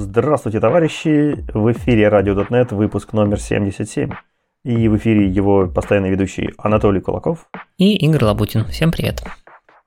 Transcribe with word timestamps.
Здравствуйте, 0.00 0.60
товарищи! 0.60 1.44
В 1.52 1.72
эфире 1.72 2.04
RadioDotNet, 2.04 2.72
выпуск 2.72 3.12
номер 3.12 3.40
77. 3.40 4.12
И 4.64 4.86
в 4.86 4.96
эфире 4.96 5.26
его 5.26 5.66
постоянный 5.66 6.10
ведущий 6.10 6.54
Анатолий 6.56 7.00
Кулаков. 7.00 7.48
И 7.78 7.96
Игорь 7.96 8.22
Лабутин. 8.22 8.64
Всем 8.66 8.92
привет. 8.92 9.24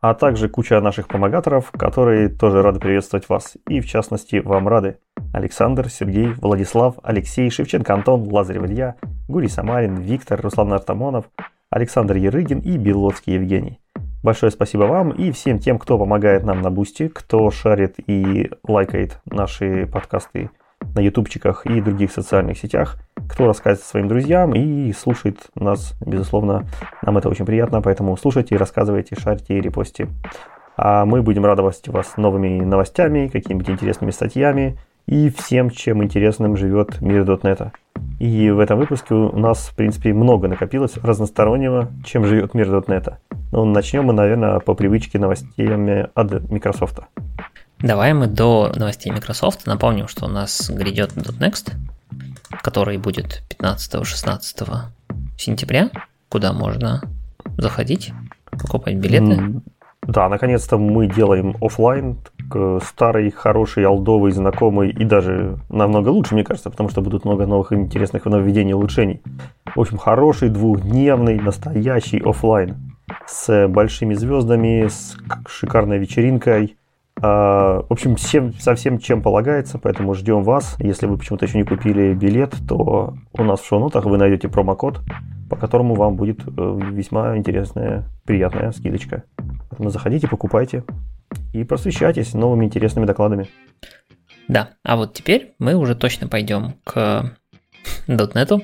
А 0.02 0.14
также 0.14 0.50
куча 0.50 0.82
наших 0.82 1.07
помогаторов, 1.07 1.71
которые 1.71 2.28
тоже 2.28 2.61
рады 2.61 2.82
приветствовать 2.82 3.29
вас. 3.29 3.55
И 3.70 3.79
в 3.79 3.88
частности, 3.88 4.42
вам 4.43 4.68
рады 4.68 4.97
Александр, 5.34 5.88
Сергей, 5.88 6.34
Владислав, 6.41 6.96
Алексей, 7.04 7.50
Шевченко, 7.50 7.93
Антон, 7.93 8.28
Лазарев 8.30 8.66
Илья, 8.66 8.96
Гурий 9.30 9.50
Самарин, 9.50 9.96
Виктор, 9.96 10.41
Руслан 10.41 10.73
Артамонов, 10.73 11.30
Александр 11.70 12.18
Ерыгин 12.18 12.59
и 12.59 12.75
Белоцкий 12.75 13.36
Евгений. 13.36 13.80
Большое 14.24 14.52
спасибо 14.52 14.84
вам 14.84 15.10
и 15.10 15.32
всем 15.32 15.57
тем, 15.57 15.80
кто 15.80 15.98
помогает 15.98 16.43
нам 16.43 16.62
на 16.62 16.70
Бусти, 16.70 17.07
кто 17.07 17.50
шарит 17.50 17.96
и 18.06 18.52
лайкает 18.64 19.20
наши 19.25 19.88
подкасты 19.88 20.52
на 20.93 21.00
ютубчиках 21.00 21.66
и 21.66 21.82
других 21.82 22.12
социальных 22.12 22.60
сетях, 22.60 22.98
кто 23.28 23.48
рассказывает 23.48 23.84
своим 23.84 24.07
друзьям 24.07 24.54
и 24.54 24.93
слушает 24.93 25.39
нас, 25.56 25.96
безусловно, 26.06 26.68
нам 27.02 27.18
это 27.18 27.29
очень 27.29 27.46
приятно, 27.46 27.82
поэтому 27.82 28.15
слушайте, 28.15 28.57
рассказывайте, 28.57 29.15
шарьте 29.20 29.57
и 29.57 29.62
репостите. 29.62 30.07
А 30.78 31.06
мы 31.06 31.24
будем 31.24 31.46
радовать 31.46 31.88
вас 31.88 32.17
новыми 32.17 32.62
новостями, 32.62 33.28
какими-нибудь 33.28 33.70
интересными 33.70 34.12
статьями 34.12 34.78
и 35.08 35.30
всем, 35.30 35.72
чем 35.72 36.03
интересным 36.03 36.58
живет 36.58 37.02
мир 37.02 37.23
.NET. 37.23 37.72
И 38.19 38.52
в 38.52 38.59
этом 38.59 38.78
выпуске 38.78 39.16
у 39.16 39.38
нас, 39.38 39.69
в 39.69 39.75
принципе, 39.75 40.14
много 40.14 40.47
накопилось 40.47 40.97
разностороннего, 40.97 41.92
чем 42.05 42.25
живет 42.25 42.53
мир 42.53 42.67
.NET. 42.69 43.16
Ну, 43.52 43.66
начнем 43.66 44.05
мы, 44.05 44.14
наверное, 44.14 44.59
по 44.59 44.75
привычке 44.75 45.17
новостями 45.17 46.08
от 46.14 46.50
Microsoft. 46.52 47.00
Давай 47.80 48.14
мы 48.14 48.28
до 48.28 48.72
новостей 48.76 49.11
Microsoft 49.11 49.66
напомним, 49.66 50.08
что 50.08 50.26
у 50.26 50.30
нас 50.30 50.70
грядет 50.70 51.14
.next, 51.14 51.73
который 52.61 52.98
будет 52.98 53.44
15-16 53.59 54.67
сентября, 55.38 55.89
куда 56.30 56.54
можно 56.54 57.02
заходить, 57.58 58.14
покупать 58.52 58.98
билеты. 58.98 59.61
Да, 60.08 60.30
наконец-то 60.30 60.78
мы 60.78 61.08
делаем 61.08 61.56
офлайн, 61.62 62.18
старый, 62.84 63.30
хороший, 63.30 63.86
алдовый, 63.86 64.32
знакомый 64.32 64.90
и 64.90 65.06
даже 65.06 65.60
намного 65.70 66.10
лучше, 66.10 66.34
мне 66.34 66.44
кажется, 66.44 66.70
потому 66.72 66.90
что 66.90 67.02
будут 67.02 67.24
много 67.24 67.46
новых 67.46 67.72
интересных 67.72 68.26
нововведений 68.26 68.72
и 68.72 68.74
улучшений. 68.74 69.22
В 69.76 69.80
общем, 69.80 69.98
хороший, 69.98 70.50
двухдневный, 70.50 71.40
настоящий 71.40 72.20
офлайн 72.20 72.76
с 73.28 73.68
большими 73.68 74.16
звездами, 74.16 74.88
с 74.88 75.16
шикарной 75.48 76.00
вечеринкой. 76.00 76.78
А, 77.20 77.81
в 77.81 77.92
общем, 77.92 78.16
всем, 78.16 78.54
со 78.54 78.76
всем, 78.76 79.00
чем 79.00 79.22
полагается, 79.22 79.78
поэтому 79.78 80.14
ждем 80.14 80.44
вас. 80.44 80.76
Если 80.80 81.06
вы 81.06 81.17
почему-то 81.17 81.45
еще 81.45 81.58
не 81.58 81.64
купили 81.64 82.14
билет, 82.14 82.56
то 82.67 83.16
у 83.34 83.44
нас 83.44 83.59
в 83.59 83.67
шоу-нотах 83.67 84.06
вы 84.06 84.17
найдете 84.17 84.48
промокод, 84.48 85.02
по 85.50 85.56
которому 85.56 85.95
вам 85.95 86.16
будет 86.16 86.42
э, 86.48 86.80
весьма 86.92 87.38
интересная, 87.38 88.09
приятная 88.26 88.72
скидочка. 88.72 89.23
Поэтому 89.70 89.89
заходите, 89.89 90.28
покупайте 90.28 90.84
и 91.54 91.64
просвещайтесь 91.64 92.34
новыми 92.34 92.66
интересными 92.66 93.06
докладами. 93.06 93.50
Да, 94.48 94.72
а 94.84 94.95
вот 94.95 95.14
теперь 95.14 95.54
мы 95.59 95.76
уже 95.76 95.95
точно 95.95 96.28
пойдем 96.28 96.76
к 96.84 97.38
.NET. 98.08 98.64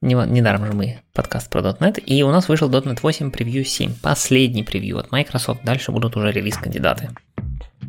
Недаром 0.00 0.66
же 0.66 0.72
мы 0.72 0.98
подкаст 1.12 1.50
про 1.50 1.60
.NET. 1.60 2.00
И 2.00 2.22
у 2.22 2.30
нас 2.30 2.48
вышел 2.48 2.70
.NET 2.70 3.00
8 3.02 3.30
превью 3.30 3.64
7. 3.64 3.94
Последний 4.02 4.62
превью 4.62 4.98
от 4.98 5.10
Microsoft. 5.10 5.64
Дальше 5.64 5.92
будут 5.92 6.16
уже 6.16 6.30
релиз-candidate'ы. 6.30 7.10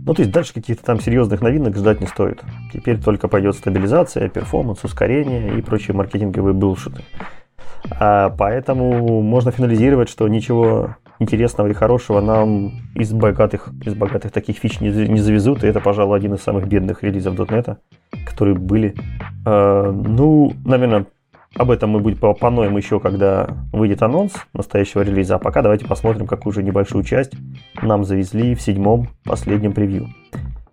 Ну, 0.07 0.13
то 0.13 0.21
есть 0.21 0.31
дальше 0.31 0.53
каких-то 0.53 0.85
там 0.85 1.01
серьезных 1.01 1.41
новинок 1.41 1.75
ждать 1.75 1.99
не 1.99 2.07
стоит. 2.07 2.41
Теперь 2.71 2.97
только 2.97 3.27
пойдет 3.27 3.55
стабилизация, 3.55 4.29
performance, 4.29 4.81
ускорение 4.85 5.57
и 5.57 5.61
прочие 5.61 5.97
маркетинговые 5.97 6.53
bullshit'ы. 6.53 7.03
А 7.99 8.29
поэтому 8.29 9.21
можно 9.21 9.51
финализировать, 9.51 10.07
что 10.07 10.25
ничего 10.29 10.95
интересного 11.19 11.67
и 11.67 11.73
хорошего 11.73 12.21
нам 12.21 12.71
из 12.95 13.11
богатых, 13.11 13.67
из 13.85 13.95
богатых 13.95 14.31
таких 14.31 14.57
фич 14.59 14.79
не, 14.79 14.91
не 14.91 15.19
завезут. 15.19 15.65
И 15.65 15.67
это, 15.67 15.81
пожалуй, 15.81 16.17
один 16.17 16.35
из 16.35 16.41
самых 16.41 16.69
бедных 16.69 17.03
релизов 17.03 17.35
.NET, 17.35 17.75
которые 18.25 18.55
были. 18.55 18.95
А, 19.45 19.91
ну, 19.91 20.53
наверное, 20.63 21.05
об 21.55 21.71
этом 21.71 21.91
мы 21.91 21.99
будем 21.99 22.17
поноем 22.35 22.77
еще, 22.77 22.99
когда 22.99 23.47
выйдет 23.71 24.03
анонс 24.03 24.33
настоящего 24.53 25.01
релиза. 25.01 25.35
А 25.35 25.39
пока 25.39 25.61
давайте 25.61 25.85
посмотрим, 25.85 26.27
какую 26.27 26.53
же 26.53 26.63
небольшую 26.63 27.03
часть 27.03 27.33
нам 27.81 28.03
завезли 28.03 28.53
в 28.55 28.61
седьмом 28.61 29.07
последнем 29.23 29.73
превью. 29.73 30.09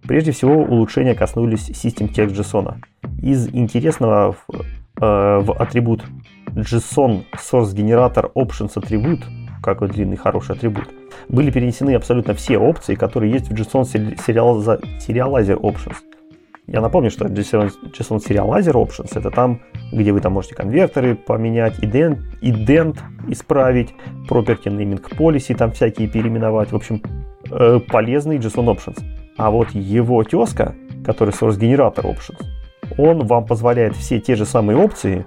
Прежде 0.06 0.32
всего, 0.32 0.62
улучшения 0.62 1.14
коснулись 1.14 1.70
System 1.70 2.12
Text 2.12 2.34
JSON. 2.34 2.74
Из 3.22 3.48
интересного 3.48 4.32
в, 4.32 4.46
э, 4.52 5.38
в 5.40 5.52
атрибут 5.52 6.04
JSON 6.48 7.24
Source 7.34 7.74
Generator 7.74 8.30
Options 8.34 8.72
атрибут, 8.76 9.20
какой 9.62 9.88
длинный 9.88 10.16
хороший 10.16 10.56
атрибут, 10.56 10.90
были 11.28 11.50
перенесены 11.50 11.94
абсолютно 11.94 12.34
все 12.34 12.58
опции, 12.58 12.94
которые 12.94 13.32
есть 13.32 13.48
в 13.48 13.54
JSON 13.54 13.84
Serializer 14.16 15.58
Options. 15.58 15.96
Я 16.66 16.80
напомню, 16.80 17.10
что 17.10 17.26
JSON, 17.26 17.70
Serializer 17.92 18.72
Options 18.72 19.10
это 19.14 19.30
там, 19.30 19.60
где 19.92 20.12
вы 20.12 20.20
там 20.20 20.32
можете 20.32 20.54
конвертеры 20.54 21.14
поменять, 21.14 21.78
ident, 21.80 22.20
ident 22.40 22.98
исправить, 23.28 23.94
property 24.28 24.64
naming 24.64 25.02
policy 25.16 25.54
там 25.54 25.72
всякие 25.72 26.08
переименовать. 26.08 26.72
В 26.72 26.76
общем, 26.76 27.02
э, 27.50 27.80
полезный 27.80 28.38
JSON 28.38 28.74
Options. 28.74 29.02
А 29.36 29.50
вот 29.50 29.70
его 29.72 30.22
тезка, 30.24 30.74
который 31.04 31.30
Source 31.30 31.58
Generator 31.58 32.02
Options, 32.02 32.42
он 32.96 33.26
вам 33.26 33.44
позволяет 33.44 33.94
все 33.94 34.18
те 34.18 34.34
же 34.34 34.46
самые 34.46 34.78
опции 34.78 35.26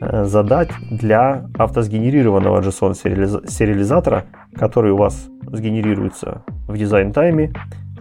э, 0.00 0.24
задать 0.24 0.70
для 0.88 1.48
автосгенерированного 1.58 2.60
JSON 2.60 2.94
сериализатора, 2.94 4.26
который 4.54 4.92
у 4.92 4.96
вас 4.96 5.28
сгенерируется 5.50 6.44
в 6.68 6.76
дизайн-тайме, 6.76 7.52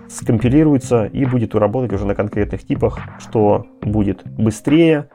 скомпилируется 0.09 1.05
и 1.05 1.25
будет 1.25 1.55
работать 1.55 1.93
уже 1.93 2.05
на 2.05 2.15
конкретных 2.15 2.65
типах, 2.65 2.99
что 3.19 3.65
будет 3.81 4.23
быстрее, 4.25 5.09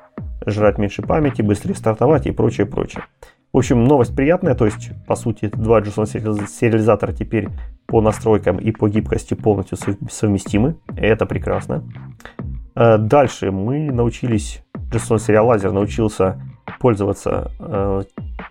жрать 0.46 0.78
меньше 0.78 1.02
памяти, 1.02 1.42
быстрее 1.42 1.74
стартовать 1.74 2.26
и 2.26 2.30
прочее, 2.30 2.66
прочее. 2.66 3.04
В 3.52 3.58
общем, 3.58 3.84
новость 3.84 4.14
приятная, 4.14 4.54
то 4.54 4.64
есть, 4.64 4.90
по 5.06 5.16
сути, 5.16 5.50
два 5.52 5.80
JSON 5.80 6.06
сериализатора 6.06 7.12
теперь 7.12 7.48
по 7.86 8.00
настройкам 8.00 8.58
и 8.58 8.70
по 8.70 8.88
гибкости 8.88 9.34
полностью 9.34 9.76
совместимы. 10.08 10.76
Это 10.96 11.26
прекрасно. 11.26 11.82
Э, 12.76 12.96
дальше 12.96 13.50
мы 13.50 13.90
научились, 13.90 14.62
JSON 14.92 15.18
сериалайзер 15.18 15.72
научился 15.72 16.40
пользоваться 16.78 17.50
э, 17.58 18.02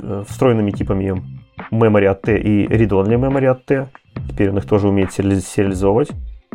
э, 0.01 0.23
встроенными 0.27 0.71
типами 0.71 1.23
memory 1.71 2.05
от 2.05 2.21
T 2.23 2.37
и 2.37 2.67
read-only 2.67 3.15
memory 3.15 3.45
от 3.45 3.65
T. 3.65 3.87
Теперь 4.29 4.49
он 4.49 4.57
их 4.57 4.65
тоже 4.65 4.89
умеет 4.89 5.13
сериализовывать. 5.13 6.11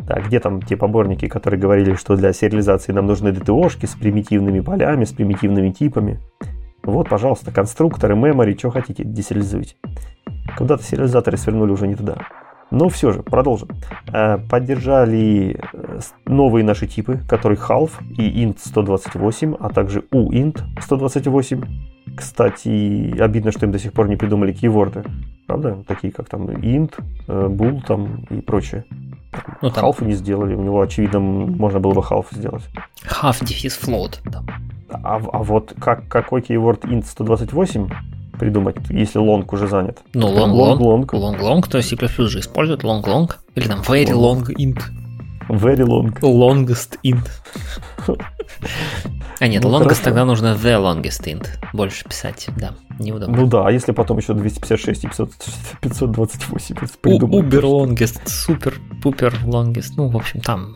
Так, 0.07 0.27
где 0.27 0.39
там 0.39 0.61
те 0.61 0.77
поборники, 0.77 1.27
которые 1.27 1.59
говорили, 1.59 1.95
что 1.95 2.15
для 2.15 2.31
сериализации 2.31 2.91
нам 2.91 3.07
нужны 3.07 3.29
DTO-шки 3.29 3.87
с 3.87 3.95
примитивными 3.95 4.59
полями, 4.59 5.03
с 5.03 5.11
примитивными 5.11 5.71
типами? 5.71 6.19
Вот, 6.83 7.09
пожалуйста, 7.09 7.51
конструкторы, 7.51 8.15
memory, 8.15 8.57
что 8.57 8.69
хотите, 8.69 9.03
десериализуйте. 9.03 9.75
Куда-то 10.57 10.83
сериализаторы 10.83 11.37
свернули 11.37 11.71
уже 11.71 11.87
не 11.87 11.95
туда. 11.95 12.17
Но 12.71 12.89
все 12.89 13.11
же, 13.11 13.21
продолжим. 13.21 13.69
Э, 14.11 14.37
поддержали 14.37 15.59
э, 15.71 15.99
новые 16.25 16.63
наши 16.63 16.87
типы, 16.87 17.19
которые 17.27 17.59
half 17.59 17.91
и 18.17 18.43
int 18.43 18.57
128, 18.59 19.55
а 19.59 19.69
также 19.69 19.99
uint 20.11 20.61
128. 20.81 21.61
Кстати, 22.15 23.17
обидно, 23.19 23.51
что 23.51 23.65
им 23.65 23.71
до 23.71 23.79
сих 23.79 23.93
пор 23.93 24.07
не 24.07 24.15
придумали 24.15 24.51
кейворды. 24.51 25.03
Правда? 25.47 25.77
Такие 25.87 26.11
как 26.11 26.27
там 26.27 26.47
int, 26.47 26.93
э, 27.27 27.47
bool 27.47 27.81
там 27.85 28.25
и 28.29 28.41
прочее. 28.41 28.85
Ну, 29.61 29.69
там... 29.69 29.85
Half 29.85 30.03
не 30.03 30.13
сделали, 30.13 30.55
у 30.55 30.61
него, 30.61 30.81
очевидно, 30.81 31.19
можно 31.19 31.79
было 31.79 31.93
бы 31.93 32.01
half 32.01 32.27
сделать. 32.31 32.63
Half 33.03 33.45
дефис 33.45 33.79
float. 33.81 34.19
А, 34.89 35.15
а 35.17 35.43
вот 35.43 35.73
как, 35.79 36.07
какой 36.07 36.41
keyword 36.41 36.81
int 36.89 37.05
128 37.05 37.89
придумать, 38.35 38.77
если 38.89 39.19
long 39.19 39.45
уже 39.51 39.67
занят? 39.67 39.99
Ну, 40.13 40.27
long, 40.27 40.51
long, 40.51 40.77
long. 40.79 41.05
Long, 41.05 41.39
long, 41.39 41.69
то 41.69 41.81
C++ 41.81 41.95
же 41.95 42.39
использует 42.39 42.83
long, 42.83 43.03
long. 43.03 43.31
Или 43.55 43.67
там 43.67 43.81
very 43.81 44.05
long, 44.05 44.43
long 44.43 44.55
int. 44.57 44.81
Very 45.49 45.85
long. 45.85 46.19
Longest 46.21 46.97
int. 47.03 47.29
А 49.39 49.47
нет, 49.47 49.63
ну, 49.63 49.69
longest 49.69 49.83
хорошо. 49.83 50.03
тогда 50.03 50.25
нужно 50.25 50.57
the 50.61 50.81
longest 50.81 51.25
int. 51.25 51.47
Больше 51.73 52.05
писать, 52.05 52.47
да, 52.57 52.73
неудобно. 52.99 53.37
Ну 53.37 53.47
да, 53.47 53.67
а 53.67 53.71
если 53.71 53.91
потом 53.91 54.17
еще 54.17 54.33
256 54.33 55.03
и 55.03 55.07
500, 55.07 55.31
528 55.81 56.75
придумать? 57.01 57.45
Uber 57.45 57.61
longest, 57.61 58.21
super, 58.25 58.73
пупер 59.01 59.33
longest, 59.43 59.93
ну, 59.97 60.07
в 60.07 60.15
общем, 60.15 60.41
там 60.41 60.75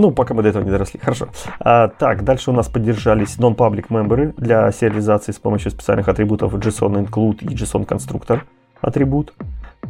ну, 0.00 0.10
пока 0.12 0.34
мы 0.34 0.42
до 0.42 0.48
этого 0.48 0.64
не 0.64 0.70
доросли. 0.70 0.98
Хорошо. 1.00 1.28
А, 1.60 1.88
так, 1.88 2.24
дальше 2.24 2.50
у 2.50 2.54
нас 2.54 2.68
поддержались 2.68 3.38
non-public 3.38 3.86
мемберы 3.90 4.34
для 4.36 4.72
сериализации 4.72 5.32
с 5.32 5.38
помощью 5.38 5.70
специальных 5.70 6.08
атрибутов 6.08 6.54
JSON 6.54 7.06
include 7.06 7.38
и 7.42 7.54
JSON 7.54 7.86
constructor 7.86 8.40
атрибут. 8.80 9.34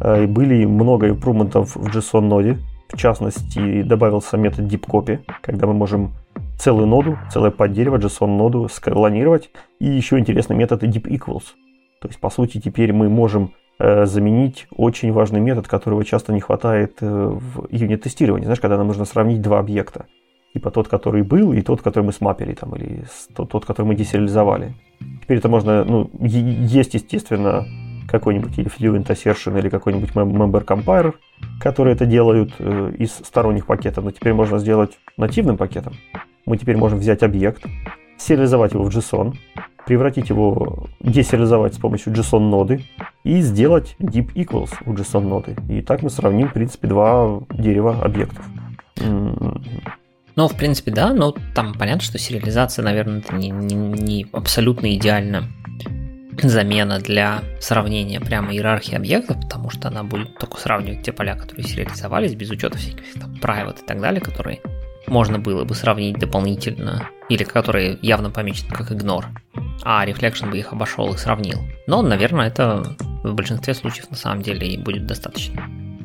А, 0.00 0.22
и 0.22 0.26
были 0.26 0.64
много 0.64 1.08
импрументов 1.08 1.76
в 1.76 1.86
JSON 1.86 2.20
ноде 2.20 2.58
В 2.92 2.96
частности, 2.96 3.82
добавился 3.82 4.36
метод 4.36 4.66
deepcopy, 4.66 5.20
когда 5.42 5.66
мы 5.66 5.74
можем 5.74 6.12
целую 6.58 6.86
ноду, 6.86 7.18
целое 7.32 7.50
поддерево, 7.50 7.96
JSON-ноду 7.96 8.68
склонировать. 8.68 9.50
И 9.78 9.86
еще 9.86 10.18
интересный 10.18 10.56
метод 10.56 10.82
deepEquals. 10.82 11.54
То 12.00 12.08
есть, 12.08 12.20
по 12.20 12.30
сути, 12.30 12.60
теперь 12.60 12.92
мы 12.92 13.08
можем 13.08 13.52
заменить 14.06 14.66
очень 14.76 15.12
важный 15.12 15.40
метод, 15.40 15.68
которого 15.68 16.04
часто 16.04 16.32
не 16.32 16.40
хватает 16.40 16.98
э, 17.00 17.06
в 17.06 17.66
юнит-тестировании. 17.70 18.44
Знаешь, 18.44 18.60
когда 18.60 18.76
нам 18.76 18.86
нужно 18.86 19.04
сравнить 19.04 19.40
два 19.40 19.58
объекта. 19.58 20.06
Типа 20.52 20.70
тот, 20.70 20.88
который 20.88 21.22
был, 21.22 21.52
и 21.52 21.62
тот, 21.62 21.80
который 21.80 22.04
мы 22.04 22.12
смапили, 22.12 22.54
там, 22.54 22.74
или 22.74 23.04
тот, 23.34 23.50
тот 23.50 23.64
который 23.64 23.86
мы 23.86 23.94
десериализовали. 23.94 24.74
Теперь 25.22 25.38
это 25.38 25.48
можно, 25.48 25.84
ну, 25.84 26.10
есть, 26.20 26.94
естественно, 26.94 27.64
какой-нибудь 28.08 28.58
или 28.58 28.68
Fluent 28.68 29.06
Assertion, 29.06 29.58
или 29.58 29.68
какой-нибудь 29.68 30.10
Member 30.10 30.64
Compiler, 30.64 31.14
которые 31.60 31.94
это 31.94 32.04
делают 32.04 32.52
э, 32.58 32.92
из 32.98 33.12
сторонних 33.12 33.66
пакетов, 33.66 34.04
но 34.04 34.10
теперь 34.10 34.34
можно 34.34 34.58
сделать 34.58 34.98
нативным 35.16 35.56
пакетом. 35.56 35.94
Мы 36.46 36.56
теперь 36.56 36.76
можем 36.76 36.98
взять 36.98 37.22
объект, 37.22 37.64
сериализовать 38.18 38.72
его 38.72 38.84
в 38.84 38.88
JSON, 38.88 39.34
превратить 39.86 40.28
его, 40.28 40.86
десериализовать 41.00 41.74
с 41.74 41.78
помощью 41.78 42.12
JSON-ноды 42.12 42.84
и 43.24 43.40
сделать 43.40 43.96
deep 44.00 44.32
equals 44.34 44.70
у 44.86 44.92
JSON-ноды. 44.92 45.56
И 45.68 45.82
так 45.82 46.02
мы 46.02 46.10
сравним, 46.10 46.48
в 46.48 46.52
принципе, 46.52 46.88
два 46.88 47.40
дерева 47.50 48.00
объектов. 48.02 48.44
Ну, 50.36 50.48
в 50.48 50.56
принципе, 50.56 50.90
да, 50.90 51.12
но 51.12 51.34
там 51.54 51.74
понятно, 51.74 52.02
что 52.02 52.18
сериализация, 52.18 52.84
наверное, 52.84 53.18
это 53.18 53.34
не, 53.34 53.50
не, 53.50 53.74
не 53.74 54.26
абсолютно 54.32 54.94
идеально 54.94 55.48
замена 56.42 56.98
для 56.98 57.42
сравнения 57.60 58.20
прямо 58.20 58.52
иерархии 58.52 58.94
объектов, 58.94 59.40
потому 59.40 59.70
что 59.70 59.88
она 59.88 60.04
будет 60.04 60.38
только 60.38 60.58
сравнивать 60.58 61.02
те 61.02 61.12
поля, 61.12 61.34
которые 61.34 61.66
сериализовались, 61.66 62.34
без 62.34 62.50
учета 62.50 62.78
всяких 62.78 63.12
там 63.20 63.34
private 63.34 63.82
и 63.82 63.86
так 63.86 64.00
далее, 64.00 64.20
которые 64.20 64.60
можно 65.10 65.38
было 65.38 65.64
бы 65.64 65.74
сравнить 65.74 66.18
дополнительно, 66.18 67.08
или 67.28 67.44
которые 67.44 67.98
явно 68.00 68.30
помечены 68.30 68.70
как 68.70 68.90
ignore, 68.90 69.26
а 69.82 70.06
Reflection 70.06 70.50
бы 70.50 70.58
их 70.58 70.72
обошел 70.72 71.12
и 71.12 71.18
сравнил. 71.18 71.58
Но, 71.86 72.00
наверное, 72.02 72.46
это 72.46 72.96
в 73.22 73.34
большинстве 73.34 73.74
случаев 73.74 74.10
на 74.10 74.16
самом 74.16 74.42
деле 74.42 74.66
и 74.66 74.78
будет 74.78 75.06
достаточно. 75.06 75.62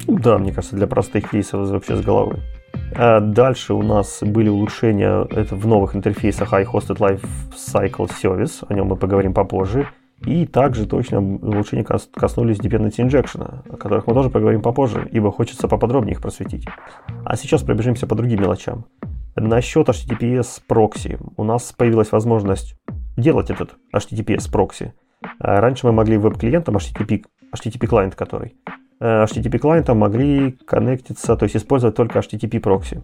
Да, 0.07 0.38
мне 0.38 0.52
кажется, 0.52 0.75
для 0.75 0.88
простых 0.88 1.31
кейсов 1.31 1.69
вообще 1.69 1.96
с 1.96 2.02
головы. 2.02 2.42
А 2.96 3.19
дальше 3.19 3.74
у 3.74 3.81
нас 3.81 4.19
были 4.22 4.50
улучшения 4.50 5.25
это 5.31 5.56
в 5.56 5.66
новых 5.68 5.96
интерфейсах 5.96 6.54
iHosted 6.54 6.98
Life 6.98 7.24
Cycle 7.56 8.10
Service, 8.22 8.66
о 8.68 8.74
нем 8.74 8.88
мы 8.88 8.96
поговорим 8.96 9.34
попозже. 9.34 9.88
И 10.21 10.45
также 10.45 10.88
точно 10.88 11.19
улучшения 11.19 11.83
коснулись 11.83 12.59
Dependency 12.59 13.06
Injection, 13.06 13.62
о 13.69 13.77
которых 13.77 14.07
мы 14.07 14.13
тоже 14.13 14.29
поговорим 14.29 14.62
попозже, 14.62 15.07
ибо 15.12 15.31
хочется 15.31 15.67
поподробнее 15.67 16.13
их 16.13 16.21
просветить. 16.21 16.67
А 17.25 17.35
сейчас 17.35 17.63
пробежимся 17.63 18.07
по 18.07 18.15
другим 18.15 18.41
мелочам. 18.41 18.85
Насчет 19.35 19.89
HTTPS 19.89 20.62
прокси. 20.65 21.19
У 21.35 21.44
нас 21.44 21.73
появилась 21.73 22.12
возможность 22.12 22.77
делать 23.17 23.50
этот 23.50 23.75
HTTPS 23.94 24.50
прокси. 24.50 24.94
А 25.39 25.59
раньше 25.59 25.85
мы 25.85 25.91
могли 25.91 26.17
веб-клиентом 26.17 26.77
HTTP, 26.77 27.25
HTTP 27.53 27.88
клиент 27.88 28.15
который, 28.15 28.56
э, 29.00 29.23
HTTP 29.23 29.57
клиентом 29.57 29.97
могли 29.97 30.51
коннектиться, 30.51 31.35
то 31.35 31.44
есть 31.44 31.56
использовать 31.57 31.95
только 31.95 32.19
HTTP 32.19 32.59
прокси. 32.59 33.03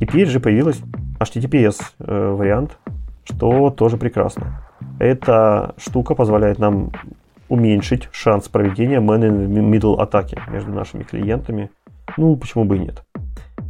Теперь 0.00 0.26
же 0.26 0.40
появилась 0.40 0.80
HTTPS 1.20 1.80
э, 2.00 2.30
вариант, 2.32 2.78
что 3.24 3.70
тоже 3.70 3.96
прекрасно. 3.96 4.71
Эта 4.98 5.74
штука 5.78 6.14
позволяет 6.14 6.58
нам 6.58 6.92
уменьшить 7.48 8.08
шанс 8.12 8.48
проведения 8.48 9.00
man-in-middle 9.00 10.00
атаки 10.00 10.38
между 10.48 10.72
нашими 10.72 11.02
клиентами. 11.02 11.70
Ну, 12.16 12.36
почему 12.36 12.64
бы 12.64 12.76
и 12.76 12.80
нет. 12.80 13.04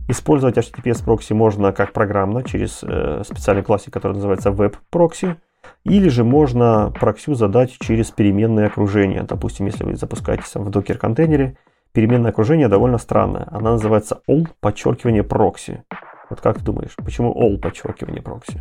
Использовать 0.09 0.57
HTTPS 0.57 1.05
прокси 1.05 1.33
можно 1.33 1.73
как 1.73 1.93
программно, 1.93 2.43
через 2.43 2.81
э, 2.83 3.23
специальный 3.25 3.63
классик, 3.63 3.93
который 3.93 4.15
называется 4.15 4.51
Web 4.51 4.77
Proxy, 4.93 5.37
или 5.85 6.09
же 6.09 6.23
можно 6.23 6.93
проксю 6.99 7.35
задать 7.35 7.77
через 7.79 8.11
переменное 8.11 8.67
окружение. 8.67 9.23
Допустим, 9.23 9.67
если 9.67 9.85
вы 9.85 9.97
запускаетесь 9.97 10.55
в 10.55 10.71
докер 10.71 10.99
контейнере, 10.99 11.57
переменное 11.93 12.31
окружение 12.31 12.69
довольно 12.69 12.99
странное. 12.99 13.47
Она 13.51 13.73
называется 13.73 14.21
all 14.29 14.47
подчеркивание 14.61 15.23
прокси. 15.23 15.83
Вот 16.31 16.41
как 16.41 16.59
ты 16.59 16.65
думаешь, 16.65 16.95
почему 16.97 17.33
all 17.33 17.59
подчеркивание 17.59 18.23
прокси? 18.23 18.61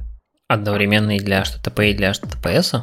Одновременно 0.51 1.15
и 1.15 1.19
для 1.21 1.44
HTTP, 1.44 1.92
и 1.92 1.94
для 1.94 2.12
HTTPS? 2.12 2.81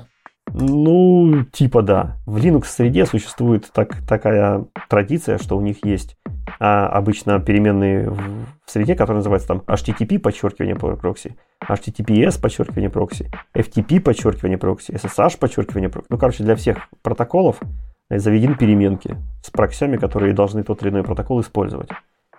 Ну, 0.55 1.45
типа 1.53 1.83
да. 1.83 2.17
В 2.25 2.39
Linux-среде 2.39 3.05
существует 3.05 3.71
так, 3.75 3.95
такая 4.09 4.65
традиция, 4.89 5.37
что 5.37 5.55
у 5.59 5.61
них 5.61 5.85
есть 5.85 6.17
а, 6.59 6.87
обычно 6.87 7.39
переменные 7.41 8.09
в, 8.09 8.47
среде, 8.65 8.95
которые 8.95 9.19
называются 9.19 9.49
там 9.49 9.63
HTTP, 9.67 10.19
подчеркивание 10.19 10.77
прокси, 10.77 11.37
HTTPS, 11.63 12.41
подчеркивание 12.41 12.89
proxy, 12.89 13.31
FTP, 13.55 14.01
подчеркивание 14.01 14.57
proxy, 14.57 14.93
SSH, 14.93 15.39
подчеркивание 15.39 15.91
прокси. 15.91 16.07
Ну, 16.09 16.17
короче, 16.17 16.45
для 16.45 16.57
всех 16.57 16.89
протоколов 17.03 17.61
заведены 18.09 18.55
переменки 18.55 19.15
с 19.43 19.51
проксями, 19.51 19.99
которые 19.99 20.33
должны 20.33 20.63
тот 20.63 20.81
или 20.81 20.89
иной 20.89 21.05
протокол 21.05 21.43
использовать. 21.43 21.91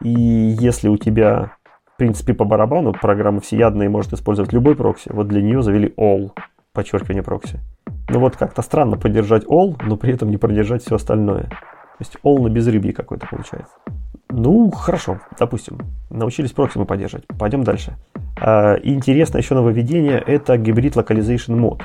И 0.01 0.09
если 0.09 0.87
у 0.87 0.97
тебя 0.97 1.51
принципе, 1.99 2.33
по 2.33 2.45
барабану. 2.45 2.93
Программа 2.93 3.41
всеядная 3.41 3.89
может 3.89 4.13
использовать 4.13 4.53
любой 4.53 4.75
прокси. 4.75 5.09
Вот 5.11 5.27
для 5.27 5.41
нее 5.41 5.61
завели 5.61 5.93
all, 5.97 6.31
подчеркивание 6.73 7.21
прокси. 7.21 7.59
Ну 8.09 8.19
вот 8.19 8.37
как-то 8.37 8.63
странно 8.63 8.97
поддержать 8.97 9.43
all, 9.43 9.79
но 9.85 9.97
при 9.97 10.13
этом 10.13 10.31
не 10.31 10.37
поддержать 10.37 10.83
все 10.83 10.95
остальное. 10.95 11.43
То 11.43 11.99
есть 11.99 12.17
all 12.23 12.41
на 12.41 12.49
безрыбье 12.49 12.93
какой-то 12.93 13.27
получается. 13.27 13.75
Ну, 14.29 14.71
хорошо, 14.71 15.19
допустим. 15.37 15.79
Научились 16.09 16.51
прокси 16.51 16.77
мы 16.77 16.85
поддерживать. 16.85 17.25
Пойдем 17.27 17.63
дальше. 17.63 17.97
А, 18.39 18.75
интересное 18.81 19.41
еще 19.41 19.55
нововведение– 19.55 20.23
это 20.25 20.57
гибрид 20.57 20.95
Localization 20.95 21.55
мод. 21.55 21.83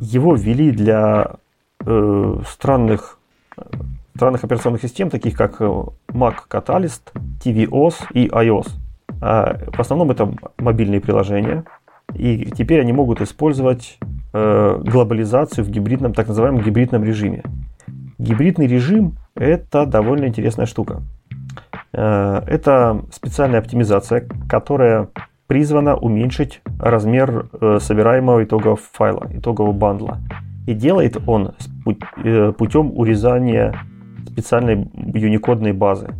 Его 0.00 0.34
ввели 0.34 0.70
для 0.70 1.36
э, 1.86 2.36
странных, 2.48 3.18
странных 4.14 4.44
операционных 4.44 4.82
систем, 4.82 5.08
таких 5.08 5.36
как 5.36 5.60
э, 5.60 5.64
Mac 6.08 6.34
Catalyst, 6.50 7.12
tvOS 7.42 7.94
и 8.12 8.28
iOS. 8.28 8.83
А, 9.26 9.58
в 9.72 9.80
основном 9.80 10.10
это 10.10 10.30
мобильные 10.58 11.00
приложения. 11.00 11.64
И 12.12 12.50
теперь 12.54 12.82
они 12.82 12.92
могут 12.92 13.22
использовать 13.22 13.98
э, 14.34 14.82
глобализацию 14.84 15.64
в 15.64 15.70
гибридном, 15.70 16.12
так 16.12 16.28
называемом 16.28 16.62
гибридном 16.62 17.02
режиме. 17.02 17.42
Гибридный 18.18 18.66
режим– 18.66 19.16
это 19.34 19.86
довольно 19.86 20.26
интересная 20.26 20.66
штука. 20.66 21.00
Э, 21.94 22.42
это 22.46 23.02
специальная 23.10 23.60
оптимизация, 23.60 24.28
которая 24.46 25.08
призвана 25.46 25.96
уменьшить 25.96 26.60
размер 26.78 27.48
э, 27.58 27.78
собираемого 27.80 28.44
итогового 28.44 28.78
файла, 28.92 29.26
итогового 29.32 29.72
бандла. 29.72 30.18
И 30.66 30.74
делает 30.74 31.16
он 31.26 31.54
путем 32.58 32.92
урезания 32.94 33.74
специальной 34.26 34.86
юникодной 35.14 35.72
базы. 35.72 36.10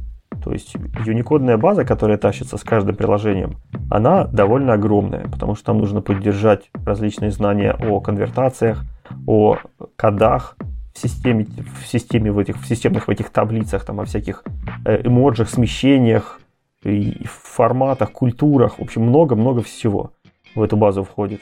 То 0.45 0.53
есть 0.53 0.75
юникодная 1.07 1.57
база, 1.57 1.87
которая 1.87 2.19
тащится 2.19 2.59
с 2.59 2.63
каждым 2.65 2.97
приложением, 2.97 3.57
она 3.91 4.25
довольно 4.25 4.75
огромная, 4.75 5.27
потому 5.29 5.55
что 5.55 5.65
там 5.65 5.79
нужно 5.79 6.03
поддержать 6.03 6.71
различные 6.85 7.31
знания 7.31 7.73
о 7.73 8.01
конвертациях, 8.01 8.85
о 9.27 9.57
кодах 9.97 10.57
в 10.95 11.01
системе, 11.01 11.47
в 11.81 11.87
системе 11.87 12.31
в 12.31 12.39
этих 12.39 12.59
в 12.59 12.67
системных 12.67 13.09
в 13.09 13.11
этих 13.11 13.31
таблицах, 13.31 13.87
там 13.87 14.01
о 14.01 14.05
всяких 14.05 14.45
э, 14.85 15.01
эмоджах, 15.07 15.49
смещениях, 15.49 16.41
и 16.85 17.25
форматах, 17.25 18.13
культурах, 18.13 18.79
в 18.79 18.83
общем, 18.83 19.03
много-много 19.03 19.63
всего 19.63 20.13
в 20.55 20.63
эту 20.63 20.77
базу 20.77 21.03
входит. 21.03 21.41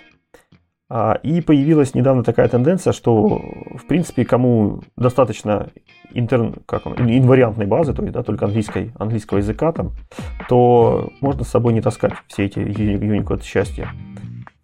А, 0.95 1.15
и 1.23 1.41
появилась 1.41 1.95
недавно 1.95 2.23
такая 2.23 2.49
тенденция, 2.49 2.93
что, 2.93 3.27
в 3.27 3.87
принципе, 3.89 4.27
кому 4.27 4.83
достаточно 4.95 5.69
интерн, 6.13 6.57
как 6.67 6.85
он, 6.85 6.93
инвариантной 6.99 7.65
базы, 7.65 7.95
то 7.95 8.03
есть 8.03 8.13
да, 8.13 8.23
только 8.23 8.45
английской, 8.45 8.93
английского 8.99 9.39
языка, 9.39 9.73
там, 9.73 9.93
то 10.51 11.11
можно 11.23 11.45
с 11.45 11.49
собой 11.49 11.73
не 11.73 11.81
таскать 11.81 12.13
все 12.27 12.45
эти 12.45 12.59
Unicode 12.59 13.43
счастья. 13.43 13.89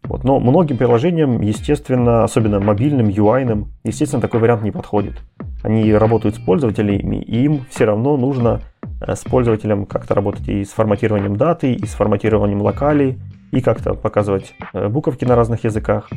Вот. 0.02 0.22
Но 0.22 0.38
многим 0.38 0.76
приложениям, 0.76 1.40
естественно, 1.40 2.24
особенно 2.24 2.60
мобильным, 2.60 3.08
UI, 3.08 3.66
естественно, 3.84 4.20
такой 4.20 4.40
вариант 4.40 4.62
не 4.62 4.70
подходит. 4.70 5.14
Они 5.62 5.94
работают 5.94 6.36
с 6.36 6.38
пользователями, 6.38 7.16
и 7.16 7.44
им 7.44 7.64
все 7.70 7.86
равно 7.86 8.18
нужно 8.18 8.60
э, 9.00 9.14
с 9.14 9.20
пользователем 9.20 9.86
как-то 9.86 10.14
работать 10.14 10.46
и 10.46 10.62
с 10.62 10.72
форматированием 10.72 11.36
даты, 11.36 11.72
и 11.72 11.86
с 11.86 11.94
форматированием 11.94 12.60
локалей, 12.60 13.18
и 13.50 13.60
как-то 13.60 13.94
показывать 13.94 14.54
э, 14.72 14.88
буковки 14.88 15.24
на 15.24 15.36
разных 15.36 15.64
языках. 15.64 16.10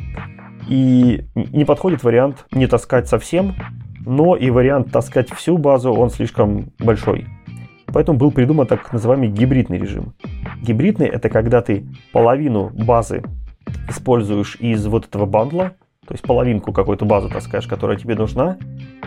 И 0.68 1.24
не 1.34 1.64
подходит 1.64 2.02
вариант 2.02 2.46
не 2.52 2.66
таскать 2.66 3.08
совсем, 3.08 3.54
но 4.04 4.36
и 4.36 4.50
вариант 4.50 4.92
таскать 4.92 5.30
всю 5.32 5.58
базу, 5.58 5.92
он 5.92 6.10
слишком 6.10 6.72
большой. 6.78 7.26
Поэтому 7.86 8.18
был 8.18 8.30
придуман 8.30 8.66
так 8.66 8.92
называемый 8.92 9.28
гибридный 9.28 9.78
режим. 9.78 10.14
Гибридный 10.62 11.06
это 11.06 11.28
когда 11.28 11.60
ты 11.60 11.84
половину 12.12 12.70
базы 12.70 13.22
используешь 13.88 14.56
из 14.60 14.86
вот 14.86 15.06
этого 15.06 15.26
бандла, 15.26 15.72
то 16.06 16.14
есть 16.14 16.24
половинку 16.24 16.72
какую-то 16.72 17.04
базу 17.04 17.28
таскаешь, 17.28 17.66
которая 17.66 17.96
тебе 17.96 18.14
нужна, 18.14 18.56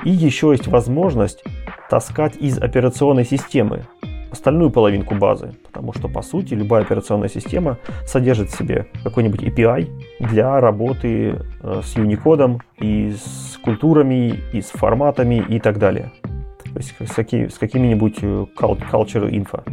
и 0.03 0.09
еще 0.09 0.51
есть 0.51 0.67
возможность 0.67 1.43
таскать 1.89 2.37
из 2.37 2.57
операционной 2.57 3.25
системы 3.25 3.85
остальную 4.31 4.69
половинку 4.69 5.15
базы, 5.15 5.53
потому 5.63 5.93
что, 5.93 6.07
по 6.07 6.21
сути, 6.21 6.53
любая 6.53 6.83
операционная 6.83 7.29
система 7.29 7.77
содержит 8.05 8.49
в 8.49 8.57
себе 8.57 8.87
какой-нибудь 9.03 9.43
API 9.43 9.87
для 10.19 10.59
работы 10.59 11.39
э, 11.61 11.81
с 11.83 11.95
Unicode 11.95 12.59
и 12.79 13.13
с 13.13 13.57
культурами, 13.63 14.39
и 14.53 14.61
с 14.61 14.69
форматами 14.69 15.43
и 15.49 15.59
так 15.59 15.77
далее. 15.77 16.11
То 16.23 16.79
есть 16.79 16.93
с, 16.99 17.15
какими, 17.15 17.47
с 17.47 17.57
какими-нибудь 17.57 18.17
э, 18.21 18.45
culture 18.57 19.29
info. 19.29 19.63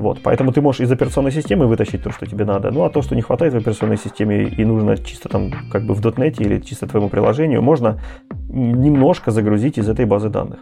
Вот, 0.00 0.20
поэтому 0.22 0.50
ты 0.50 0.62
можешь 0.62 0.80
из 0.80 0.90
операционной 0.90 1.30
системы 1.30 1.66
вытащить 1.66 2.02
то, 2.02 2.10
что 2.10 2.24
тебе 2.24 2.46
надо. 2.46 2.70
Ну, 2.70 2.84
а 2.84 2.90
то, 2.90 3.02
что 3.02 3.14
не 3.14 3.20
хватает 3.20 3.52
в 3.52 3.56
операционной 3.56 3.98
системе 3.98 4.44
и 4.44 4.64
нужно 4.64 4.96
чисто 4.96 5.28
там 5.28 5.52
как 5.70 5.84
бы 5.84 5.92
в 5.92 6.00
.NET 6.00 6.36
или 6.38 6.58
чисто 6.60 6.86
твоему 6.86 7.10
приложению, 7.10 7.60
можно 7.60 8.00
немножко 8.48 9.30
загрузить 9.30 9.76
из 9.76 9.88
этой 9.90 10.06
базы 10.06 10.30
данных. 10.30 10.60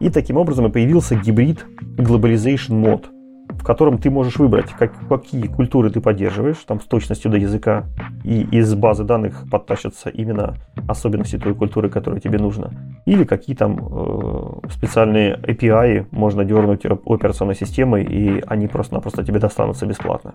И 0.00 0.10
таким 0.10 0.36
образом 0.36 0.66
и 0.66 0.70
появился 0.70 1.16
гибрид 1.16 1.64
Globalization 1.96 2.82
Mode– 2.82 3.06
котором 3.66 3.98
ты 3.98 4.10
можешь 4.10 4.38
выбрать, 4.38 4.70
как, 4.78 4.92
какие 5.08 5.48
культуры 5.48 5.90
ты 5.90 6.00
поддерживаешь, 6.00 6.58
там 6.66 6.80
с 6.80 6.84
точностью 6.84 7.32
до 7.32 7.36
языка, 7.36 7.86
и 8.22 8.42
из 8.52 8.72
базы 8.74 9.02
данных 9.02 9.44
подтащатся 9.50 10.08
именно 10.08 10.54
особенности 10.88 11.36
той 11.36 11.54
культуры, 11.54 11.90
которая 11.90 12.20
тебе 12.20 12.38
нужна. 12.38 12.70
Или 13.06 13.24
какие 13.24 13.56
там 13.56 13.78
э, 13.78 14.68
специальные 14.70 15.36
API 15.38 16.06
можно 16.12 16.44
дернуть 16.44 16.86
операционной 16.86 17.56
системы, 17.56 18.02
и 18.02 18.40
они 18.46 18.68
просто-напросто 18.68 19.24
тебе 19.24 19.40
достанутся 19.40 19.84
бесплатно. 19.84 20.34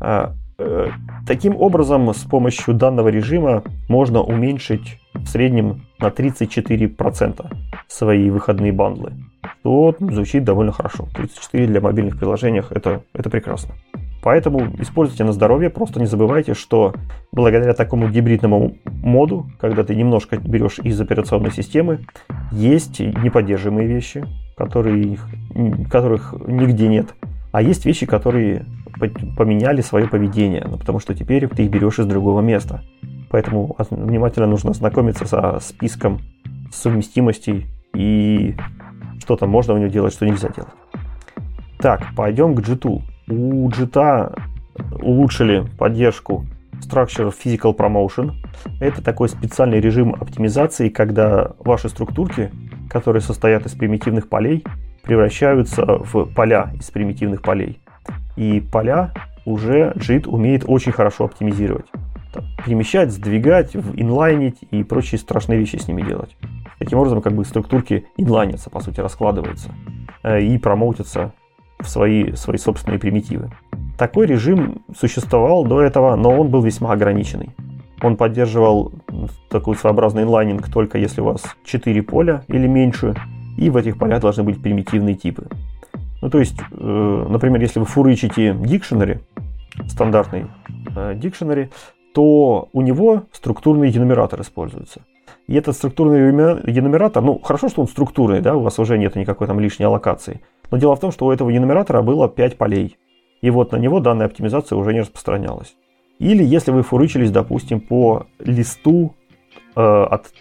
А, 0.00 0.34
э, 0.58 0.88
таким 1.24 1.56
образом, 1.56 2.12
с 2.12 2.24
помощью 2.24 2.74
данного 2.74 3.08
режима 3.08 3.62
можно 3.88 4.22
уменьшить 4.22 4.98
в 5.14 5.26
среднем 5.26 5.82
на 6.00 6.08
34% 6.08 7.46
свои 7.86 8.28
выходные 8.30 8.72
бандлы 8.72 9.12
то 9.62 9.94
звучит 9.98 10.44
довольно 10.44 10.72
хорошо. 10.72 11.08
34 11.14 11.66
для 11.66 11.80
мобильных 11.80 12.18
приложений 12.18 12.64
это, 12.70 13.02
это 13.12 13.30
прекрасно. 13.30 13.74
Поэтому 14.22 14.60
используйте 14.78 15.24
на 15.24 15.32
здоровье, 15.32 15.68
просто 15.68 15.98
не 15.98 16.06
забывайте, 16.06 16.54
что 16.54 16.94
благодаря 17.32 17.74
такому 17.74 18.08
гибридному 18.08 18.76
моду, 18.84 19.50
когда 19.60 19.82
ты 19.82 19.96
немножко 19.96 20.36
берешь 20.36 20.78
из 20.78 21.00
операционной 21.00 21.50
системы, 21.50 22.06
есть 22.52 23.00
неподдерживаемые 23.00 23.88
вещи, 23.88 24.24
которые, 24.56 25.18
которых 25.90 26.34
нигде 26.46 26.86
нет, 26.86 27.14
а 27.50 27.62
есть 27.62 27.84
вещи, 27.84 28.06
которые 28.06 28.64
поменяли 29.36 29.80
свое 29.80 30.06
поведение, 30.06 30.64
ну, 30.68 30.78
потому 30.78 31.00
что 31.00 31.14
теперь 31.14 31.48
ты 31.48 31.64
их 31.64 31.70
берешь 31.70 31.98
из 31.98 32.06
другого 32.06 32.40
места. 32.40 32.82
Поэтому 33.28 33.74
внимательно 33.90 34.46
нужно 34.46 34.70
ознакомиться 34.70 35.26
со 35.26 35.58
списком 35.60 36.20
совместимостей 36.72 37.66
и 37.94 38.54
что 39.22 39.36
там 39.36 39.50
можно 39.50 39.74
у 39.74 39.78
него 39.78 39.88
делать, 39.88 40.12
что 40.12 40.26
нельзя 40.26 40.48
делать. 40.48 40.72
Так, 41.78 42.02
пойдем 42.16 42.54
к 42.56 42.60
JIT. 42.60 43.02
У 43.28 43.68
JIT 43.70 44.40
улучшили 45.00 45.64
поддержку 45.78 46.44
Structure 46.80 47.32
Physical 47.32 47.76
Promotion. 47.76 48.32
Это 48.80 49.00
такой 49.00 49.28
специальный 49.28 49.80
режим 49.80 50.14
оптимизации, 50.14 50.88
когда 50.88 51.52
ваши 51.60 51.88
структурки, 51.88 52.50
которые 52.90 53.22
состоят 53.22 53.64
из 53.64 53.72
примитивных 53.72 54.28
полей, 54.28 54.64
превращаются 55.02 55.84
в 55.84 56.24
поля 56.34 56.72
из 56.74 56.90
примитивных 56.90 57.42
полей. 57.42 57.80
И 58.36 58.60
поля 58.60 59.14
уже 59.44 59.92
JIT 59.94 60.28
умеет 60.28 60.64
очень 60.66 60.92
хорошо 60.92 61.26
оптимизировать. 61.26 61.86
перемещать, 62.64 63.12
сдвигать, 63.12 63.76
инлайнить 63.76 64.58
и 64.70 64.82
прочие 64.82 65.18
страшные 65.18 65.58
вещи 65.58 65.76
с 65.76 65.86
ними 65.86 66.02
делать. 66.02 66.36
Таким 66.82 66.98
образом, 66.98 67.22
как 67.22 67.34
бы 67.34 67.44
структурки 67.44 68.06
инлайнятся, 68.16 68.68
по 68.68 68.80
сути, 68.80 68.98
раскладываются 68.98 69.70
э, 70.24 70.42
и 70.42 70.58
промоутятся 70.58 71.32
в 71.78 71.88
свои, 71.88 72.32
свои 72.32 72.58
собственные 72.58 72.98
примитивы. 72.98 73.52
Такой 73.96 74.26
режим 74.26 74.82
существовал 74.98 75.64
до 75.64 75.80
этого, 75.80 76.16
но 76.16 76.36
он 76.36 76.48
был 76.48 76.60
весьма 76.60 76.90
ограниченный. 76.90 77.50
Он 78.02 78.16
поддерживал 78.16 78.92
такой 79.48 79.76
своеобразный 79.76 80.24
инлайнинг 80.24 80.68
только 80.72 80.98
если 80.98 81.20
у 81.20 81.26
вас 81.26 81.44
4 81.64 82.02
поля 82.02 82.42
или 82.48 82.66
меньше, 82.66 83.14
и 83.56 83.70
в 83.70 83.76
этих 83.76 83.96
полях 83.96 84.20
должны 84.20 84.42
быть 84.42 84.60
примитивные 84.60 85.14
типы. 85.14 85.46
Ну, 86.20 86.30
то 86.30 86.40
есть, 86.40 86.58
э, 86.72 87.26
например, 87.28 87.60
если 87.60 87.78
вы 87.78 87.86
фурычите 87.86 88.54
dictionary, 88.54 89.20
стандартный 89.86 90.46
э, 90.96 91.68
то 92.12 92.68
у 92.72 92.82
него 92.82 93.22
структурный 93.30 93.92
денумератор 93.92 94.40
используется. 94.40 95.02
И 95.46 95.54
этот 95.54 95.76
структурный 95.76 96.20
енумератор, 96.70 97.22
ну, 97.22 97.38
хорошо, 97.38 97.68
что 97.68 97.82
он 97.82 97.88
структурный, 97.88 98.40
да, 98.40 98.54
у 98.54 98.60
вас 98.60 98.78
уже 98.78 98.96
нет 98.96 99.16
никакой 99.16 99.46
там 99.46 99.60
лишней 99.60 99.86
аллокации. 99.86 100.40
Но 100.70 100.78
дело 100.78 100.96
в 100.96 101.00
том, 101.00 101.12
что 101.12 101.26
у 101.26 101.32
этого 101.32 101.50
енумератора 101.50 102.02
было 102.02 102.28
5 102.28 102.56
полей. 102.56 102.96
И 103.40 103.50
вот 103.50 103.72
на 103.72 103.76
него 103.76 104.00
данная 104.00 104.26
оптимизация 104.26 104.76
уже 104.76 104.92
не 104.92 105.00
распространялась. 105.00 105.74
Или 106.18 106.44
если 106.44 106.70
вы 106.70 106.82
фурычились, 106.82 107.32
допустим, 107.32 107.80
по 107.80 108.26
листу 108.38 109.14
э, 109.74 109.80
от 109.80 110.32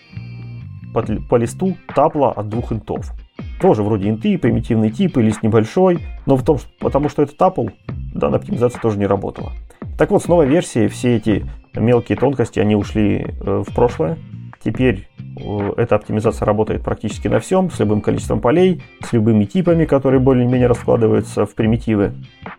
по, 0.94 1.02
по 1.02 1.36
листу 1.36 1.76
тапла 1.96 2.32
от 2.32 2.50
двух 2.50 2.72
интов. 2.72 3.12
Тоже 3.60 3.82
вроде 3.82 4.10
инты, 4.10 4.38
примитивный 4.38 4.92
тип, 4.92 5.18
лист 5.18 5.42
небольшой, 5.42 6.00
но 6.26 6.36
в 6.36 6.44
том, 6.44 6.60
потому 6.80 7.10
что 7.10 7.24
это 7.24 7.36
тапл, 7.36 7.68
данная 8.14 8.40
оптимизация 8.40 8.82
тоже 8.82 9.00
не 9.00 9.08
работала. 9.08 9.52
Так 9.98 10.12
вот, 10.12 10.24
с 10.24 10.28
новой 10.28 10.48
версией 10.48 10.88
все 10.88 11.16
эти 11.16 11.46
мелкие 11.74 12.18
тонкости, 12.18 12.60
они 12.60 12.76
ушли 12.76 13.26
э, 13.40 13.64
в 13.68 13.74
прошлое. 13.74 14.18
Теперь 14.64 15.08
э, 15.40 15.72
эта 15.78 15.96
оптимизация 15.96 16.46
работает 16.46 16.84
практически 16.84 17.28
на 17.28 17.40
всем, 17.40 17.72
с 17.72 17.80
любым 17.80 18.02
количеством 18.02 18.42
полей, 18.42 18.82
с 19.04 19.12
любыми 19.12 19.46
типами, 19.46 19.86
которые 19.86 20.20
более-менее 20.20 20.68
раскладываются 20.68 21.46
в 21.46 21.56
примитивы. 21.56 22.14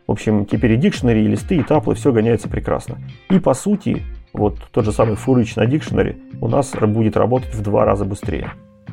В 0.06 0.12
общем, 0.12 0.44
теперь 0.44 0.72
и 0.72 0.76
дикшнери, 0.76 1.24
и 1.24 1.28
листы, 1.28 1.56
и 1.56 1.62
таплы, 1.62 1.94
все 1.94 2.12
гоняется 2.12 2.48
прекрасно. 2.48 2.98
И 3.30 3.38
по 3.38 3.54
сути, 3.54 4.02
вот 4.32 4.58
тот 4.72 4.84
же 4.84 4.92
самый 4.92 5.14
фурыч 5.14 5.54
на 5.56 5.66
дикшнери 5.66 6.16
у 6.40 6.48
нас 6.48 6.72
будет 6.72 7.16
работать 7.16 7.54
в 7.54 7.62
два 7.62 7.84
раза 7.84 8.04
быстрее. 8.04 8.52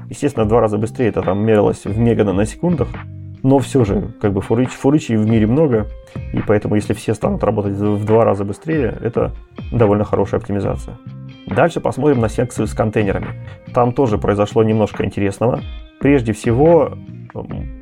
Естественно, 0.10 0.46
в 0.46 0.50
два 0.50 0.62
раза 0.62 0.78
быстрее 0.78 1.10
это 1.10 1.22
там 1.22 1.44
мерилось 1.44 1.86
в 1.86 1.98
мегананосекундах, 1.98 2.90
но 3.42 3.60
все 3.60 3.86
же, 3.86 4.12
как 4.22 4.34
бы 4.34 4.42
фурыч, 4.42 4.70
фурычей 4.70 5.16
в 5.16 5.28
мире 5.28 5.48
много, 5.48 5.88
и 6.34 6.42
поэтому 6.46 6.76
если 6.76 6.94
все 6.94 7.14
станут 7.14 7.44
работать 7.44 7.74
в 7.74 8.06
два 8.06 8.26
раза 8.26 8.44
быстрее, 8.44 8.98
это 9.02 9.32
довольно 9.72 10.04
хорошая 10.04 10.40
оптимизация. 10.40 10.98
Дальше 11.56 11.80
посмотрим 11.80 12.20
на 12.20 12.30
секцию 12.30 12.68
с 12.68 12.74
контейнерами. 12.74 13.28
Там 13.74 13.94
тоже 13.94 14.18
произошло 14.18 14.64
немножко 14.64 15.04
интересного. 15.04 15.62
Прежде 16.00 16.34
всего, 16.34 16.94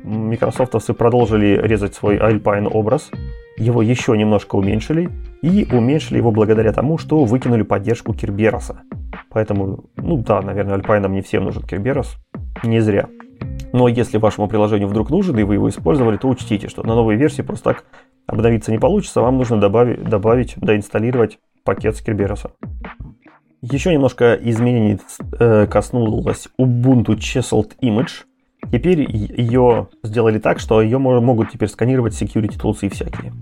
Microsoftовцы 0.04 0.94
продолжили 0.94 1.60
резать 1.62 1.94
свой 1.94 2.16
Alpine 2.16 2.68
образ, 2.68 3.10
его 3.56 3.82
еще 3.82 4.16
немножко 4.16 4.56
уменьшили, 4.56 5.10
и 5.42 5.66
уменьшили 5.70 6.18
его 6.18 6.30
благодаря 6.30 6.72
тому, 6.72 6.98
что 6.98 7.24
выкинули 7.24 7.62
поддержку 7.62 8.14
Кербероса. 8.14 8.82
Поэтому, 9.30 9.84
ну 9.96 10.16
да, 10.18 10.40
наверное, 10.40 10.78
Alpine 10.78 11.08
не 11.08 11.22
всем 11.22 11.44
нужен 11.44 11.62
Керберос, 11.62 12.16
не 12.62 12.80
зря. 12.80 13.08
Но 13.72 13.88
если 13.88 14.18
вашему 14.18 14.48
приложению 14.48 14.88
вдруг 14.88 15.10
нужен, 15.10 15.38
и 15.38 15.42
вы 15.42 15.54
его 15.54 15.68
использовали, 15.68 16.16
то 16.16 16.28
учтите, 16.28 16.68
что 16.68 16.82
на 16.82 16.94
новой 16.94 17.16
версии 17.16 17.42
просто 17.42 17.74
так 17.74 17.84
обновиться 18.26 18.72
не 18.72 18.78
получится, 18.78 19.20
вам 19.20 19.36
нужно 19.36 19.60
добавить, 19.60 20.02
добавить 20.02 20.54
доинсталлировать 20.56 21.38
пакет 21.64 21.96
с 21.96 22.00
Кербероса. 22.00 22.50
Еще 23.60 23.92
немножко 23.92 24.34
изменений 24.34 25.00
э, 25.38 25.66
коснулась 25.66 26.48
Ubuntu 26.60 27.16
Chiseled 27.16 27.72
Image. 27.82 28.24
Теперь 28.70 29.00
ее 29.10 29.88
сделали 30.04 30.38
так, 30.38 30.60
что 30.60 30.80
ее 30.80 30.98
могут 30.98 31.50
теперь 31.50 31.68
сканировать 31.68 32.20
security 32.20 32.56
и 32.82 32.88
всякие. 32.88 33.32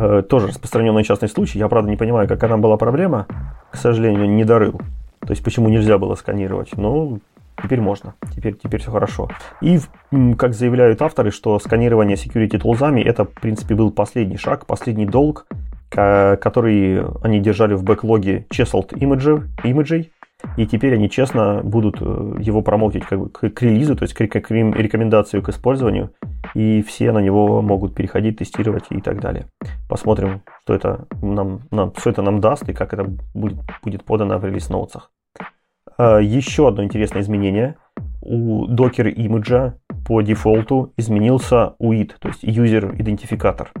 Э, 0.00 0.22
тоже 0.28 0.48
распространенный 0.48 1.04
частный 1.04 1.28
случай. 1.28 1.60
Я, 1.60 1.68
правда, 1.68 1.88
не 1.88 1.96
понимаю, 1.96 2.26
какая 2.26 2.50
там 2.50 2.60
была 2.60 2.76
проблема. 2.76 3.26
К 3.70 3.76
сожалению, 3.76 4.28
не 4.28 4.44
дорыл. 4.44 4.80
То 5.20 5.30
есть, 5.30 5.44
почему 5.44 5.68
нельзя 5.68 5.96
было 5.98 6.16
сканировать. 6.16 6.76
Но 6.76 7.18
теперь 7.62 7.80
можно. 7.80 8.14
Теперь, 8.34 8.54
теперь 8.54 8.80
все 8.80 8.90
хорошо. 8.90 9.28
И, 9.60 9.78
как 10.36 10.54
заявляют 10.54 11.00
авторы, 11.02 11.30
что 11.30 11.58
сканирование 11.60 12.16
security 12.16 12.58
тулзами 12.58 13.00
это, 13.00 13.24
в 13.24 13.30
принципе, 13.30 13.76
был 13.76 13.92
последний 13.92 14.38
шаг, 14.38 14.66
последний 14.66 15.06
долг 15.06 15.46
который 15.88 17.04
они 17.22 17.40
держали 17.40 17.74
в 17.74 17.84
бэклоге 17.84 18.46
chiseled 18.52 18.90
image, 18.90 20.10
и 20.56 20.66
теперь 20.66 20.94
они 20.94 21.08
честно 21.08 21.60
будут 21.62 21.96
э, 22.00 22.36
его 22.40 22.60
промоутить 22.62 23.06
как 23.06 23.18
бы 23.18 23.28
к, 23.30 23.48
к 23.50 23.62
релизу, 23.62 23.96
то 23.96 24.04
есть 24.04 24.14
к 24.14 24.20
рекомендацию 24.20 25.42
к 25.42 25.48
использованию, 25.48 26.12
и 26.54 26.82
все 26.82 27.12
на 27.12 27.18
него 27.18 27.62
могут 27.62 27.94
переходить, 27.94 28.38
тестировать 28.38 28.84
и 28.90 29.00
так 29.00 29.20
далее. 29.20 29.46
Посмотрим, 29.88 30.42
что 30.62 30.74
это 30.74 31.06
нам, 31.22 31.62
нам, 31.70 31.92
что 31.96 32.10
это 32.10 32.22
нам 32.22 32.40
даст 32.40 32.68
и 32.68 32.74
как 32.74 32.92
это 32.92 33.04
будет, 33.34 33.58
будет 33.82 34.04
подано 34.04 34.38
в 34.38 34.44
релиз-ноутсах. 34.44 35.10
А, 35.96 36.18
еще 36.18 36.68
одно 36.68 36.84
интересное 36.84 37.22
изменение. 37.22 37.76
У 38.20 38.66
Docker 38.66 39.08
имиджа 39.08 39.74
по 40.06 40.20
дефолту 40.20 40.92
изменился 40.96 41.74
UID, 41.80 42.12
то 42.20 42.28
есть 42.28 42.44
User 42.44 42.94
идентификатор. 43.00 43.72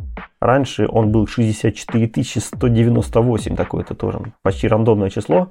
Раньше 0.46 0.86
он 0.88 1.10
был 1.10 1.26
64 1.26 2.24
198, 2.24 3.56
такое-то 3.56 3.96
тоже 3.96 4.20
почти 4.42 4.68
рандомное 4.68 5.10
число. 5.10 5.48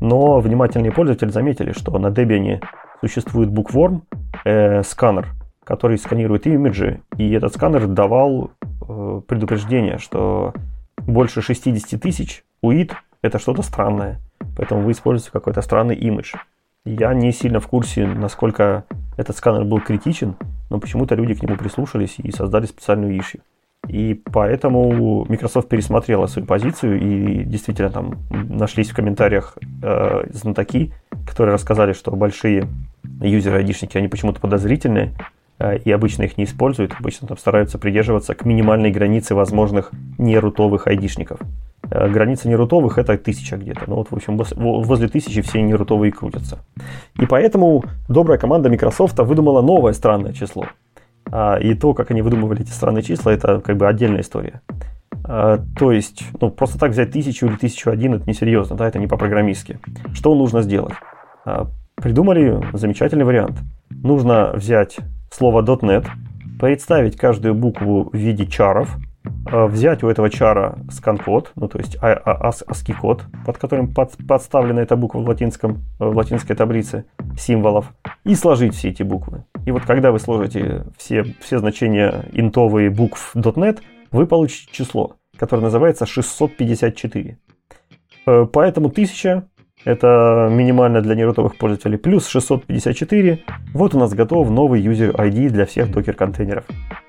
Но 0.00 0.40
внимательные 0.40 0.90
пользователи 0.90 1.28
заметили, 1.28 1.70
что 1.70 1.96
на 2.00 2.08
Debian 2.08 2.60
существует 3.00 3.50
bookworm, 3.50 4.00
э, 4.44 4.82
сканер, 4.82 5.28
который 5.62 5.98
сканирует 5.98 6.48
имиджи, 6.48 7.00
и 7.16 7.30
этот 7.30 7.54
сканер 7.54 7.86
давал 7.86 8.50
э, 8.88 9.20
предупреждение, 9.28 9.98
что 9.98 10.52
больше 10.96 11.40
60 11.40 12.00
тысяч 12.00 12.42
УИД– 12.60 12.96
это 13.22 13.38
что-то 13.38 13.62
странное, 13.62 14.18
поэтому 14.56 14.82
вы 14.82 14.90
используете 14.90 15.30
какой-то 15.30 15.62
странный 15.62 15.94
имидж. 15.94 16.34
Я 16.84 17.14
не 17.14 17.30
сильно 17.30 17.60
в 17.60 17.68
курсе, 17.68 18.04
насколько 18.04 18.84
этот 19.16 19.36
сканер 19.36 19.64
был 19.64 19.80
критичен, 19.80 20.34
но 20.70 20.80
почему-то 20.80 21.14
люди 21.14 21.34
к 21.34 21.42
нему 21.44 21.56
прислушались 21.56 22.16
и 22.18 22.32
создали 22.32 22.66
специальную 22.66 23.16
issue. 23.16 23.40
И 23.88 24.20
поэтому 24.32 25.24
Microsoft 25.28 25.68
пересмотрела 25.68 26.26
свою 26.26 26.46
позицию, 26.46 27.00
и 27.00 27.44
действительно 27.44 27.90
там 27.90 28.18
нашлись 28.30 28.90
в 28.90 28.94
комментариях 28.94 29.56
э, 29.82 30.24
знатоки, 30.32 30.92
которые 31.26 31.54
рассказали, 31.54 31.92
что 31.92 32.10
большие 32.12 32.68
юзеры-айдишники, 33.20 33.98
они 33.98 34.08
почему-то 34.08 34.40
подозрительные, 34.40 35.12
э, 35.58 35.78
и 35.78 35.90
обычно 35.90 36.22
их 36.22 36.38
не 36.38 36.44
используют, 36.44 36.94
обычно 36.98 37.28
там 37.28 37.36
стараются 37.36 37.78
придерживаться 37.78 38.34
к 38.34 38.44
минимальной 38.44 38.90
границе 38.90 39.34
возможных 39.34 39.90
нерутовых 40.18 40.86
айдишников. 40.86 41.40
Э, 41.90 42.08
граница 42.08 42.48
нерутовых 42.48 42.98
это 42.98 43.18
тысяча 43.18 43.56
где-то. 43.56 43.82
Ну 43.86 43.96
вот, 43.96 44.10
в 44.10 44.14
общем, 44.14 44.36
возле 44.36 45.08
тысячи 45.08 45.42
все 45.42 45.60
нерутовые 45.60 46.12
крутятся. 46.12 46.58
И 47.20 47.26
поэтому 47.26 47.84
добрая 48.08 48.38
команда 48.38 48.70
Microsoft 48.70 49.18
выдумала 49.18 49.60
новое 49.60 49.92
странное 49.92 50.32
число– 50.32 50.66
и 51.60 51.74
то, 51.74 51.94
как 51.94 52.10
они 52.10 52.22
выдумывали 52.22 52.62
эти 52.62 52.70
странные 52.70 53.02
числа, 53.02 53.32
это 53.32 53.60
как 53.60 53.76
бы 53.76 53.88
отдельная 53.88 54.20
история. 54.20 54.60
А, 55.24 55.58
то 55.78 55.90
есть, 55.90 56.24
ну, 56.40 56.50
просто 56.50 56.78
так 56.78 56.90
взять 56.90 57.12
тысячу 57.12 57.46
или 57.46 57.56
тысячу 57.56 57.90
один, 57.90 58.14
это 58.14 58.28
несерьезно, 58.28 58.76
да, 58.76 58.86
это 58.86 58.98
не 58.98 59.06
по-программистски. 59.06 59.78
Что 60.12 60.34
нужно 60.34 60.62
сделать? 60.62 60.94
А, 61.44 61.66
придумали 61.96 62.62
замечательный 62.72 63.24
вариант. 63.24 63.58
Нужно 63.90 64.52
взять 64.54 64.98
слово 65.30 65.62
.NET, 65.62 66.06
представить 66.60 67.16
каждую 67.16 67.54
букву 67.54 68.10
в 68.12 68.16
виде 68.16 68.46
чаров, 68.46 68.96
взять 69.46 70.02
у 70.02 70.08
этого 70.08 70.28
чара 70.30 70.78
скан-код, 70.90 71.52
ну 71.56 71.68
то 71.68 71.78
есть 71.78 71.96
ASCII-код, 71.96 73.24
под 73.46 73.58
которым 73.58 73.92
под, 73.92 74.12
подставлена 74.28 74.82
эта 74.82 74.96
буква 74.96 75.20
в, 75.20 75.28
латинском, 75.28 75.82
в 75.98 76.14
латинской 76.16 76.54
таблице 76.54 77.06
символов, 77.38 77.92
и 78.24 78.34
сложить 78.34 78.74
все 78.74 78.90
эти 78.90 79.02
буквы. 79.02 79.44
И 79.66 79.70
вот 79.70 79.84
когда 79.84 80.12
вы 80.12 80.18
сложите 80.18 80.84
все, 80.98 81.24
все 81.40 81.58
значения 81.58 82.24
интовые 82.32 82.90
букв 82.90 83.34
.NET, 83.34 83.80
вы 84.10 84.26
получите 84.26 84.68
число, 84.70 85.16
которое 85.36 85.62
называется 85.62 86.06
654. 86.06 87.38
Э, 88.26 88.46
поэтому 88.52 88.88
1000 88.88 89.48
это 89.84 90.48
минимально 90.50 91.02
для 91.02 91.14
нерутовых 91.14 91.56
пользователей, 91.56 91.98
плюс 91.98 92.26
654. 92.26 93.40
Вот 93.74 93.94
у 93.94 93.98
нас 93.98 94.14
готов 94.14 94.50
новый 94.50 94.82
user 94.82 95.14
ID 95.14 95.50
для 95.50 95.66
всех 95.66 95.90
докер-контейнеров. 95.90 96.64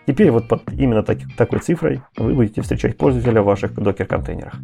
Теперь 0.06 0.30
вот 0.32 0.48
под 0.50 0.72
именно 0.74 1.02
так, 1.02 1.20
такой 1.38 1.60
цифрой 1.60 2.02
вы 2.18 2.34
будете 2.34 2.62
встречать 2.62 2.98
пользователя 2.98 3.42
в 3.42 3.46
ваших 3.46 3.74
докер-контейнерах. 3.76 4.56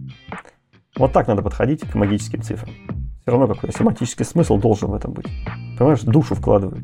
Вот 0.98 1.14
так 1.14 1.28
надо 1.28 1.42
подходить 1.42 1.90
к 1.90 1.96
магическим 1.96 2.42
цифрам. 2.42 2.74
Все 3.22 3.32
равно 3.32 3.48
какой-то 3.48 3.78
семантический 3.78 4.26
смысл 4.26 4.58
должен 4.58 4.90
в 4.90 4.94
этом 4.94 5.14
быть. 5.14 5.28
Понимаешь, 5.78 6.02
душу 6.02 6.36
вкладывают. 6.36 6.84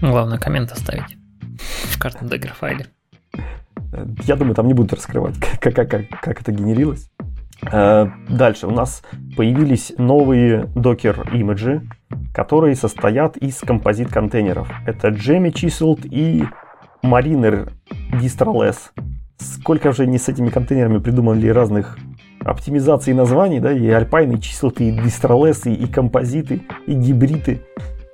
Главное 0.00 0.38
comment 0.38 0.72
оставить 0.72 1.16
в 1.58 1.98
каждом 1.98 2.28
Docker 2.28 2.52
файле. 2.52 2.86
Я 4.24 4.36
думаю, 4.36 4.54
там 4.54 4.66
не 4.68 4.74
будут 4.74 4.92
раскрывать, 4.92 5.36
как, 5.60 5.74
как, 5.74 5.90
как, 5.90 6.08
как 6.08 6.40
это 6.40 6.52
генерилось. 6.52 7.10
Э, 7.70 8.08
дальше 8.28 8.66
у 8.66 8.70
нас 8.70 9.02
появились 9.36 9.92
новые 9.98 10.66
Docker 10.74 11.20
image'и, 11.20 11.82
которые 12.32 12.76
состоят 12.76 13.36
из 13.36 13.58
composite-контейнеров. 13.58 14.70
Это 14.86 15.08
Jammy 15.08 15.52
Chiseled 15.52 16.06
и 16.08 16.44
Mariner 17.02 17.72
Distroless. 18.12 18.90
Сколько 19.38 19.88
уже 19.88 20.06
не 20.06 20.18
с 20.18 20.28
этими 20.28 20.50
контейнерами 20.50 20.98
придумали 20.98 21.48
разных 21.48 21.98
оптимизаций 22.40 23.14
названий, 23.14 23.60
да, 23.60 23.72
и 23.72 23.88
Alpine'ы, 23.88 24.38
Chiseled'ы, 24.38 24.88
и 24.88 24.92
Distroless'ы, 24.92 25.72
и 25.72 25.86
composite'ы, 25.86 26.62
и 26.86 26.94
гибриты. 26.94 27.62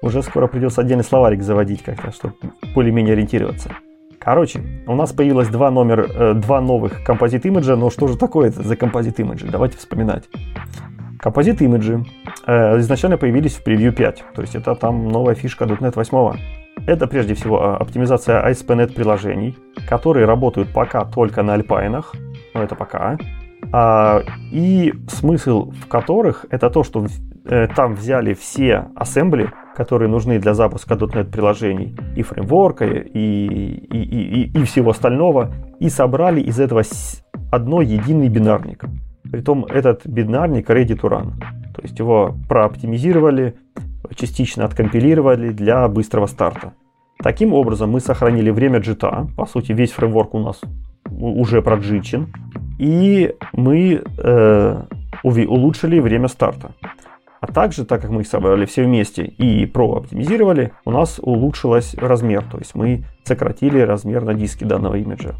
Уже 0.07 0.23
скоро 0.23 0.47
придется 0.47 0.83
отдельный 0.83 1.03
словарик 1.03 1.43
заводить 1.43 1.83
как-то, 1.83 2.13
чтобы 2.13 2.37
более-менее 2.77 3.15
ориентироваться. 3.15 3.71
Короче, 4.21 4.61
у 4.87 4.95
нас 4.95 5.13
появилось 5.13 5.49
два, 5.49 5.73
номер, 5.73 6.09
э, 6.09 6.35
два 6.35 6.61
новых 6.61 7.03
композит 7.03 7.45
имиджа, 7.45 7.75
но 7.75 7.91
что 7.91 8.07
же 8.07 8.17
такое 8.17 8.51
это 8.51 8.63
за 8.63 8.77
композит 8.77 9.19
имиджи? 9.19 9.49
Давайте 9.51 9.79
вспоминать. 9.79 10.29
Композит 11.19 11.61
имиджи 11.61 12.05
э, 12.47 12.79
изначально 12.79 13.19
появились 13.19 13.57
в 13.57 13.65
превью 13.65 13.93
5, 13.93 14.25
то 14.35 14.43
есть 14.43 14.55
это 14.55 14.77
там 14.77 15.09
новая 15.09 15.35
фишка 15.35 15.65
.NET 15.65 15.95
8. 15.97 16.39
Это 16.87 17.09
прежде 17.09 17.35
всего 17.35 17.65
а, 17.65 17.77
оптимизация 17.77 18.49
ASP.NET 18.49 18.95
приложений, 18.95 19.57
которые 19.89 20.27
работают 20.27 20.73
пока 20.73 21.05
только 21.05 21.43
на 21.43 21.55
альпайнах, 21.55 22.15
но 22.55 22.63
это 22.63 22.77
пока, 22.77 23.19
а, 23.73 24.23
и 24.53 24.95
смысл 25.09 25.73
в 25.73 25.89
которых 25.89 26.47
это 26.51 26.71
то, 26.71 26.85
что 26.85 27.07
там 27.75 27.95
взяли 27.95 28.35
все 28.35 28.89
ассембли, 28.97 29.51
которые 29.77 30.09
нужны 30.09 30.39
для 30.39 30.55
запуска 30.55 30.95
.NET 30.95 31.31
приложений, 31.31 31.97
и 32.17 32.23
фреймворка, 32.23 32.87
и, 32.87 33.19
и, 33.19 34.03
и, 34.03 34.59
и 34.59 34.65
всего 34.65 34.91
остального, 34.91 35.53
и 35.79 35.89
собрали 35.91 36.41
из 36.41 36.59
этого 36.59 36.83
одно 37.53 37.83
единый 37.83 38.29
бинарник. 38.29 38.85
Притом 39.31 39.65
этот 39.65 40.07
бинарник 40.07 40.71
ready 40.71 40.99
to 40.99 41.09
run. 41.11 41.33
То 41.75 41.83
есть 41.83 41.99
его 41.99 42.35
прооптимизировали, 42.49 43.55
частично 44.15 44.65
откомпилировали 44.65 45.51
для 45.51 45.87
быстрого 45.89 46.27
старта. 46.27 46.73
Таким 47.19 47.53
образом, 47.53 47.91
мы 47.91 48.01
сохранили 48.01 48.51
время 48.51 48.79
джита. 48.79 49.27
По 49.37 49.47
сути, 49.47 49.73
весь 49.73 49.93
фреймворк 49.93 50.35
у 50.35 50.39
нас 50.39 50.61
уже 51.11 51.61
проджичен. 51.61 52.33
И 52.79 53.35
мы 53.53 54.03
э, 54.19 54.83
улучшили 55.23 55.99
время 56.01 56.29
старта. 56.29 56.71
А 57.47 57.53
также, 57.53 57.85
так 57.85 58.03
как 58.03 58.11
мы 58.11 58.23
их 58.23 58.27
собрали 58.27 58.67
все 58.67 58.85
вместе 58.85 59.25
и 59.25 59.67
про-оптимизировали, 59.67 60.73
у 60.85 60.91
нас 60.91 61.21
улучшилось 61.23 61.95
размер. 61.95 62.45
То 62.51 62.59
есть 62.59 62.75
мы 62.75 63.05
сократили 63.25 63.79
размер 63.81 64.25
на 64.25 64.35
диске 64.35 64.65
данного 64.65 64.97
имиджа. 64.97 65.35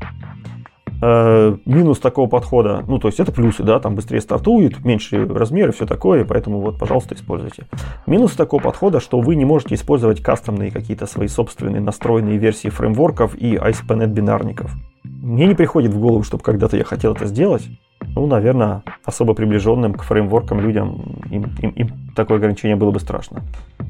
Э, 1.03 1.57
минус 1.67 1.99
такого 1.99 2.29
подхода, 2.29 2.83
ну 2.87 2.99
то 2.99 3.09
есть 3.09 3.21
это 3.21 3.31
плюсы, 3.31 3.63
да, 3.63 3.81
там 3.81 3.97
быстрее 3.97 4.21
стартует, 4.21 4.83
меньше 4.83 5.27
размеры, 5.27 5.73
все 5.73 5.85
такое, 5.85 6.25
поэтому 6.25 6.61
вот, 6.61 6.79
пожалуйста, 6.79 7.15
используйте. 7.15 7.67
Минус 8.07 8.33
такого 8.33 8.63
подхода, 8.63 8.99
что 9.01 9.21
вы 9.21 9.37
не 9.37 9.45
можете 9.45 9.75
использовать 9.75 10.23
кастомные 10.23 10.71
какие-то 10.71 11.07
свои 11.07 11.29
собственные 11.29 11.83
настроенные 11.83 12.39
версии 12.39 12.69
фреймворков 12.69 13.35
и 13.35 13.57
ASP.NET 13.57 14.07
бинарников. 14.07 14.75
Мне 15.05 15.47
не 15.47 15.55
приходит 15.55 15.93
в 15.93 15.99
голову, 15.99 16.23
чтобы 16.23 16.43
когда-то 16.43 16.77
я 16.77 16.85
хотел 16.85 17.13
это 17.13 17.27
сделать. 17.27 17.69
Ну, 18.17 18.27
наверное, 18.27 18.83
особо 19.05 19.35
приближенным 19.35 19.93
к 19.93 20.03
фреймворкам 20.03 20.61
людям 20.61 21.21
им, 21.31 21.45
им, 21.61 21.71
им 21.71 21.89
такое 22.17 22.39
ограничение 22.39 22.75
было 22.75 22.91
бы 22.91 22.99
страшно. 22.99 23.43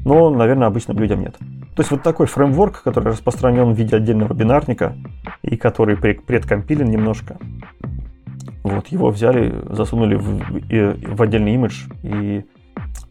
Но, 0.03 0.29
наверное, 0.29 0.67
обычным 0.67 0.99
людям 0.99 1.21
нет. 1.21 1.35
То 1.75 1.81
есть 1.81 1.91
вот 1.91 2.03
такой 2.03 2.27
фреймворк, 2.27 2.83
который 2.83 3.13
распространен 3.13 3.73
в 3.73 3.77
виде 3.77 3.95
отдельного 3.95 4.33
бинарника 4.33 4.93
и 5.41 5.55
который 5.55 5.95
предкомпилен 5.95 6.85
немножко. 6.85 7.37
Вот 8.63 8.87
его 8.89 9.11
взяли, 9.11 9.63
засунули 9.69 10.15
в, 10.15 11.15
в 11.15 11.21
отдельный 11.21 11.53
имидж 11.53 11.85
и 12.03 12.43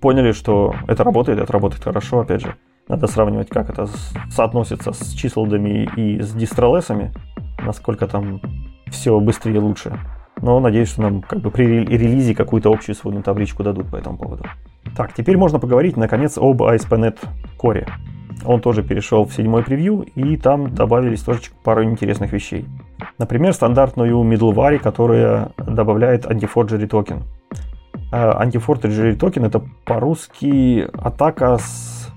поняли, 0.00 0.32
что 0.32 0.74
это 0.86 1.02
работает, 1.02 1.38
это 1.40 1.50
работает 1.50 1.82
хорошо, 1.82 2.20
опять 2.20 2.42
же. 2.42 2.54
Надо 2.88 3.06
сравнивать, 3.06 3.48
как 3.48 3.70
это 3.70 3.88
соотносится 4.30 4.92
с 4.92 5.12
Chiseled'ами 5.12 5.88
и 5.96 6.20
с 6.20 6.32
Distroless'ами 6.32 7.12
насколько 7.64 8.06
там 8.06 8.40
все 8.90 9.18
быстрее 9.18 9.56
и 9.56 9.58
лучше. 9.58 9.98
Но 10.42 10.60
надеюсь, 10.60 10.90
что 10.90 11.02
нам 11.02 11.22
как 11.22 11.40
бы 11.40 11.50
при 11.50 11.64
релизе 11.84 12.34
какую-то 12.34 12.70
общую 12.70 12.94
сводную 12.94 13.24
табличку 13.24 13.62
дадут 13.62 13.90
по 13.90 13.96
этому 13.96 14.18
поводу. 14.18 14.44
Так, 14.96 15.12
теперь 15.14 15.36
можно 15.36 15.58
поговорить, 15.58 15.96
наконец, 15.96 16.38
об 16.38 16.62
ASP.NET 16.62 17.18
Core. 17.58 17.88
Он 18.44 18.60
тоже 18.60 18.82
перешел 18.82 19.24
в 19.24 19.32
седьмой 19.32 19.64
превью, 19.64 20.06
и 20.14 20.36
там 20.36 20.74
добавились 20.74 21.22
тоже 21.22 21.40
пару 21.64 21.82
интересных 21.84 22.32
вещей. 22.32 22.66
Например, 23.18 23.52
стандартную 23.52 24.22
middleware, 24.22 24.78
которая 24.78 25.52
добавляет 25.56 26.26
antiforgery 26.26 26.86
token. 26.86 27.24
Antiforgery 28.12 29.14
token 29.14 29.44
это 29.44 29.62
по-русски 29.84 30.86
атака 31.02 31.56
с 31.58 32.10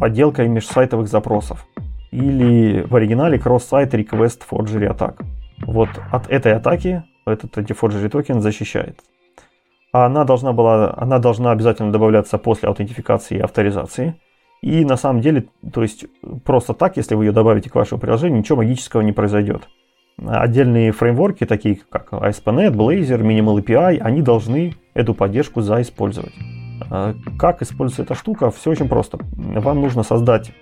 подделкой 0.00 0.48
межсайтовых 0.48 1.08
запросов 1.08 1.66
или 2.10 2.82
в 2.88 2.96
оригинале 2.96 3.38
Cross-Site 3.38 3.90
Request 3.90 4.40
Forgery 4.50 4.96
Attack. 4.96 5.24
Вот 5.66 5.90
от 6.10 6.28
этой 6.28 6.54
атаки 6.54 7.04
этот 7.26 7.56
антифорджери 7.58 8.08
токен 8.08 8.40
защищает. 8.40 9.00
Она 9.92 10.24
должна, 10.24 10.52
была, 10.52 10.94
она 10.96 11.18
должна 11.18 11.52
обязательно 11.52 11.92
добавляться 11.92 12.38
после 12.38 12.68
аутентификации 12.68 13.38
и 13.38 13.40
авторизации. 13.40 14.20
И 14.62 14.84
на 14.84 14.96
самом 14.96 15.20
деле, 15.20 15.46
то 15.72 15.82
есть 15.82 16.06
просто 16.44 16.74
так, 16.74 16.96
если 16.96 17.14
вы 17.14 17.26
ее 17.26 17.32
добавите 17.32 17.70
к 17.70 17.74
вашему 17.74 18.00
приложению, 18.00 18.38
ничего 18.38 18.58
магического 18.58 19.00
не 19.00 19.12
произойдет. 19.12 19.68
Отдельные 20.18 20.92
фреймворки, 20.92 21.44
такие 21.44 21.80
как 21.90 22.12
ASP.NET, 22.12 22.72
Blazor, 22.72 23.20
Minimal 23.20 23.62
API, 23.62 23.98
они 23.98 24.22
должны 24.22 24.74
эту 24.94 25.14
поддержку 25.14 25.60
заиспользовать. 25.60 26.32
А 26.90 27.14
как 27.38 27.62
используется 27.62 28.02
эта 28.02 28.14
штука? 28.14 28.50
Все 28.50 28.70
очень 28.70 28.88
просто. 28.88 29.18
Вам 29.34 29.80
нужно 29.80 30.02
создать 30.02 30.52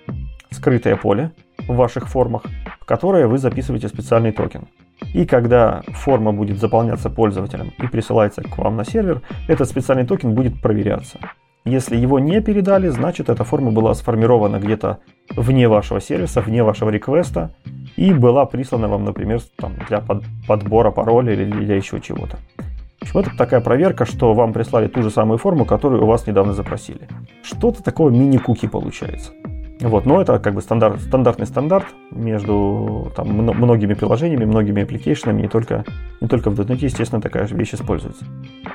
скрытое 0.51 0.95
поле, 0.95 1.31
в 1.67 1.75
ваших 1.75 2.07
формах, 2.07 2.43
в 2.79 2.85
которые 2.85 3.27
вы 3.27 3.37
записываете 3.37 3.87
специальный 3.87 4.31
токен. 4.31 4.67
И 5.13 5.25
когда 5.25 5.81
форма 5.87 6.31
будет 6.31 6.59
заполняться 6.59 7.09
пользователем 7.09 7.73
и 7.77 7.87
присылается 7.87 8.41
к 8.41 8.57
вам 8.57 8.77
на 8.77 8.85
сервер, 8.85 9.21
этот 9.47 9.69
специальный 9.69 10.05
токен 10.05 10.33
будет 10.33 10.61
проверяться. 10.61 11.19
Если 11.65 11.97
его 11.97 12.19
не 12.19 12.41
передали, 12.41 12.89
значит 12.89 13.29
эта 13.29 13.43
форма 13.43 13.71
была 13.71 13.95
сформирована 13.95 14.57
где-то 14.59 14.99
вне 15.35 15.67
вашего 15.67 15.99
сервиса, 15.99 16.41
вне 16.41 16.63
вашего 16.63 16.91
request'а 16.91 17.55
и 17.95 18.13
была 18.13 18.45
прислана 18.45 18.87
вам, 18.87 19.03
например, 19.03 19.41
там, 19.55 19.73
для 19.89 19.99
под, 19.99 20.23
подбора 20.47 20.91
пароля 20.91 21.33
или 21.33 21.45
для 21.45 21.75
еще 21.75 21.99
чего-то. 21.99 22.37
Общем, 23.01 23.19
это 23.19 23.31
такая 23.35 23.61
проверка, 23.61 24.05
что 24.05 24.33
вам 24.33 24.53
прислали 24.53 24.87
ту 24.87 25.01
же 25.01 25.09
самую 25.09 25.39
форму, 25.39 25.65
которую 25.65 26.03
у 26.03 26.05
вас 26.07 26.27
недавно 26.27 26.53
запросили. 26.53 27.07
Что-то 27.41 27.83
такого 27.83 28.09
мини-cookie 28.11 28.67
получается. 28.67 29.31
Вот, 29.81 30.05
но 30.05 30.21
это 30.21 30.39
как 30.39 30.53
бы 30.53 30.61
стандарт, 30.61 31.01
стандартный 31.01 31.45
стандарт 31.45 31.85
между 32.11 33.11
там, 33.15 33.27
многими 33.27 33.93
приложениями, 33.93 34.45
многими 34.45 34.83
application'ами, 34.83 35.41
не 35.41 35.47
только, 35.49 35.83
не 36.21 36.27
только 36.29 36.49
в 36.49 36.59
.NET, 36.59 36.77
естественно, 36.79 37.21
такая 37.21 37.45
же 37.45 37.55
вещь 37.55 37.73
используется. 37.73 38.25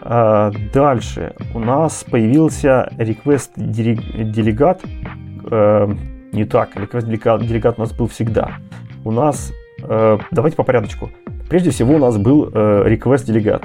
А 0.03 0.53
дальше 0.75 1.35
у 1.55 1.59
нас 1.59 2.05
появился 2.05 2.91
request 2.99 3.53
delegate. 3.57 4.83
Э, 5.51 5.89
не 6.33 6.45
так, 6.45 6.77
request 6.77 7.07
delegate 7.47 7.79
у 7.79 7.81
нас 7.81 7.93
был 7.93 8.07
всегда. 8.07 8.59
У 9.03 9.11
нас, 9.11 9.53
э, 9.83 10.19
давайте 10.31 10.57
по 10.57 10.65
порядочку. 10.65 11.11
Прежде 11.49 11.71
всего 11.71 11.95
у 11.95 11.99
нас 11.99 12.19
был 12.19 12.51
э, 12.53 12.85
request 12.87 13.25
делегат. 13.25 13.65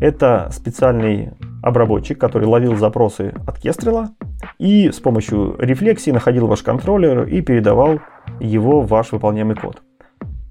Это 0.00 0.48
специальный 0.52 1.30
обработчик, 1.62 2.18
который 2.18 2.46
ловил 2.46 2.76
запросы 2.76 3.34
от 3.46 3.58
Кестрела 3.58 4.10
и 4.58 4.90
с 4.90 5.00
помощью 5.00 5.56
рефлексии 5.58 6.10
находил 6.10 6.46
ваш 6.46 6.62
контроллер 6.62 7.24
и 7.24 7.40
передавал 7.40 8.00
его 8.40 8.82
в 8.82 8.88
ваш 8.88 9.12
выполняемый 9.12 9.56
код. 9.56 9.82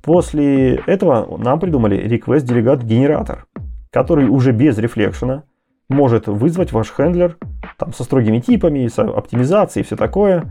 После 0.03 0.75
этого 0.75 1.37
нам 1.37 1.59
придумали 1.59 1.97
request 1.97 2.41
делегат 2.41 2.83
генератор, 2.83 3.45
который 3.91 4.27
уже 4.27 4.51
без 4.51 4.77
рефлекшена 4.77 5.43
может 5.89 6.27
вызвать 6.27 6.71
ваш 6.71 6.91
хендлер 6.91 7.37
там, 7.77 7.93
со 7.93 8.03
строгими 8.03 8.39
типами, 8.39 8.87
с 8.87 8.99
оптимизацией 8.99 9.83
и 9.83 9.85
все 9.85 9.95
такое, 9.95 10.45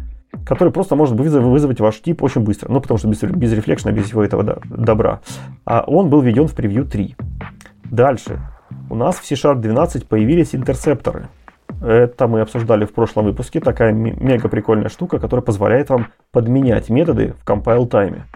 который 0.47 0.73
просто 0.73 0.97
может 0.97 1.19
вызвать 1.19 1.81
ваш 1.81 2.01
тип 2.01 2.23
очень 2.23 2.43
быстро. 2.43 2.71
Ну, 2.71 2.81
потому 2.81 2.99
что 2.99 3.09
без, 3.09 3.23
без 3.23 3.53
рефлекшена, 3.53 3.93
без 3.93 4.07
всего 4.07 4.23
этого 4.23 4.61
добра. 4.65 5.21
А 5.65 5.85
он 5.87 6.11
был 6.11 6.21
введен 6.21 6.47
в 6.47 6.55
превью 6.55 6.85
3. 6.85 7.17
Дальше 7.91 8.41
у 8.91 8.95
нас 8.95 9.17
в 9.17 9.25
C-Sharp 9.25 9.57
12 9.57 10.09
появились 10.09 10.55
интерсепторы. 10.55 11.29
Это 11.83 12.29
мы 12.29 12.41
обсуждали 12.41 12.85
в 12.85 12.93
прошлом 12.93 13.25
выпуске. 13.27 13.61
Такая 13.61 13.93
мега 13.93 14.49
прикольная 14.49 14.89
штука, 14.89 15.19
которая 15.19 15.45
позволяет 15.45 15.91
вам 15.91 16.09
подменять 16.31 16.89
методы 16.89 17.35
в 17.41 17.49
compile 17.49 17.87
тайме. 17.87 18.27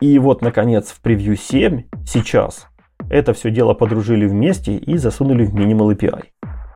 И 0.00 0.18
вот, 0.18 0.42
наконец, 0.42 0.90
в 0.90 1.00
превью 1.00 1.36
7 1.36 1.84
сейчас 2.06 2.68
это 3.10 3.32
все 3.32 3.50
дело 3.50 3.74
подружили 3.74 4.26
вместе 4.26 4.76
и 4.76 4.96
засунули 4.96 5.44
в 5.44 5.54
Minimal 5.54 5.96
API. 5.96 6.24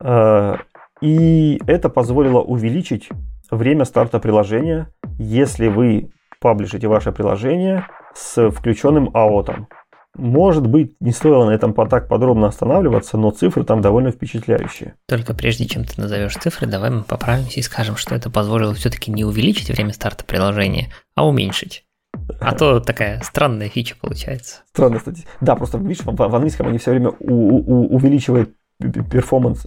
Э, 0.01 0.57
и 1.01 1.59
это 1.67 1.89
позволило 1.89 2.39
увеличить 2.39 3.09
время 3.49 3.85
старта 3.85 4.19
приложения, 4.19 4.87
если 5.17 5.67
вы 5.67 6.11
паблишите 6.39 6.87
ваше 6.87 7.11
приложение 7.11 7.87
с 8.13 8.49
включенным 8.49 9.11
аотом. 9.13 9.67
Может 10.17 10.67
быть, 10.67 10.95
не 10.99 11.11
стоило 11.11 11.45
на 11.45 11.51
этом 11.51 11.73
так 11.73 12.09
подробно 12.09 12.47
останавливаться, 12.47 13.17
но 13.17 13.31
цифры 13.31 13.63
там 13.63 13.81
довольно 13.81 14.11
впечатляющие. 14.11 14.95
Только 15.07 15.33
прежде 15.33 15.65
чем 15.65 15.85
ты 15.85 15.99
назовешь 16.01 16.35
цифры, 16.35 16.67
давай 16.67 16.89
мы 16.89 17.03
поправимся 17.03 17.59
и 17.59 17.63
скажем, 17.63 17.95
что 17.95 18.13
это 18.13 18.29
позволило 18.29 18.73
все-таки 18.73 19.11
не 19.11 19.23
увеличить 19.23 19.69
время 19.69 19.93
старта 19.93 20.25
приложения, 20.25 20.91
а 21.15 21.25
уменьшить. 21.25 21.85
А 22.39 22.53
то 22.55 22.79
такая 22.81 23.21
странная 23.21 23.69
фича 23.69 23.95
получается. 23.99 24.61
Странная 24.73 24.99
статистика. 24.99 25.31
Да, 25.39 25.55
просто 25.55 25.77
видишь, 25.77 26.03
в, 26.03 26.13
в 26.13 26.35
английском 26.35 26.67
они 26.67 26.77
все 26.77 26.91
время 26.91 27.11
у, 27.19 27.33
у, 27.33 27.95
увеличивают 27.95 28.51
performance, 28.79 29.65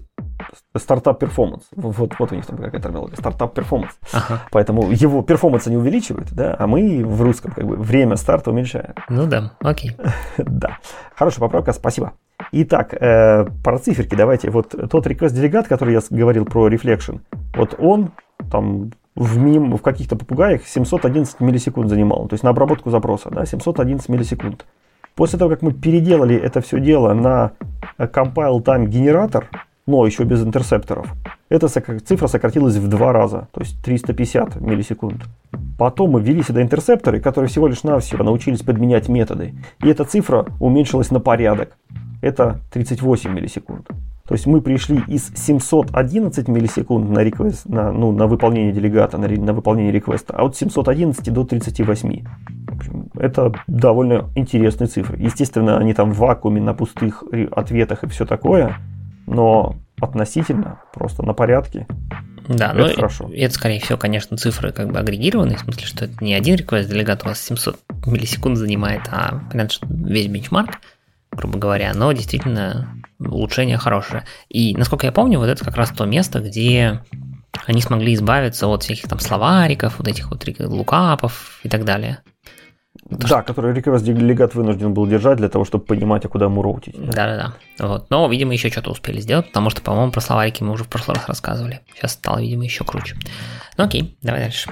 startup 0.76 1.18
performance. 1.18 1.64
Вот, 1.74 2.14
вот 2.18 2.32
у 2.32 2.34
них 2.34 2.46
там 2.46 2.56
какая 2.56 2.80
терминология. 2.80 3.16
Startup 3.16 3.54
performance. 3.54 3.92
Ага. 4.12 4.42
Поэтому 4.50 4.90
его 4.90 5.22
performance 5.22 5.66
не 5.66 5.76
увеличивают, 5.76 6.32
да, 6.32 6.56
а 6.58 6.66
мы 6.66 7.04
в 7.04 7.22
русском 7.22 7.52
как 7.52 7.66
бы 7.66 7.76
время 7.76 8.16
старта 8.16 8.50
уменьшаем. 8.50 8.94
Ну 9.08 9.26
да, 9.26 9.52
окей. 9.60 9.96
да. 10.36 10.78
Хорошая 11.14 11.40
поправка, 11.40 11.72
спасибо. 11.72 12.12
Итак, 12.52 12.94
э, 12.94 13.46
про 13.62 13.78
циферки 13.78 14.14
давайте. 14.14 14.50
Вот 14.50 14.74
тот 14.90 15.06
request 15.06 15.34
delegate, 15.34 15.68
который 15.68 15.94
я 15.94 16.00
говорил 16.10 16.44
про 16.44 16.68
reflection, 16.68 17.20
вот 17.54 17.74
он 17.78 18.12
там 18.50 18.92
в, 19.14 19.38
мим, 19.38 19.76
в 19.76 19.82
каких-то 19.82 20.16
попугаях 20.16 20.66
711 20.66 21.40
миллисекунд 21.40 21.88
занимал. 21.88 22.26
То 22.28 22.34
есть 22.34 22.42
на 22.42 22.50
обработку 22.50 22.90
запроса, 22.90 23.30
да, 23.30 23.46
711 23.46 24.08
миллисекунд. 24.08 24.66
После 25.14 25.38
того, 25.38 25.50
как 25.50 25.62
мы 25.62 25.72
переделали 25.72 26.36
это 26.36 26.60
все 26.60 26.80
дело 26.80 27.14
на 27.14 27.52
compile 27.98 28.60
time 28.62 28.86
генератор, 28.86 29.48
но 29.86 30.06
еще 30.06 30.24
без 30.24 30.42
интерсепторов, 30.42 31.12
эта 31.48 31.68
цифра 31.68 32.26
сократилась 32.26 32.76
в 32.76 32.88
два 32.88 33.12
раза, 33.12 33.48
то 33.52 33.60
есть 33.60 33.82
350 33.84 34.60
миллисекунд. 34.60 35.22
Потом 35.78 36.10
мы 36.10 36.22
ввели 36.22 36.42
сюда 36.42 36.62
интерсепторы, 36.62 37.20
которые 37.20 37.48
всего 37.48 37.66
лишь 37.66 37.82
навсего 37.82 38.24
научились 38.24 38.62
подменять 38.62 39.08
методы, 39.08 39.54
и 39.82 39.88
эта 39.88 40.04
цифра 40.04 40.46
уменьшилась 40.58 41.10
на 41.10 41.20
порядок. 41.20 41.76
Это 42.22 42.60
38 42.72 43.30
миллисекунд. 43.30 43.86
То 44.26 44.32
есть 44.32 44.46
мы 44.46 44.62
пришли 44.62 45.02
из 45.06 45.30
711 45.34 46.48
миллисекунд 46.48 47.10
на, 47.10 47.22
request, 47.22 47.70
на, 47.70 47.92
ну, 47.92 48.10
на 48.10 48.26
выполнение 48.26 48.72
делегата, 48.72 49.18
на, 49.18 49.28
на 49.28 49.52
выполнение 49.52 49.92
реквеста, 49.92 50.34
а 50.34 50.44
от 50.44 50.56
711 50.56 51.30
до 51.30 51.44
38. 51.44 52.24
Это 53.16 53.52
довольно 53.66 54.30
интересные 54.34 54.88
цифры. 54.88 55.18
Естественно, 55.18 55.76
они 55.76 55.92
там 55.92 56.12
в 56.12 56.16
вакууме, 56.16 56.62
на 56.62 56.72
пустых 56.72 57.22
ответах 57.50 58.04
и 58.04 58.06
все 58.06 58.24
такое– 58.24 58.78
но 59.26 59.76
относительно, 60.00 60.80
просто 60.92 61.22
на 61.22 61.34
порядке. 61.34 61.86
Да, 62.48 62.72
это 62.72 62.76
ну, 62.76 62.94
хорошо. 62.94 63.30
Это, 63.34 63.54
скорее 63.54 63.80
всего, 63.80 63.96
конечно, 63.96 64.36
цифры 64.36 64.72
как 64.72 64.92
бы 64.92 64.98
агрегированные, 64.98 65.56
в 65.56 65.60
смысле, 65.60 65.86
что 65.86 66.04
это 66.04 66.22
не 66.22 66.34
один 66.34 66.56
request 66.56 66.88
делегат 66.88 67.24
у 67.24 67.28
вас 67.28 67.40
700 67.40 67.78
миллисекунд 68.06 68.58
занимает, 68.58 69.02
а 69.10 69.40
понятно, 69.50 69.70
что 69.70 69.86
весь 69.88 70.26
бенчмарк, 70.26 70.78
грубо 71.32 71.58
говоря, 71.58 71.92
но 71.94 72.12
действительно 72.12 73.02
улучшение 73.18 73.78
хорошее. 73.78 74.24
И, 74.48 74.76
насколько 74.76 75.06
я 75.06 75.12
помню, 75.12 75.38
вот 75.38 75.48
это 75.48 75.64
как 75.64 75.76
раз 75.76 75.90
то 75.90 76.04
место, 76.04 76.40
где 76.40 77.00
они 77.66 77.80
смогли 77.80 78.14
избавиться 78.14 78.66
от 78.66 78.82
всяких 78.82 79.08
там 79.08 79.20
словариков, 79.20 79.98
вот 79.98 80.08
этих 80.08 80.30
вот 80.30 80.46
лукапов 80.58 81.60
и 81.62 81.68
так 81.68 81.84
далее. 81.84 82.18
Да, 83.10 83.26
что... 83.26 83.42
который 83.42 83.74
request 83.74 84.02
делегат 84.02 84.54
вынужден 84.54 84.94
был 84.94 85.06
держать 85.06 85.36
для 85.36 85.48
того, 85.48 85.64
чтобы 85.64 85.84
понимать, 85.84 86.24
а 86.24 86.28
куда 86.28 86.46
ему 86.46 86.62
роутить. 86.62 86.94
Да-да-да. 86.98 87.54
Вот. 87.78 88.10
Но, 88.10 88.26
видимо, 88.28 88.52
еще 88.52 88.70
что-то 88.70 88.90
успели 88.90 89.20
сделать, 89.20 89.46
потому 89.48 89.70
что, 89.70 89.82
по-моему, 89.82 90.10
про 90.10 90.20
словарики 90.20 90.62
мы 90.62 90.72
уже 90.72 90.84
в 90.84 90.88
прошлый 90.88 91.16
раз 91.16 91.28
рассказывали. 91.28 91.80
Сейчас 91.94 92.12
стало, 92.12 92.38
видимо, 92.38 92.64
еще 92.64 92.84
круче. 92.84 93.16
Ну 93.76 93.84
окей, 93.84 94.16
давай 94.22 94.42
дальше. 94.42 94.70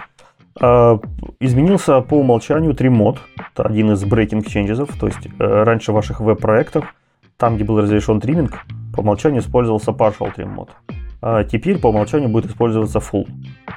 А, 0.61 0.99
изменился 1.41 2.01
по 2.01 2.15
умолчанию 2.15 2.75
тримод. 2.75 3.19
Это 3.37 3.65
один 3.65 3.93
из 3.93 4.03
breaking 4.05 4.47
changes. 4.47 4.91
То 4.99 5.07
есть 5.07 5.27
э, 5.27 5.31
раньше 5.39 5.93
ваших 5.93 6.21
веб-проектов, 6.21 6.95
там, 7.43 7.57
где 7.57 7.65
был 7.65 7.81
разрешен 7.81 8.21
триминг, 8.21 8.65
по 8.95 9.01
умолчанию 9.01 9.41
использовался 9.41 9.91
partial 9.91 10.33
trim 10.33 10.47
мод. 10.47 10.71
А 11.21 11.43
теперь 11.43 11.81
по 11.81 11.89
умолчанию 11.89 12.29
будет 12.29 12.47
использоваться 12.47 13.01
full. 13.01 13.27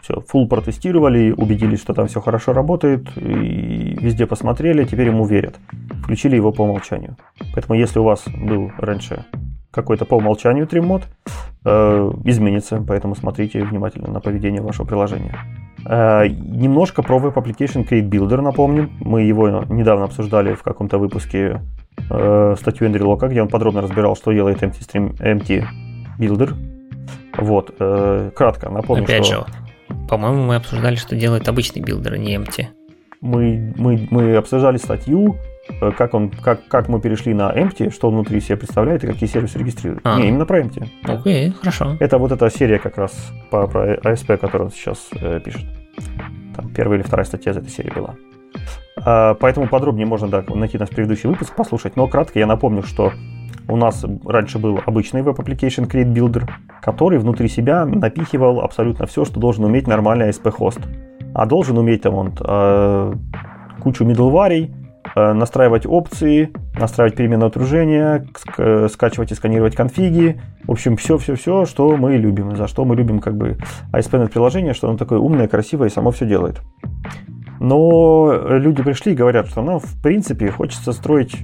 Все, 0.04 0.24
full 0.32 0.48
протестировали, 0.48 1.32
убедились, 1.32 1.82
что 1.82 1.96
там 1.96 2.06
все 2.06 2.22
хорошо 2.22 2.54
работает, 2.54 3.08
и 3.18 3.98
везде 4.00 4.28
посмотрели, 4.28 4.86
теперь 4.86 5.08
ему 5.08 5.26
верят. 5.26 5.56
Включили 6.04 6.36
его 6.36 6.52
по 6.52 6.62
умолчанию. 6.62 7.18
Поэтому 7.56 7.80
если 7.80 7.98
у 7.98 8.04
вас 8.04 8.24
был 8.28 8.72
раньше 8.78 9.26
какой-то 9.72 10.06
по 10.06 10.14
умолчанию 10.14 10.68
триммод, 10.68 11.02
э, 11.66 12.12
изменится, 12.24 12.84
поэтому 12.88 13.16
смотрите 13.16 13.64
внимательно 13.64 14.12
на 14.12 14.20
поведение 14.20 14.62
вашего 14.62 14.86
приложения. 14.86 15.40
Э, 15.88 16.28
немножко 16.28 17.02
про 17.02 17.18
Web 17.18 17.34
Application 17.34 17.84
Create 17.90 18.08
Builder 18.08 18.42
напомним. 18.42 18.92
Мы 19.00 19.24
его 19.24 19.64
недавно 19.70 20.06
обсуждали 20.06 20.54
в 20.54 20.62
каком-то 20.62 21.00
выпуске 21.00 21.62
э, 22.10 22.56
статью 22.60 22.88
Эндрю 22.88 23.08
Лока, 23.08 23.28
где 23.28 23.42
он 23.42 23.48
подробно 23.48 23.82
разбирал, 23.82 24.16
что 24.16 24.32
делает 24.32 24.62
Empty, 24.64 24.80
Stream, 24.80 25.18
Empty 25.20 25.66
Builder 26.20 26.56
вот, 27.38 27.76
э, 27.80 28.32
кратко 28.36 28.70
напомню, 28.70 29.04
Опять 29.04 29.26
что... 29.26 29.36
же, 29.36 29.46
по-моему, 30.08 30.46
мы 30.46 30.56
обсуждали, 30.56 30.96
что 30.96 31.16
делает 31.16 31.48
обычный 31.48 31.82
builder, 31.82 32.14
а 32.14 32.18
не 32.18 32.36
empty. 32.36 32.68
Мы, 33.22 33.74
мы, 33.76 34.08
мы 34.12 34.36
обсуждали 34.36 34.78
статью, 34.78 35.36
э, 35.82 35.92
как, 35.92 36.14
он, 36.14 36.30
как, 36.30 36.68
как 36.68 36.88
мы 36.88 37.02
перешли 37.02 37.34
на 37.34 37.52
empty, 37.52 37.92
что 37.92 38.08
он 38.08 38.16
внутри 38.16 38.40
себя 38.40 38.58
представляет 38.58 39.04
и 39.04 39.08
какие 39.08 39.28
сервисы 39.28 39.60
регистрирует. 39.60 40.02
А. 40.04 40.20
Не, 40.20 40.30
именно 40.30 40.46
про 40.46 40.62
empty. 40.62 40.88
Окей, 41.04 41.52
хорошо. 41.52 41.98
Это 42.00 42.18
вот 42.18 42.32
эта 42.32 42.50
серия 42.50 42.80
как 42.80 42.98
раз 42.98 43.14
по, 43.50 43.68
про 43.68 43.96
ASP, 43.96 44.38
которую 44.38 44.68
он 44.68 44.72
сейчас 44.72 45.10
э, 45.14 45.40
пишет. 45.44 45.66
Там 46.56 46.70
первая 46.70 47.00
или 47.00 47.06
вторая 47.06 47.26
статья 47.26 47.52
из 47.52 47.58
этой 47.58 47.70
серии 47.70 47.92
была. 47.92 48.16
А, 48.98 49.36
поэтому 49.36 49.68
подробнее 49.68 50.06
можно 50.06 50.28
да, 50.28 50.44
найти 50.54 50.78
наш 50.78 50.90
предыдущий 50.90 51.30
выпуск, 51.30 51.56
послушать. 51.56 51.96
Но 51.96 52.08
кратко 52.08 52.40
я 52.40 52.48
напомню, 52.48 52.84
что 52.84 53.12
у 53.68 53.78
нас 53.78 54.06
раньше 54.26 54.60
был 54.60 54.80
обычный 54.86 55.22
Web 55.22 55.38
Application 55.38 55.90
Create 55.90 56.12
Builder, 56.14 56.50
который 56.82 57.20
внутри 57.20 57.48
себя 57.48 57.86
напихивал 57.86 58.62
абсолютно 58.62 59.06
все, 59.06 59.26
что 59.26 59.40
должен 59.40 59.66
уметь 59.66 59.88
нормальный 59.88 60.30
ASP-хост. 60.30 60.80
А 61.34 61.46
должен 61.46 61.78
уметь 61.78 62.04
там 62.04 62.14
он 62.14 62.34
э, 62.40 63.14
кучу 63.82 64.06
middleware, 64.06 64.72
э, 65.16 65.34
настраивать 65.34 65.86
опции, 65.86 66.52
настраивать 66.80 67.16
переменное 67.16 67.48
окружение, 67.48 68.28
скачивать 68.90 69.32
и 69.32 69.36
сканировать 69.36 69.76
конфиги. 69.76 70.40
В 70.64 70.72
общем, 70.72 70.96
все-все-все, 70.96 71.66
что 71.66 71.98
мы 71.98 72.18
любим, 72.18 72.56
за 72.56 72.68
что 72.68 72.86
мы 72.86 72.96
любим 72.96 73.20
как 73.20 73.36
бы 73.36 73.58
ASP.NET 73.92 74.30
приложение, 74.30 74.74
что 74.74 74.88
оно 74.88 74.98
такое 74.98 75.20
умное, 75.20 75.48
красивое 75.48 75.90
и 75.90 75.92
само 75.92 76.12
все 76.12 76.26
делает. 76.26 76.62
Но 77.60 78.34
люди 78.50 78.84
пришли 78.84 79.14
и 79.14 79.16
говорят, 79.16 79.48
что 79.48 79.62
нам, 79.62 79.80
в 79.80 80.02
принципе, 80.02 80.50
хочется 80.52 80.92
строить 80.92 81.36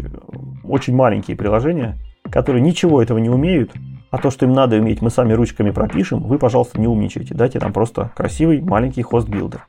очень 0.63 0.95
маленькие 0.95 1.37
приложения, 1.37 1.97
которые 2.29 2.61
ничего 2.61 3.01
этого 3.01 3.17
не 3.17 3.29
умеют, 3.29 3.71
а 4.09 4.17
то, 4.17 4.29
что 4.29 4.45
им 4.45 4.53
надо 4.53 4.75
уметь, 4.75 5.01
мы 5.01 5.09
сами 5.09 5.33
ручками 5.33 5.71
пропишем, 5.71 6.19
вы, 6.19 6.37
пожалуйста, 6.37 6.79
не 6.79 6.87
умничайте. 6.87 7.33
Дайте 7.33 7.59
нам 7.59 7.71
просто 7.71 8.11
красивый 8.15 8.61
маленький 8.61 9.01
host 9.01 9.23
builder. 9.23 9.67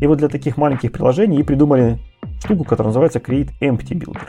И 0.00 0.06
вот 0.06 0.18
для 0.18 0.28
таких 0.28 0.58
маленьких 0.58 0.92
приложений 0.92 1.40
и 1.40 1.42
придумали 1.42 1.98
штуку, 2.44 2.64
которая 2.64 2.88
называется 2.88 3.18
Create 3.18 3.50
Empty 3.60 3.98
Builder. 3.98 4.28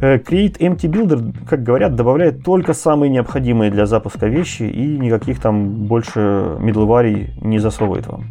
Э, 0.00 0.18
Create 0.18 0.58
Empty 0.58 0.88
Builder, 0.88 1.34
как 1.48 1.64
говорят, 1.64 1.96
добавляет 1.96 2.44
только 2.44 2.74
самые 2.74 3.10
необходимые 3.10 3.70
для 3.70 3.86
запуска 3.86 4.26
вещи 4.26 4.62
и 4.62 4.98
никаких 4.98 5.40
там 5.40 5.86
больше 5.86 6.20
middleware 6.60 7.30
не 7.40 7.58
засовывает 7.58 8.06
вам. 8.06 8.24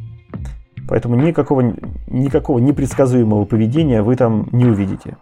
Поэтому 0.87 1.15
никакого, 1.15 1.73
никакого 2.07 2.59
непредсказуемого 2.59 3.45
поведения 3.45 4.01
вы 4.01 4.15
там 4.15 4.47
не 4.51 4.65
увидите. 4.65 5.17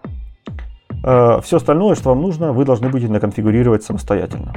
Э, 1.03 1.39
Все 1.41 1.57
остальное, 1.57 1.95
что 1.95 2.09
вам 2.09 2.21
нужно, 2.21 2.51
вы 2.51 2.65
должны 2.65 2.89
будете 2.89 3.11
наконфигурировать 3.11 3.83
самостоятельно. 3.83 4.53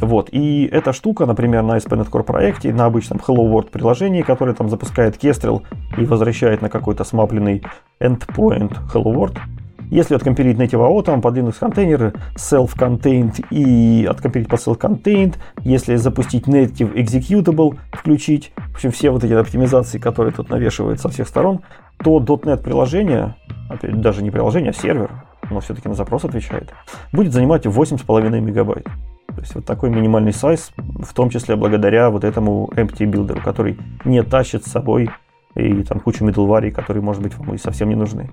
Вот. 0.00 0.28
И 0.32 0.68
эта 0.70 0.92
штука, 0.92 1.26
например, 1.26 1.62
на 1.62 1.76
ASP.NET 1.76 2.10
Core 2.10 2.22
проекте, 2.22 2.72
на 2.72 2.86
обычном 2.86 3.18
Hello 3.18 3.50
World 3.50 3.70
приложении, 3.70 4.22
которое 4.22 4.54
там 4.54 4.68
запускает 4.68 5.22
Kestrel 5.22 5.62
и 5.98 6.04
возвращает 6.04 6.62
на 6.62 6.68
какой-то 6.68 7.04
смапленный 7.04 7.62
endpoint 8.00 8.76
Hello 8.92 9.14
World, 9.14 9.38
если 9.90 10.14
откомпилить 10.14 10.56
native 10.56 10.80
AO, 10.80 11.02
там 11.02 11.20
под 11.20 11.36
Linux 11.36 11.56
контейнеры 11.58 12.12
self-contained 12.36 13.44
и 13.50 14.06
откомпилить 14.08 14.48
под 14.48 14.60
self-contained, 14.60 15.36
если 15.60 15.96
запустить 15.96 16.46
native 16.46 16.94
executable, 16.94 17.78
включить, 17.92 18.52
в 18.56 18.74
общем, 18.74 18.90
все 18.90 19.10
вот 19.10 19.24
эти 19.24 19.32
оптимизации, 19.32 19.98
которые 19.98 20.32
тут 20.32 20.50
навешивают 20.50 21.00
со 21.00 21.08
всех 21.08 21.28
сторон, 21.28 21.60
то 22.02 22.18
.NET 22.18 22.62
приложение, 22.62 23.36
опять 23.70 24.00
даже 24.00 24.22
не 24.22 24.30
приложение, 24.30 24.70
а 24.70 24.74
сервер, 24.74 25.10
но 25.50 25.60
все-таки 25.60 25.88
на 25.88 25.94
запрос 25.94 26.24
отвечает, 26.24 26.72
будет 27.12 27.32
занимать 27.32 27.66
8,5 27.66 28.40
мегабайт. 28.40 28.84
То 29.28 29.40
есть 29.40 29.54
вот 29.54 29.66
такой 29.66 29.90
минимальный 29.90 30.32
сайз, 30.32 30.72
в 30.76 31.12
том 31.12 31.30
числе 31.30 31.56
благодаря 31.56 32.10
вот 32.10 32.24
этому 32.24 32.70
empty 32.74 33.10
builder, 33.10 33.42
который 33.42 33.78
не 34.04 34.22
тащит 34.22 34.64
с 34.64 34.70
собой 34.70 35.10
и 35.54 35.82
там 35.82 36.00
кучу 36.00 36.24
middleware, 36.24 36.70
которые, 36.70 37.02
может 37.02 37.22
быть, 37.22 37.36
вам 37.36 37.54
и 37.54 37.58
совсем 37.58 37.88
не 37.88 37.94
нужны. 37.94 38.30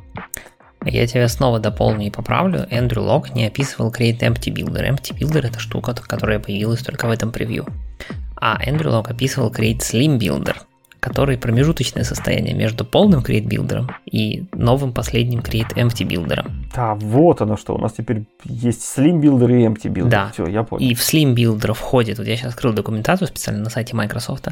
Я 0.86 1.08
тебя 1.08 1.28
снова 1.28 1.60
дополню 1.60 2.08
и 2.08 2.12
поправлю. 2.12 2.68
Эндрю 2.70 3.04
Лок 3.04 3.36
не 3.36 3.46
описывал 3.46 3.92
Create 3.92 4.20
Empty 4.20 4.54
Builder. 4.54 4.90
Empty 4.90 5.18
Builder 5.18 5.48
это 5.48 5.60
штука, 5.60 5.94
которая 5.94 6.40
появилась 6.40 6.82
только 6.82 7.08
в 7.08 7.12
этом 7.12 7.32
превью. 7.32 7.66
А 8.36 8.60
Эндрю 8.64 8.92
Лок 8.92 9.10
описывал 9.10 9.52
Create 9.52 9.80
Slim 9.80 10.18
Builder– 10.18 10.56
который 11.04 11.38
промежуточное 11.38 12.06
состояние 12.06 12.56
между 12.56 12.86
полным 12.86 13.20
Create 13.20 13.46
Builder 13.46 13.92
и 14.06 14.46
новым 14.54 14.94
последним 14.94 15.42
Create 15.42 15.76
Empty 15.76 16.08
Builder. 16.08 16.50
Да, 16.74 16.96
вот 16.96 17.42
оно 17.42 17.58
что. 17.58 17.76
У 17.76 17.78
нас 17.78 17.92
теперь 17.92 18.24
есть 18.46 18.82
Slim 18.82 19.20
Builder 19.20 19.52
и 19.52 19.66
Empty 19.66 19.92
Builder. 19.94 20.08
Да. 20.08 20.32
Все, 20.32 20.48
я 20.48 20.64
понял. 20.64 20.88
И 20.88 20.94
в 20.94 21.00
Slim 21.02 21.36
Builder 21.36 21.74
входит, 21.74 22.20
вот 22.20 22.28
я 22.28 22.38
сейчас 22.38 22.54
открыл 22.54 22.72
документацию 22.72 23.28
специально 23.28 23.62
на 23.62 23.70
сайте 23.70 23.96
Microsoft, 23.96 24.48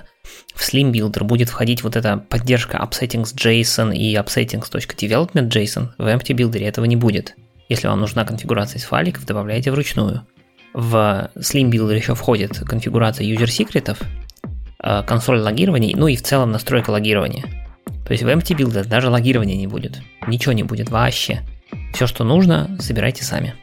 в 0.53 0.61
Slim 0.61 0.91
Builder 0.91 1.23
будет 1.23 1.47
входить 1.47 1.83
вот 1.83 1.95
эта 1.95 2.17
поддержка 2.17 2.77
upsettings 2.77 3.33
JSON 3.33 3.95
и 3.95 4.13
upsettings.development 4.15 5.49
JSON. 5.49 5.91
В 5.97 6.05
Empty 6.05 6.35
Builder 6.35 6.63
этого 6.65 6.83
не 6.83 6.97
будет. 6.97 7.35
Если 7.69 7.87
вам 7.87 8.01
нужна 8.01 8.25
конфигурация 8.25 8.79
из 8.79 8.83
файликов, 8.83 9.25
добавляйте 9.25 9.71
вручную. 9.71 10.27
В 10.73 11.29
Slim 11.35 11.69
Builder 11.69 11.95
еще 11.95 12.15
входит 12.15 12.59
конфигурация 12.59 13.25
user 13.25 13.47
секретов 13.47 14.01
консоль 15.05 15.39
логирования, 15.39 15.95
ну 15.95 16.07
и 16.07 16.15
в 16.15 16.21
целом 16.21 16.51
настройка 16.51 16.89
логирования. 16.89 17.43
То 18.05 18.13
есть 18.13 18.23
в 18.23 18.27
Empty 18.27 18.57
Builder 18.57 18.87
даже 18.87 19.09
логирования 19.09 19.55
не 19.55 19.67
будет. 19.67 20.01
Ничего 20.27 20.53
не 20.53 20.63
будет 20.63 20.89
вообще. 20.89 21.41
Все, 21.93 22.07
что 22.07 22.23
нужно, 22.23 22.75
собирайте 22.79 23.23
сами. 23.23 23.53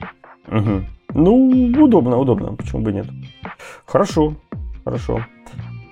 Угу. 0.51 0.85
Ну, 1.15 1.73
удобно, 1.85 2.17
удобно. 2.17 2.55
Почему 2.55 2.83
бы 2.83 2.93
нет? 2.93 3.07
Хорошо, 3.87 4.35
хорошо. 4.85 5.25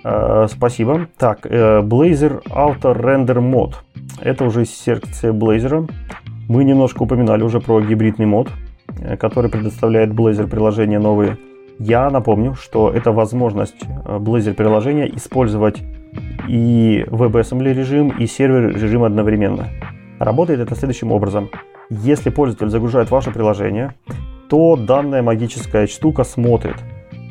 Э, 0.04 0.46
спасибо. 0.48 1.08
Так, 1.18 1.46
э, 1.46 1.80
Blazor 1.80 2.42
Auto 2.44 2.94
Render 2.94 3.38
Mod. 3.38 3.74
Это 4.20 4.44
уже 4.44 4.64
секция 4.64 5.32
Blazor. 5.32 5.90
Мы 6.48 6.64
немножко 6.64 7.02
упоминали 7.02 7.42
уже 7.42 7.60
про 7.60 7.80
гибридный 7.80 8.26
мод, 8.26 8.48
э, 9.00 9.16
который 9.16 9.50
предоставляет 9.50 10.10
Blazor 10.10 10.46
приложения 10.48 10.98
новые 10.98 11.38
я 11.78 12.10
напомню, 12.10 12.54
что 12.54 12.90
это 12.90 13.12
возможность 13.12 13.82
э, 13.82 14.18
Blazor 14.18 14.54
приложения 14.54 15.14
использовать 15.14 15.82
и 16.48 17.04
WebAssembly 17.08 17.72
режим, 17.72 18.10
и 18.10 18.26
сервер 18.26 18.74
режим 18.74 19.04
одновременно. 19.04 19.68
Работает 20.18 20.60
это 20.60 20.74
следующим 20.74 21.12
образом. 21.12 21.50
Если 21.90 22.30
пользователь 22.30 22.70
загружает 22.70 23.10
ваше 23.10 23.30
приложение, 23.30 23.94
то 24.48 24.76
данная 24.76 25.22
магическая 25.22 25.86
штука 25.86 26.24
смотрит, 26.24 26.76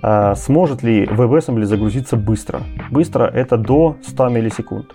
а 0.01 0.35
сможет 0.35 0.83
ли 0.83 1.05
WebAssembly 1.05 1.63
загрузиться 1.63 2.15
быстро. 2.15 2.61
Быстро 2.91 3.23
это 3.25 3.57
до 3.57 3.95
100 4.03 4.29
миллисекунд. 4.29 4.93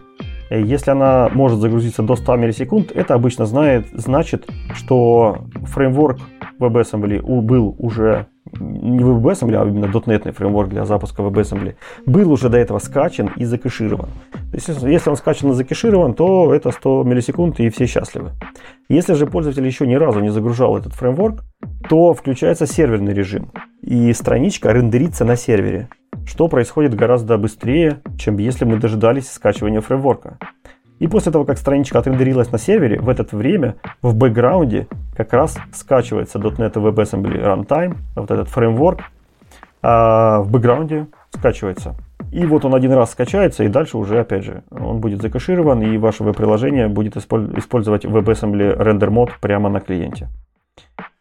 Если 0.50 0.90
она 0.90 1.30
может 1.32 1.60
загрузиться 1.60 2.02
до 2.02 2.16
100 2.16 2.36
миллисекунд, 2.36 2.90
это 2.92 3.14
обычно 3.14 3.46
знает, 3.46 3.86
значит, 3.92 4.48
что 4.74 5.44
фреймворк 5.64 6.18
WebAssembly 6.58 7.20
был 7.40 7.76
уже 7.78 8.26
не 8.58 8.98
WebAssembly, 8.98 9.54
а 9.54 9.68
именно 9.68 9.84
.NET 9.84 10.32
фреймворк 10.32 10.68
для 10.68 10.84
запуска 10.84 11.22
WebAssembly, 11.22 11.76
был 12.04 12.32
уже 12.32 12.48
до 12.48 12.58
этого 12.58 12.80
скачан 12.80 13.30
и 13.36 13.44
закэширован. 13.44 14.08
То 14.32 14.54
есть, 14.54 14.68
если 14.68 15.10
он 15.10 15.16
скачан 15.16 15.50
и 15.50 15.54
закэширован, 15.54 16.14
то 16.14 16.52
это 16.52 16.72
100 16.72 17.04
миллисекунд 17.04 17.60
и 17.60 17.70
все 17.70 17.86
счастливы. 17.86 18.32
Если 18.88 19.14
же 19.14 19.26
пользователь 19.26 19.64
еще 19.64 19.86
ни 19.86 19.94
разу 19.94 20.18
не 20.18 20.30
загружал 20.30 20.76
этот 20.76 20.94
фреймворк, 20.94 21.44
то 21.88 22.12
включается 22.12 22.66
серверный 22.66 23.14
режим, 23.14 23.52
и 23.82 24.12
страничка 24.12 24.72
рендерится 24.72 25.24
на 25.24 25.36
сервере, 25.36 25.88
что 26.30 26.46
происходит 26.46 26.94
гораздо 26.94 27.38
быстрее, 27.38 28.02
чем 28.16 28.38
если 28.38 28.64
мы 28.64 28.76
дожидались 28.76 29.28
скачивания 29.28 29.80
фреймворка. 29.80 30.38
И 31.00 31.08
после 31.08 31.32
того, 31.32 31.44
как 31.44 31.58
страничка 31.58 31.98
отрендерилась 31.98 32.52
на 32.52 32.58
сервере, 32.58 33.00
в 33.00 33.08
это 33.08 33.24
время 33.36 33.74
в 34.00 34.14
бэкграунде 34.14 34.86
как 35.16 35.32
раз 35.32 35.58
скачивается 35.72 36.38
.NET 36.38 36.74
WebAssembly 36.74 37.42
Runtime, 37.42 37.96
вот 38.14 38.30
этот 38.30 38.48
фреймворк, 38.48 39.00
а 39.82 40.42
в 40.42 40.52
бэкграунде 40.52 41.08
скачивается. 41.30 41.96
И 42.30 42.46
вот 42.46 42.64
он 42.64 42.76
один 42.76 42.92
раз 42.92 43.10
скачается, 43.10 43.64
и 43.64 43.68
дальше 43.68 43.98
уже, 43.98 44.20
опять 44.20 44.44
же, 44.44 44.62
он 44.70 45.00
будет 45.00 45.20
закэширован, 45.20 45.82
и 45.82 45.98
ваше 45.98 46.22
веб-приложение 46.22 46.86
будет 46.86 47.16
использовать 47.16 48.04
WebAssembly 48.04 48.78
Render 48.78 49.08
Mode 49.08 49.32
прямо 49.40 49.68
на 49.68 49.80
клиенте. 49.80 50.28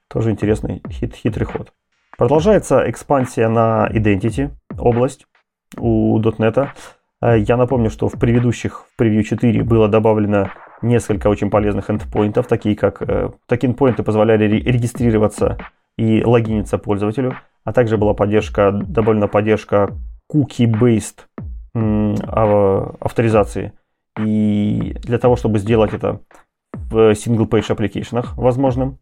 Тоже 0.07 0.29
интересный 0.29 0.83
хит, 0.87 1.15
хитрый 1.15 1.47
ход. 1.47 1.73
Продолжается 2.19 2.83
экспансия 2.89 3.47
на 3.47 3.87
Identity 3.89 4.49
область 4.79 5.25
у 5.77 6.19
.NET. 6.19 6.69
Э, 7.21 7.39
я 7.39 7.57
напомню, 7.57 7.89
что 7.89 8.07
в 8.07 8.13
предыдущих, 8.13 8.85
в 8.91 8.95
превью 8.97 9.23
4 9.23 9.63
было 9.63 9.87
добавлено 9.87 10.51
несколько 10.81 11.27
очень 11.27 11.49
полезных 11.49 11.89
эндпоинтов, 11.89 12.47
такие 12.47 12.75
как 12.75 13.01
э, 13.01 13.31
такие 13.47 13.69
эндпоинты 13.69 14.03
позволяли 14.03 14.45
регистрироваться 14.45 15.57
и 15.97 16.23
логиниться 16.23 16.77
пользователю, 16.77 17.35
а 17.65 17.73
также 17.73 17.97
была 17.97 18.13
поддержка, 18.13 18.71
добавлена 18.71 19.27
поддержка 19.27 19.89
cookie-based 20.31 21.25
авторизации. 23.01 23.73
И 24.19 24.95
для 25.03 25.19
того, 25.19 25.35
чтобы 25.35 25.59
сделать 25.59 25.93
это 25.93 26.21
в 26.73 27.11
single-page 27.11 27.75
application 27.75 28.25
возможным. 28.35 28.97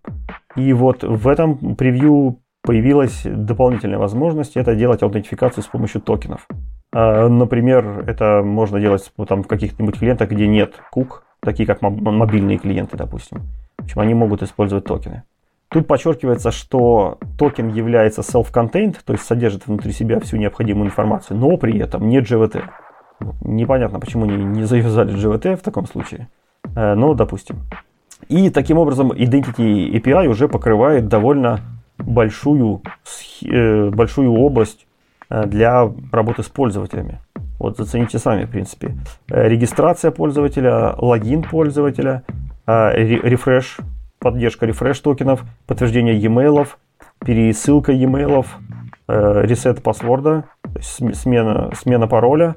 И 0.55 0.73
вот 0.73 1.03
в 1.03 1.27
этом 1.27 1.75
превью 1.75 2.39
появилась 2.67 3.21
дополнительная 3.23 3.97
возможность 3.97 4.57
это 4.57 4.75
делать 4.75 5.01
аутентификацию 5.01 5.63
с 5.63 5.67
помощью 5.67 6.01
токенов. 6.01 6.45
А, 6.93 7.29
например, 7.29 8.03
это 8.05 8.41
можно 8.43 8.81
делать 8.81 9.09
там, 9.25 9.43
в 9.43 9.47
каких-нибудь 9.47 9.97
клиентах, 9.97 10.29
где 10.31 10.47
нет 10.47 10.73
кук, 10.91 11.23
такие 11.39 11.65
как 11.65 11.81
мобильные 11.81 12.57
клиенты, 12.57 12.97
допустим. 12.97 13.43
Общем, 13.77 14.01
они 14.01 14.13
могут 14.13 14.43
использовать 14.43 14.83
токены. 14.83 15.23
Тут 15.69 15.87
подчеркивается, 15.87 16.51
что 16.51 17.19
токен 17.39 17.69
является 17.69 18.19
self-contained, 18.19 18.97
то 19.05 19.13
есть 19.13 19.23
содержит 19.23 19.65
внутри 19.65 19.93
себя 19.93 20.19
всю 20.19 20.35
необходимую 20.35 20.87
информацию, 20.87 21.37
но 21.37 21.55
при 21.55 21.79
этом 21.79 22.09
не 22.09 22.19
GVT. 22.19 22.63
Непонятно, 23.45 24.01
почему 24.01 24.25
не, 24.25 24.43
не 24.43 24.63
завязали 24.65 25.15
GVT 25.15 25.55
в 25.55 25.61
таком 25.61 25.85
случае, 25.85 26.27
э, 26.75 26.95
но 26.95 27.13
допустим. 27.13 27.59
И 28.27 28.49
таким 28.49 28.77
образом 28.77 29.13
Identity 29.13 29.89
API 29.93 30.27
уже 30.27 30.49
покрывает 30.49 31.07
довольно 31.07 31.61
большую, 31.97 32.81
э, 33.43 33.89
большую 33.89 34.33
область 34.33 34.87
э, 35.29 35.45
для 35.45 35.89
работы 36.11 36.43
с 36.43 36.47
пользователями. 36.47 37.19
Вот 37.59 37.77
зацените 37.77 38.19
сами, 38.19 38.45
в 38.45 38.51
принципе. 38.51 38.95
Э, 39.29 39.47
регистрация 39.47 40.11
пользователя, 40.11 40.95
логин 40.97 41.43
пользователя, 41.43 42.23
рефреш, 42.67 43.77
поддержка 44.19 44.65
рефреш 44.65 44.99
токенов, 44.99 45.43
подтверждение 45.65 46.19
e-mail, 46.19 46.67
пересылка 47.25 47.93
e-mail, 47.93 48.45
ресет 49.07 49.81
паспорта, 49.81 50.43
смена, 50.81 51.71
смена 51.73 52.07
пароля, 52.07 52.55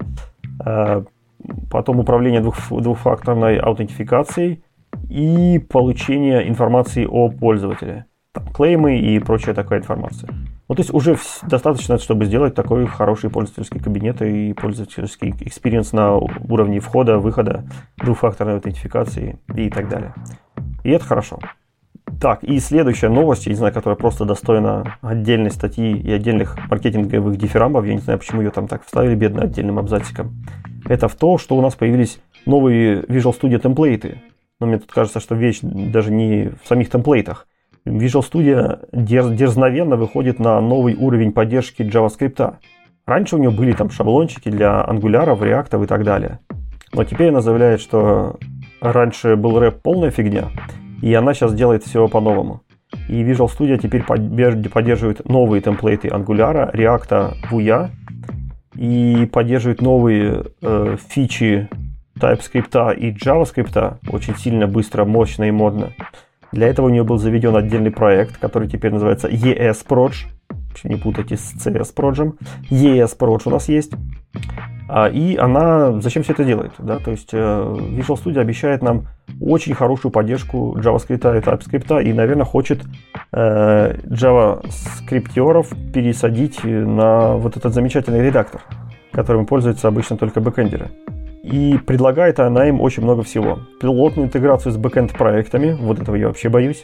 потом 1.70 2.00
управление 2.00 2.40
двух, 2.40 2.56
двухфакторной 2.70 3.58
аутентификацией 3.58 4.64
и 5.08 5.60
получение 5.60 6.48
информации 6.48 7.06
о 7.06 7.28
пользователе. 7.28 8.06
Там, 8.32 8.46
claim'ы 8.46 9.00
и 9.00 9.18
прочая 9.18 9.56
такая 9.56 9.80
информация. 9.80 10.30
Ну, 10.68 10.74
то 10.76 10.82
есть 10.82 10.94
уже 10.94 11.18
достаточно, 11.42 11.98
чтобы 11.98 12.26
сделать 12.26 12.54
такой 12.54 12.86
хороший 12.86 13.28
пользовательский 13.28 13.80
кабинет 13.80 14.22
и 14.22 14.52
пользовательский 14.52 15.34
experience 15.40 15.92
на 15.92 16.16
уровне 16.16 16.78
входа, 16.78 17.18
выхода, 17.18 17.64
двухфакторной 17.96 18.54
аутентификации 18.54 19.40
и 19.56 19.68
так 19.68 19.88
далее. 19.88 20.14
И 20.84 20.90
это 20.90 21.04
хорошо. 21.04 21.40
Так, 22.20 22.44
и 22.44 22.60
следующая 22.60 23.08
новость, 23.08 23.46
я 23.46 23.50
не 23.50 23.56
знаю, 23.56 23.74
которая 23.74 23.96
просто 23.96 24.24
достойна 24.24 24.96
отдельной 25.00 25.50
статьи 25.50 25.96
и 25.96 26.12
отдельных 26.12 26.56
маркетинговых 26.70 27.36
дифирамбов, 27.36 27.84
я 27.84 27.94
не 27.94 28.00
знаю, 28.00 28.20
почему 28.20 28.42
ее 28.42 28.50
там 28.50 28.68
так 28.68 28.84
вставили, 28.84 29.16
бедно, 29.16 29.42
отдельным 29.42 29.78
абзациком, 29.78 30.44
это 30.88 31.08
в 31.08 31.16
то, 31.16 31.36
что 31.36 31.56
у 31.56 31.62
нас 31.62 31.74
появились 31.74 32.20
новые 32.46 33.00
Visual 33.02 33.34
Studio 33.36 33.58
темплейты. 33.58 34.22
Но 34.60 34.66
мне 34.66 34.78
тут 34.78 34.92
кажется, 34.92 35.18
что 35.18 35.34
вещь 35.34 35.60
даже 35.62 36.12
не 36.12 36.52
в 36.62 36.68
самих 36.68 36.90
темплейтах. 36.90 37.48
Visual 37.86 38.22
Studio 38.22 38.86
дерз, 38.92 39.30
дерзновенно 39.30 39.96
выходит 39.96 40.38
на 40.38 40.60
новый 40.60 40.94
уровень 40.94 41.32
поддержки 41.32 41.82
JavaScript. 41.82 42.54
Раньше 43.06 43.36
у 43.36 43.38
нее 43.38 43.50
были 43.50 43.72
там 43.72 43.90
шаблончики 43.90 44.50
для 44.50 44.84
Angular, 44.88 45.38
React 45.38 45.84
и 45.84 45.86
так 45.86 46.04
далее. 46.04 46.40
Но 46.92 47.04
теперь 47.04 47.30
она 47.30 47.40
заявляет, 47.40 47.80
что 47.80 48.36
раньше 48.80 49.36
был 49.36 49.58
рэп 49.58 49.80
полная 49.82 50.10
фигня, 50.10 50.48
и 51.02 51.14
она 51.14 51.34
сейчас 51.34 51.54
делает 51.54 51.84
все 51.84 52.06
по-новому. 52.08 52.62
И 53.08 53.22
Visual 53.22 53.48
Studio 53.48 53.78
теперь 53.78 54.04
поддерживает 54.04 55.28
новые 55.28 55.62
темплейты 55.62 56.08
Angular, 56.08 56.74
React, 56.74 57.34
Vue 57.50 57.88
и 58.74 59.28
поддерживает 59.32 59.80
новые 59.80 60.44
э, 60.60 60.96
фичи 61.08 61.68
TypeScript 62.18 62.96
и 62.96 63.12
JavaScript 63.12 63.98
очень 64.10 64.36
сильно, 64.36 64.66
быстро, 64.66 65.04
мощно 65.04 65.44
и 65.44 65.50
модно. 65.50 65.92
Для 66.52 66.68
этого 66.68 66.86
у 66.86 66.88
нее 66.88 67.04
был 67.04 67.18
заведен 67.18 67.56
отдельный 67.56 67.90
проект, 67.90 68.38
который 68.38 68.68
теперь 68.68 68.92
называется 68.92 69.28
ES 69.28 69.86
Не 70.84 70.96
путайте 70.96 71.36
с 71.36 71.54
CS 71.54 71.94
Proj. 71.94 72.34
ES 72.70 73.40
у 73.44 73.50
нас 73.50 73.68
есть. 73.68 73.92
А, 74.92 75.06
и 75.06 75.36
она 75.36 76.00
зачем 76.00 76.24
все 76.24 76.32
это 76.32 76.44
делает? 76.44 76.72
Да? 76.78 76.98
То 76.98 77.12
есть 77.12 77.30
э, 77.32 77.36
Visual 77.38 78.20
Studio 78.20 78.40
обещает 78.40 78.82
нам 78.82 79.06
очень 79.40 79.72
хорошую 79.72 80.10
поддержку 80.10 80.76
JavaScript 80.76 81.38
и 81.38 81.40
TypeScript 81.40 82.02
и, 82.02 82.12
наверное, 82.12 82.44
хочет 82.44 82.82
э, 83.32 83.94
JavaScripтеров 84.06 85.92
пересадить 85.92 86.64
на 86.64 87.36
вот 87.36 87.56
этот 87.56 87.72
замечательный 87.72 88.20
редактор, 88.20 88.62
которым 89.12 89.46
пользуются 89.46 89.86
обычно 89.86 90.16
только 90.16 90.40
бэкэндеры. 90.40 90.90
И 91.42 91.78
предлагает 91.86 92.38
она 92.40 92.68
им 92.68 92.80
очень 92.80 93.02
много 93.02 93.22
всего. 93.22 93.60
Пилотную 93.80 94.26
интеграцию 94.26 94.72
с 94.72 94.76
бэкэнд 94.76 95.12
проектами, 95.12 95.72
вот 95.72 96.00
этого 96.00 96.16
я 96.16 96.28
вообще 96.28 96.48
боюсь. 96.48 96.82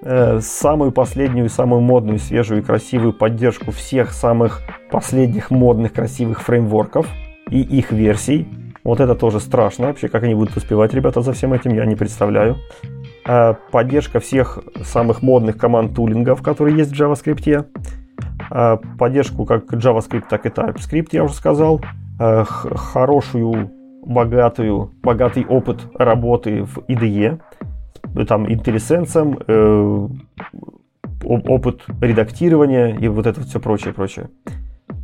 Э, 0.00 0.40
самую 0.40 0.92
последнюю, 0.92 1.48
самую 1.48 1.82
модную, 1.82 2.18
свежую 2.18 2.60
и 2.62 2.64
красивую 2.64 3.12
поддержку 3.12 3.70
всех 3.70 4.12
самых 4.12 4.62
последних 4.90 5.50
модных 5.50 5.92
красивых 5.92 6.42
фреймворков– 6.42 7.08
и 7.50 7.60
их 7.60 7.92
версий. 7.92 8.48
Вот 8.84 9.00
это 9.00 9.14
тоже 9.14 9.40
страшно. 9.40 9.88
Вообще, 9.88 10.08
как 10.08 10.22
они 10.22 10.34
будут 10.34 10.56
успевать, 10.56 10.94
ребята, 10.94 11.20
за 11.20 11.32
всем 11.32 11.52
этим, 11.52 11.74
я 11.74 11.84
не 11.84 11.96
представляю. 11.96 12.56
А, 13.26 13.54
поддержка 13.70 14.20
всех 14.20 14.58
самых 14.82 15.22
модных 15.22 15.58
команд 15.58 15.94
тулингов, 15.94 16.42
которые 16.42 16.76
есть 16.76 16.92
в 16.92 17.00
JavaScript. 17.00 17.66
А, 18.50 18.76
поддержку 18.98 19.44
как 19.44 19.72
JavaScript, 19.72 20.24
так 20.28 20.46
и 20.46 20.48
TypeScript, 20.48 21.08
я 21.12 21.24
уже 21.24 21.34
сказал. 21.34 21.80
Хорошую, 22.18 23.70
богатую, 24.08 24.90
богатый 25.02 25.44
опыт 25.44 25.86
работы 25.94 26.64
в 26.64 26.78
IDE. 26.88 27.40
Там 28.26 28.46
IntelliSense, 28.46 29.44
э, 29.46 30.08
опыт 31.24 31.82
редактирования 32.00 32.96
и 32.98 33.06
вот 33.08 33.26
это 33.26 33.42
все 33.42 33.60
прочее, 33.60 33.92
прочее. 33.92 34.30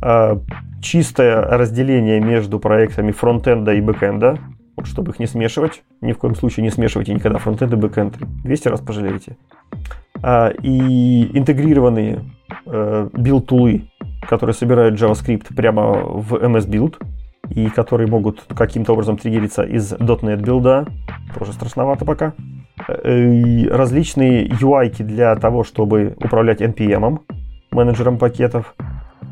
А, 0.01 0.41
чистое 0.81 1.41
разделение 1.41 2.19
между 2.19 2.59
проектами 2.59 3.11
фронтенда 3.11 3.73
и 3.73 3.81
бэкенда, 3.81 4.39
вот 4.75 4.87
чтобы 4.87 5.11
их 5.11 5.19
не 5.19 5.27
смешивать. 5.27 5.83
Ни 6.01 6.13
в 6.13 6.17
коем 6.17 6.35
случае 6.35 6.63
не 6.63 6.71
смешивайте 6.71 7.13
никогда 7.13 7.37
фронтенд 7.37 7.73
и 7.73 7.75
бэкенд. 7.75 8.17
200 8.43 8.67
раз 8.67 8.81
пожалеете. 8.81 9.37
А, 10.23 10.49
и 10.63 11.37
интегрированные 11.37 12.23
build 12.65 13.15
tool 13.15 13.55
ы, 13.55 13.75
э, 13.75 14.27
которые 14.27 14.55
собирают 14.55 14.99
JavaScript 14.99 15.53
прямо 15.55 15.93
в 15.93 16.33
MSBuild 16.33 16.95
и 17.49 17.69
которые 17.69 18.07
могут 18.07 18.43
каким-то 18.55 18.93
образом 18.93 19.17
триггериться 19.17 19.63
из 19.63 19.93
.NET 19.93 20.41
build 20.41 20.72
а, 20.72 20.85
тоже 21.37 21.53
страшновато 21.53 22.05
пока. 22.05 22.33
Э, 22.87 23.33
и 23.33 23.67
различные 23.67 24.47
UI 24.47 24.91
для 25.03 25.35
того, 25.35 25.63
чтобы 25.63 26.15
управлять 26.17 26.61
NPM, 26.61 27.19
менеджером 27.71 28.17
пакетов, 28.17 28.75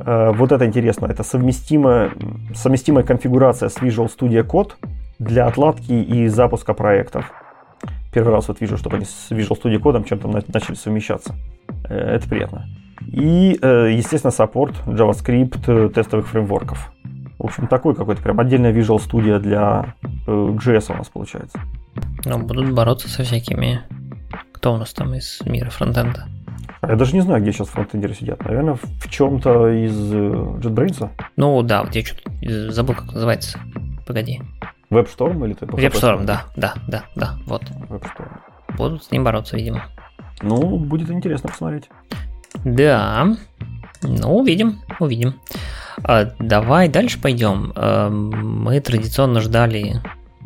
Э, 0.05 0.31
вот 0.33 0.51
это 0.51 0.65
интересно. 0.65 1.07
Это 1.07 1.23
совместимая, 1.23 2.11
совместимая 2.53 3.03
конфигурация 3.03 3.69
с 3.69 3.77
Visual 3.77 4.09
Studio 4.09 4.45
Code 4.45 4.73
для 5.19 5.47
отладки 5.47 5.91
и 5.91 6.27
запуска 6.27 6.73
проектов. 6.73 7.31
Первый 8.13 8.33
раз 8.33 8.47
вот 8.47 8.61
вижу, 8.61 8.77
чтобы 8.77 8.97
они 8.97 9.05
с 9.05 9.31
Visual 9.31 9.59
Studio 9.61 9.79
Code 9.79 10.07
чем-то 10.07 10.27
начали 10.27 10.75
совмещаться. 10.75 11.35
Э, 11.89 12.15
это 12.15 12.27
приятно. 12.27 12.65
И, 13.11 13.59
естественно, 13.61 14.31
саппорт 14.31 14.75
JavaScript 14.85 15.89
тестовых 15.89 16.27
фреймворков. 16.27 16.92
В 17.43 17.47
общем, 17.47 17.67
такой 17.67 17.93
какой-то 17.93 18.21
прям 18.21 18.39
отдельная 18.39 18.71
Visual 18.71 19.05
Studio 19.05 19.37
для 19.37 19.95
JS 20.25 20.93
у 20.93 20.97
нас 20.97 21.09
получается. 21.09 21.59
Ну, 22.23 22.39
будут 22.39 22.71
бороться 22.71 23.09
со 23.09 23.23
всякими... 23.23 23.81
Кто 24.53 24.73
у 24.73 24.77
нас 24.77 24.93
там 24.93 25.13
из 25.13 25.41
мира 25.45 25.69
фронтенда? 25.69 26.25
Я 26.81 26.95
даже 26.95 27.13
не 27.13 27.19
знаю, 27.19 27.41
где 27.41 27.51
сейчас 27.51 27.67
фронтендеры 27.67 28.13
сидят. 28.13 28.45
Наверное, 28.45 28.75
в 28.75 29.09
чем-то 29.09 29.67
из 29.67 30.13
э, 30.13 30.15
JetBrains? 30.15 31.09
Ну 31.35 31.61
да, 31.63 31.83
вот 31.83 31.93
я 31.93 32.05
что-то 32.05 32.31
забыл, 32.71 32.95
как 32.95 33.11
называется. 33.11 33.59
Погоди. 34.07 34.41
WebStorm 34.89 35.45
или 35.45 35.53
ты? 35.53 35.65
WebStorm, 35.65 36.23
да, 36.23 36.45
да, 36.55 36.75
да, 36.87 37.03
да, 37.17 37.33
вот. 37.45 37.63
WebStorm. 37.89 38.39
Будут 38.77 39.03
с 39.03 39.11
ним 39.11 39.25
бороться, 39.25 39.57
видимо. 39.57 39.87
Ну, 40.41 40.77
будет 40.77 41.11
интересно 41.11 41.49
посмотреть. 41.49 41.89
Да, 42.63 43.35
ну, 44.01 44.37
увидим, 44.37 44.79
увидим. 45.01 45.35
А, 46.03 46.31
давай 46.39 46.89
дальше 46.89 47.19
пойдем. 47.19 47.73
А, 47.75 48.09
мы 48.09 48.79
традиционно 48.79 49.41
ждали 49.41 50.01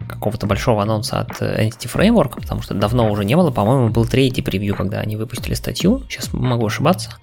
какого-то 0.08 0.46
большого 0.48 0.84
анонса 0.84 1.20
от 1.20 1.42
Entity 1.42 1.92
Framework, 1.92 2.42
потому 2.42 2.62
что 2.62 2.74
давно 2.74 3.12
уже 3.12 3.26
не 3.26 3.36
было, 3.36 3.52
по-моему, 3.52 3.90
был 3.90 4.06
третий 4.06 4.42
превью, 4.42 4.76
когда 4.76 5.00
они 5.00 5.16
выпустили 5.16 5.54
статью, 5.54 6.04
сейчас 6.10 6.34
могу 6.34 6.66
ошибаться, 6.66 7.16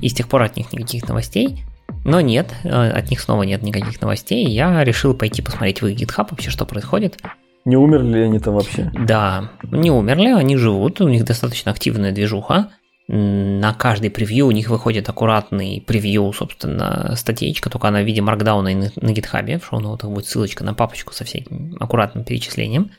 и 0.00 0.08
с 0.08 0.14
тех 0.14 0.28
пор 0.28 0.42
от 0.42 0.56
них 0.56 0.72
никаких 0.72 1.08
новостей. 1.08 1.64
Но 2.04 2.20
нет, 2.20 2.54
э, 2.62 2.68
от 2.68 3.10
них 3.10 3.20
снова 3.20 3.42
нет 3.42 3.62
никаких 3.62 4.00
новостей. 4.00 4.46
Я 4.46 4.84
решил 4.84 5.12
пойти 5.12 5.42
посмотреть 5.42 5.82
в 5.82 5.86
их 5.86 5.98
GitHub 5.98 6.28
вообще, 6.30 6.50
что 6.50 6.64
происходит. 6.64 7.18
Не 7.64 7.76
умерли 7.76 8.18
ли 8.18 8.22
они 8.22 8.38
там 8.38 8.54
вообще? 8.54 8.90
Да, 8.94 9.50
не 9.62 9.90
умерли, 9.90 10.28
они 10.28 10.56
живут, 10.56 11.00
у 11.00 11.08
них 11.08 11.24
достаточно 11.24 11.72
активная 11.72 12.12
движуха 12.12 12.70
на 13.12 13.74
каждый 13.74 14.08
превью 14.08 14.46
у 14.46 14.50
них 14.52 14.68
выходит 14.68 15.08
аккуратный 15.08 15.82
превью, 15.84 16.32
собственно, 16.32 17.14
статейка, 17.16 17.68
только 17.68 17.88
она 17.88 18.02
в 18.02 18.04
виде 18.04 18.20
маркдауна 18.20 18.72
на, 18.72 18.92
на 18.94 19.12
гитхабе, 19.12 19.58
в 19.58 19.66
шоу-ноутах 19.66 20.10
будет 20.10 20.26
ссылочка 20.26 20.62
на 20.62 20.74
папочку 20.74 21.12
со 21.12 21.24
всяким 21.24 21.76
аккуратным 21.80 22.24
перечислением. 22.24 22.92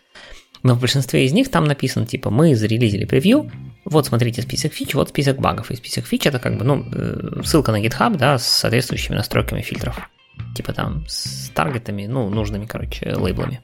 Но 0.64 0.76
в 0.76 0.82
большинстве 0.82 1.26
из 1.26 1.32
них 1.32 1.50
там 1.50 1.64
написано, 1.64 2.06
типа, 2.06 2.30
мы 2.30 2.56
зарелизили 2.56 3.06
превью, 3.06 3.50
вот 3.86 4.06
смотрите 4.06 4.42
список 4.42 4.74
фич, 4.74 4.94
вот 4.96 5.10
список 5.10 5.40
багов. 5.40 5.72
И 5.72 5.76
список 5.76 6.06
фич 6.06 6.28
это 6.28 6.40
как 6.40 6.58
бы, 6.58 6.66
ну, 6.66 6.86
э, 6.94 7.42
ссылка 7.46 7.72
на 7.72 7.82
GitHub, 7.82 8.18
да, 8.18 8.38
с 8.38 8.46
соответствующими 8.46 9.16
настройками 9.16 9.62
фильтров. 9.62 10.10
Типа 10.56 10.74
там 10.74 11.06
с 11.08 11.50
таргетами, 11.54 12.08
ну, 12.08 12.30
нужными, 12.30 12.66
короче, 12.66 13.14
лейблами. 13.16 13.62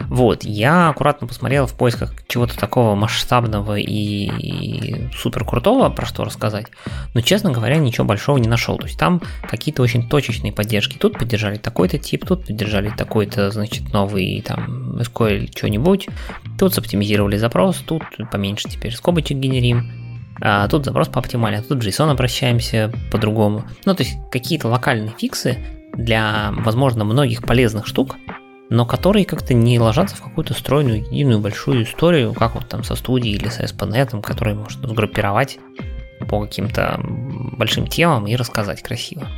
Вот, 0.00 0.44
я 0.44 0.88
аккуратно 0.88 1.26
посмотрел 1.26 1.66
в 1.66 1.74
поисках 1.74 2.12
чего-то 2.28 2.56
такого 2.58 2.94
масштабного 2.94 3.78
и 3.78 5.08
супер 5.14 5.44
крутого, 5.44 5.88
про 5.88 6.04
что 6.06 6.24
рассказать. 6.24 6.66
Но, 7.14 7.20
честно 7.20 7.50
говоря, 7.50 7.76
ничего 7.76 8.06
большого 8.06 8.38
не 8.38 8.48
нашел. 8.48 8.76
То 8.76 8.86
есть 8.86 8.98
там 8.98 9.22
какие-то 9.48 9.82
очень 9.82 10.08
точечные 10.08 10.52
поддержки. 10.52 10.98
Тут 10.98 11.18
поддержали 11.18 11.56
такой-то 11.56 11.98
тип, 11.98 12.26
тут 12.26 12.46
поддержали 12.46 12.90
такой-то, 12.90 13.50
значит, 13.50 13.92
новый 13.92 14.42
там 14.42 14.98
SQL 14.98 15.50
что-нибудь. 15.56 16.08
Тут 16.58 16.74
соптимизировали 16.74 17.36
запрос, 17.36 17.76
тут 17.78 18.02
поменьше 18.30 18.68
теперь 18.68 18.94
скобочек 18.94 19.38
генерим. 19.38 19.90
А 20.40 20.68
тут 20.68 20.84
запрос 20.84 21.08
по 21.08 21.20
оптимально, 21.20 21.62
тут 21.62 21.82
JSON 21.82 22.10
обращаемся 22.10 22.92
по-другому. 23.10 23.64
Ну, 23.86 23.94
то 23.94 24.02
есть 24.02 24.16
какие-то 24.30 24.68
локальные 24.68 25.14
фиксы 25.18 25.56
для, 25.96 26.52
возможно, 26.58 27.04
многих 27.04 27.42
полезных 27.42 27.86
штук, 27.86 28.16
но 28.68 28.84
которые 28.84 29.24
как-то 29.24 29.54
не 29.54 29.78
ложатся 29.78 30.16
в 30.16 30.22
какую-то 30.22 30.54
стройную, 30.54 31.04
единую 31.04 31.40
большую 31.40 31.84
историю, 31.84 32.32
как 32.34 32.54
вот 32.54 32.68
там 32.68 32.84
со 32.84 32.96
студией 32.96 33.36
или 33.36 33.48
с 33.48 33.60
ASP.NET, 33.60 34.20
которые 34.22 34.56
можно 34.56 34.88
сгруппировать 34.88 35.58
по 36.28 36.40
каким-то 36.40 37.00
большим 37.02 37.86
темам 37.86 38.26
и 38.26 38.36
рассказать 38.36 38.82
красиво. 38.82 39.28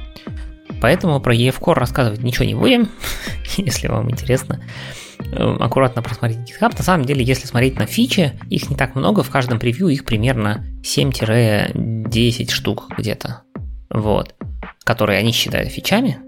Поэтому 0.80 1.20
про 1.20 1.34
EF 1.34 1.59
Core 1.61 1.74
рассказывать 1.74 2.22
ничего 2.22 2.44
не 2.44 2.54
будем, 2.54 2.88
если 3.56 3.88
вам 3.88 4.11
интересно. 4.11 4.62
Э, 5.32 5.56
аккуратно 5.61 6.02
просмотрите 6.02 6.42
GitHub. 6.42 6.74
На 6.76 6.84
самом 6.84 7.04
деле, 7.04 7.24
если 7.24 7.46
смотреть 7.46 7.78
на 7.78 7.86
фичи, 7.86 8.32
их 8.48 8.70
не 8.70 8.76
так 8.76 8.94
много, 8.94 9.22
в 9.22 9.30
каждом 9.30 9.59
превью 9.59 9.88
их 9.88 10.04
примерно 10.04 10.64
7-10 10.82 12.50
штук 12.50 12.90
где-то. 12.96 13.42
Вот. 13.90 14.34
Которые 14.84 15.18
они 15.18 15.32
считают 15.32 15.70
фичами. 15.70 16.18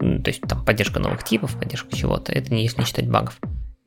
То 0.00 0.28
есть 0.28 0.40
там 0.42 0.64
поддержка 0.64 0.98
новых 0.98 1.22
типов, 1.24 1.56
поддержка 1.58 1.94
чего-то. 1.94 2.32
Это 2.32 2.52
не 2.52 2.62
если 2.62 2.80
не 2.80 2.86
считать 2.86 3.08
багов. 3.08 3.38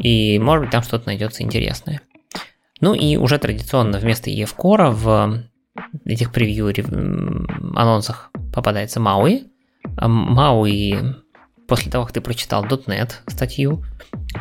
И 0.01 0.37
может 0.39 0.65
быть 0.65 0.71
там 0.71 0.83
что-то 0.83 1.07
найдется 1.07 1.43
интересное. 1.43 2.01
Ну 2.81 2.93
и 2.93 3.17
уже 3.17 3.39
традиционно 3.39 3.97
вместо 3.97 4.29
EF 4.29 4.55
Core 4.55 4.91
в 4.91 5.43
этих 6.05 6.31
превью 6.31 6.71
анонсах 7.75 8.29
попадается 8.53 8.99
Maui. 8.99 9.47
Maui 9.97 11.15
после 11.67 11.91
того, 11.91 12.05
как 12.05 12.13
ты 12.13 12.21
прочитал 12.21 12.63
.NET 12.65 13.11
статью, 13.27 13.83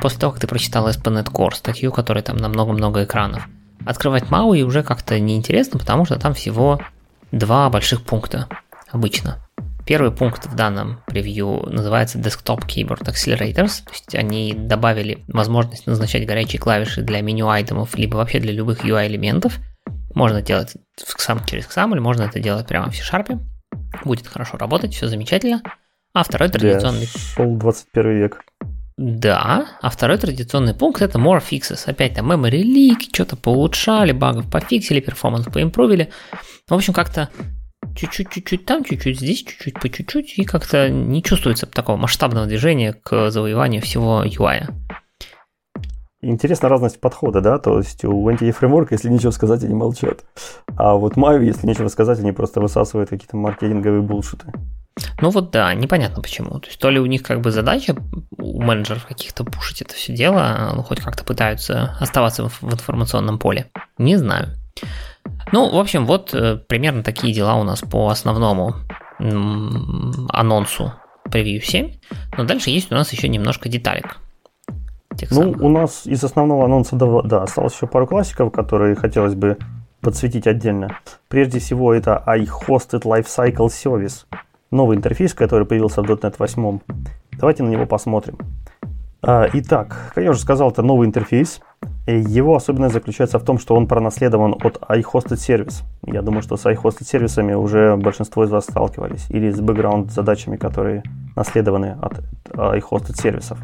после 0.03 0.19
того, 0.19 0.33
как 0.33 0.41
ты 0.43 0.47
прочитал 0.47 0.89
ASP.NET 0.89 1.31
Core 1.33 1.55
статью, 1.55 1.93
которая 1.93 2.23
там 2.23 2.37
на 2.37 2.49
много-много 2.49 3.05
экранов, 3.05 3.49
открывать 3.87 4.25
Maui 4.25 4.63
уже 4.63 4.83
как-то 4.83 5.19
неинтересно, 5.19 5.79
потому 5.79 6.05
что 6.05 6.19
там 6.19 6.35
всего 6.35 6.81
два 7.31 7.71
больших 7.71 8.03
пункта 8.03 8.49
обычно. 8.91 9.39
Первый 9.85 10.13
пункт 10.13 10.47
в 10.47 10.55
данном 10.55 11.01
превью 11.07 11.67
называется 11.67 12.19
Desktop 12.19 12.67
Keyboard 12.67 13.05
Accelerators, 13.05 13.85
то 13.85 13.93
есть 13.93 14.15
они 14.15 14.55
добавили 14.55 15.25
возможность 15.27 15.87
назначать 15.87 16.27
горячие 16.27 16.61
клавиши 16.61 17.03
для 17.03 17.21
меню 17.21 17.49
айтемов, 17.49 17.97
либо 17.97 18.17
вообще 18.17 18.39
для 18.39 18.53
любых 18.53 18.85
UI-элементов. 18.85 19.59
Можно 20.15 20.41
делать 20.43 20.77
сам 20.97 21.45
через 21.45 21.67
XAML, 21.67 21.99
можно 22.01 22.23
это 22.23 22.39
делать 22.39 22.67
прямо 22.67 22.91
в 22.91 22.97
C-Sharp. 22.97 23.41
Будет 24.05 24.27
хорошо 24.27 24.57
работать, 24.57 24.95
все 24.95 25.09
замечательно. 25.09 25.63
А 26.15 26.23
второй 26.23 26.49
традиционный... 26.49 27.07
Шел 27.07 27.57
21 27.57 28.19
век. 28.19 28.45
Да, 28.99 29.67
а 29.81 29.91
второй 29.91 30.19
традиционный 30.19 30.75
пункт 30.75 31.01
это 31.01 31.19
more 31.19 31.43
fixes. 31.43 31.89
Опять 31.89 32.15
там 32.15 32.31
memory 32.31 32.63
leak, 32.63 33.09
что-то 33.13 33.37
поулучшали, 33.37 34.13
багов 34.13 34.51
пофиксили, 34.51 35.01
перформанс 35.01 35.47
поимпровили. 35.47 36.11
В 36.69 36.75
общем, 36.75 36.93
как-то 36.93 37.31
чуть-чуть, 37.95 38.31
чуть-чуть 38.31 38.65
там, 38.65 38.85
чуть-чуть 38.85 39.19
здесь, 39.19 39.43
чуть-чуть 39.43 39.81
по 39.81 39.89
чуть-чуть, 39.89 40.39
и 40.39 40.45
как-то 40.45 40.89
не 40.89 41.23
чувствуется 41.23 41.67
такого 41.67 41.97
масштабного 41.97 42.47
движения 42.47 42.93
к 42.93 43.31
завоеванию 43.31 43.83
всего 43.83 44.25
UI. 44.25 44.69
Интересна 46.25 46.69
разность 46.69 47.01
подхода, 47.01 47.41
да, 47.41 47.59
то 47.59 47.79
есть 47.79 48.05
у 48.05 48.31
Entity 48.31 48.57
Framework, 48.59 48.89
если 48.93 49.09
ничего 49.09 49.33
сказать, 49.33 49.65
они 49.65 49.75
молчат. 49.75 50.25
А 50.77 50.95
вот 50.95 51.15
Mayo, 51.17 51.43
если 51.43 51.67
нечего 51.67 51.89
сказать, 51.89 52.21
они 52.21 52.31
просто 52.31 52.61
высасывают 52.61 53.11
какие-то 53.11 53.37
маркетинговые 53.37 54.03
булшиты. 54.03 54.47
Ну 55.21 55.31
вот 55.31 55.51
да, 55.51 55.75
непонятно 55.75 56.23
почему. 56.23 56.61
То 56.61 56.69
есть 56.69 56.79
то 56.79 56.91
ли 56.91 57.01
у 57.01 57.07
них 57.07 57.23
как 57.23 57.41
бы 57.41 57.51
задача 57.51 57.97
у 58.39 58.63
менеджеров 58.63 59.07
каких-то 59.07 59.43
пушить 59.43 59.83
это 59.83 59.95
все 59.95 60.15
дело, 60.15 60.73
ну 60.77 60.83
хоть 60.83 61.01
как-то 61.01 61.25
пытаются 61.25 61.97
оставаться 61.99 62.49
в 62.49 62.73
информационном 62.73 63.39
поле. 63.39 63.71
Не 63.99 64.17
знаю. 64.17 64.51
Ну, 65.53 65.71
в 65.71 65.79
общем, 65.79 66.07
вот 66.07 66.35
э, 66.35 66.57
примерно 66.57 67.03
такие 67.03 67.33
дела 67.35 67.57
у 67.57 67.65
нас 67.65 67.81
по 67.81 68.09
основному 68.09 68.75
анонсу 69.19 70.93
Preview 71.29 71.61
7. 71.61 71.93
Но 72.37 72.45
дальше 72.45 72.71
есть 72.71 72.91
у 72.91 72.95
нас 72.95 73.13
еще 73.13 73.29
немножко 73.29 73.69
деталек. 73.69 74.17
ну, 75.11 75.27
самых. 75.27 75.61
у 75.61 75.69
нас 75.69 76.07
из 76.07 76.25
основного 76.25 76.65
анонса, 76.65 76.97
да, 76.97 77.43
осталось 77.43 77.75
еще 77.75 77.87
пару 77.87 78.07
классиков, 78.07 78.51
которые 78.51 78.97
хотелось 78.97 79.35
бы 79.35 79.59
подсветить 80.01 80.47
отдельно. 80.47 80.99
Прежде 81.29 81.61
всего, 81.61 81.95
это 81.95 82.23
iHosted 82.27 83.03
Lifecycle 83.03 83.69
Service– 83.69 84.25
новый 84.73 84.97
интерфейс, 84.97 85.35
который 85.35 85.67
появился 85.67 86.03
в 86.03 86.07
.NET 86.07 86.35
8. 86.37 86.81
Давайте 87.39 87.63
на 87.63 87.69
него 87.69 87.87
посмотрим. 87.87 88.39
А, 89.23 89.49
итак, 89.53 90.11
как 90.15 90.25
я 90.25 90.31
уже 90.31 90.41
сказал, 90.41 90.71
это 90.71 90.83
новый 90.83 91.07
интерфейс. 91.07 91.61
Его 92.07 92.57
особенность 92.57 92.95
заключается 92.95 93.39
в 93.39 93.45
том, 93.45 93.59
что 93.59 93.77
он 93.77 93.87
пронаследован 93.87 94.55
от 94.55 94.79
iHosted 94.89 95.37
Service. 95.37 95.85
Я 96.05 96.23
думаю, 96.23 96.43
что 96.43 96.57
с 96.57 96.67
iHosted 96.67 97.05
сервисами 97.05 97.55
уже 97.55 97.97
большинство 97.97 98.45
из 98.45 98.51
вас 98.51 98.65
сталкивались. 98.65 99.27
Или 99.31 99.51
с 99.51 99.61
бэкграунд 99.61 100.11
задачами, 100.11 100.57
которые 100.57 101.05
наследованы 101.37 101.97
от 102.03 102.21
iHosted 102.51 103.15
сервисов. 103.21 103.59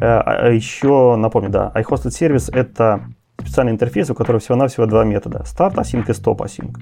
А, 0.00 0.22
а 0.22 0.50
еще 0.50 1.14
напомню, 1.16 1.50
да, 1.50 1.70
iHosted 1.74 2.10
сервис 2.10 2.48
это 2.48 3.02
специальный 3.38 3.72
интерфейс, 3.72 4.10
у 4.10 4.14
которого 4.14 4.40
всего-навсего 4.40 4.86
два 4.86 5.04
метода. 5.04 5.44
Start 5.44 5.74
async 5.74 6.04
и 6.08 6.12
stop 6.12 6.38
async. 6.38 6.76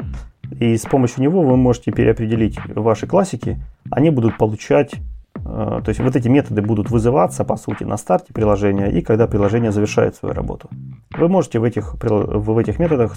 И 0.61 0.77
с 0.77 0.83
помощью 0.83 1.23
него 1.23 1.43
вы 1.43 1.57
можете 1.57 1.93
переопределить 1.93 2.59
ваши 2.75 3.07
классики. 3.07 3.59
Они 3.91 4.11
будут 4.11 4.39
получать, 4.39 4.95
э, 4.95 4.99
то 5.45 5.85
есть 5.87 6.01
вот 6.01 6.15
эти 6.15 6.29
методы 6.29 6.63
будут 6.63 6.91
вызываться, 6.91 7.45
по 7.45 7.57
сути, 7.57 7.85
на 7.85 7.97
старте 7.97 8.33
приложения 8.33 8.91
и 8.91 9.03
когда 9.03 9.27
приложение 9.27 9.73
завершает 9.73 10.15
свою 10.15 10.35
работу. 10.35 10.69
Вы 11.17 11.29
можете 11.29 11.59
в 11.59 11.65
этих, 11.65 11.95
в 11.95 12.59
этих 12.59 12.79
методах 12.79 13.17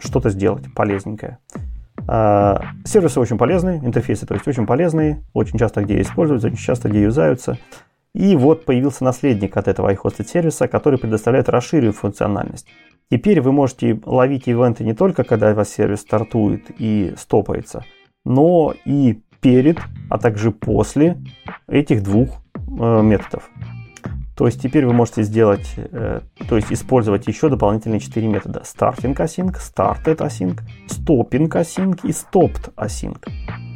что-то 0.00 0.30
сделать 0.30 0.64
полезненькое. 0.74 1.38
А, 2.08 2.62
сервисы 2.84 3.20
очень 3.20 3.38
полезные, 3.38 3.78
интерфейсы, 3.78 4.26
то 4.26 4.34
есть 4.34 4.46
очень 4.46 4.66
полезные, 4.66 5.22
очень 5.32 5.58
часто 5.58 5.82
где 5.82 6.00
используются, 6.00 6.48
очень 6.48 6.56
часто 6.56 6.88
где 6.88 7.02
юзаются. 7.02 7.58
И 8.14 8.34
вот 8.36 8.64
появился 8.64 9.04
наследник 9.04 9.56
от 9.56 9.68
этого 9.68 9.92
iHosted 9.92 10.26
сервиса, 10.26 10.68
который 10.68 10.98
предоставляет 10.98 11.48
расширенную 11.48 11.92
функциональность. 11.92 12.66
Теперь 13.10 13.40
вы 13.40 13.52
можете 13.52 14.00
ловить 14.04 14.48
ивенты 14.48 14.84
не 14.84 14.94
только 14.94 15.22
когда 15.22 15.52
ваш 15.54 15.68
сервис 15.68 16.00
стартует 16.00 16.70
и 16.78 17.14
стопается, 17.16 17.84
но 18.24 18.74
и 18.84 19.20
перед, 19.46 19.78
а 20.10 20.18
также 20.18 20.50
после 20.50 21.18
этих 21.68 22.02
двух 22.02 22.42
э, 22.56 23.02
методов. 23.02 23.48
То 24.36 24.46
есть 24.46 24.60
теперь 24.60 24.84
вы 24.84 24.92
можете 24.92 25.22
сделать, 25.22 25.72
э, 25.76 26.20
то 26.48 26.56
есть 26.56 26.72
использовать 26.72 27.28
еще 27.28 27.48
дополнительные 27.48 28.00
четыре 28.00 28.26
метода. 28.26 28.64
Starting 28.64 29.14
async, 29.14 29.56
started 29.58 30.16
async, 30.16 30.58
stopping 30.88 31.48
async 31.48 32.00
и 32.02 32.10
stopped 32.10 32.74
async. 32.74 33.18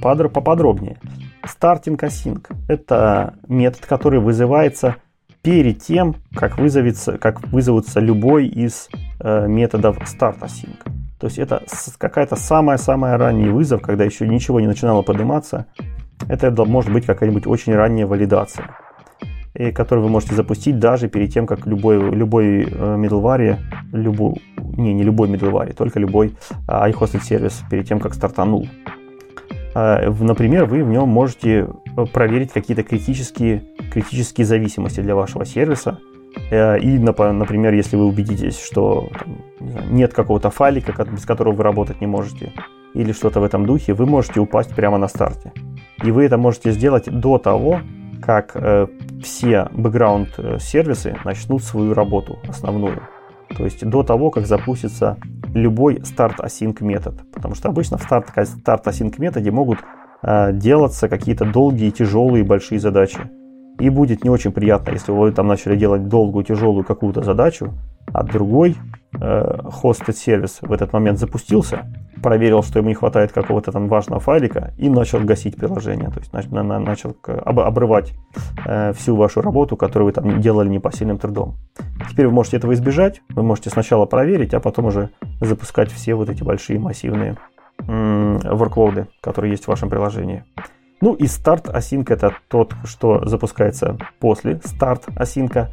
Подро, 0.02 0.28
поподробнее. 0.28 0.98
Starting 1.44 1.96
async– 2.00 2.50
это 2.68 3.34
метод, 3.46 3.86
который 3.86 4.18
вызывается 4.18 4.96
перед 5.42 5.84
тем, 5.84 6.16
как, 6.34 6.58
вызовется, 6.58 7.16
как 7.16 7.46
вызовется 7.46 8.00
любой 8.00 8.48
из 8.48 8.88
э, 9.20 9.46
методов 9.46 9.98
start 9.98 10.40
async. 10.40 10.78
То 11.20 11.26
есть 11.26 11.38
это 11.38 11.62
какая-то 11.98 12.34
самая-самая 12.34 13.18
ранний 13.18 13.50
вызов, 13.50 13.82
когда 13.82 14.04
еще 14.04 14.26
ничего 14.26 14.58
не 14.58 14.66
начинало 14.66 15.02
подниматься. 15.02 15.66
Это 16.28 16.50
может 16.64 16.90
быть 16.92 17.04
какая-нибудь 17.04 17.46
очень 17.46 17.74
ранняя 17.74 18.06
валидация, 18.06 18.70
и 19.54 19.70
которую 19.70 20.06
вы 20.06 20.10
можете 20.10 20.34
запустить 20.34 20.78
даже 20.78 21.08
перед 21.08 21.32
тем, 21.32 21.46
как 21.46 21.66
любой, 21.66 22.10
любой 22.10 22.62
э, 22.62 22.66
middleware, 22.66 23.58
любой, 23.92 24.42
не, 24.56 24.94
не 24.94 25.02
любой 25.02 25.28
middleware, 25.28 25.74
только 25.74 25.98
любой 25.98 26.28
э, 26.68 26.90
iHosted 26.90 27.22
сервис 27.22 27.62
перед 27.70 27.86
тем, 27.86 28.00
как 28.00 28.14
стартанул. 28.14 28.66
Э, 29.74 30.10
например, 30.10 30.64
вы 30.64 30.82
в 30.84 30.88
нем 30.88 31.08
можете 31.08 31.68
э, 31.96 32.06
проверить 32.06 32.52
какие-то 32.52 32.82
критические, 32.82 33.64
критические 33.92 34.46
зависимости 34.46 35.00
для 35.00 35.14
вашего 35.14 35.44
сервиса. 35.44 35.98
Э, 36.51 36.78
и, 36.78 36.99
например, 36.99 37.74
если 37.74 37.97
вы 37.97 38.07
убедитесь, 38.07 38.59
что 38.59 39.09
нет 39.91 40.12
какого-то 40.12 40.51
файлика, 40.51 40.93
без 41.05 41.24
которого 41.24 41.55
вы 41.55 41.62
работать 41.62 42.01
не 42.01 42.07
можете, 42.07 42.53
или 42.95 43.12
что-то 43.12 43.41
в 43.41 43.45
этом 43.45 43.66
духе, 43.66 43.95
вы 43.95 44.07
можете 44.07 44.41
упасть 44.41 44.74
прямо 44.74 44.99
на 44.99 45.09
старте. 45.09 45.53
И 46.03 46.11
вы 46.11 46.24
это 46.24 46.39
можете 46.39 46.72
сделать 46.72 47.09
до 47.11 47.39
того, 47.39 47.81
как 48.22 48.53
э, 48.55 48.87
все 49.22 49.68
бэкграунд-сервисы 49.72 51.16
начнут 51.24 51.62
свою 51.62 51.95
работу 51.95 52.39
основную. 52.49 53.03
То 53.57 53.64
есть 53.64 53.85
до 53.85 54.03
того, 54.03 54.31
как 54.31 54.47
запустится 54.47 55.16
любой 55.55 56.05
старт 56.05 56.41
async 56.41 56.76
метод. 56.83 57.20
Потому 57.33 57.55
что 57.55 57.68
обычно 57.68 57.99
в 57.99 58.03
старт, 58.03 58.28
старт 58.45 58.87
async 58.87 59.14
методе 59.18 59.51
могут 59.51 59.78
э, 60.22 60.53
делаться 60.53 61.09
какие-то 61.09 61.45
долгие, 61.45 61.91
тяжелые, 61.91 62.45
большие 62.45 62.78
задачи. 62.78 63.18
И 63.81 63.89
будет 63.89 64.24
не 64.24 64.31
очень 64.31 64.53
приятно, 64.53 64.93
если 64.93 65.11
вы 65.11 65.33
там 65.33 65.47
начали 65.47 65.74
делать 65.76 66.09
долгую, 66.09 66.45
тяжелую 66.45 66.85
какую-то 66.85 67.22
задачу, 67.22 67.72
а 68.12 68.22
другой 68.22 68.76
э, 69.18 69.59
хостед 69.70 70.16
сервис 70.16 70.59
в 70.61 70.72
этот 70.72 70.93
момент 70.93 71.18
запустился, 71.18 71.87
проверил, 72.22 72.62
что 72.62 72.78
ему 72.78 72.89
не 72.89 72.95
хватает 72.95 73.33
какого-то 73.33 73.72
там 73.72 73.89
важного 73.89 74.20
файлика 74.20 74.74
и 74.76 74.91
начал 74.91 75.20
гасить 75.20 75.57
приложение, 75.57 76.11
то 76.11 76.18
есть 76.20 76.33
начал, 76.33 76.62
начал 76.62 77.16
обрывать 77.24 78.12
э, 78.66 78.93
всю 78.93 79.16
вашу 79.16 79.41
работу, 79.41 79.76
которую 79.76 80.07
вы 80.07 80.12
там 80.12 80.41
делали 80.41 80.68
непосильным 80.68 81.18
трудом. 81.18 81.57
Теперь 82.11 82.26
вы 82.26 82.33
можете 82.33 82.59
этого 82.59 82.74
избежать, 82.74 83.22
вы 83.31 83.43
можете 83.43 83.70
сначала 83.70 84.07
проверить, 84.07 84.55
а 84.55 84.61
потом 84.61 84.87
уже 84.87 85.11
запускать 85.41 85.91
все 85.91 86.14
вот 86.14 86.28
эти 86.28 86.43
большие 86.43 86.78
массивные 86.78 87.37
м- 87.78 88.37
workload, 88.39 89.07
которые 89.22 89.53
есть 89.53 89.64
в 89.64 89.68
вашем 89.68 89.89
приложении. 89.89 90.45
Ну 91.01 91.14
и 91.14 91.26
старт 91.26 91.68
async 91.68 92.12
это 92.12 92.34
тот, 92.48 92.74
что 92.84 93.26
запускается 93.26 93.96
после 94.18 94.61
старт 94.64 95.07
async, 95.16 95.68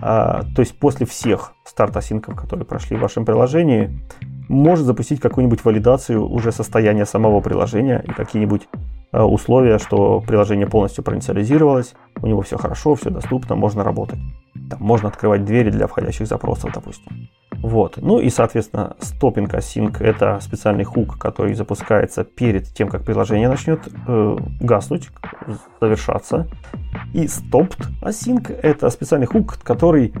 а, 0.00 0.42
то 0.54 0.60
есть 0.60 0.78
после 0.78 1.04
всех 1.04 1.52
старт 1.64 1.96
async, 1.96 2.34
которые 2.34 2.64
прошли 2.64 2.96
в 2.96 3.00
вашем 3.00 3.26
приложении, 3.26 4.00
может 4.48 4.86
запустить 4.86 5.20
какую-нибудь 5.20 5.64
валидацию 5.64 6.26
уже 6.26 6.50
состояния 6.50 7.04
самого 7.04 7.40
приложения 7.40 8.02
и 8.06 8.10
какие-нибудь 8.10 8.68
а, 9.12 9.24
условия, 9.24 9.78
что 9.78 10.20
приложение 10.20 10.66
полностью 10.66 11.02
проинициализировалось, 11.04 11.94
у 12.22 12.26
него 12.26 12.42
все 12.42 12.56
хорошо, 12.56 12.94
все 12.94 13.10
доступно, 13.10 13.56
можно 13.56 13.82
работать. 13.82 14.18
Там 14.68 14.80
можно 14.80 15.08
открывать 15.08 15.44
двери 15.44 15.70
для 15.70 15.86
входящих 15.86 16.26
запросов, 16.26 16.70
допустим. 16.74 17.28
Вот. 17.62 17.98
Ну 17.98 18.20
и, 18.20 18.30
соответственно, 18.30 18.96
stopping 19.00 19.50
async– 19.50 19.96
это 20.00 20.38
специальный 20.40 20.84
хук, 20.84 21.18
который 21.18 21.54
запускается 21.54 22.24
перед 22.24 22.68
тем, 22.72 22.88
как 22.88 23.04
приложение 23.04 23.48
начнет 23.48 23.80
э, 24.06 24.36
гаснуть, 24.60 25.10
завершаться. 25.80 26.48
И 27.12 27.24
stopped 27.26 27.86
async– 28.02 28.50
это 28.62 28.88
специальный 28.90 29.26
хук, 29.26 29.58
который 29.62 30.14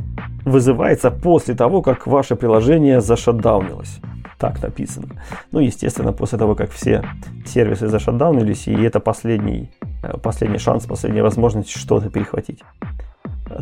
вызывается 0.44 1.10
после 1.10 1.54
того, 1.54 1.80
как 1.80 2.06
ваше 2.06 2.36
приложение 2.36 3.00
зашатдаунилось. 3.00 4.00
Так 4.40 4.62
написано. 4.62 5.08
Ну, 5.52 5.60
естественно, 5.60 6.12
после 6.12 6.38
того, 6.38 6.54
как 6.54 6.70
все 6.70 7.04
сервисы 7.44 7.88
зашатдаунились, 7.88 8.68
и 8.68 8.82
это 8.82 8.98
последний, 8.98 9.70
э, 10.02 10.16
последний 10.16 10.58
шанс, 10.58 10.86
последняя 10.86 11.22
возможность 11.22 11.70
что-то 11.70 12.08
перехватить. 12.08 12.64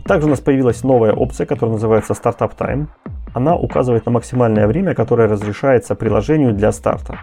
Также 0.04 0.28
у 0.28 0.30
нас 0.30 0.40
появилась 0.40 0.84
новая 0.84 1.12
опция, 1.12 1.46
которая 1.46 1.74
называется 1.74 2.12
Startup 2.12 2.56
Time. 2.56 2.86
Она 3.34 3.56
указывает 3.56 4.06
на 4.06 4.12
максимальное 4.12 4.68
время, 4.68 4.94
которое 4.94 5.26
разрешается 5.26 5.96
приложению 5.96 6.54
для 6.54 6.70
старта. 6.70 7.18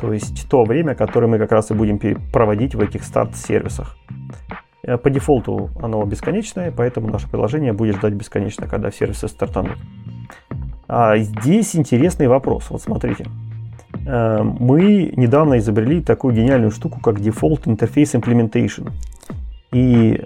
То 0.00 0.12
есть 0.12 0.48
то 0.48 0.62
время, 0.62 0.94
которое 0.94 1.26
мы 1.26 1.38
как 1.38 1.50
раз 1.50 1.72
и 1.72 1.74
будем 1.74 1.98
проводить 2.32 2.76
в 2.76 2.80
этих 2.80 3.02
старт-сервисах. 3.02 3.96
Э, 4.84 4.96
по 4.96 5.10
дефолту 5.10 5.70
оно 5.82 6.04
бесконечное, 6.04 6.70
поэтому 6.70 7.08
наше 7.08 7.28
приложение 7.28 7.72
будет 7.72 7.96
ждать 7.96 8.14
бесконечно, 8.14 8.68
когда 8.68 8.92
сервисы 8.92 9.26
стартанут. 9.26 9.78
А 10.94 11.16
здесь 11.16 11.74
интересный 11.74 12.28
вопрос. 12.28 12.66
Вот 12.68 12.82
смотрите. 12.82 13.24
Э, 14.06 14.42
мы 14.42 15.10
недавно 15.16 15.56
изобрели 15.56 16.02
такую 16.02 16.34
гениальную 16.34 16.70
штуку, 16.70 17.00
как 17.00 17.16
Default 17.16 17.64
Interface 17.64 18.20
Implementation. 18.20 18.90
И 19.72 20.20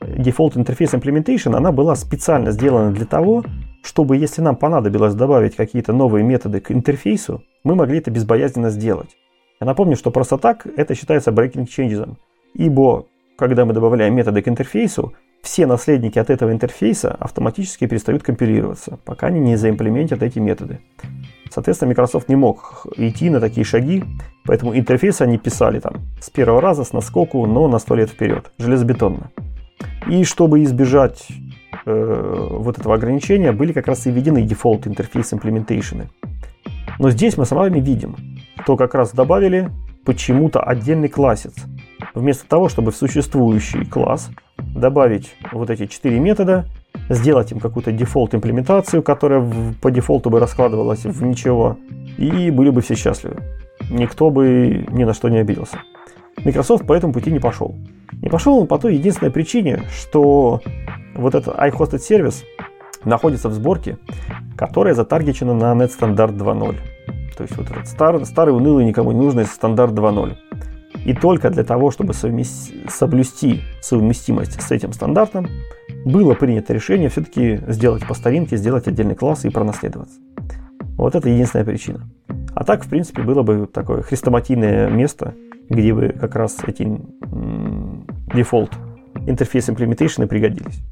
Default 0.00 0.52
Interface 0.54 0.94
Implementation, 0.94 1.56
она 1.56 1.72
была 1.72 1.96
специально 1.96 2.52
сделана 2.52 2.92
для 2.92 3.06
того, 3.06 3.42
чтобы, 3.82 4.16
если 4.16 4.40
нам 4.40 4.54
понадобилось 4.54 5.14
добавить 5.14 5.56
какие-то 5.56 5.92
новые 5.92 6.22
методы 6.22 6.60
к 6.60 6.70
интерфейсу, 6.70 7.42
мы 7.64 7.74
могли 7.74 7.98
это 7.98 8.12
безбоязненно 8.12 8.70
сделать. 8.70 9.16
Я 9.60 9.66
напомню, 9.66 9.96
что 9.96 10.12
просто 10.12 10.38
так 10.38 10.64
это 10.76 10.94
считается 10.94 11.32
breaking 11.32 11.66
changes, 11.66 12.08
ибо 12.54 13.06
когда 13.36 13.64
мы 13.64 13.72
добавляем 13.72 14.14
методы 14.14 14.42
к 14.42 14.48
интерфейсу, 14.48 15.12
все 15.44 15.66
наследники 15.66 16.18
от 16.18 16.30
этого 16.30 16.52
интерфейса 16.52 17.14
автоматически 17.20 17.86
перестают 17.86 18.22
компилироваться, 18.22 18.98
пока 19.04 19.26
они 19.26 19.40
не 19.40 19.56
заимплементят 19.56 20.22
эти 20.22 20.38
методы. 20.38 20.80
Соответственно, 21.50 21.90
Microsoft 21.90 22.28
не 22.28 22.34
мог 22.34 22.86
идти 22.96 23.28
на 23.28 23.40
такие 23.40 23.64
шаги, 23.64 24.02
поэтому 24.46 24.76
интерфейсы 24.76 25.22
они 25.22 25.36
писали 25.36 25.80
там 25.80 25.96
с 26.20 26.30
первого 26.30 26.62
раза, 26.62 26.82
с 26.82 26.92
наскоку, 26.94 27.46
но 27.46 27.68
на 27.68 27.78
сто 27.78 27.94
лет 27.94 28.08
вперед, 28.08 28.50
железобетонно. 28.58 29.30
И 30.08 30.24
чтобы 30.24 30.62
избежать 30.64 31.28
э, 31.84 32.48
вот 32.50 32.78
этого 32.78 32.94
ограничения, 32.94 33.52
были 33.52 33.72
как 33.72 33.86
раз 33.86 34.06
и 34.06 34.10
введены 34.10 34.42
default 34.42 34.86
interface 34.86 35.32
implementation 35.34 35.99
ы. 35.99 36.08
Но 36.98 37.10
здесь 37.10 37.36
мы 37.36 37.44
с 37.44 37.50
вами 37.50 37.80
видим, 37.80 38.16
что 38.62 38.76
как 38.76 38.94
раз 38.94 39.12
добавили 39.12 39.68
почему-то 40.06 40.60
отдельный 40.60 41.08
классец. 41.08 41.54
Вместо 42.14 42.46
того, 42.48 42.68
чтобы 42.68 42.92
в 42.92 42.96
существующий 42.96 43.84
класс 43.84 44.30
добавить 44.58 45.34
вот 45.52 45.70
эти 45.70 45.86
четыре 45.86 46.18
метода, 46.20 46.66
сделать 47.08 47.52
им 47.52 47.60
какую-то 47.60 47.92
дефолт 47.92 48.34
имплементацию, 48.34 49.02
которая 49.02 49.44
по 49.80 49.90
дефолту 49.90 50.30
бы 50.30 50.40
раскладывалась 50.40 51.04
в 51.04 51.22
ничего, 51.22 51.76
и 52.18 52.50
были 52.50 52.70
бы 52.70 52.80
все 52.82 52.94
счастливы. 52.94 53.42
Никто 53.90 54.30
бы 54.30 54.86
ни 54.90 55.04
на 55.04 55.14
что 55.14 55.28
не 55.28 55.38
обиделся. 55.38 55.78
Microsoft 56.44 56.86
по 56.86 56.92
этому 56.92 57.12
пути 57.12 57.30
не 57.30 57.38
пошел. 57.38 57.74
Не 58.20 58.28
пошел 58.28 58.58
он 58.58 58.66
по 58.66 58.78
той 58.78 58.96
единственной 58.96 59.30
причине, 59.30 59.82
что 59.90 60.60
вот 61.14 61.34
этот 61.34 61.56
iHosted 61.56 61.98
сервис 61.98 62.44
находится 63.04 63.48
в 63.48 63.52
сборке, 63.52 63.98
которая 64.56 64.94
затаргечена 64.94 65.54
на 65.54 65.72
NetStandard 65.72 66.36
2.0. 66.36 66.76
То 67.36 67.42
есть 67.42 67.56
вот 67.56 67.70
этот 67.70 67.86
старый, 67.86 68.24
старый 68.24 68.54
унылый, 68.54 68.84
никому 68.84 69.12
не 69.12 69.20
нужный 69.20 69.44
стандарт 69.44 69.92
2.0. 69.92 70.36
И 71.04 71.12
только 71.12 71.50
для 71.50 71.64
того, 71.64 71.90
чтобы 71.90 72.14
совмести, 72.14 72.74
соблюсти 72.88 73.62
совместимость 73.80 74.60
с 74.60 74.70
этим 74.70 74.92
стандартом, 74.92 75.48
было 76.04 76.34
принято 76.34 76.72
решение 76.72 77.08
все-таки 77.08 77.60
сделать 77.68 78.06
по 78.06 78.14
старинке, 78.14 78.56
сделать 78.56 78.86
отдельный 78.88 79.14
класс 79.14 79.44
и 79.44 79.50
пронаследоваться. 79.50 80.18
Вот 80.96 81.14
это 81.14 81.28
единственная 81.28 81.64
причина. 81.64 82.08
А 82.54 82.64
так, 82.64 82.84
в 82.84 82.88
принципе, 82.88 83.22
было 83.22 83.42
бы 83.42 83.66
такое 83.66 84.02
хрестоматийное 84.02 84.88
место, 84.88 85.34
где 85.68 85.92
бы 85.92 86.08
как 86.08 86.36
раз 86.36 86.58
эти 86.66 86.84
дефолт 88.34 88.70
интерфейс 89.26 89.68
implementation 89.68 90.26
пригодились. 90.26 90.82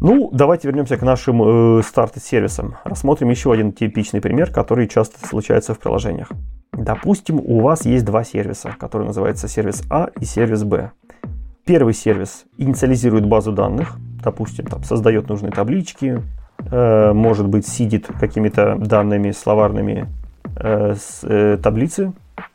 Ну, 0.00 0.30
давайте 0.32 0.66
вернемся 0.66 0.96
к 0.96 1.02
нашим 1.02 1.42
э, 1.78 1.82
старт-сервисам. 1.82 2.76
Рассмотрим 2.84 3.28
еще 3.28 3.52
один 3.52 3.72
типичный 3.72 4.22
пример, 4.22 4.50
который 4.50 4.88
часто 4.88 5.26
случается 5.26 5.74
в 5.74 5.78
приложениях. 5.78 6.30
Допустим, 6.72 7.40
у 7.40 7.60
вас 7.60 7.84
есть 7.84 8.04
два 8.04 8.24
сервиса, 8.24 8.74
которые 8.78 9.08
называются 9.08 9.48
сервис 9.48 9.82
А 9.90 10.08
и 10.20 10.24
сервис 10.24 10.64
Б. 10.64 10.92
Первый 11.64 11.94
сервис 11.94 12.44
инициализирует 12.58 13.26
базу 13.26 13.52
данных, 13.52 13.96
допустим, 14.22 14.66
там, 14.66 14.82
создает 14.82 15.28
нужные 15.28 15.52
таблички, 15.52 16.22
э, 16.70 17.12
может 17.12 17.48
быть, 17.48 17.66
сидит 17.66 18.06
какими-то 18.06 18.76
данными 18.76 19.30
словарными 19.30 20.08
э, 20.56 20.94
с, 20.94 21.20
э, 21.22 21.58
таблицы, 21.62 22.12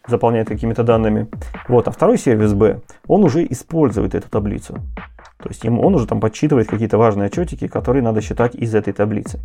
заполняет 0.07 0.47
какими-то 0.47 0.83
данными. 0.83 1.27
Вот, 1.67 1.87
а 1.87 1.91
второй 1.91 2.17
сервис 2.17 2.53
B, 2.53 2.81
он 3.07 3.23
уже 3.23 3.45
использует 3.45 4.15
эту 4.15 4.29
таблицу. 4.29 4.75
То 5.37 5.49
есть 5.49 5.63
ему, 5.63 5.81
он 5.83 5.95
уже 5.95 6.07
там 6.07 6.19
подсчитывает 6.19 6.67
какие-то 6.67 6.97
важные 6.97 7.27
отчетики, 7.27 7.67
которые 7.67 8.01
надо 8.01 8.21
считать 8.21 8.55
из 8.55 8.73
этой 8.73 8.93
таблицы. 8.93 9.39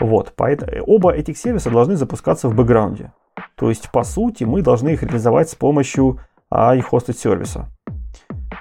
Вот, 0.00 0.32
поэтому 0.36 0.84
оба 0.86 1.12
этих 1.12 1.38
сервиса 1.38 1.70
должны 1.70 1.96
запускаться 1.96 2.48
в 2.48 2.54
бэкграунде. 2.54 3.12
То 3.56 3.68
есть, 3.68 3.90
по 3.90 4.04
сути, 4.04 4.44
мы 4.44 4.62
должны 4.62 4.90
их 4.90 5.02
реализовать 5.02 5.50
с 5.50 5.54
помощью 5.54 6.20
iHosted 6.52 7.16
сервиса. 7.16 7.68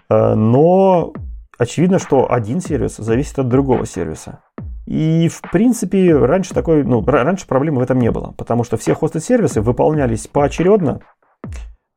Э, 0.09 0.33
но 0.35 1.13
очевидно, 1.57 1.99
что 1.99 2.31
один 2.31 2.61
сервис 2.61 2.97
зависит 2.97 3.39
от 3.39 3.47
другого 3.47 3.85
сервиса. 3.85 4.39
И, 4.85 5.27
в 5.27 5.41
принципе, 5.51 6.15
раньше 6.15 6.53
такой, 6.53 6.83
ну, 6.83 7.03
раньше 7.05 7.45
проблемы 7.45 7.79
в 7.79 7.83
этом 7.83 7.99
не 7.99 8.09
было, 8.09 8.33
потому 8.37 8.63
что 8.63 8.77
все 8.77 8.93
хосты-сервисы 8.93 9.61
выполнялись 9.61 10.27
поочередно 10.27 11.01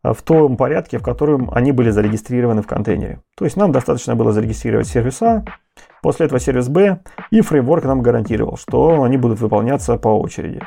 а, 0.03 0.13
в 0.13 0.23
том 0.23 0.57
порядке, 0.57 0.99
в 0.99 1.03
котором 1.03 1.51
они 1.53 1.71
были 1.71 1.91
зарегистрированы 1.91 2.63
в 2.63 2.67
контейнере. 2.67 3.23
То 3.37 3.45
есть 3.45 3.57
нам 3.57 3.71
достаточно 3.71 4.17
было 4.17 4.33
зарегистрировать 4.33 4.89
сервис 4.89 5.23
А, 5.23 5.45
после 6.03 6.27
этого 6.27 6.41
сервис 6.41 6.69
Б, 6.69 7.01
и 7.31 7.41
фреймворк 7.41 7.85
нам 7.85 8.03
гарантировал, 8.03 8.57
что 8.57 9.03
они 9.03 9.17
будут 9.17 9.41
выполняться 9.41 9.97
по 9.97 10.09
очереди. 10.09 10.61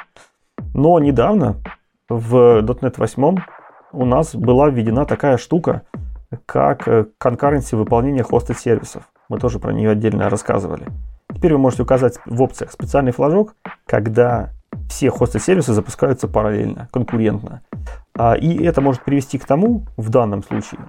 Но 0.74 1.00
недавно 1.00 1.58
в 2.10 2.62
.NET 2.62 2.96
8 2.98 3.38
у 3.94 4.06
нас 4.06 4.36
была 4.36 4.70
введена 4.70 5.06
такая 5.06 5.38
штука, 5.38 5.84
как 6.46 6.88
конкуренция 7.18 7.78
выполнения 7.78 8.24
хостед 8.24 8.58
сервисов. 8.58 9.04
Мы 9.30 9.40
тоже 9.40 9.60
про 9.60 9.72
нее 9.72 9.92
отдельно 9.92 10.30
рассказывали. 10.30 10.88
Теперь 11.34 11.54
вы 11.54 11.60
можете 11.60 11.84
указать 11.84 12.20
в 12.26 12.42
опциях 12.42 12.72
специальный 12.72 13.12
флажок, 13.12 13.56
когда 13.86 14.52
все 14.90 15.10
хосты-сервисы 15.10 15.74
запускаются 15.74 16.28
параллельно, 16.28 16.88
конкурентно. 16.92 17.62
А, 18.18 18.34
и 18.34 18.64
это 18.64 18.82
может 18.82 19.04
привести 19.04 19.38
к 19.38 19.46
тому, 19.46 19.86
в 19.98 20.10
данном 20.10 20.44
случае, 20.44 20.82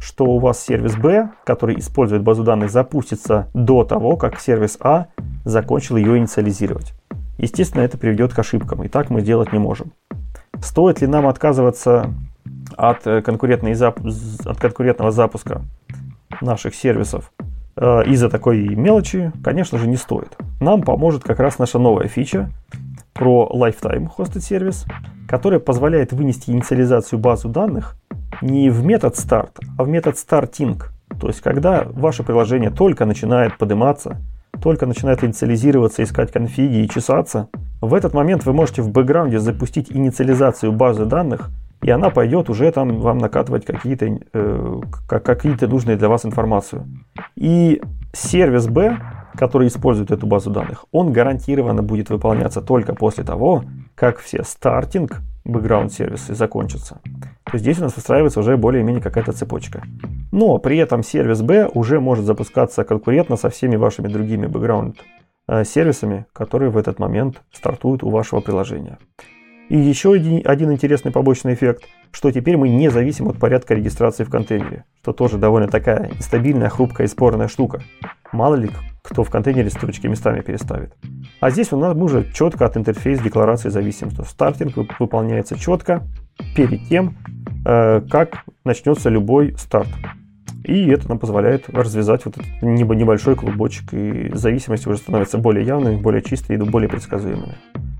что 0.00 0.24
у 0.24 0.38
вас 0.38 0.62
сервис 0.62 0.96
B, 0.96 1.30
который 1.44 1.78
использует 1.78 2.22
базу 2.22 2.42
данных, 2.44 2.70
запустится 2.70 3.48
до 3.54 3.84
того, 3.84 4.16
как 4.16 4.38
сервис 4.40 4.78
А 4.80 5.06
закончил 5.44 5.96
ее 5.96 6.18
инициализировать. 6.18 6.94
Естественно, 7.38 7.82
это 7.82 7.98
приведет 7.98 8.34
к 8.34 8.38
ошибкам, 8.38 8.82
и 8.82 8.88
так 8.88 9.10
мы 9.10 9.20
сделать 9.20 9.52
не 9.52 9.58
можем. 9.58 9.92
Стоит 10.60 11.00
ли 11.00 11.06
нам 11.06 11.26
отказываться 11.26 12.12
от, 12.76 13.06
э, 13.06 13.22
конкурентной 13.22 13.72
от 13.72 14.60
конкурентного 14.60 15.10
запуска 15.10 15.62
наших 16.40 16.74
сервисов 16.74 17.32
Э, 17.76 18.02
из-за 18.04 18.28
такой 18.28 18.68
мелочи, 18.74 19.32
конечно 19.42 19.78
же, 19.78 19.88
не 19.88 19.96
стоит. 19.96 20.36
Нам 20.60 20.82
поможет 20.82 21.24
как 21.24 21.40
раз 21.40 21.58
наша 21.58 21.78
новая 21.78 22.08
фича 22.08 22.50
про 23.14 23.50
Lifetime 23.52 24.08
Hosted 24.16 24.40
сервис, 24.40 24.84
которая 25.26 25.60
позволяет 25.60 26.12
вынести 26.12 26.50
инициализацию 26.50 27.18
базу 27.18 27.48
данных 27.48 27.96
не 28.40 28.70
в 28.70 28.84
метод 28.84 29.14
start, 29.14 29.50
а 29.78 29.84
в 29.84 29.88
метод 29.88 30.16
starting. 30.16 30.82
То 31.20 31.28
есть, 31.28 31.40
когда 31.40 31.84
ваше 31.84 32.22
приложение 32.22 32.70
только 32.70 33.04
начинает 33.04 33.58
подниматься, 33.58 34.18
только 34.62 34.86
начинает 34.86 35.24
инициализироваться, 35.24 36.02
искать 36.02 36.32
конфиги 36.32 36.84
и 36.84 36.88
чесаться, 36.88 37.48
в 37.80 37.94
этот 37.94 38.14
момент 38.14 38.44
вы 38.44 38.52
можете 38.52 38.82
в 38.82 38.90
бэкграунде 38.90 39.38
запустить 39.38 39.90
инициализацию 39.90 40.72
базы 40.72 41.04
данных 41.06 41.50
и 41.82 41.90
она 41.90 42.10
пойдет 42.10 42.50
уже 42.50 42.70
там 42.72 43.00
вам 43.00 43.18
накатывать 43.18 43.64
какие-то 43.64 44.18
э, 44.32 44.80
какие-то 45.08 45.66
нужные 45.66 45.96
для 45.96 46.08
вас 46.08 46.26
информацию. 46.26 46.86
И 47.36 47.80
сервис 48.12 48.66
B, 48.66 48.98
который 49.34 49.68
использует 49.68 50.10
эту 50.10 50.26
базу 50.26 50.50
данных, 50.50 50.84
он 50.92 51.12
гарантированно 51.12 51.82
будет 51.82 52.10
выполняться 52.10 52.60
только 52.60 52.94
после 52.94 53.24
того, 53.24 53.64
как 53.94 54.18
все 54.18 54.44
стартинг 54.44 55.22
бэкграунд 55.44 55.92
сервисы 55.92 56.34
закончатся. 56.34 57.00
То 57.50 57.58
здесь 57.58 57.78
у 57.78 57.82
нас 57.82 57.96
выстраивается 57.96 58.40
уже 58.40 58.56
более-менее 58.56 59.02
какая-то 59.02 59.32
цепочка. 59.32 59.82
Но 60.30 60.58
при 60.58 60.78
этом 60.78 61.02
сервис 61.02 61.42
B 61.42 61.68
уже 61.72 61.98
может 61.98 62.24
запускаться 62.24 62.84
конкурентно 62.84 63.36
со 63.36 63.50
всеми 63.50 63.76
вашими 63.76 64.08
другими 64.08 64.46
бэкграунд 64.46 64.98
э, 65.48 65.64
сервисами, 65.64 66.26
которые 66.32 66.70
в 66.70 66.76
этот 66.76 66.98
момент 67.00 67.42
стартуют 67.52 68.04
у 68.04 68.10
вашего 68.10 68.40
приложения. 68.40 68.98
И 69.68 69.78
еще 69.78 70.12
один, 70.12 70.42
один 70.44 70.72
интересный 70.72 71.12
побочный 71.12 71.54
эффект, 71.54 71.84
что 72.12 72.30
теперь 72.30 72.56
мы 72.56 72.68
не 72.68 72.88
зависим 72.88 73.28
от 73.28 73.38
порядка 73.38 73.74
регистрации 73.74 74.24
в 74.24 74.30
контейнере, 74.30 74.84
что 75.00 75.12
тоже 75.12 75.38
довольно 75.38 75.68
такая 75.68 76.10
нестабильная, 76.10 76.68
хрупкая 76.68 77.06
и 77.06 77.10
спорная 77.10 77.48
штука. 77.48 77.80
Мало 78.32 78.56
ли 78.56 78.70
кто 79.02 79.24
в 79.24 79.30
контейнере 79.30 79.70
строчки 79.70 80.06
местами 80.06 80.40
переставит. 80.40 80.94
А 81.40 81.50
здесь 81.50 81.72
у 81.72 81.76
нас 81.76 81.96
мы 81.96 82.04
уже 82.04 82.30
четко 82.32 82.66
от 82.66 82.76
интерфейса 82.76 83.22
декларации 83.22 83.70
зависим, 83.70 84.10
что 84.10 84.24
стартинг 84.24 84.74
выполняется 84.98 85.58
четко 85.58 86.06
перед 86.54 86.86
тем, 86.88 87.16
как 87.64 88.44
начнется 88.64 89.08
любой 89.08 89.54
старт. 89.58 89.88
И 90.64 90.88
это 90.88 91.08
нам 91.08 91.18
позволяет 91.18 91.68
развязать 91.70 92.24
вот 92.24 92.36
этот 92.36 92.62
небольшой 92.62 93.34
клубочек, 93.34 93.92
и 93.92 94.30
зависимости 94.34 94.88
уже 94.88 94.98
становятся 94.98 95.38
более 95.38 95.66
явными, 95.66 95.96
более 95.96 96.22
чистыми 96.22 96.62
и 96.62 96.68
более 96.68 96.88
предсказуемыми. 96.88 97.56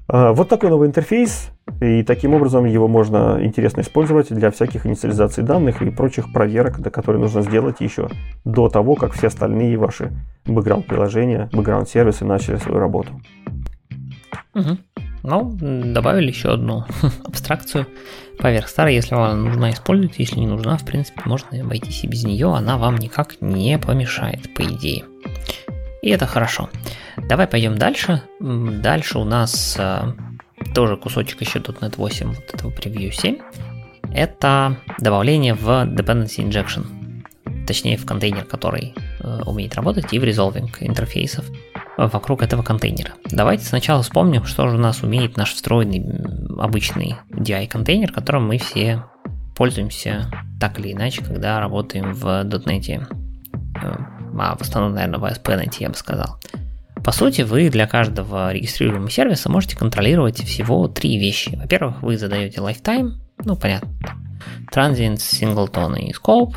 А, 0.08 0.32
вот 0.32 0.48
такой 0.48 0.70
новый 0.70 0.88
интерфейс, 0.88 1.50
и 1.80 2.02
таким 2.02 2.34
образом 2.34 2.64
его 2.64 2.88
можно 2.88 3.38
интересно 3.42 3.80
использовать 3.80 4.32
для 4.32 4.50
всяких 4.50 4.84
инициализаций 4.84 5.44
данных 5.44 5.82
и 5.82 5.90
прочих 5.90 6.32
проверок, 6.32 6.82
которые 6.92 7.20
нужно 7.20 7.42
сделать 7.42 7.80
еще 7.80 8.08
до 8.44 8.68
того, 8.68 8.94
как 8.94 9.12
все 9.12 9.28
остальные 9.28 9.76
ваши 9.76 10.10
бэкграунд-приложения, 10.46 11.48
бэкграунд-сервисы 11.52 12.24
начали 12.24 12.56
свою 12.56 12.78
работу. 12.78 13.20
Угу. 14.54 14.78
Ну, 15.22 15.56
добавили 15.60 16.28
еще 16.28 16.52
одну 16.52 16.84
абстракцию 17.24 17.86
поверх 18.38 18.68
старой. 18.68 18.94
Если 18.94 19.14
вам 19.14 19.44
нужна, 19.44 19.70
использовать, 19.70 20.18
Если 20.18 20.40
не 20.40 20.46
нужна, 20.46 20.76
в 20.76 20.84
принципе, 20.84 21.22
можно 21.24 21.60
обойтись 21.60 22.04
и 22.04 22.06
без 22.06 22.24
нее. 22.24 22.54
Она 22.54 22.78
вам 22.78 22.96
никак 22.96 23.40
не 23.40 23.78
помешает, 23.78 24.52
по 24.54 24.62
идее. 24.62 25.04
И 26.02 26.08
это 26.08 26.26
хорошо. 26.26 26.70
Давай 27.16 27.46
пойдем 27.46 27.76
дальше. 27.76 28.22
Дальше 28.40 29.18
у 29.18 29.24
нас 29.24 29.76
э, 29.78 30.12
тоже 30.74 30.96
кусочек 30.96 31.42
еще 31.42 31.58
.NET 31.58 31.94
8 31.96 32.28
вот 32.28 32.54
этого 32.54 32.70
превью 32.70 33.12
7. 33.12 33.38
Это 34.14 34.76
добавление 34.98 35.54
в 35.54 35.68
Dependency 35.68 36.38
Injection. 36.38 36.86
Точнее, 37.66 37.98
в 37.98 38.06
контейнер, 38.06 38.44
который 38.44 38.94
э, 39.20 39.42
умеет 39.44 39.74
работать, 39.74 40.12
и 40.12 40.18
в 40.18 40.24
resolving 40.24 40.70
интерфейсов 40.80 41.44
вокруг 42.08 42.42
этого 42.42 42.62
контейнера. 42.62 43.12
Давайте 43.30 43.64
сначала 43.64 44.02
вспомним, 44.02 44.44
что 44.44 44.68
же 44.68 44.76
у 44.76 44.80
нас 44.80 45.02
умеет 45.02 45.36
наш 45.36 45.52
встроенный 45.54 46.04
обычный 46.58 47.16
DI-контейнер, 47.30 48.12
которым 48.12 48.46
мы 48.46 48.58
все 48.58 49.04
пользуемся 49.56 50.30
так 50.58 50.78
или 50.78 50.92
иначе, 50.92 51.22
когда 51.22 51.60
работаем 51.60 52.14
в 52.14 52.26
.NET 52.44 53.06
а 54.42 54.56
в 54.56 54.62
основном, 54.62 54.94
наверное, 54.94 55.18
в 55.18 55.24
ASP.NET, 55.24 55.76
я 55.80 55.88
бы 55.90 55.94
сказал. 55.94 56.38
По 57.04 57.12
сути, 57.12 57.42
вы 57.42 57.70
для 57.70 57.86
каждого 57.86 58.52
регистрируемого 58.52 59.10
сервиса 59.10 59.50
можете 59.50 59.76
контролировать 59.76 60.42
всего 60.42 60.86
три 60.88 61.18
вещи. 61.18 61.56
Во-первых, 61.56 62.02
вы 62.02 62.16
задаете 62.18 62.60
lifetime, 62.60 63.12
ну, 63.44 63.56
понятно, 63.56 63.90
transient, 64.72 65.16
singleton 65.16 65.98
и 65.98 66.12
scope. 66.12 66.56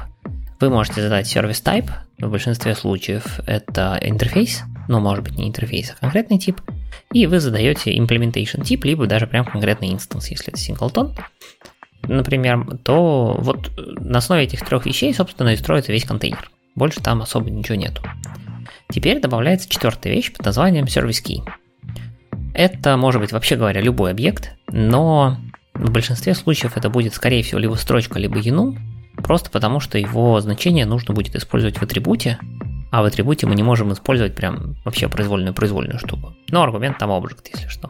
Вы 0.60 0.70
можете 0.70 1.02
задать 1.02 1.28
сервис 1.28 1.62
type, 1.62 1.89
в 2.20 2.30
большинстве 2.30 2.76
случаев 2.76 3.39
это 3.46 3.98
интерфейс, 4.02 4.64
но 4.88 5.00
может 5.00 5.24
быть 5.24 5.38
не 5.38 5.48
интерфейс, 5.48 5.92
а 5.92 6.00
конкретный 6.00 6.40
тип. 6.40 6.62
И 7.12 7.28
вы 7.28 7.40
задаете 7.40 7.96
implementation 7.98 8.64
тип, 8.64 8.86
либо 8.86 9.08
даже 9.08 9.28
прям 9.28 9.46
конкретный 9.46 9.92
инстанс, 9.92 10.30
если 10.30 10.54
это 10.54 10.60
singleton 10.60 11.16
например, 12.08 12.66
то 12.84 13.36
вот 13.40 13.72
на 13.78 14.20
основе 14.20 14.44
этих 14.44 14.66
трех 14.66 14.86
вещей, 14.86 15.14
собственно, 15.14 15.50
и 15.50 15.58
строится 15.58 15.92
весь 15.92 16.06
контейнер. 16.06 16.50
Больше 16.76 17.02
там 17.02 17.22
особо 17.22 17.50
ничего 17.50 17.76
нету. 17.76 18.02
Теперь 18.90 19.20
добавляется 19.20 19.70
четвертая 19.70 20.14
вещь 20.14 20.32
под 20.32 20.46
названием 20.46 20.86
Service 20.86 21.24
Key. 21.24 21.48
Это 22.54 22.98
может 22.98 23.22
быть, 23.22 23.32
вообще 23.32 23.56
говоря, 23.56 23.82
любой 23.82 24.12
объект, 24.12 24.52
но 24.68 25.38
в 25.74 25.90
большинстве 25.92 26.36
случаев 26.36 26.78
это 26.78 26.90
будет, 26.90 27.14
скорее 27.14 27.42
всего, 27.42 27.60
либо 27.60 27.76
строчка, 27.76 28.20
либо 28.20 28.40
enum, 28.40 28.78
просто 29.18 29.50
потому 29.50 29.80
что 29.80 29.98
его 29.98 30.40
значение 30.40 30.86
нужно 30.86 31.14
будет 31.14 31.36
использовать 31.36 31.78
в 31.78 31.84
атрибуте, 31.84 32.38
а 32.94 33.02
в 33.02 33.06
атрибуте 33.06 33.48
мы 33.48 33.56
не 33.56 33.64
можем 33.64 33.91
использовать 33.91 34.36
прям 34.36 34.76
вообще 34.86 35.08
произвольную-произвольную 35.08 35.98
штуку. 35.98 36.36
Но 36.50 36.62
аргумент 36.62 37.00
там 37.00 37.10
объект, 37.10 37.50
если 37.52 37.68
что. 37.68 37.89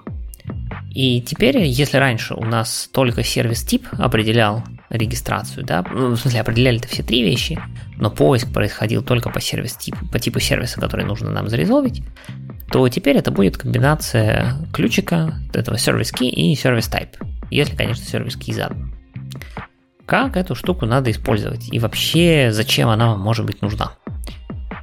И 0.96 1.22
теперь, 1.22 1.58
если 1.58 1.98
раньше 1.98 2.36
у 2.36 2.46
нас 2.46 2.90
только 2.90 3.22
сервис-тип 3.22 3.86
определял 4.00 4.64
регистрацию, 4.90 5.66
да, 5.66 5.84
ну, 5.92 6.12
в 6.12 6.16
смысле 6.16 6.40
определяли 6.40 6.78
это 6.78 6.88
все 6.88 7.04
три 7.04 7.22
вещи, 7.22 7.60
но 7.98 8.12
поиск 8.12 8.54
происходил 8.54 9.04
только 9.04 9.30
по 9.30 9.42
сервис-типу, 9.42 10.08
по 10.08 10.20
типу 10.20 10.40
сервиса, 10.40 10.80
который 10.80 11.04
нужно 11.04 11.32
нам 11.32 11.50
зарезолвить, 11.50 12.02
то 12.72 12.88
теперь 12.88 13.18
это 13.18 13.30
будет 13.30 13.58
комбинация 13.58 14.56
ключика, 14.72 15.34
этого 15.54 15.76
service 15.76 16.14
key 16.18 16.30
и 16.30 16.56
service 16.56 16.90
type, 16.90 17.22
если, 17.50 17.76
конечно, 17.76 18.04
service 18.04 18.40
key 18.40 18.54
задан. 18.54 18.96
Как 20.06 20.38
эту 20.38 20.56
штуку 20.56 20.86
надо 20.86 21.12
использовать 21.12 21.68
и 21.74 21.80
вообще 21.80 22.54
зачем 22.54 22.88
она 22.88 23.18
может 23.18 23.46
быть 23.46 23.62
нужна? 23.62 23.98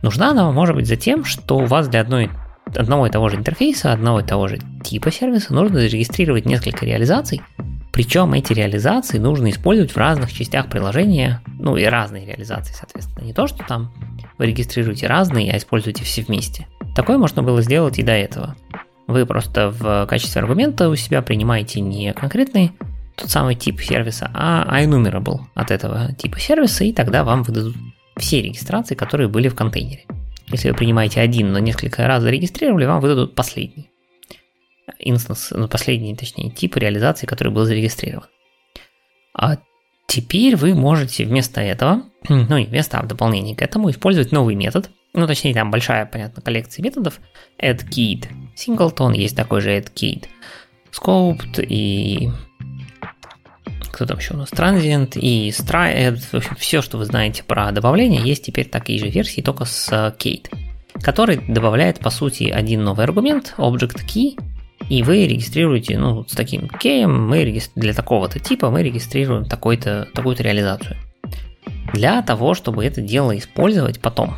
Нужна 0.03 0.31
она 0.31 0.51
может 0.51 0.75
быть 0.75 0.87
за 0.87 0.97
тем, 0.97 1.25
что 1.25 1.59
у 1.59 1.67
вас 1.67 1.89
для 1.89 2.01
одной 2.01 2.31
одного 2.67 3.07
и 3.07 3.11
того 3.11 3.29
же 3.29 3.37
интерфейса, 3.37 3.93
одного 3.93 4.21
и 4.21 4.25
того 4.25 4.49
же 4.49 4.59
типа 4.85 5.11
сервиса 5.11 5.53
нужно 5.53 5.81
зарегистрировать 5.81 6.47
несколько 6.47 6.87
реализаций, 6.87 7.43
причем 7.93 8.33
эти 8.33 8.53
реализации 8.53 9.19
нужно 9.19 9.51
использовать 9.51 9.91
в 9.91 9.97
разных 9.97 10.33
частях 10.33 10.69
приложения, 10.69 11.43
ну 11.59 11.77
и 11.77 11.85
разные 11.85 12.25
реализации, 12.25 12.73
соответственно. 12.73 13.25
Не 13.25 13.33
то, 13.33 13.47
что 13.47 13.65
там 13.67 13.93
вы 14.39 14.47
регистрируете 14.47 15.07
разные, 15.07 15.53
а 15.53 15.57
используете 15.57 16.05
все 16.05 16.23
вместе. 16.23 16.67
Такое 16.95 17.19
можно 17.19 17.43
было 17.43 17.61
сделать 17.63 17.99
и 17.99 18.03
до 18.03 18.13
этого. 18.13 18.57
Вы 19.07 19.27
просто 19.27 19.71
в 19.71 20.07
качестве 20.07 20.41
аргумента 20.41 20.89
у 20.89 20.95
себя 20.95 21.21
принимаете 21.21 21.81
не 21.81 22.13
конкретный 22.13 22.73
тот 23.17 23.29
самый 23.29 23.55
тип 23.57 23.81
сервиса, 23.81 24.31
а 24.33 24.83
enumerable 24.83 25.41
от 25.55 25.71
этого 25.73 26.13
типа 26.15 26.39
сервиса, 26.39 26.85
и 26.85 26.93
тогда 26.93 27.25
вам 27.25 27.43
выдадут 27.43 27.77
все 28.21 28.43
регистрации, 28.43 28.95
которые 28.95 29.29
были 29.29 29.49
в 29.49 29.55
контейнере. 29.55 30.05
Если 30.53 30.71
вы 30.71 30.77
принимаете 30.77 31.21
один, 31.21 31.53
но 31.53 31.59
несколько 31.59 32.07
раз 32.07 32.23
зарегистрировали, 32.23 32.85
вам 32.85 33.01
выдадут 33.01 33.35
последний 33.35 33.91
инстанс, 34.99 35.51
ну, 35.51 35.69
последний, 35.69 36.15
точнее, 36.15 36.51
тип 36.51 36.77
реализации, 36.77 37.27
который 37.27 37.53
был 37.53 37.65
зарегистрирован. 37.65 38.29
А 39.35 39.59
теперь 40.07 40.57
вы 40.57 40.75
можете 40.75 41.25
вместо 41.25 41.61
этого, 41.61 42.03
ну 42.29 42.57
и 42.57 42.67
вместо 42.67 42.99
а 42.99 43.03
в 43.03 43.09
дополнение 43.09 43.57
к 43.57 43.63
этому, 43.63 43.91
использовать 43.91 44.33
новый 44.33 44.55
метод. 44.55 44.91
Ну, 45.13 45.27
точнее, 45.27 45.55
там 45.55 45.71
большая, 45.71 46.07
понятно, 46.07 46.41
коллекция 46.41 46.83
методов. 46.83 47.21
AddKeyed. 47.61 48.29
Singleton 48.55 49.17
есть 49.17 49.37
такой 49.37 49.61
же 49.61 49.77
AddKeyed. 49.77 50.27
Scoped 50.93 51.65
и 51.65 52.31
кто 53.91 54.07
там 54.07 54.19
еще 54.19 54.35
у 54.35 54.39
нас, 54.39 54.51
Transient 54.51 55.19
и 55.19 55.51
Stride, 55.51 56.17
в 56.17 56.35
общем, 56.35 56.57
все, 56.57 56.83
что 56.83 56.99
вы 56.99 57.05
знаете 57.05 57.43
про 57.43 57.71
добавление, 57.73 58.23
есть 58.23 58.45
теперь 58.45 58.69
такие 58.69 58.99
же 58.99 59.09
версии, 59.09 59.41
только 59.41 59.65
с 59.65 59.91
Kate, 60.19 60.47
который 61.03 61.37
добавляет, 61.49 62.01
по 62.01 62.11
сути, 62.11 62.45
один 62.45 62.85
новый 62.85 63.05
аргумент, 63.05 63.55
Object 63.59 64.05
Key, 64.07 64.39
и 64.89 65.03
вы 65.03 65.27
регистрируете, 65.27 65.99
ну, 65.99 66.25
с 66.27 66.33
таким 66.33 66.69
кеем, 66.69 67.29
мы 67.29 67.45
регистр... 67.45 67.79
для 67.79 67.95
такого-то 67.95 68.39
типа 68.41 68.71
мы 68.71 68.83
регистрируем 68.83 69.45
такой-то, 69.45 70.09
такую-то 70.15 70.43
реализацию. 70.43 70.97
Для 71.93 72.23
того, 72.23 72.55
чтобы 72.55 72.85
это 72.85 73.01
дело 73.01 73.37
использовать 73.37 74.01
потом 74.01 74.35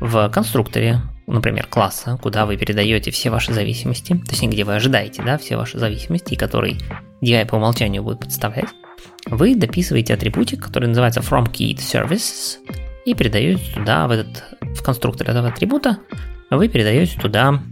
в 0.00 0.28
конструкторе, 0.28 1.00
например, 1.26 1.66
класса, 1.66 2.18
куда 2.20 2.46
вы 2.46 2.56
передаете 2.56 3.10
все 3.10 3.30
ваши 3.30 3.52
зависимости, 3.52 4.20
точнее, 4.28 4.48
где 4.48 4.64
вы 4.64 4.74
ожидаете, 4.74 5.22
да, 5.22 5.38
все 5.38 5.56
ваши 5.56 5.78
зависимости, 5.78 6.34
который 6.34 6.78
DI 7.24 7.46
по 7.46 7.56
умолчанию 7.56 8.02
будет 8.02 8.20
подставлять, 8.20 8.68
вы 9.26 9.54
дописываете 9.54 10.14
атрибутик, 10.14 10.62
который 10.62 10.88
называется 10.88 11.20
FromKeyed 11.20 11.78
Services, 11.78 12.58
и 13.04 13.14
передаете 13.14 13.72
туда, 13.74 14.06
в, 14.06 14.12
этот, 14.12 14.44
в 14.60 14.82
конструктор 14.82 15.28
этого 15.28 15.48
атрибута, 15.48 15.98
вы 16.50 16.68
передаете 16.68 17.18
туда 17.20 17.62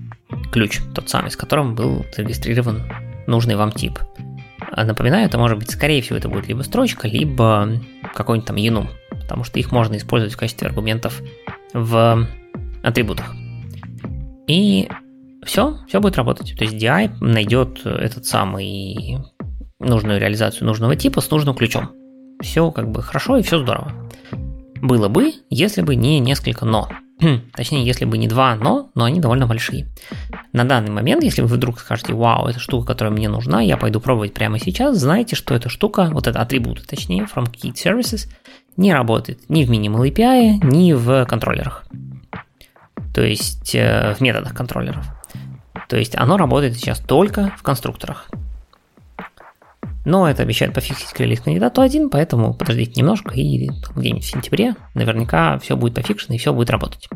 ключ, 0.50 0.80
тот 0.94 1.08
самый, 1.08 1.30
с 1.30 1.36
которым 1.36 1.74
был 1.74 2.04
зарегистрирован 2.14 2.82
нужный 3.26 3.56
вам 3.56 3.72
тип. 3.72 3.98
А 4.70 4.84
напоминаю, 4.84 5.26
это 5.26 5.38
может 5.38 5.58
быть, 5.58 5.70
скорее 5.70 6.02
всего, 6.02 6.16
это 6.16 6.28
будет 6.28 6.48
либо 6.48 6.62
строчка, 6.62 7.08
либо 7.08 7.80
какой-нибудь 8.14 8.46
там 8.46 8.56
enum, 8.56 8.88
потому 9.10 9.44
что 9.44 9.58
их 9.58 9.72
можно 9.72 9.96
использовать 9.96 10.34
в 10.34 10.38
качестве 10.38 10.68
аргументов 10.68 11.20
в 11.74 12.26
атрибутах. 12.82 13.34
И 14.46 14.88
все, 15.44 15.78
все 15.88 16.00
будет 16.00 16.16
работать. 16.16 16.56
То 16.56 16.64
есть 16.64 16.76
DI 16.76 17.16
найдет 17.20 17.84
этот 17.84 18.24
самый 18.26 19.18
нужную 19.82 20.20
реализацию 20.20 20.66
нужного 20.66 20.96
типа 20.96 21.20
с 21.20 21.30
нужным 21.30 21.54
ключом. 21.54 21.90
Все 22.40 22.70
как 22.70 22.90
бы 22.90 23.02
хорошо 23.02 23.36
и 23.36 23.42
все 23.42 23.58
здорово. 23.58 23.92
Было 24.80 25.08
бы, 25.08 25.32
если 25.48 25.82
бы 25.82 25.94
не 25.94 26.18
несколько 26.18 26.64
но. 26.64 26.88
Точнее, 27.54 27.84
если 27.84 28.04
бы 28.04 28.18
не 28.18 28.26
два 28.26 28.56
но, 28.56 28.90
но 28.94 29.04
они 29.04 29.20
довольно 29.20 29.46
большие. 29.46 29.86
На 30.52 30.64
данный 30.64 30.90
момент, 30.90 31.22
если 31.22 31.42
вы 31.42 31.48
вдруг 31.48 31.78
скажете, 31.78 32.14
вау, 32.14 32.46
это 32.46 32.58
штука, 32.58 32.88
которая 32.88 33.14
мне 33.14 33.28
нужна, 33.28 33.60
я 33.60 33.76
пойду 33.76 34.00
пробовать 34.00 34.34
прямо 34.34 34.58
сейчас, 34.58 34.98
знаете, 34.98 35.36
что 35.36 35.54
эта 35.54 35.68
штука, 35.68 36.08
вот 36.12 36.26
это 36.26 36.40
атрибут, 36.40 36.84
точнее, 36.86 37.28
from 37.32 37.44
key 37.44 37.72
services, 37.74 38.28
не 38.76 38.92
работает 38.92 39.48
ни 39.48 39.64
в 39.64 39.70
Minimal 39.70 40.10
API, 40.10 40.64
ни 40.64 40.92
в 40.92 41.24
контроллерах. 41.26 41.84
То 43.14 43.22
есть 43.22 43.74
э, 43.74 44.14
в 44.14 44.20
методах 44.20 44.54
контроллеров. 44.54 45.04
То 45.88 45.96
есть 45.96 46.16
оно 46.16 46.36
работает 46.38 46.74
сейчас 46.74 46.98
только 46.98 47.52
в 47.58 47.62
конструкторах. 47.62 48.28
Но 50.04 50.28
это 50.28 50.42
обещает 50.42 50.74
пофиксить 50.74 51.12
к 51.12 51.20
релиз 51.20 51.40
кандидату 51.40 51.80
1, 51.80 52.10
поэтому 52.10 52.54
подождите 52.54 53.00
немножко, 53.00 53.34
и 53.34 53.68
где-нибудь 53.94 54.24
в 54.24 54.30
сентябре 54.30 54.74
наверняка 54.94 55.58
все 55.58 55.76
будет 55.76 55.94
пофикшено 55.94 56.34
и 56.34 56.38
все 56.38 56.52
будет 56.52 56.70
работать. 56.70 57.08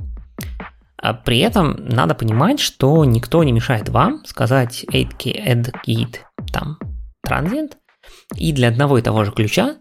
А 0.99 1.15
при 1.15 1.39
этом 1.41 1.77
надо 1.89 2.15
понимать, 2.15 2.61
что 2.61 3.05
никто 3.05 3.43
не 3.45 3.53
мешает 3.53 3.89
вам 3.89 4.25
сказать 4.25 4.85
8k 4.91 5.47
add 5.47 5.75
git 5.87 6.17
там 6.53 6.79
transient 7.27 7.73
и 8.35 8.53
для 8.53 8.69
одного 8.69 8.99
и 8.99 9.03
того 9.03 9.25
же 9.25 9.33
ключа 9.33 9.77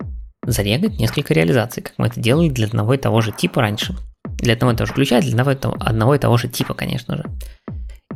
зарегать 0.45 0.99
несколько 0.99 1.33
реализаций, 1.33 1.83
как 1.83 1.93
мы 1.97 2.07
это 2.07 2.19
делали 2.19 2.49
для 2.49 2.67
одного 2.67 2.93
и 2.93 2.97
того 2.97 3.21
же 3.21 3.31
типа 3.31 3.61
раньше. 3.61 3.95
Для 4.37 4.53
одного 4.53 4.73
и 4.73 4.75
того 4.75 4.87
же 4.87 4.93
ключа, 4.93 5.21
для 5.21 5.29
одного 5.29 5.51
и 5.51 5.55
того, 5.55 5.77
одного 5.79 6.15
и 6.15 6.19
того 6.19 6.37
же 6.37 6.47
типа, 6.47 6.73
конечно 6.73 7.17
же. 7.17 7.23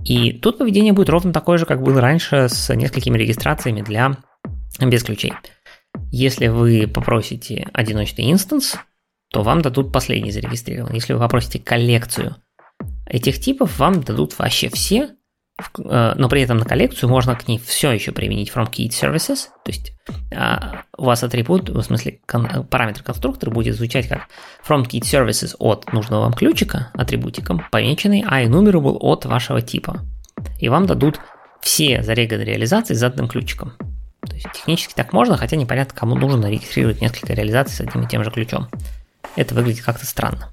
И 0.04 0.34
тут 0.34 0.58
поведение 0.58 0.94
будет 0.94 1.10
ровно 1.10 1.34
такое 1.34 1.58
же, 1.58 1.66
как 1.66 1.82
было 1.82 2.02
раньше 2.02 2.48
с 2.50 2.74
несколькими 2.74 3.18
регистрациями 3.18 3.82
для 3.82 4.18
без 4.80 5.04
ключей. 5.04 5.34
Если 6.12 6.48
вы 6.48 6.88
попросите 6.88 7.68
одиночный 7.74 8.32
инстанс, 8.32 8.78
то 9.32 9.44
вам 9.44 9.62
дадут 9.62 9.92
последний 9.92 10.32
зарегистрированный. 10.32 10.96
Если 10.96 11.14
вы 11.14 11.20
попросите 11.20 11.60
коллекцию 11.60 12.36
этих 13.06 13.40
типов, 13.40 13.78
вам 13.80 14.02
дадут 14.02 14.38
вообще 14.38 14.70
все, 14.70 15.10
э, 15.78 16.14
но 16.16 16.30
при 16.30 16.42
этом 16.42 16.58
на 16.58 16.66
коллекцию 16.66 17.10
можно 17.10 17.36
к 17.36 17.48
ней 17.48 17.60
все 17.60 17.92
еще 17.92 18.12
применить 18.12 18.52
from 18.52 18.70
key 18.72 18.90
services, 18.90 19.48
то 19.64 19.72
есть 19.72 19.94
а, 20.34 20.84
у 20.98 21.06
вас 21.06 21.24
атрибут, 21.24 21.70
в 21.70 21.82
смысле 21.82 22.22
параметр 22.70 23.04
конструктора 23.04 23.52
будет 23.52 23.76
звучать 23.76 24.08
как 24.08 24.28
from 24.68 24.86
key 24.86 25.02
services 25.02 25.56
от 25.60 25.92
нужного 25.92 26.22
вам 26.22 26.34
ключика, 26.34 26.92
атрибутиком, 26.94 27.64
помеченный 27.72 28.22
iEnumerable 28.22 28.98
от 29.00 29.26
вашего 29.26 29.62
типа. 29.62 30.02
И 30.60 30.70
вам 30.70 30.86
дадут 30.86 31.20
все 31.62 32.02
зареганы 32.04 32.42
реализации 32.42 32.94
с 32.94 33.00
заданным 33.00 33.28
ключиком. 33.28 33.74
То 34.22 34.34
есть 34.36 34.48
технически 34.54 34.94
так 34.94 35.14
можно, 35.14 35.38
хотя 35.38 35.56
непонятно, 35.56 35.98
кому 35.98 36.16
нужно 36.16 36.48
регистрировать 36.48 37.02
несколько 37.02 37.34
реализаций 37.34 37.76
с 37.76 37.82
одним 37.82 38.04
и 38.04 38.08
тем 38.08 38.24
же 38.24 38.32
ключом. 38.32 38.68
Это 39.36 39.56
выглядит 39.56 39.84
как-то 39.84 40.06
странно. 40.06 40.50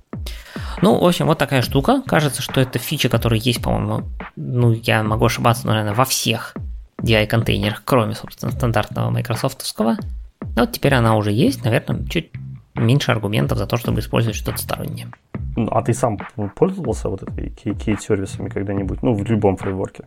Ну, 0.83 0.99
в 0.99 1.07
общем, 1.07 1.27
вот 1.27 1.39
такая 1.39 1.63
штука. 1.63 2.03
Кажется, 2.07 2.43
что 2.43 2.61
это 2.61 2.79
фича, 2.79 3.09
которая 3.09 3.41
есть, 3.41 3.63
по-моему, 3.63 4.09
ну, 4.37 4.73
я 4.73 5.03
могу 5.03 5.27
ошибаться, 5.27 5.67
но, 5.67 5.73
наверное, 5.73 5.95
во 5.95 6.05
всех 6.05 6.55
DI-контейнерах, 7.03 7.83
кроме, 7.85 8.15
собственно, 8.15 8.53
стандартного 8.53 9.11
майкрософтовского. 9.11 9.97
Но 10.41 10.63
вот 10.63 10.73
теперь 10.73 10.95
она 10.95 11.17
уже 11.17 11.33
есть, 11.33 11.65
наверное, 11.65 12.07
чуть 12.07 12.31
меньше 12.75 13.11
аргументов 13.11 13.59
за 13.59 13.67
то, 13.67 13.77
чтобы 13.77 14.01
использовать 14.01 14.37
что-то 14.37 14.59
стороннее. 14.59 15.09
Ну, 15.57 15.69
а 15.71 15.83
ты 15.83 15.95
сам 15.95 16.19
пользовался 16.55 17.09
вот 17.09 17.23
этой 17.23 17.51
кейт-сервисами 17.51 18.49
когда-нибудь? 18.49 19.03
Ну, 19.03 19.15
в 19.15 19.25
любом 19.25 19.57
фреймворке? 19.57 20.05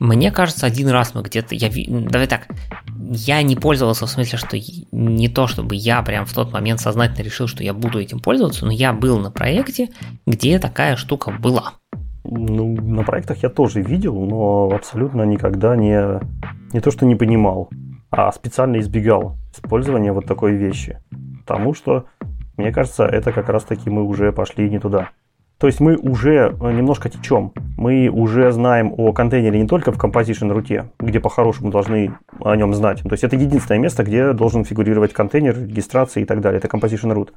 Мне 0.00 0.32
кажется, 0.32 0.66
один 0.66 0.88
раз 0.88 1.14
мы 1.14 1.20
где-то... 1.20 1.54
Я, 1.54 1.68
давай 1.86 2.26
так, 2.26 2.48
я 3.10 3.42
не 3.42 3.54
пользовался 3.54 4.06
в 4.06 4.10
смысле, 4.10 4.38
что 4.38 4.56
не 4.92 5.28
то, 5.28 5.46
чтобы 5.46 5.74
я 5.74 6.00
прям 6.00 6.24
в 6.24 6.32
тот 6.32 6.52
момент 6.54 6.80
сознательно 6.80 7.22
решил, 7.22 7.46
что 7.46 7.62
я 7.62 7.74
буду 7.74 8.00
этим 8.00 8.18
пользоваться, 8.18 8.64
но 8.64 8.72
я 8.72 8.94
был 8.94 9.18
на 9.18 9.30
проекте, 9.30 9.90
где 10.26 10.58
такая 10.58 10.96
штука 10.96 11.30
была. 11.30 11.74
Ну, 12.24 12.76
на 12.80 13.02
проектах 13.02 13.42
я 13.42 13.50
тоже 13.50 13.82
видел, 13.82 14.18
но 14.24 14.70
абсолютно 14.74 15.22
никогда 15.24 15.76
не, 15.76 16.18
не 16.72 16.80
то, 16.80 16.90
что 16.90 17.04
не 17.04 17.14
понимал, 17.14 17.68
а 18.10 18.32
специально 18.32 18.78
избегал 18.80 19.36
использования 19.52 20.12
вот 20.12 20.24
такой 20.24 20.54
вещи. 20.54 20.98
Потому 21.46 21.74
что, 21.74 22.06
мне 22.56 22.72
кажется, 22.72 23.04
это 23.04 23.32
как 23.32 23.50
раз-таки 23.50 23.90
мы 23.90 24.04
уже 24.04 24.32
пошли 24.32 24.70
не 24.70 24.78
туда. 24.78 25.10
То 25.60 25.66
есть 25.66 25.78
мы 25.78 25.96
уже 25.96 26.56
э, 26.58 26.72
немножко 26.72 27.10
течем. 27.10 27.52
Мы 27.76 28.08
уже 28.08 28.50
знаем 28.50 28.94
о 28.96 29.12
контейнере 29.12 29.60
не 29.60 29.68
только 29.68 29.92
в 29.92 29.98
Composition 29.98 30.50
руте, 30.50 30.90
где 30.98 31.20
по-хорошему 31.20 31.70
должны 31.70 32.14
о 32.40 32.56
нем 32.56 32.72
знать. 32.72 33.02
То 33.02 33.12
есть 33.12 33.24
это 33.24 33.36
единственное 33.36 33.78
место, 33.78 34.02
где 34.02 34.32
должен 34.32 34.64
фигурировать 34.64 35.12
контейнер, 35.12 35.54
регистрация 35.54 36.22
и 36.22 36.24
так 36.24 36.40
далее. 36.40 36.60
Это 36.60 36.68
Composition 36.68 37.14
root. 37.14 37.28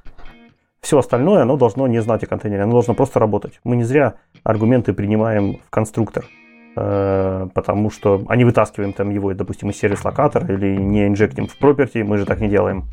Все 0.80 0.98
остальное, 0.98 1.42
оно 1.42 1.58
должно 1.58 1.86
не 1.88 2.02
знать 2.02 2.24
о 2.24 2.28
контейнере, 2.28 2.64
оно 2.64 2.72
должно 2.72 2.94
просто 2.94 3.20
работать. 3.20 3.60
Мы 3.66 3.76
не 3.76 3.84
зря 3.84 4.14
аргументы 4.44 4.94
принимаем 4.94 5.58
в 5.66 5.70
конструктор. 5.70 6.24
Э, 6.76 7.48
потому 7.54 7.92
что 7.92 8.24
они 8.28 8.46
вытаскиваем 8.46 8.94
там 8.94 9.12
его, 9.12 9.34
допустим, 9.34 9.70
из 9.70 9.78
сервис-локатора 9.78 10.52
или 10.54 10.76
не 10.76 11.08
инжектим 11.08 11.48
в 11.48 11.60
property, 11.60 12.04
мы 12.04 12.18
же 12.18 12.26
так 12.26 12.40
не 12.40 12.50
делаем. 12.50 12.86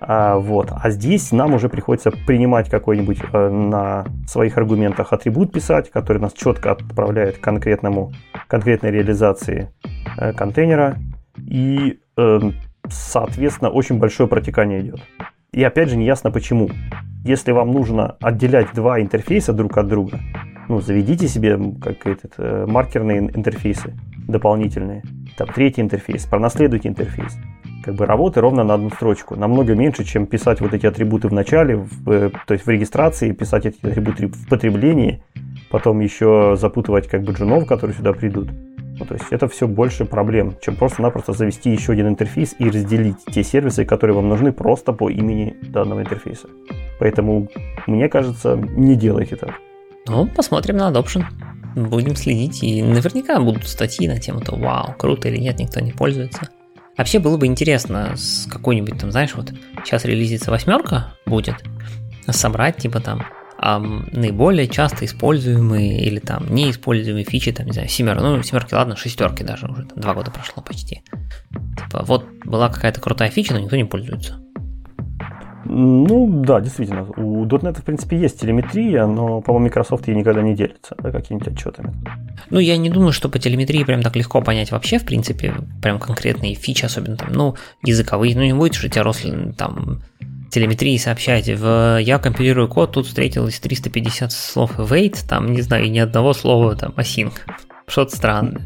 А, 0.00 0.36
вот. 0.36 0.70
а 0.70 0.90
здесь 0.90 1.32
нам 1.32 1.54
уже 1.54 1.70
приходится 1.70 2.10
принимать 2.10 2.68
какой-нибудь 2.68 3.18
э, 3.32 3.48
на 3.48 4.04
своих 4.26 4.58
аргументах 4.58 5.12
атрибут 5.12 5.52
писать, 5.52 5.90
который 5.90 6.18
нас 6.18 6.34
четко 6.34 6.72
отправляет 6.72 7.38
к 7.38 7.40
конкретному, 7.40 8.12
конкретной 8.48 8.90
реализации 8.90 9.70
э, 10.18 10.34
контейнера. 10.34 10.96
И, 11.38 12.00
э, 12.18 12.40
соответственно, 12.88 13.70
очень 13.70 13.98
большое 13.98 14.28
протекание 14.28 14.82
идет. 14.82 15.00
И 15.52 15.64
опять 15.64 15.88
же, 15.88 15.96
не 15.96 16.04
ясно 16.04 16.30
почему. 16.30 16.68
Если 17.24 17.52
вам 17.52 17.72
нужно 17.72 18.16
отделять 18.20 18.74
два 18.74 19.00
интерфейса 19.00 19.54
друг 19.54 19.78
от 19.78 19.88
друга, 19.88 20.20
ну, 20.68 20.80
заведите 20.80 21.28
себе 21.28 21.58
как 21.80 22.06
этот, 22.06 22.34
э, 22.38 22.66
маркерные 22.66 23.18
интерфейсы 23.18 23.94
дополнительные. 24.26 25.02
Там 25.36 25.48
третий 25.48 25.82
интерфейс, 25.82 26.24
пронаследуйте 26.26 26.88
интерфейс. 26.88 27.36
Как 27.84 27.94
бы 27.94 28.06
работы 28.06 28.40
ровно 28.40 28.64
на 28.64 28.74
одну 28.74 28.90
строчку. 28.90 29.36
Намного 29.36 29.74
меньше, 29.74 30.04
чем 30.04 30.26
писать 30.26 30.60
вот 30.60 30.74
эти 30.74 30.86
атрибуты 30.86 31.28
в 31.28 31.32
начале, 31.32 31.76
в, 31.76 32.10
э, 32.10 32.30
то 32.46 32.54
есть 32.54 32.66
в 32.66 32.68
регистрации, 32.68 33.32
писать 33.32 33.66
эти 33.66 33.86
атрибуты 33.86 34.26
в 34.26 34.48
потреблении, 34.48 35.22
потом 35.70 36.00
еще 36.00 36.56
запутывать 36.58 37.06
как 37.06 37.22
бы 37.22 37.32
джунов, 37.32 37.66
которые 37.66 37.96
сюда 37.96 38.12
придут. 38.12 38.48
Ну, 38.98 39.04
то 39.04 39.14
есть 39.14 39.26
это 39.30 39.46
все 39.46 39.68
больше 39.68 40.06
проблем, 40.06 40.54
чем 40.60 40.74
просто-напросто 40.74 41.32
завести 41.32 41.70
еще 41.70 41.92
один 41.92 42.08
интерфейс 42.08 42.56
и 42.58 42.64
разделить 42.64 43.18
те 43.26 43.44
сервисы, 43.44 43.84
которые 43.84 44.16
вам 44.16 44.28
нужны 44.28 44.52
просто 44.52 44.92
по 44.92 45.10
имени 45.10 45.54
данного 45.62 46.00
интерфейса. 46.00 46.48
Поэтому, 46.98 47.48
мне 47.86 48.08
кажется, 48.08 48.56
не 48.56 48.96
делайте 48.96 49.36
так. 49.36 49.60
Ну, 50.08 50.26
посмотрим 50.26 50.76
на 50.76 50.90
adoption. 50.90 51.24
Будем 51.74 52.16
следить, 52.16 52.62
и 52.62 52.82
наверняка 52.82 53.38
будут 53.38 53.68
статьи 53.68 54.08
на 54.08 54.18
тему 54.18 54.40
то 54.40 54.56
вау, 54.56 54.94
круто 54.98 55.28
или 55.28 55.36
нет, 55.36 55.58
никто 55.58 55.80
не 55.80 55.92
пользуется. 55.92 56.48
Вообще 56.96 57.18
было 57.18 57.36
бы 57.36 57.46
интересно 57.46 58.14
с 58.16 58.46
какой-нибудь 58.50 58.98
там, 58.98 59.10
знаешь, 59.10 59.34
вот 59.34 59.52
сейчас 59.84 60.06
релизится 60.06 60.50
восьмерка 60.50 61.14
будет, 61.26 61.56
собрать 62.30 62.78
типа 62.78 63.00
там 63.00 63.26
эм, 63.60 64.08
наиболее 64.12 64.68
часто 64.68 65.04
используемые 65.04 66.02
или 66.02 66.18
там 66.18 66.46
неиспользуемые 66.54 67.24
фичи, 67.24 67.52
там, 67.52 67.66
не 67.66 67.72
знаю, 67.72 67.88
семерки, 67.88 68.22
ну, 68.22 68.42
семерки, 68.42 68.72
ладно, 68.72 68.96
шестерки 68.96 69.44
даже 69.44 69.66
уже, 69.66 69.84
там, 69.84 70.00
два 70.00 70.14
года 70.14 70.30
прошло 70.30 70.62
почти. 70.62 71.02
Типа, 71.76 72.04
вот 72.06 72.26
была 72.44 72.70
какая-то 72.70 73.00
крутая 73.00 73.30
фича, 73.30 73.52
но 73.52 73.60
никто 73.60 73.76
не 73.76 73.84
пользуется. 73.84 74.40
Ну, 75.68 76.42
да, 76.44 76.60
действительно. 76.60 77.02
У 77.16 77.44
.NET, 77.44 77.80
в 77.80 77.84
принципе, 77.84 78.16
есть 78.16 78.40
телеметрия, 78.40 79.06
но, 79.06 79.40
по-моему, 79.40 79.66
Microsoft 79.66 80.08
ей 80.08 80.16
никогда 80.16 80.42
не 80.42 80.54
делится 80.54 80.94
да, 80.98 81.10
какими-то 81.10 81.50
отчетами. 81.50 81.92
Ну, 82.50 82.58
я 82.58 82.76
не 82.76 82.90
думаю, 82.90 83.12
что 83.12 83.28
по 83.28 83.38
телеметрии 83.38 83.84
прям 83.84 84.02
так 84.02 84.16
легко 84.16 84.40
понять 84.40 84.70
вообще, 84.70 84.98
в 84.98 85.04
принципе, 85.04 85.54
прям 85.82 85.98
конкретные 85.98 86.54
фичи, 86.54 86.84
особенно 86.84 87.16
там, 87.16 87.32
ну, 87.32 87.56
языковые. 87.82 88.36
Ну, 88.36 88.42
не 88.42 88.52
будет 88.52 88.74
же 88.74 88.88
тебя 88.88 89.02
росли 89.02 89.52
там 89.56 90.02
телеметрии 90.50 90.96
сообщать, 90.96 91.48
в 91.48 91.98
я 92.00 92.18
компилирую 92.18 92.68
код, 92.68 92.92
тут 92.92 93.06
встретилось 93.06 93.58
350 93.58 94.32
слов 94.32 94.78
wait, 94.78 95.16
там, 95.28 95.52
не 95.52 95.60
знаю, 95.60 95.90
ни 95.90 95.98
одного 95.98 96.32
слова 96.32 96.74
там 96.76 96.92
async. 96.96 97.32
Что-то 97.88 98.16
странное. 98.16 98.62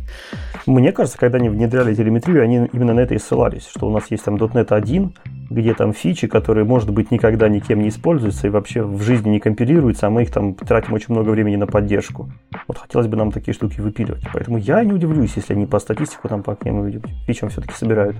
Мне 0.66 0.92
кажется, 0.92 1.18
когда 1.18 1.38
они 1.38 1.48
внедряли 1.48 1.94
телеметрию, 1.94 2.42
они 2.42 2.68
именно 2.72 2.94
на 2.94 3.00
это 3.00 3.14
и 3.14 3.18
ссылались, 3.18 3.66
что 3.66 3.86
у 3.86 3.90
нас 3.90 4.04
есть 4.10 4.24
там 4.24 4.36
.NET 4.36 4.72
1, 4.72 5.14
где 5.50 5.74
там 5.74 5.92
фичи, 5.92 6.28
которые, 6.28 6.64
может 6.64 6.90
быть, 6.90 7.10
никогда 7.10 7.48
никем 7.48 7.80
не 7.80 7.88
используются 7.88 8.46
и 8.46 8.50
вообще 8.50 8.82
в 8.82 9.02
жизни 9.02 9.30
не 9.30 9.40
компилируются, 9.40 10.06
а 10.06 10.10
мы 10.10 10.22
их 10.22 10.30
там 10.30 10.54
тратим 10.54 10.92
очень 10.92 11.12
много 11.12 11.30
времени 11.30 11.56
на 11.56 11.66
поддержку. 11.66 12.32
Вот 12.68 12.78
хотелось 12.78 13.08
бы 13.08 13.16
нам 13.16 13.32
такие 13.32 13.52
штуки 13.52 13.80
выпиливать. 13.80 14.22
Поэтому 14.32 14.58
я 14.58 14.82
не 14.84 14.92
удивлюсь, 14.92 15.32
если 15.34 15.54
они 15.54 15.66
по 15.66 15.80
статистику 15.80 16.28
там 16.28 16.42
по 16.42 16.54
каким 16.54 17.02
фичам 17.26 17.48
все-таки 17.50 17.74
собирают. 17.74 18.16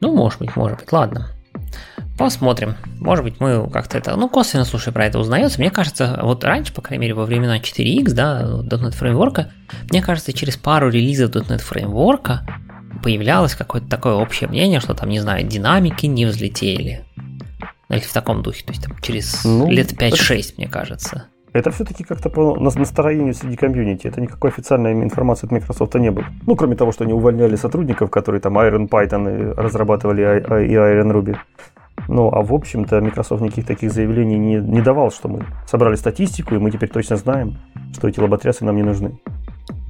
Ну, 0.00 0.14
может 0.14 0.40
быть, 0.40 0.54
может 0.56 0.80
быть. 0.80 0.92
Ладно. 0.92 1.28
Посмотрим. 2.18 2.74
Может 2.98 3.24
быть, 3.24 3.38
мы 3.38 3.70
как-то 3.70 3.96
это... 3.96 4.16
Ну, 4.16 4.28
косвенно, 4.28 4.64
слушай, 4.64 4.92
про 4.92 5.06
это 5.06 5.20
узнается. 5.20 5.60
Мне 5.60 5.70
кажется, 5.70 6.18
вот 6.22 6.42
раньше, 6.42 6.74
по 6.74 6.82
крайней 6.82 7.02
мере, 7.02 7.14
во 7.14 7.24
времена 7.24 7.58
4X, 7.58 8.12
да, 8.12 8.42
.NET 8.64 8.90
фреймворка, 8.90 9.52
мне 9.90 10.02
кажется, 10.02 10.32
через 10.32 10.56
пару 10.56 10.90
релизов 10.90 11.30
.NET 11.30 11.58
фреймворка 11.58 12.42
появлялось 13.02 13.54
какое-то 13.54 13.88
такое 13.88 14.14
общее 14.14 14.48
мнение, 14.48 14.80
что 14.80 14.94
там, 14.94 15.08
не 15.08 15.20
знаю, 15.20 15.46
динамики 15.46 16.06
не 16.06 16.26
взлетели. 16.26 17.04
Ну, 17.88 17.96
или 17.96 18.02
в 18.02 18.12
таком 18.12 18.42
духе, 18.42 18.64
то 18.64 18.72
есть 18.72 18.84
там 18.84 18.96
через 19.00 19.44
ну, 19.44 19.70
лет 19.70 19.92
5-6, 19.92 20.54
мне 20.58 20.68
кажется. 20.68 21.26
Это 21.54 21.70
все-таки 21.70 22.04
как-то 22.04 22.28
по 22.28 22.56
настроению 22.60 23.34
среди 23.34 23.56
комьюнити. 23.56 24.06
Это 24.06 24.20
никакой 24.20 24.50
официальной 24.50 24.92
информации 24.92 25.46
от 25.46 25.52
Microsoft 25.52 25.94
не 25.94 26.10
было. 26.10 26.26
Ну, 26.46 26.56
кроме 26.56 26.76
того, 26.76 26.92
что 26.92 27.04
они 27.04 27.14
увольняли 27.14 27.56
сотрудников, 27.56 28.10
которые 28.10 28.40
там 28.40 28.58
Iron 28.58 28.88
Python 28.88 29.54
разрабатывали 29.54 30.22
и 30.22 30.74
Iron 30.74 31.12
Ruby. 31.12 31.36
Ну, 32.06 32.30
а 32.32 32.42
в 32.42 32.52
общем-то 32.52 33.00
Microsoft 33.00 33.42
никаких 33.42 33.66
таких 33.66 33.92
заявлений 33.92 34.38
не, 34.38 34.56
не 34.56 34.82
давал, 34.82 35.10
что 35.10 35.28
мы 35.28 35.44
собрали 35.66 35.96
статистику, 35.96 36.54
и 36.54 36.58
мы 36.58 36.70
теперь 36.70 36.90
точно 36.90 37.16
знаем, 37.16 37.56
что 37.94 38.08
эти 38.08 38.20
лоботрясы 38.20 38.64
нам 38.64 38.76
не 38.76 38.82
нужны. 38.82 39.18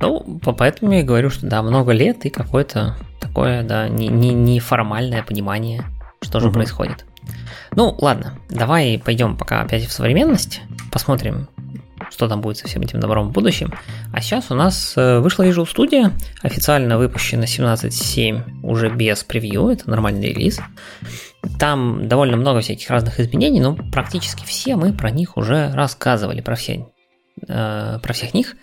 Ну, 0.00 0.40
поэтому 0.40 0.92
я 0.92 1.00
и 1.00 1.04
говорю, 1.04 1.30
что 1.30 1.46
да, 1.46 1.62
много 1.62 1.92
лет 1.92 2.24
и 2.24 2.30
какое-то 2.30 2.96
такое, 3.20 3.62
да, 3.62 3.88
неформальное 3.88 5.10
не, 5.10 5.16
не 5.18 5.22
понимание, 5.22 5.84
что 6.20 6.40
же 6.40 6.48
угу. 6.48 6.54
происходит. 6.54 7.04
Ну, 7.74 7.94
ладно, 7.98 8.38
давай 8.48 9.00
пойдем 9.04 9.36
пока 9.36 9.60
опять 9.60 9.86
в 9.86 9.92
современность, 9.92 10.62
посмотрим, 10.90 11.48
что 12.10 12.28
там 12.28 12.40
будет 12.40 12.56
со 12.56 12.66
всем 12.66 12.82
этим 12.82 13.00
добром 13.00 13.28
в 13.28 13.32
будущем. 13.32 13.72
А 14.12 14.20
сейчас 14.20 14.50
у 14.50 14.54
нас 14.54 14.94
э, 14.96 15.18
вышла 15.18 15.44
Visual 15.44 15.66
Studio, 15.66 16.12
официально 16.42 16.98
выпущена 16.98 17.44
17.7 17.44 18.62
уже 18.62 18.88
без 18.88 19.24
превью, 19.24 19.68
это 19.68 19.88
нормальный 19.90 20.28
релиз. 20.28 20.60
Там 21.58 22.08
довольно 22.08 22.36
много 22.36 22.60
всяких 22.60 22.88
разных 22.90 23.20
изменений, 23.20 23.60
но 23.60 23.76
практически 23.76 24.44
все 24.44 24.76
мы 24.76 24.92
про 24.92 25.10
них 25.10 25.36
уже 25.36 25.70
рассказывали, 25.72 26.40
про, 26.40 26.56
все, 26.56 26.86
э, 27.46 27.98
про 28.02 28.12
всех 28.12 28.34
них. 28.34 28.56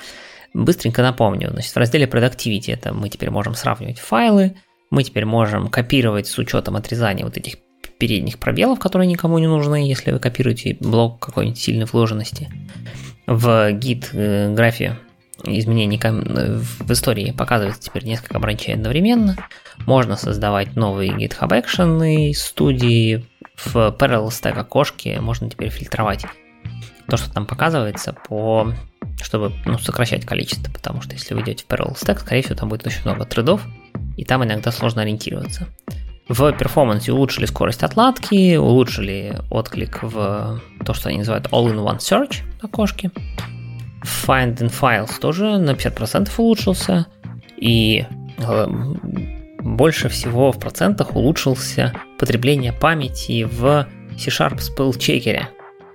Быстренько 0.55 1.01
напомню, 1.01 1.49
значит, 1.51 1.73
в 1.73 1.77
разделе 1.77 2.05
Productivity 2.05 2.71
это 2.71 2.93
мы 2.93 3.09
теперь 3.09 3.29
можем 3.29 3.55
сравнивать 3.55 3.99
файлы, 3.99 4.55
мы 4.89 5.03
теперь 5.03 5.25
можем 5.25 5.67
копировать 5.67 6.27
с 6.27 6.37
учетом 6.37 6.77
отрезания 6.77 7.25
вот 7.25 7.35
этих 7.35 7.57
передних 7.97 8.39
пробелов, 8.39 8.79
которые 8.79 9.05
никому 9.09 9.37
не 9.37 9.47
нужны, 9.47 9.85
если 9.85 10.13
вы 10.13 10.19
копируете 10.19 10.77
блок 10.79 11.19
какой-нибудь 11.19 11.59
сильной 11.59 11.85
вложенности. 11.85 12.49
В 13.27 13.69
гид 13.73 14.11
э, 14.13 14.53
графе 14.53 14.97
изменений 15.43 15.99
в 16.01 16.89
истории 16.89 17.31
показывается 17.37 17.81
теперь 17.81 18.05
несколько 18.05 18.39
бранчей 18.39 18.75
одновременно. 18.75 19.35
Можно 19.85 20.15
создавать 20.15 20.77
новые 20.77 21.11
GitHub 21.11 21.49
Action 21.49 22.31
студии. 22.31 23.25
В 23.55 23.75
Parallel 23.75 24.29
Stack 24.29 24.57
окошке 24.57 25.19
можно 25.19 25.49
теперь 25.49 25.69
фильтровать 25.69 26.25
то, 27.09 27.17
что 27.17 27.31
там 27.31 27.45
показывается, 27.45 28.13
по 28.27 28.73
чтобы 29.21 29.53
ну, 29.65 29.77
сокращать 29.77 30.25
количество, 30.25 30.71
потому 30.71 31.01
что 31.01 31.13
если 31.13 31.33
вы 31.33 31.41
идете 31.41 31.63
в 31.63 31.71
Parallel 31.71 31.95
Stack, 31.95 32.19
скорее 32.19 32.41
всего, 32.41 32.55
там 32.55 32.69
будет 32.69 32.85
очень 32.85 33.01
много 33.03 33.25
трейдов, 33.25 33.65
и 34.17 34.23
там 34.23 34.43
иногда 34.43 34.71
сложно 34.71 35.01
ориентироваться. 35.01 35.67
В 36.27 36.51
перформансе 36.53 37.11
улучшили 37.11 37.45
скорость 37.45 37.83
отладки, 37.83 38.55
улучшили 38.55 39.37
отклик 39.51 40.01
в 40.01 40.59
то, 40.83 40.93
что 40.93 41.09
они 41.09 41.19
называют 41.19 41.47
All-in-One 41.47 41.99
Search 41.99 42.37
окошке. 42.61 43.11
Find 44.03 44.57
in 44.57 44.71
Files 44.71 45.19
тоже 45.19 45.57
на 45.57 45.71
50% 45.71 46.29
улучшился, 46.37 47.05
и 47.57 48.05
э, 48.37 48.67
больше 49.59 50.09
всего 50.09 50.51
в 50.51 50.59
процентах 50.59 51.15
улучшился 51.15 51.93
потребление 52.19 52.73
памяти 52.73 53.43
в 53.43 53.87
C-Sharp 54.17 54.57
Spell 54.57 54.91
Checker 54.91 55.45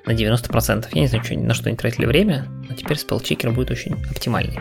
на 0.07 0.13
90%. 0.13 0.89
Я 0.93 1.01
не 1.01 1.07
знаю, 1.07 1.25
что, 1.25 1.35
на 1.39 1.55
что 1.55 1.69
они 1.69 1.77
тратили 1.77 2.07
время, 2.07 2.47
но 2.69 2.75
теперь 2.75 2.97
Checker 2.97 3.53
будет 3.53 3.71
очень 3.71 3.95
оптимальный. 4.11 4.59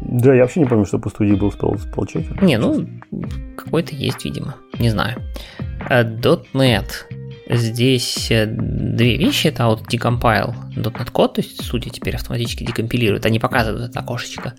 Да, 0.00 0.34
я 0.34 0.42
вообще 0.42 0.60
не 0.60 0.66
помню, 0.66 0.86
что 0.86 0.98
по 0.98 1.10
студии 1.10 1.34
был 1.34 1.50
Checker. 1.50 2.44
Не, 2.44 2.58
ну, 2.58 2.88
какой-то 3.56 3.94
есть, 3.94 4.24
видимо. 4.24 4.56
Не 4.78 4.90
знаю. 4.90 5.22
Э, 5.90 6.02
.NET. 6.04 6.86
Здесь 7.50 8.30
э, 8.30 8.46
две 8.46 9.16
вещи. 9.16 9.48
Это 9.48 9.66
вот 9.66 9.82
decompile 9.92 10.54
.NET 10.76 11.10
код, 11.10 11.34
то 11.34 11.40
есть 11.40 11.62
судьи 11.62 11.90
теперь 11.90 12.14
автоматически 12.14 12.64
декомпилируют. 12.64 13.26
Они 13.26 13.38
показывают 13.38 13.90
это 13.90 14.00
окошечко. 14.00 14.54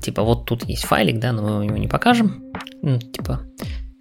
Типа 0.00 0.22
вот 0.22 0.46
тут 0.46 0.64
есть 0.64 0.84
файлик, 0.84 1.18
да, 1.18 1.32
но 1.32 1.58
мы 1.58 1.64
его 1.64 1.76
не 1.76 1.88
покажем. 1.88 2.52
Ну, 2.82 2.98
типа 2.98 3.42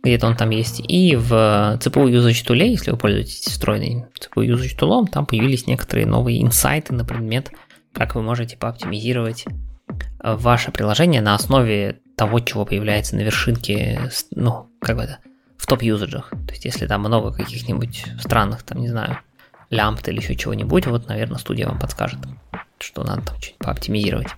где-то 0.03 0.27
он 0.27 0.35
там 0.35 0.49
есть. 0.49 0.81
И 0.87 1.15
в 1.15 1.31
CPU 1.79 2.09
Usage 2.09 2.45
Tool, 2.45 2.65
если 2.65 2.91
вы 2.91 2.97
пользуетесь 2.97 3.45
встроенным 3.45 4.09
CPU 4.19 4.45
Usage 4.45 4.77
Tool, 4.77 5.07
там 5.07 5.25
появились 5.25 5.67
некоторые 5.67 6.07
новые 6.07 6.41
инсайты 6.41 6.93
на 6.93 7.05
предмет, 7.05 7.51
как 7.93 8.15
вы 8.15 8.21
можете 8.21 8.57
пооптимизировать 8.57 9.45
э, 9.47 10.35
ваше 10.35 10.71
приложение 10.71 11.21
на 11.21 11.35
основе 11.35 11.99
того, 12.15 12.39
чего 12.39 12.65
появляется 12.65 13.15
на 13.15 13.21
вершинке, 13.21 14.11
ну, 14.31 14.69
как 14.79 14.97
бы 14.97 15.03
это, 15.03 15.19
в 15.57 15.67
топ-юзаджах. 15.67 16.29
То 16.29 16.51
есть, 16.53 16.65
если 16.65 16.87
там 16.87 17.01
много 17.01 17.31
каких-нибудь 17.31 18.05
странных, 18.19 18.63
там, 18.63 18.79
не 18.79 18.87
знаю, 18.87 19.19
лямбд 19.69 20.07
или 20.07 20.17
еще 20.17 20.35
чего-нибудь, 20.35 20.87
вот, 20.87 21.07
наверное, 21.07 21.37
студия 21.37 21.67
вам 21.67 21.79
подскажет, 21.79 22.19
что 22.79 23.03
надо 23.03 23.21
там 23.23 23.39
чуть 23.39 23.57
пооптимизировать. 23.57 24.29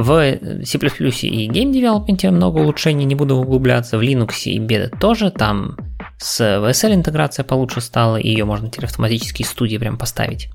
В 0.00 0.64
C++ 0.64 0.78
и 0.78 1.48
Game 1.50 1.72
Development 1.72 2.30
много 2.30 2.58
улучшений, 2.60 3.04
не 3.04 3.14
буду 3.14 3.36
углубляться. 3.36 3.98
В 3.98 4.02
Linux 4.02 4.44
и 4.44 4.58
Embedded 4.58 4.98
тоже, 4.98 5.30
там 5.30 5.76
с 6.16 6.40
VSL 6.40 6.94
интеграция 6.94 7.44
получше 7.44 7.82
стала, 7.82 8.16
и 8.16 8.28
ее 8.28 8.46
можно 8.46 8.70
теперь 8.70 8.86
автоматически 8.86 9.42
из 9.42 9.50
студии 9.50 9.76
прям 9.76 9.98
поставить. 9.98 10.48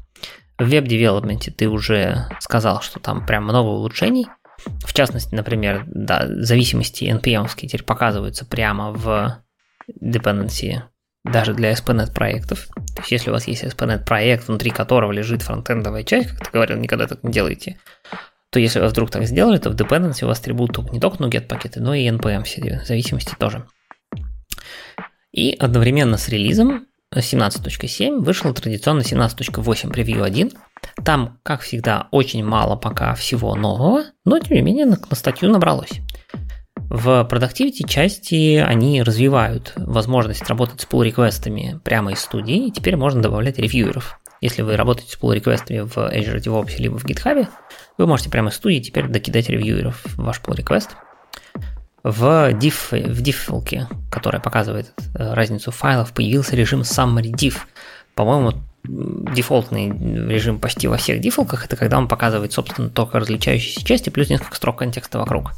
В 0.57 0.67
Development 0.67 1.51
ты 1.51 1.67
уже 1.67 2.27
сказал, 2.39 2.81
что 2.81 2.99
там 2.99 3.23
прям 3.25 3.43
много 3.43 3.67
улучшений. 3.67 4.25
В 4.83 4.93
частности, 4.93 5.35
например, 5.35 5.83
да, 5.87 6.25
зависимости 6.27 7.03
NPM 7.03 7.47
теперь 7.55 7.83
показываются 7.83 8.45
прямо 8.45 8.91
в 8.93 9.43
dependency 10.01 10.81
даже 11.23 11.53
для 11.53 11.73
SPNet 11.73 12.13
проектов. 12.13 12.67
То 12.95 13.01
есть, 13.01 13.11
если 13.11 13.29
у 13.29 13.33
вас 13.33 13.47
есть 13.47 13.63
SPNet 13.63 14.05
проект, 14.05 14.47
внутри 14.47 14.71
которого 14.71 15.11
лежит 15.11 15.43
фронтендовая 15.43 16.03
часть, 16.03 16.29
как 16.29 16.45
ты 16.45 16.51
говорил, 16.51 16.77
никогда 16.77 17.05
так 17.05 17.23
не 17.23 17.31
делайте, 17.31 17.77
то 18.55 18.59
если 18.61 18.79
вы 18.79 18.87
вдруг 18.87 19.11
так 19.11 19.25
сделали, 19.25 19.57
то 19.57 19.69
в 19.69 19.75
dependency 19.75 20.23
у 20.23 20.29
вас 20.29 20.39
трибут 20.39 20.77
не 20.93 21.01
только 21.01 21.21
NuGet 21.21 21.41
пакеты, 21.41 21.81
но 21.81 21.93
и 21.93 22.07
NPM 22.09 22.45
все 22.45 22.81
зависимости 22.85 23.35
тоже. 23.37 23.65
И 25.33 25.53
одновременно 25.59 26.15
с 26.15 26.29
релизом 26.29 26.87
17.7 27.13 28.19
вышел 28.19 28.53
традиционно 28.53 29.01
17.8 29.01 29.91
превью 29.91 30.23
1. 30.23 30.53
Там, 31.03 31.37
как 31.43 31.63
всегда, 31.63 32.07
очень 32.11 32.45
мало 32.45 32.77
пока 32.77 33.13
всего 33.15 33.55
нового, 33.55 34.05
но 34.23 34.39
тем 34.39 34.55
не 34.55 34.61
менее 34.61 34.85
на, 34.85 34.97
на 35.09 35.15
статью 35.17 35.51
набралось. 35.51 35.99
В 36.77 37.27
Productivity 37.29 37.85
части 37.85 38.55
они 38.55 39.03
развивают 39.03 39.73
возможность 39.75 40.47
работать 40.47 40.79
с 40.79 40.87
pull-реквестами 40.87 41.81
прямо 41.83 42.13
из 42.13 42.21
студии, 42.21 42.67
и 42.67 42.71
теперь 42.71 42.95
можно 42.95 43.21
добавлять 43.21 43.59
ревьюеров. 43.59 44.17
Если 44.41 44.61
вы 44.61 44.75
работаете 44.75 45.11
с 45.11 45.19
pull-реквестами 45.19 45.79
в 45.79 45.97
Azure 45.97 46.37
DevOps 46.37 46.75
либо 46.77 46.97
в 46.97 47.05
GitHub, 47.05 47.47
вы 47.97 48.07
можете 48.07 48.29
прямо 48.29 48.49
из 48.49 48.55
студии 48.55 48.79
теперь 48.79 49.07
докидать 49.07 49.49
ревьюеров 49.49 50.03
в 50.03 50.23
ваш 50.23 50.41
pull 50.41 50.57
request. 50.57 50.89
В 52.03 52.51
diff, 52.51 52.91
в 52.91 53.21
diff 53.21 53.87
которая 54.11 54.41
показывает 54.41 54.93
э, 55.15 55.33
разницу 55.33 55.71
файлов, 55.71 56.13
появился 56.13 56.55
режим 56.55 56.81
summary 56.81 57.31
diff. 57.31 57.57
По-моему, 58.13 58.53
дефолтный 58.87 59.89
режим 59.89 60.59
почти 60.59 60.87
во 60.87 60.97
всех 60.97 61.19
дефолках, 61.19 61.65
это 61.65 61.75
когда 61.75 61.97
он 61.97 62.07
показывает, 62.07 62.53
собственно, 62.53 62.89
только 62.89 63.19
различающиеся 63.19 63.83
части 63.83 64.09
плюс 64.09 64.29
несколько 64.29 64.55
строк 64.55 64.77
контекста 64.79 65.17
вокруг. 65.19 65.51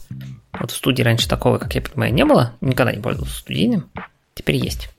Вот 0.60 0.72
в 0.72 0.76
студии 0.76 1.04
раньше 1.04 1.28
такого, 1.28 1.58
как 1.58 1.76
я 1.76 1.82
понимаю, 1.82 2.14
не 2.14 2.26
было, 2.26 2.54
никогда 2.62 2.94
не 2.94 3.02
пользовался 3.02 3.40
студийным, 3.40 3.90
теперь 4.34 4.56
есть. 4.56 4.90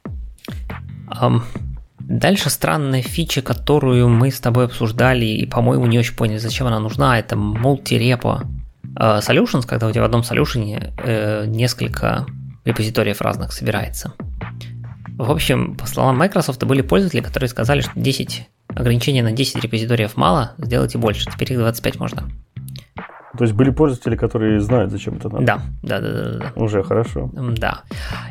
Дальше 2.08 2.48
странная 2.48 3.02
фича, 3.02 3.42
которую 3.42 4.08
мы 4.08 4.30
с 4.30 4.40
тобой 4.40 4.64
обсуждали 4.64 5.26
и, 5.26 5.44
по-моему, 5.44 5.84
не 5.84 5.98
очень 5.98 6.16
поняли, 6.16 6.38
зачем 6.38 6.66
она 6.66 6.80
нужна. 6.80 7.18
Это 7.18 7.36
multi-repo 7.36 8.46
э, 8.98 9.18
solutions, 9.18 9.66
когда 9.66 9.86
у 9.86 9.92
тебя 9.92 10.02
в 10.02 10.06
одном 10.06 10.22
solution 10.22 10.90
э, 11.04 11.44
несколько 11.46 12.24
репозиториев 12.64 13.20
разных 13.20 13.52
собирается. 13.52 14.14
В 15.18 15.30
общем, 15.30 15.76
по 15.76 15.86
словам 15.86 16.16
Microsoft, 16.16 16.64
были 16.64 16.80
пользователи, 16.80 17.20
которые 17.20 17.50
сказали, 17.50 17.82
что 17.82 17.92
10 17.94 18.48
ограничения 18.68 19.22
на 19.22 19.32
10 19.32 19.62
репозиториев 19.62 20.16
мало, 20.16 20.54
сделайте 20.56 20.96
больше, 20.96 21.26
теперь 21.30 21.52
их 21.52 21.58
25 21.58 22.00
можно. 22.00 22.30
То 23.36 23.44
есть 23.44 23.54
были 23.54 23.70
пользователи, 23.70 24.16
которые 24.16 24.60
знают, 24.60 24.90
зачем 24.90 25.16
это 25.16 25.28
надо. 25.28 25.44
Да, 25.44 25.60
да, 25.82 26.00
да, 26.00 26.12
да. 26.12 26.38
да. 26.38 26.52
Уже 26.56 26.82
хорошо. 26.82 27.30
Да. 27.34 27.82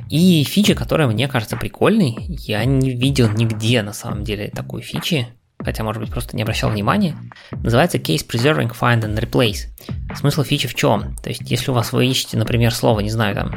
И 0.09 0.43
фича, 0.43 0.73
которая 0.73 1.07
мне 1.07 1.27
кажется 1.27 1.55
прикольной, 1.55 2.15
я 2.27 2.65
не 2.65 2.91
видел 2.91 3.29
нигде 3.29 3.83
на 3.83 3.93
самом 3.93 4.23
деле 4.23 4.49
такой 4.49 4.81
фичи, 4.81 5.27
хотя, 5.59 5.83
может 5.83 6.01
быть, 6.01 6.11
просто 6.11 6.35
не 6.35 6.41
обращал 6.41 6.71
внимания, 6.71 7.15
называется 7.51 7.99
Case 7.99 8.27
Preserving 8.27 8.75
Find 8.79 9.01
and 9.03 9.19
Replace. 9.19 9.67
Смысл 10.15 10.43
фичи 10.43 10.67
в 10.67 10.73
чем? 10.73 11.15
То 11.17 11.29
есть, 11.29 11.49
если 11.49 11.69
у 11.69 11.75
вас 11.75 11.93
вы 11.93 12.07
ищете, 12.07 12.37
например, 12.37 12.73
слово, 12.73 13.01
не 13.01 13.11
знаю, 13.11 13.35
там, 13.35 13.51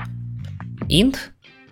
int, 0.88 1.16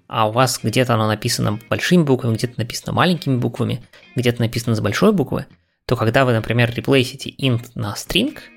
а 0.07 0.29
у 0.29 0.33
вас 0.33 0.61
где-то 0.62 0.95
оно 0.95 1.07
написано 1.07 1.59
большими 1.69 2.05
буквами, 2.05 2.37
где-то 2.37 2.55
написано 2.57 2.95
маленькими 2.95 3.37
буквами, 3.37 3.83
где-то 4.16 4.41
написано 4.41 4.75
с 4.75 4.81
большой 4.81 5.12
буквы, 5.12 5.45
то 5.85 5.95
когда 5.95 6.25
вы, 6.25 6.33
например, 6.33 6.73
реплейсите 6.75 7.31
int 7.31 7.66
на 7.75 7.95
string– 7.95 8.39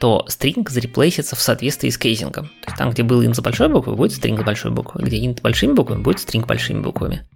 то 0.00 0.26
string 0.28 0.66
зареплейсится 0.68 1.36
в 1.36 1.40
соответствии 1.40 1.90
с 1.90 1.98
casing 1.98 2.30
ом. 2.30 2.46
То 2.46 2.68
есть 2.68 2.78
там, 2.78 2.90
где 2.90 3.02
был 3.02 3.22
int 3.22 3.34
за 3.34 3.42
большой 3.42 3.68
буквой, 3.68 3.96
будет 3.96 4.12
string 4.12 4.42
большой 4.42 4.70
буквой, 4.70 5.04
где 5.04 5.18
int 5.18 5.42
большими 5.42 5.74
буквами, 5.74 6.02
будет 6.02 6.16
string 6.16 6.46
большими 6.46 6.80
буквами. 6.80 7.26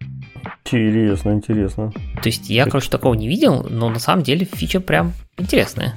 Интересно, 0.65 1.33
интересно. 1.33 1.93
То 2.23 2.29
есть 2.29 2.49
я, 2.49 2.65
короче, 2.65 2.89
такого 2.89 3.12
не 3.15 3.29
видел, 3.29 3.67
но 3.69 3.91
на 3.91 3.99
самом 3.99 4.23
деле 4.23 4.49
фича 4.51 4.81
прям 4.81 5.12
интересная. 5.37 5.95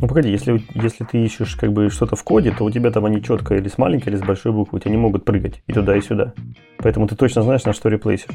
Ну 0.00 0.08
погоди, 0.08 0.30
если, 0.30 0.62
если 0.74 1.04
ты 1.04 1.24
ищешь 1.24 1.54
как 1.56 1.72
бы 1.72 1.90
что-то 1.90 2.16
в 2.16 2.24
коде, 2.24 2.50
то 2.50 2.64
у 2.64 2.70
тебя 2.70 2.90
там 2.90 3.04
они 3.04 3.22
четко 3.22 3.54
или 3.54 3.68
с 3.68 3.78
маленькой, 3.78 4.08
или 4.10 4.16
с 4.16 4.22
большой 4.22 4.52
буквы, 4.52 4.78
у 4.78 4.80
тебя 4.80 4.90
не 4.90 4.96
могут 4.96 5.24
прыгать 5.24 5.62
и 5.66 5.72
туда, 5.72 5.96
и 5.96 6.00
сюда. 6.00 6.32
Поэтому 6.78 7.06
ты 7.06 7.14
точно 7.14 7.42
знаешь, 7.42 7.64
на 7.64 7.72
что 7.72 7.88
реплейсишь. 7.88 8.28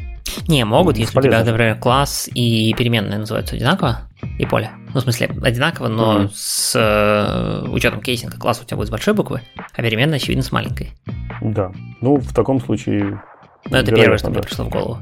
Не, 0.47 0.63
могут, 0.63 0.97
если 0.97 1.17
у 1.19 1.21
тебя, 1.21 1.43
например, 1.43 1.77
класс 1.79 2.29
и 2.33 2.73
переменная 2.77 3.19
называются 3.19 3.55
одинаково, 3.55 4.07
и 4.39 4.45
поле. 4.45 4.71
Ну, 4.93 4.99
в 4.99 5.03
смысле, 5.03 5.29
одинаково, 5.43 5.89
но 5.89 6.21
mm-hmm. 6.21 6.31
с 6.33 6.75
э, 6.75 7.69
учетом 7.69 8.01
кейсинга 8.01 8.37
класс 8.37 8.61
у 8.61 8.65
тебя 8.65 8.77
будет 8.77 8.87
с 8.87 8.91
большой 8.91 9.13
буквы, 9.13 9.41
а 9.55 9.81
переменная, 9.81 10.17
очевидно, 10.17 10.43
с 10.43 10.51
маленькой. 10.51 10.91
Да. 11.41 11.71
Ну, 12.01 12.17
в 12.17 12.33
таком 12.33 12.61
случае 12.61 13.21
ну, 13.69 13.77
это 13.77 13.95
первое, 13.95 14.17
что 14.17 14.29
мне 14.29 14.41
пришло 14.41 14.65
в 14.65 14.69
голову. 14.69 14.99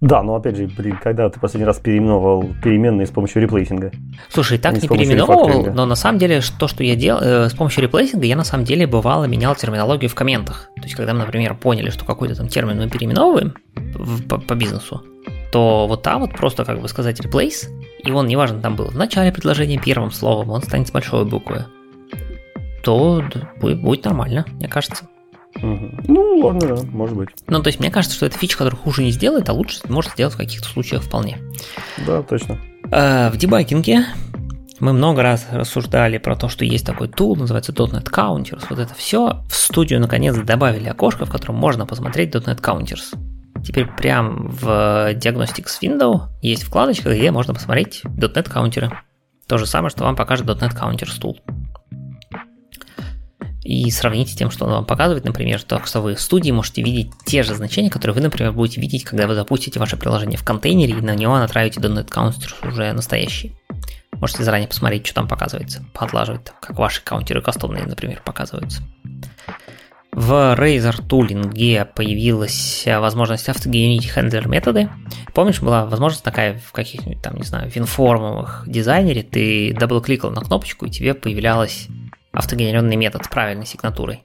Да, 0.00 0.22
но 0.22 0.34
опять 0.34 0.56
же, 0.56 0.66
блин, 0.66 0.98
когда 1.02 1.28
ты 1.30 1.40
последний 1.40 1.66
раз 1.66 1.78
переименовал 1.78 2.44
переменные 2.62 3.06
с 3.06 3.10
помощью 3.10 3.40
replacing 3.42 3.81
а? 3.81 3.90
Слушай, 4.28 4.58
так 4.58 4.74
не, 4.74 4.80
не 4.80 4.88
переименовывал, 4.88 5.72
но 5.72 5.86
на 5.86 5.94
самом 5.94 6.18
деле 6.18 6.40
то, 6.58 6.68
что 6.68 6.84
я 6.84 6.94
делал 6.94 7.20
э, 7.22 7.48
с 7.48 7.54
помощью 7.54 7.82
replacing 7.82 8.18
а, 8.18 8.26
я 8.26 8.36
на 8.36 8.44
самом 8.44 8.64
деле 8.64 8.86
бывало 8.86 9.24
менял 9.24 9.54
терминологию 9.56 10.10
в 10.10 10.14
комментах. 10.14 10.68
То 10.76 10.82
есть, 10.82 10.94
когда 10.94 11.14
мы, 11.14 11.20
например, 11.20 11.54
поняли, 11.54 11.90
что 11.90 12.04
какой-то 12.04 12.36
там 12.36 12.48
термин 12.48 12.78
мы 12.78 12.90
переименовываем 12.90 13.54
в, 13.74 14.28
по, 14.28 14.38
по 14.38 14.54
бизнесу, 14.54 15.02
то 15.52 15.86
вот 15.86 16.02
там 16.02 16.20
вот 16.20 16.32
просто 16.32 16.64
как 16.64 16.80
бы 16.80 16.88
сказать 16.88 17.20
replace, 17.20 17.68
и 18.04 18.10
он, 18.10 18.26
неважно, 18.26 18.60
там 18.60 18.76
был 18.76 18.86
в 18.86 18.96
начале 18.96 19.32
предложения 19.32 19.78
первым 19.78 20.10
словом, 20.10 20.50
он 20.50 20.62
станет 20.62 20.88
с 20.88 20.90
большой 20.90 21.24
буквы, 21.24 21.66
то 22.82 23.22
будет, 23.60 23.80
будет 23.80 24.04
нормально, 24.04 24.44
мне 24.52 24.68
кажется. 24.68 25.08
Ну, 25.62 26.38
ладно, 26.38 26.76
да, 26.76 26.82
может 26.90 27.16
быть. 27.16 27.28
Ну, 27.46 27.62
то 27.62 27.68
есть, 27.68 27.80
мне 27.80 27.90
кажется, 27.90 28.16
что 28.16 28.26
эта 28.26 28.38
фича, 28.38 28.58
которая 28.58 28.80
хуже 28.80 29.02
не 29.02 29.10
сделает, 29.10 29.48
а 29.48 29.52
лучше 29.52 29.80
может 29.88 30.12
сделать 30.12 30.34
в 30.34 30.38
каких-то 30.38 30.68
случаях 30.68 31.02
вполне. 31.02 31.38
Да, 32.06 32.22
точно. 32.22 32.58
А, 32.90 33.30
в 33.30 33.36
дебагинге 33.36 34.06
мы 34.80 34.92
много 34.92 35.22
раз 35.22 35.46
рассуждали 35.50 36.18
про 36.18 36.36
то, 36.36 36.48
что 36.48 36.64
есть 36.64 36.84
такой 36.84 37.08
тул, 37.08 37.36
называется 37.36 37.72
.NET 37.72 38.10
Counters. 38.10 38.64
Вот 38.68 38.78
это 38.78 38.94
все. 38.94 39.42
В 39.48 39.54
студию 39.54 40.00
наконец 40.00 40.36
добавили 40.36 40.88
окошко, 40.88 41.24
в 41.26 41.30
котором 41.30 41.56
можно 41.56 41.86
посмотреть 41.86 42.34
.NET 42.34 42.60
Counters. 42.60 43.16
Теперь 43.64 43.86
прям 43.86 44.48
в 44.48 45.14
Diagnostics 45.14 45.80
Window 45.80 46.28
есть 46.42 46.64
вкладочка, 46.64 47.14
где 47.14 47.30
можно 47.30 47.54
посмотреть 47.54 48.02
.NET 48.04 48.52
Counter. 48.52 48.92
То 49.46 49.58
же 49.58 49.66
самое, 49.66 49.90
что 49.90 50.04
вам 50.04 50.16
покажет 50.16 50.46
.NET 50.46 50.74
Counters 50.78 51.20
Tool 51.20 51.36
и 53.64 53.90
сравните 53.90 54.36
тем, 54.36 54.50
что 54.50 54.66
он 54.66 54.72
вам 54.72 54.84
показывает, 54.84 55.24
например, 55.24 55.58
что, 55.58 55.82
что 55.84 56.02
вы 56.02 56.14
в 56.14 56.20
студии 56.20 56.50
можете 56.50 56.82
видеть 56.82 57.10
те 57.24 57.42
же 57.42 57.54
значения, 57.54 57.90
которые 57.90 58.14
вы, 58.14 58.20
например, 58.20 58.52
будете 58.52 58.80
видеть, 58.80 59.04
когда 59.04 59.26
вы 59.26 59.34
запустите 59.34 59.80
ваше 59.80 59.96
приложение 59.96 60.38
в 60.38 60.44
контейнере 60.44 60.92
и 60.98 61.00
на 61.00 61.14
него 61.14 61.38
натравите 61.38 61.80
.NET 61.80 62.08
Counter 62.08 62.68
уже 62.68 62.92
настоящий. 62.92 63.56
Можете 64.12 64.44
заранее 64.44 64.68
посмотреть, 64.68 65.06
что 65.06 65.16
там 65.16 65.28
показывается, 65.28 65.84
поотлаживать, 65.94 66.52
как 66.60 66.78
ваши 66.78 67.02
каунтеры 67.02 67.40
кастомные, 67.40 67.84
например, 67.84 68.22
показываются. 68.24 68.82
В 70.12 70.54
Razer 70.56 71.00
Tooling 71.08 71.84
появилась 71.86 72.84
возможность 72.86 73.48
автогенерить 73.48 74.08
хендлер 74.08 74.46
методы. 74.46 74.88
Помнишь, 75.32 75.60
была 75.60 75.86
возможность 75.86 76.22
такая 76.22 76.60
в 76.64 76.70
каких-нибудь 76.70 77.20
там, 77.20 77.34
не 77.36 77.42
знаю, 77.42 77.68
винформовых 77.68 78.62
дизайнере, 78.66 79.24
ты 79.24 79.74
дабл-кликал 79.74 80.30
на 80.30 80.42
кнопочку, 80.42 80.86
и 80.86 80.90
тебе 80.90 81.14
появлялась 81.14 81.88
автогенеренный 82.34 82.96
метод 82.96 83.24
с 83.24 83.28
правильной 83.28 83.66
сигнатурой. 83.66 84.22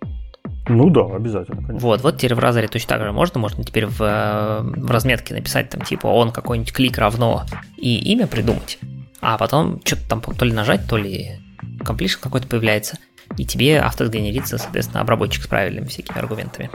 Ну 0.67 0.89
да, 0.89 1.01
обязательно, 1.01 1.57
конечно. 1.57 1.79
Вот, 1.79 2.01
вот 2.01 2.17
теперь 2.17 2.35
в 2.35 2.39
Razor 2.39 2.62
е 2.62 2.67
точно 2.67 2.89
так 2.89 3.01
же 3.01 3.11
можно, 3.11 3.39
можно 3.39 3.63
теперь 3.63 3.87
в, 3.87 4.01
э, 4.01 4.61
в 4.61 4.91
разметке 4.91 5.33
написать 5.33 5.69
там 5.69 5.81
типа 5.81 6.07
on 6.07 6.31
какой-нибудь 6.31 6.71
клик 6.71 6.97
равно 6.97 7.43
и 7.77 7.97
имя 8.11 8.27
придумать, 8.27 8.77
а 9.19 9.37
потом 9.37 9.81
что-то 9.83 10.07
там 10.07 10.21
то 10.21 10.45
ли 10.45 10.53
нажать, 10.53 10.87
то 10.87 10.97
ли 10.97 11.39
completion 11.79 12.19
какой-то 12.21 12.47
появляется, 12.47 12.97
и 13.37 13.45
тебе 13.45 13.79
автогенерится, 13.79 14.59
соответственно, 14.59 15.01
обработчик 15.01 15.43
с 15.43 15.47
правильными 15.47 15.85
всякими 15.85 16.19
аргументами. 16.19 16.69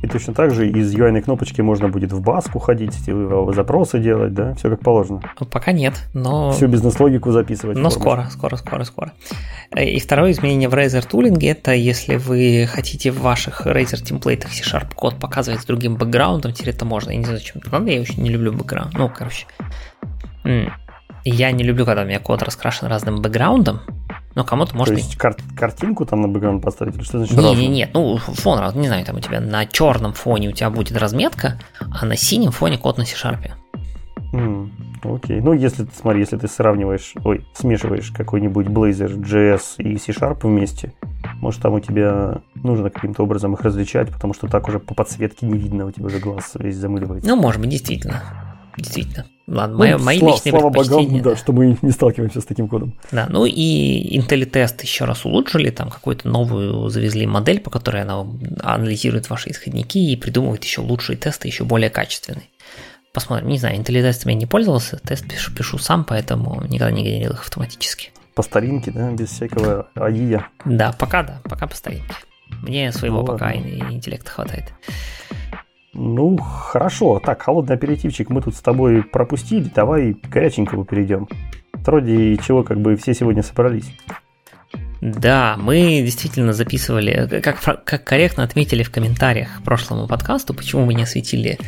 И 0.00 0.06
точно 0.06 0.32
так 0.32 0.52
же 0.52 0.68
из 0.68 0.94
UI 0.94 1.20
кнопочки 1.20 1.60
можно 1.60 1.88
будет 1.88 2.12
в 2.12 2.20
баску 2.20 2.60
ходить, 2.60 2.94
запросы 2.94 3.98
делать, 3.98 4.32
да, 4.32 4.54
все 4.54 4.70
как 4.70 4.80
положено. 4.80 5.20
Ну, 5.40 5.46
пока 5.46 5.72
нет, 5.72 5.94
но... 6.14 6.52
Всю 6.52 6.68
бизнес-логику 6.68 7.32
записывать. 7.32 7.76
Но 7.76 7.90
скоро, 7.90 8.28
скоро, 8.30 8.56
скоро, 8.56 8.84
скоро. 8.84 9.12
И 9.76 9.98
второе 9.98 10.30
изменение 10.30 10.68
в 10.68 10.74
Razer 10.74 11.04
Tooling 11.08 11.44
это 11.50 11.72
если 11.72 12.16
вы 12.16 12.68
хотите 12.70 13.10
в 13.10 13.20
ваших 13.20 13.66
Razer 13.66 14.02
темплейтах 14.02 14.52
C-Sharp 14.52 14.94
код 14.94 15.18
показывать 15.18 15.62
с 15.62 15.64
другим 15.64 15.96
бэкграундом, 15.96 16.52
теперь 16.52 16.74
это 16.74 16.84
можно. 16.84 17.10
Я 17.10 17.16
не 17.16 17.24
знаю, 17.24 17.40
зачем 17.40 17.56
это 17.60 17.72
надо, 17.72 17.90
я 17.90 18.00
очень 18.00 18.22
не 18.22 18.30
люблю 18.30 18.52
бэкграунд. 18.52 18.94
Ну, 18.94 19.10
короче. 19.14 19.46
Я 21.24 21.50
не 21.50 21.64
люблю, 21.64 21.84
когда 21.84 22.02
у 22.02 22.06
меня 22.06 22.20
код 22.20 22.42
раскрашен 22.42 22.86
разным 22.86 23.20
бэкграундом, 23.20 23.80
но 24.38 24.44
кому-то 24.44 24.76
может... 24.76 24.94
То 24.94 25.00
есть 25.00 25.16
кар- 25.16 25.36
картинку 25.56 26.06
там 26.06 26.22
на 26.22 26.28
бэкграунд 26.28 26.62
поставить? 26.62 26.94
Или 26.94 27.02
что 27.02 27.18
значит 27.18 27.36
не, 27.36 27.56
не, 27.56 27.66
нет, 27.66 27.90
ну 27.92 28.18
фон, 28.18 28.60
не 28.76 28.86
знаю, 28.86 29.04
там 29.04 29.16
у 29.16 29.20
тебя 29.20 29.40
на 29.40 29.66
черном 29.66 30.12
фоне 30.12 30.50
у 30.50 30.52
тебя 30.52 30.70
будет 30.70 30.96
разметка, 30.96 31.58
а 31.80 32.06
на 32.06 32.16
синем 32.16 32.52
фоне 32.52 32.78
код 32.78 32.98
на 32.98 33.04
C-Sharp. 33.04 33.50
Mm, 34.32 34.70
окей. 35.02 35.40
Ну, 35.40 35.54
если, 35.54 35.88
смотри, 35.92 36.20
если 36.20 36.36
ты 36.36 36.46
сравниваешь, 36.46 37.14
ой, 37.24 37.44
смешиваешь 37.52 38.12
какой-нибудь 38.12 38.66
Blazor, 38.66 39.20
JS 39.20 39.60
и 39.78 39.96
C-Sharp 39.96 40.38
вместе, 40.42 40.92
может, 41.40 41.60
там 41.60 41.74
у 41.74 41.80
тебя 41.80 42.40
нужно 42.54 42.90
каким-то 42.90 43.24
образом 43.24 43.54
их 43.54 43.62
различать, 43.62 44.12
потому 44.12 44.34
что 44.34 44.46
так 44.46 44.68
уже 44.68 44.78
по 44.78 44.94
подсветке 44.94 45.46
не 45.46 45.58
видно, 45.58 45.86
у 45.86 45.90
тебя 45.90 46.06
уже 46.06 46.20
глаз 46.20 46.52
весь 46.60 46.76
замыливается. 46.76 47.28
Ну, 47.28 47.34
может 47.34 47.60
быть, 47.60 47.70
действительно. 47.70 48.22
Действительно. 48.76 49.26
Ладно, 49.48 49.78
ну, 49.78 49.78
мои, 49.78 49.96
мои 49.96 50.18
слава, 50.18 50.34
личные 50.34 50.52
слава 50.52 50.68
богам, 50.68 51.22
да, 51.22 51.34
что 51.34 51.54
мы 51.54 51.78
не 51.80 51.90
сталкиваемся 51.90 52.42
с 52.42 52.44
таким 52.44 52.68
кодом. 52.68 52.94
Да, 53.10 53.26
ну 53.30 53.46
и 53.46 54.18
Intelli-тест 54.18 54.82
еще 54.82 55.06
раз 55.06 55.24
улучшили, 55.24 55.70
там 55.70 55.88
какую-то 55.88 56.28
новую 56.28 56.90
завезли 56.90 57.26
модель, 57.26 57.58
по 57.58 57.70
которой 57.70 58.02
она 58.02 58.26
анализирует 58.62 59.30
ваши 59.30 59.50
исходники 59.50 59.96
и 59.96 60.16
придумывает 60.16 60.62
еще 60.64 60.82
лучшие 60.82 61.16
тесты, 61.16 61.48
еще 61.48 61.64
более 61.64 61.88
качественные. 61.88 62.44
Посмотрим, 63.14 63.48
не 63.48 63.58
знаю, 63.58 63.78
Intelli-тестами 63.78 64.32
я 64.32 64.38
не 64.38 64.44
пользовался, 64.44 64.98
тест 64.98 65.26
пишу, 65.26 65.54
пишу 65.54 65.78
сам, 65.78 66.04
поэтому 66.04 66.62
никогда 66.68 66.90
не 66.90 67.02
генерил 67.02 67.32
их 67.32 67.40
автоматически. 67.40 68.10
По 68.34 68.42
старинке, 68.42 68.90
да, 68.90 69.10
без 69.12 69.30
всякого 69.30 69.88
АИЯ. 69.94 70.46
Да, 70.66 70.92
пока 70.92 71.22
да, 71.22 71.40
пока 71.44 71.66
по 71.66 71.74
старинке. 71.74 72.14
Мне 72.62 72.92
своего 72.92 73.20
ну, 73.20 73.24
пока 73.24 73.54
интеллекта 73.54 74.30
хватает. 74.30 74.74
Ну, 76.00 76.36
хорошо. 76.36 77.18
Так, 77.18 77.42
холодный 77.42 77.74
аперитивчик 77.74 78.30
мы 78.30 78.40
тут 78.40 78.54
с 78.54 78.60
тобой 78.60 79.02
пропустили. 79.02 79.68
Давай 79.74 80.14
к 80.14 80.28
горяченькому 80.28 80.84
перейдем. 80.84 81.26
Вроде 81.72 82.36
чего 82.36 82.62
как 82.62 82.80
бы 82.80 82.94
все 82.94 83.14
сегодня 83.14 83.42
собрались. 83.42 83.90
Да, 85.00 85.56
мы 85.58 86.02
действительно 86.04 86.52
записывали, 86.52 87.40
как, 87.42 87.60
как 87.84 88.04
корректно 88.04 88.44
отметили 88.44 88.84
в 88.84 88.92
комментариях 88.92 89.58
к 89.58 89.64
прошлому 89.64 90.06
подкасту, 90.06 90.54
почему 90.54 90.84
мы 90.84 90.94
не 90.94 91.02
осветили 91.02 91.58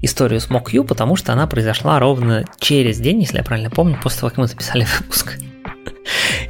историю 0.00 0.40
с 0.40 0.48
MockU, 0.48 0.84
потому 0.84 1.16
что 1.16 1.32
она 1.32 1.48
произошла 1.48 1.98
ровно 1.98 2.44
через 2.60 2.98
день, 2.98 3.20
если 3.20 3.38
я 3.38 3.44
правильно 3.44 3.70
помню, 3.70 3.98
после 4.00 4.20
того, 4.20 4.30
как 4.30 4.38
мы 4.38 4.46
записали 4.46 4.86
выпуск. 5.00 5.38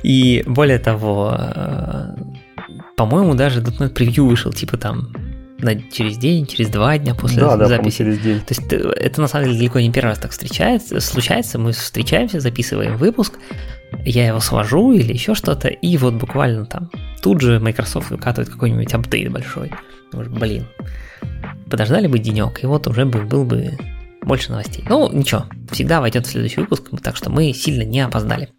И 0.02 0.44
более 0.46 0.78
того, 0.78 1.34
э, 1.34 2.14
по-моему, 2.96 3.34
даже 3.34 3.62
.NET 3.62 3.94
Preview 3.94 4.28
вышел, 4.28 4.52
типа 4.52 4.76
там 4.76 5.14
на, 5.62 5.80
через 5.80 6.18
день, 6.18 6.46
через 6.46 6.68
два 6.68 6.98
дня 6.98 7.14
после 7.14 7.40
да, 7.40 7.56
записи. 7.56 7.98
Да, 8.02 8.04
через 8.10 8.18
день. 8.20 8.40
То 8.40 8.54
есть 8.54 8.72
э, 8.72 8.76
это 8.76 9.20
на 9.20 9.28
самом 9.28 9.46
деле 9.46 9.58
далеко 9.58 9.80
не 9.80 9.90
первый 9.90 10.10
раз 10.10 10.18
так 10.18 10.32
встречается, 10.32 11.00
случается. 11.00 11.58
Мы 11.58 11.72
встречаемся, 11.72 12.40
записываем 12.40 12.96
выпуск, 12.96 13.34
я 14.04 14.26
его 14.26 14.40
свожу 14.40 14.92
или 14.92 15.12
еще 15.12 15.34
что-то, 15.34 15.68
и 15.68 15.96
вот 15.96 16.14
буквально 16.14 16.66
там 16.66 16.90
тут 17.22 17.40
же 17.40 17.60
Microsoft 17.60 18.10
выкатывает 18.10 18.50
какой-нибудь 18.50 18.92
апдейт 18.92 19.30
большой. 19.30 19.70
Может, 20.12 20.32
блин, 20.32 20.66
подождали 21.70 22.06
бы 22.06 22.18
денек, 22.18 22.62
и 22.62 22.66
вот 22.66 22.86
уже 22.86 23.04
был, 23.04 23.22
был 23.22 23.44
бы 23.44 23.78
больше 24.22 24.50
новостей. 24.50 24.84
Ну, 24.88 25.10
ничего, 25.12 25.46
всегда 25.70 26.00
войдет 26.00 26.26
в 26.26 26.30
следующий 26.30 26.60
выпуск, 26.60 26.84
так 27.02 27.16
что 27.16 27.30
мы 27.30 27.52
сильно 27.52 27.82
не 27.82 28.00
опоздали. 28.00 28.50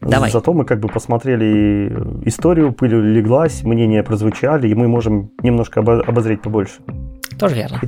Давай. 0.00 0.30
Зато 0.30 0.52
мы 0.52 0.64
как 0.64 0.80
бы 0.80 0.88
посмотрели 0.88 1.92
историю, 2.24 2.72
пыль 2.72 2.94
леглась, 2.94 3.62
мнения 3.64 4.02
прозвучали, 4.02 4.68
и 4.68 4.74
мы 4.74 4.88
можем 4.88 5.30
немножко 5.42 5.80
обозреть 5.80 6.40
побольше. 6.42 6.80
Тоже 7.38 7.56
верно. 7.56 7.80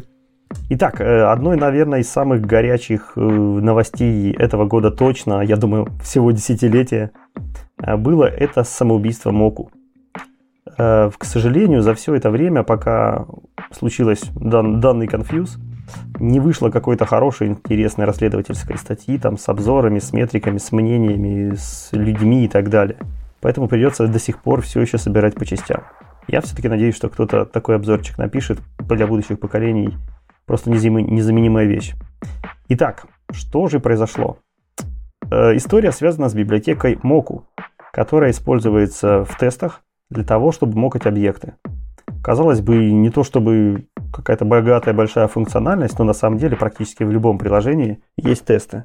Итак, 0.69 1.01
э, 1.01 1.23
одной, 1.25 1.57
наверное, 1.57 2.01
из 2.01 2.11
самых 2.11 2.43
горячих 2.43 3.13
э, 3.17 3.21
новостей 3.21 4.33
этого 4.33 4.67
года 4.67 4.91
точно, 4.91 5.41
я 5.43 5.57
думаю, 5.57 5.89
всего 6.03 6.31
десятилетия, 6.31 7.11
э, 7.79 7.97
было 7.97 8.25
это 8.25 8.65
самоубийство 8.65 9.31
Моку. 9.31 9.71
К 10.65 11.25
сожалению, 11.25 11.83
за 11.83 11.93
все 11.95 12.15
это 12.15 12.31
время, 12.31 12.63
пока 12.63 13.27
случилось 13.73 14.23
дан, 14.35 14.81
данный 14.81 15.07
конфьюз, 15.07 15.59
не 16.19 16.41
вышло 16.41 16.71
какой-то 16.71 17.07
хорошей, 17.07 17.49
интересной 17.49 18.05
расследовательской 18.05 18.77
статьи 18.79 19.19
там 19.19 19.37
с 19.37 19.49
обзорами, 19.49 19.99
с 19.99 20.13
метриками, 20.13 20.59
с 20.59 20.73
мнениями, 20.73 21.55
с 21.55 21.91
людьми 21.93 22.45
и 22.45 22.49
так 22.49 22.71
далее. 22.71 22.99
Поэтому 23.41 23.69
придется 23.69 24.07
до 24.07 24.19
сих 24.19 24.41
пор 24.41 24.63
все 24.63 24.81
еще 24.81 24.99
собирать 24.99 25.35
по 25.35 25.45
частям. 25.45 25.83
Я 26.29 26.41
все-таки 26.41 26.69
надеюсь, 26.69 26.95
что 26.95 27.09
кто-то 27.09 27.45
такой 27.45 27.77
обзорчик 27.77 28.17
напишет 28.19 28.61
для 28.79 29.07
будущих 29.07 29.41
поколений. 29.41 29.97
Просто 30.47 30.71
незаменимая 30.71 31.67
вещь. 31.67 31.95
Итак, 32.69 33.07
что 33.33 33.67
же 33.67 33.81
произошло? 33.81 34.39
Э, 35.31 35.57
история 35.57 35.93
связана 35.93 36.29
с 36.29 36.35
библиотекой 36.35 36.95
Moku, 37.03 37.43
которая 37.93 38.31
используется 38.31 39.25
в 39.25 39.37
тестах 39.39 39.83
для 40.11 40.25
того, 40.25 40.53
чтобы 40.53 40.79
мокать 40.79 41.07
объекты. 41.07 41.55
Казалось 42.23 42.61
бы, 42.61 42.91
не 42.91 43.11
то 43.11 43.25
чтобы 43.25 43.87
какая-то 44.13 44.45
богатая 44.45 44.95
большая 44.95 45.27
функциональность, 45.29 45.99
но 45.99 46.05
на 46.05 46.13
самом 46.13 46.39
деле 46.39 46.57
практически 46.57 47.03
в 47.03 47.11
любом 47.11 47.39
приложении 47.39 48.01
есть 48.17 48.45
тесты. 48.45 48.85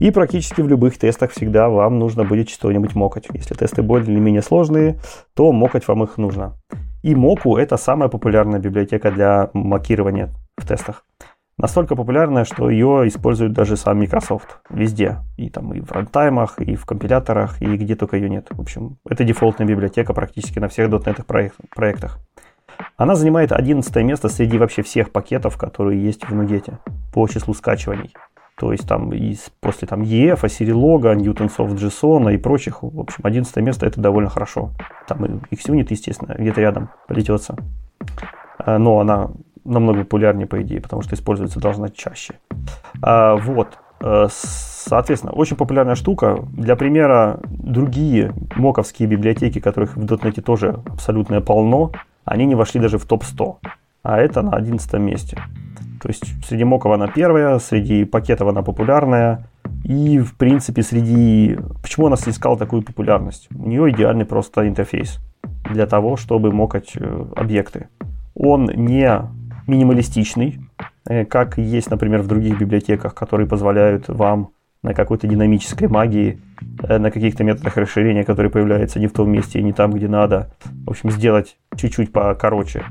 И 0.00 0.10
практически 0.10 0.60
в 0.60 0.68
любых 0.68 0.98
тестах 0.98 1.30
всегда 1.30 1.68
вам 1.68 1.98
нужно 1.98 2.24
будет 2.24 2.48
что-нибудь 2.48 2.94
мокать. 2.94 3.28
Если 3.32 3.54
тесты 3.54 3.82
более 3.82 4.12
или 4.12 4.20
менее 4.20 4.42
сложные, 4.42 4.98
то 5.34 5.52
мокать 5.52 5.86
вам 5.86 6.02
их 6.02 6.18
нужно. 6.18 6.54
И 7.02 7.14
Moku 7.14 7.56
это 7.56 7.76
самая 7.76 8.08
популярная 8.08 8.58
библиотека 8.58 9.10
для 9.10 9.50
мокирования 9.52 10.30
в 10.56 10.66
тестах. 10.66 11.04
Настолько 11.58 11.96
популярная, 11.96 12.44
что 12.44 12.68
ее 12.68 13.04
использует 13.06 13.54
даже 13.54 13.76
сам 13.76 14.00
Microsoft 14.00 14.58
везде. 14.68 15.18
И 15.38 15.48
там 15.48 15.72
и 15.72 15.80
в 15.80 15.90
рантаймах, 15.90 16.60
и 16.60 16.74
в 16.74 16.84
компиляторах, 16.84 17.62
и 17.62 17.76
где 17.76 17.94
только 17.94 18.16
ее 18.16 18.28
нет. 18.28 18.48
В 18.50 18.60
общем, 18.60 18.98
это 19.08 19.24
дефолтная 19.24 19.66
библиотека 19.66 20.12
практически 20.12 20.58
на 20.58 20.68
всех 20.68 20.90
.NET 20.90 21.24
проектах. 21.74 22.18
Она 22.96 23.14
занимает 23.14 23.52
11 23.52 23.94
место 23.96 24.28
среди 24.28 24.58
вообще 24.58 24.82
всех 24.82 25.10
пакетов, 25.10 25.56
которые 25.56 26.02
есть 26.02 26.24
в 26.28 26.32
Nuget 26.32 26.74
по 27.12 27.26
числу 27.28 27.54
скачиваний. 27.54 28.12
То 28.58 28.72
есть 28.72 28.88
там 28.88 29.12
из, 29.12 29.50
после 29.60 29.86
там 29.86 30.02
EF, 30.02 30.40
Assyrilog, 30.40 31.14
Newtonsoft 31.16 31.76
JSON 31.76 32.32
и 32.32 32.38
прочих, 32.38 32.82
в 32.82 33.00
общем, 33.00 33.20
11 33.22 33.54
место 33.56 33.86
это 33.86 34.00
довольно 34.00 34.30
хорошо. 34.30 34.70
Там 35.06 35.26
и 35.26 35.54
XUnit, 35.54 35.88
естественно, 35.90 36.34
где-то 36.38 36.62
рядом 36.62 36.88
плетется. 37.06 37.56
А, 38.58 38.78
но 38.78 39.00
она 39.00 39.30
намного 39.64 40.00
популярнее, 40.00 40.46
по 40.46 40.62
идее, 40.62 40.80
потому 40.80 41.02
что 41.02 41.14
используется 41.14 41.60
должна 41.60 41.90
чаще. 41.90 42.34
А, 43.02 43.36
вот. 43.36 43.78
Э, 44.00 44.26
соответственно, 44.30 45.32
очень 45.32 45.56
популярная 45.56 45.94
штука. 45.94 46.38
Для 46.52 46.76
примера, 46.76 47.40
другие 47.48 48.32
моковские 48.54 49.08
библиотеки, 49.08 49.60
которых 49.60 49.96
в 49.96 50.04
.NET 50.04 50.40
тоже 50.42 50.80
абсолютно 50.86 51.40
полно, 51.40 51.92
они 52.26 52.44
не 52.44 52.54
вошли 52.54 52.80
даже 52.80 52.98
в 52.98 53.06
топ-100. 53.06 53.56
А 54.02 54.18
это 54.18 54.42
на 54.42 54.52
11 54.52 54.92
месте. 54.94 55.42
То 56.02 56.08
есть 56.08 56.24
среди 56.46 56.64
моков 56.64 56.92
она 56.92 57.08
первая, 57.08 57.58
среди 57.58 58.04
пакетов 58.04 58.48
она 58.48 58.62
популярная. 58.62 59.48
И, 59.84 60.18
в 60.18 60.36
принципе, 60.36 60.82
среди... 60.82 61.58
Почему 61.82 62.06
она 62.06 62.16
снискала 62.16 62.58
такую 62.58 62.82
популярность? 62.82 63.48
У 63.54 63.68
нее 63.68 63.90
идеальный 63.90 64.24
просто 64.24 64.68
интерфейс 64.68 65.18
для 65.70 65.86
того, 65.86 66.16
чтобы 66.16 66.52
мокать 66.52 66.92
э, 66.94 67.24
объекты. 67.34 67.88
Он 68.34 68.66
не 68.66 69.22
минималистичный, 69.66 70.60
э, 71.08 71.24
как 71.24 71.58
есть, 71.58 71.90
например, 71.90 72.22
в 72.22 72.26
других 72.26 72.58
библиотеках, 72.58 73.14
которые 73.14 73.48
позволяют 73.48 74.08
вам 74.08 74.50
на 74.86 74.94
какой-то 74.94 75.26
динамической 75.26 75.88
магии, 75.88 76.40
э, 76.84 76.98
на 76.98 77.10
каких-то 77.10 77.42
методах 77.42 77.76
расширения, 77.76 78.22
которые 78.22 78.52
появляются 78.52 79.00
не 79.00 79.08
в 79.08 79.12
том 79.12 79.28
месте 79.30 79.58
и 79.58 79.62
не 79.62 79.72
там, 79.72 79.90
где 79.92 80.06
надо. 80.06 80.52
В 80.86 80.90
общем, 80.90 81.10
сделать 81.10 81.56
чуть-чуть 81.76 82.12
покороче. 82.12 82.84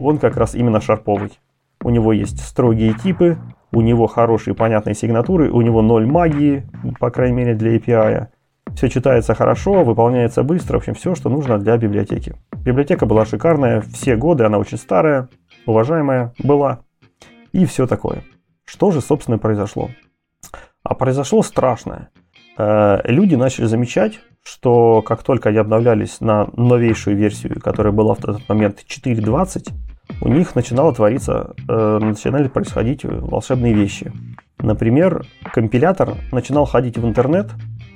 Он 0.00 0.16
как 0.16 0.38
раз 0.38 0.54
именно 0.54 0.80
шарповый. 0.80 1.38
У 1.84 1.90
него 1.90 2.14
есть 2.14 2.40
строгие 2.40 2.94
типы, 2.94 3.36
у 3.70 3.82
него 3.82 4.06
хорошие 4.06 4.54
понятные 4.54 4.94
сигнатуры, 4.94 5.50
у 5.50 5.60
него 5.60 5.82
ноль 5.82 6.06
магии, 6.06 6.64
по 6.98 7.10
крайней 7.10 7.36
мере 7.36 7.54
для 7.54 7.76
API. 7.76 8.28
Все 8.74 8.88
читается 8.88 9.34
хорошо, 9.34 9.84
выполняется 9.84 10.42
быстро, 10.42 10.78
в 10.78 10.78
общем, 10.78 10.94
все, 10.94 11.14
что 11.14 11.28
нужно 11.28 11.58
для 11.58 11.76
библиотеки. 11.76 12.34
Библиотека 12.64 13.04
была 13.04 13.26
шикарная, 13.26 13.82
все 13.92 14.16
годы, 14.16 14.44
она 14.44 14.56
очень 14.56 14.78
старая, 14.78 15.28
уважаемая 15.66 16.32
была. 16.38 16.80
И 17.52 17.66
все 17.66 17.86
такое. 17.86 18.22
Что 18.64 18.90
же, 18.90 19.02
собственно, 19.02 19.36
произошло? 19.36 19.90
А 20.82 20.94
произошло 20.94 21.42
страшное. 21.42 22.10
Э, 22.58 23.00
люди 23.04 23.34
начали 23.34 23.66
замечать, 23.66 24.20
что 24.42 25.02
как 25.02 25.22
только 25.22 25.50
они 25.50 25.58
обновлялись 25.58 26.20
на 26.20 26.48
новейшую 26.56 27.16
версию, 27.16 27.60
которая 27.60 27.92
была 27.92 28.14
в 28.14 28.18
этот 28.18 28.48
момент 28.48 28.84
4.20, 28.86 29.68
у 30.20 30.28
них 30.28 30.54
начинало 30.54 30.94
твориться, 30.94 31.54
э, 31.68 31.98
начинали 32.00 32.48
происходить 32.48 33.04
волшебные 33.04 33.72
вещи. 33.72 34.12
Например, 34.58 35.24
компилятор 35.52 36.14
начинал 36.30 36.66
ходить 36.66 36.98
в 36.98 37.06
интернет 37.06 37.50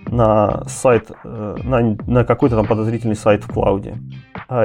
на 0.09 0.65
сайт, 0.69 1.11
э, 1.25 1.57
на, 1.65 1.97
на 2.07 2.25
какой-то 2.25 2.57
там 2.57 2.67
подозрительный 2.67 3.17
сайт 3.17 3.45
в 3.45 3.53
клауде 3.53 3.97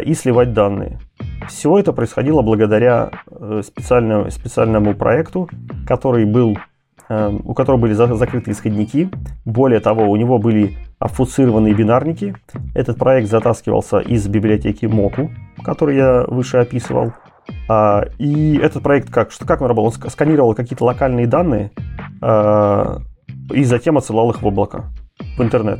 и 0.05 0.13
сливать 0.13 0.53
данные. 0.53 0.99
Все 1.47 1.79
это 1.79 1.91
происходило 1.91 2.43
благодаря 2.43 3.09
специальному, 3.63 4.29
специальному 4.29 4.93
проекту, 4.93 5.49
который 5.87 6.25
был, 6.25 6.55
у 7.43 7.53
которого 7.53 7.79
были 7.79 7.93
закрыты 7.93 8.51
исходники. 8.51 9.09
Более 9.45 9.79
того, 9.79 10.09
у 10.09 10.15
него 10.15 10.37
были 10.37 10.77
обфуцированные 10.99 11.73
бинарники. 11.73 12.35
Этот 12.75 12.97
проект 12.97 13.29
затаскивался 13.29 13.99
из 13.99 14.27
библиотеки 14.27 14.85
Moku, 14.85 15.29
который 15.63 15.97
я 15.97 16.23
выше 16.27 16.57
описывал. 16.57 17.13
А, 17.67 18.05
и 18.17 18.57
этот 18.57 18.83
проект 18.83 19.09
как, 19.09 19.31
что, 19.31 19.45
как 19.45 19.61
он 19.61 19.67
работал? 19.67 19.93
Он 20.03 20.09
сканировал 20.09 20.53
какие-то 20.53 20.85
локальные 20.85 21.27
данные 21.27 21.71
а, 22.21 22.99
и 23.51 23.63
затем 23.63 23.97
отсылал 23.97 24.29
их 24.31 24.41
в 24.41 24.47
облако, 24.47 24.85
в 25.37 25.41
интернет. 25.41 25.79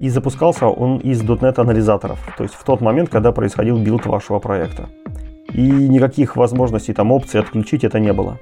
И 0.00 0.08
запускался 0.10 0.66
он 0.66 0.98
из 0.98 1.22
.NET 1.22 1.58
анализаторов, 1.58 2.18
то 2.36 2.42
есть 2.42 2.54
в 2.54 2.64
тот 2.64 2.80
момент, 2.82 3.08
когда 3.08 3.32
происходил 3.32 3.78
build 3.78 4.04
вашего 4.06 4.38
проекта. 4.38 4.88
И 5.52 5.62
никаких 5.62 6.36
возможностей 6.36 6.92
там 6.92 7.12
опций 7.12 7.40
отключить 7.40 7.84
это 7.84 8.00
не 8.00 8.12
было. 8.12 8.38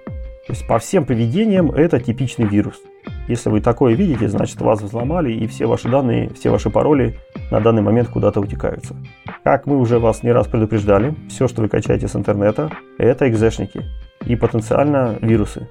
То 0.47 0.53
есть 0.53 0.67
по 0.67 0.79
всем 0.79 1.05
поведениям 1.05 1.71
это 1.71 2.01
типичный 2.01 2.47
вирус. 2.47 2.81
Если 3.29 3.49
вы 3.49 3.61
такое 3.61 3.95
видите, 3.95 4.29
значит 4.29 4.61
вас 4.61 4.81
взломали 4.83 5.33
и 5.33 5.47
все 5.47 5.67
ваши 5.67 5.89
данные, 5.89 6.31
все 6.31 6.51
ваши 6.51 6.71
пароли 6.71 7.17
на 7.51 7.61
данный 7.61 7.83
момент 7.83 8.09
куда-то 8.09 8.41
утекаются. 8.41 8.97
Как 9.45 9.67
мы 9.67 9.79
уже 9.79 9.99
вас 9.99 10.23
не 10.23 10.33
раз 10.33 10.49
предупреждали, 10.49 11.15
все, 11.29 11.47
что 11.47 11.63
вы 11.63 11.69
качаете 11.69 12.09
с 12.09 12.17
интернета, 12.17 12.71
это 12.99 13.29
экзешники 13.29 13.83
и 14.27 14.37
потенциально 14.37 15.17
вирусы 15.21 15.69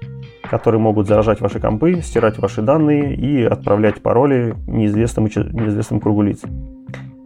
которые 0.52 0.82
могут 0.82 1.08
заражать 1.08 1.40
ваши 1.40 1.60
компы, 1.60 2.02
стирать 2.02 2.38
ваши 2.38 2.60
данные 2.60 3.14
и 3.14 3.42
отправлять 3.42 4.02
пароли 4.02 4.54
неизвестному, 4.66 5.28
неизвестному 5.28 6.00
кругу 6.02 6.20
лиц. 6.20 6.42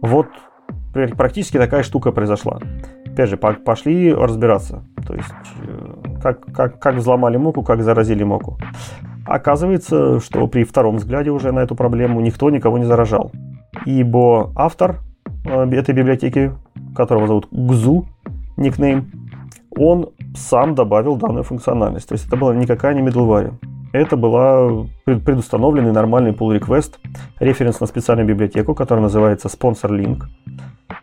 Вот 0.01 0.27
практически 0.93 1.57
такая 1.57 1.83
штука 1.83 2.13
произошла. 2.13 2.59
Опять 3.17 3.31
же, 3.31 3.37
пошли 3.37 4.13
разбираться. 4.13 4.83
То 5.07 5.15
есть, 5.15 5.33
э, 5.63 6.19
как, 6.21 6.45
как, 6.53 6.79
как 6.79 6.95
взломали 6.97 7.37
Моку, 7.37 7.63
как 7.63 7.81
заразили 7.81 8.23
Моку. 8.23 8.59
Оказывается, 9.25 10.19
что 10.19 10.45
при 10.45 10.63
втором 10.63 10.97
взгляде 10.97 11.31
уже 11.31 11.51
на 11.51 11.61
эту 11.61 11.73
проблему 11.73 12.21
никто 12.21 12.51
никого 12.51 12.77
не 12.77 12.85
заражал. 12.85 13.31
Ибо 13.87 14.51
автор 14.55 14.97
э, 15.45 15.63
этой 15.71 15.95
библиотеки, 15.95 16.51
которого 16.95 17.25
зовут 17.25 17.47
Гзу, 17.49 18.05
никнейм, 18.55 19.09
он 19.75 20.09
сам 20.35 20.75
добавил 20.75 21.15
данную 21.15 21.43
функциональность. 21.43 22.07
То 22.07 22.13
есть 22.13 22.27
это 22.27 22.37
была 22.37 22.53
никакая 22.53 22.93
не 22.93 23.01
middleware. 23.01 23.53
Это 23.93 24.17
была 24.17 24.85
предустановленный 25.05 25.91
нормальный 25.91 26.31
pull 26.31 26.59
request, 26.59 26.95
референс 27.39 27.79
на 27.79 27.87
специальную 27.87 28.27
библиотеку, 28.27 28.75
которая 28.75 29.03
называется 29.03 29.47
Sponsor 29.47 29.89
Link. 29.89 30.23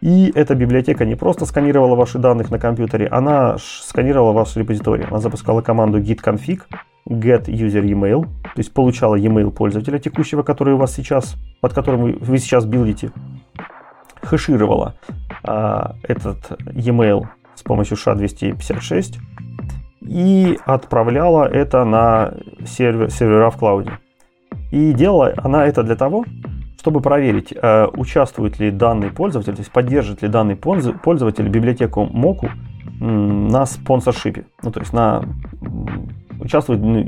И 0.01 0.31
эта 0.35 0.55
библиотека 0.55 1.05
не 1.05 1.15
просто 1.15 1.47
сканировала 1.47 1.95
ваши 1.95 2.19
данные 2.19 2.47
на 2.51 2.59
компьютере, 2.59 3.07
она 3.07 3.57
сканировала 3.59 4.33
ваш 4.33 4.55
репозиторий. 4.57 5.05
Она 5.05 5.19
запускала 5.19 5.63
команду 5.63 5.99
git 6.01 6.21
config 6.23 6.61
get 7.09 7.47
user 7.47 7.85
email, 7.85 8.23
то 8.23 8.59
есть 8.59 8.73
получала 8.73 9.19
email 9.19 9.51
пользователя 9.51 9.99
текущего, 9.99 10.43
который 10.43 10.75
у 10.75 10.79
вас 10.79 10.95
сейчас, 10.95 11.37
под 11.61 11.75
которым 11.75 12.03
вы, 12.03 12.13
вы 12.21 12.39
сейчас 12.39 12.65
билдите, 12.65 13.13
хэшировала 14.23 14.95
а, 15.43 15.97
этот 16.03 16.53
email 16.73 17.27
с 17.55 17.63
помощью 17.63 17.97
SHA-256 17.97 19.17
и 20.05 20.59
отправляла 20.65 21.45
это 21.45 21.85
на 21.85 22.35
сервер, 22.67 23.11
сервера 23.11 23.51
в 23.51 23.57
клауде. 23.57 23.99
И 24.71 24.93
делала 24.93 25.35
она 25.37 25.67
это 25.67 25.83
для 25.83 25.97
того, 25.97 26.25
чтобы 26.79 27.01
проверить, 27.01 27.53
э, 27.53 27.87
участвует 27.97 28.59
ли 28.59 28.71
данный 28.71 29.11
пользователь, 29.11 29.55
то 29.55 29.61
есть 29.61 29.73
поддержит 29.73 30.23
ли 30.23 30.29
данный 30.29 30.57
пользователь 30.57 31.49
библиотеку 31.49 32.09
Moku 32.13 32.51
на 33.01 33.65
спонсоршипе. 33.67 34.45
Ну, 34.63 34.71
то 34.71 34.81
есть 34.81 34.93
на 34.93 35.23
участвует, 36.41 36.81
ну, 36.83 37.05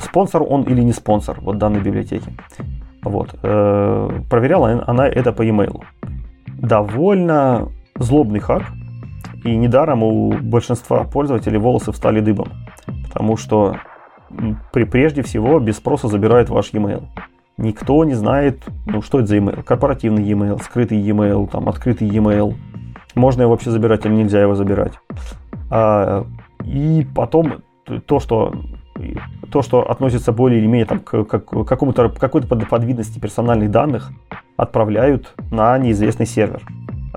спонсор 0.00 0.42
он 0.42 0.62
или 0.62 0.80
не 0.80 0.92
спонсор 0.92 1.38
вот 1.40 1.58
данной 1.58 1.80
библиотеки. 1.80 2.32
Вот. 3.02 3.34
Э, 3.42 4.10
проверяла 4.30 4.82
она 4.86 5.06
это 5.06 5.32
по 5.32 5.42
e-mail. 5.42 5.82
Довольно 6.46 7.68
злобный 7.96 8.40
хак, 8.40 8.62
и 9.44 9.56
недаром 9.56 10.02
у 10.02 10.32
большинства 10.32 11.04
пользователей 11.04 11.58
волосы 11.58 11.92
встали 11.92 12.20
дыбом, 12.20 12.48
потому 13.06 13.36
что 13.36 13.76
при, 14.72 14.84
прежде 14.84 15.22
всего 15.22 15.58
без 15.58 15.76
спроса 15.76 16.08
забирают 16.08 16.48
ваш 16.50 16.72
e-mail. 16.72 17.04
Никто 17.56 18.04
не 18.04 18.14
знает, 18.14 18.62
ну, 18.86 19.02
что 19.02 19.18
это 19.18 19.28
за 19.28 19.38
email. 19.38 19.62
Корпоративный 19.64 20.22
e-mail, 20.22 20.62
скрытый 20.62 20.98
e-mail, 20.98 21.48
там, 21.50 21.68
открытый 21.68 22.08
e-mail. 22.08 22.54
Можно 23.14 23.42
его 23.42 23.50
вообще 23.50 23.70
забирать 23.70 24.06
или 24.06 24.12
нельзя 24.12 24.40
его 24.40 24.54
забирать. 24.54 24.92
А, 25.70 26.24
и 26.64 27.06
потом 27.14 27.62
то, 28.06 28.20
что 28.20 28.54
то, 29.50 29.62
что 29.62 29.88
относится 29.90 30.32
более 30.32 30.60
или 30.60 30.66
менее 30.66 30.86
там, 30.86 31.00
к, 31.00 31.24
к, 31.24 31.38
к 31.38 31.64
какому-то, 31.64 32.08
какой-то 32.08 32.48
подвидности 32.48 33.18
персональных 33.18 33.70
данных, 33.70 34.10
отправляют 34.56 35.34
на 35.50 35.78
неизвестный 35.78 36.26
сервер. 36.26 36.62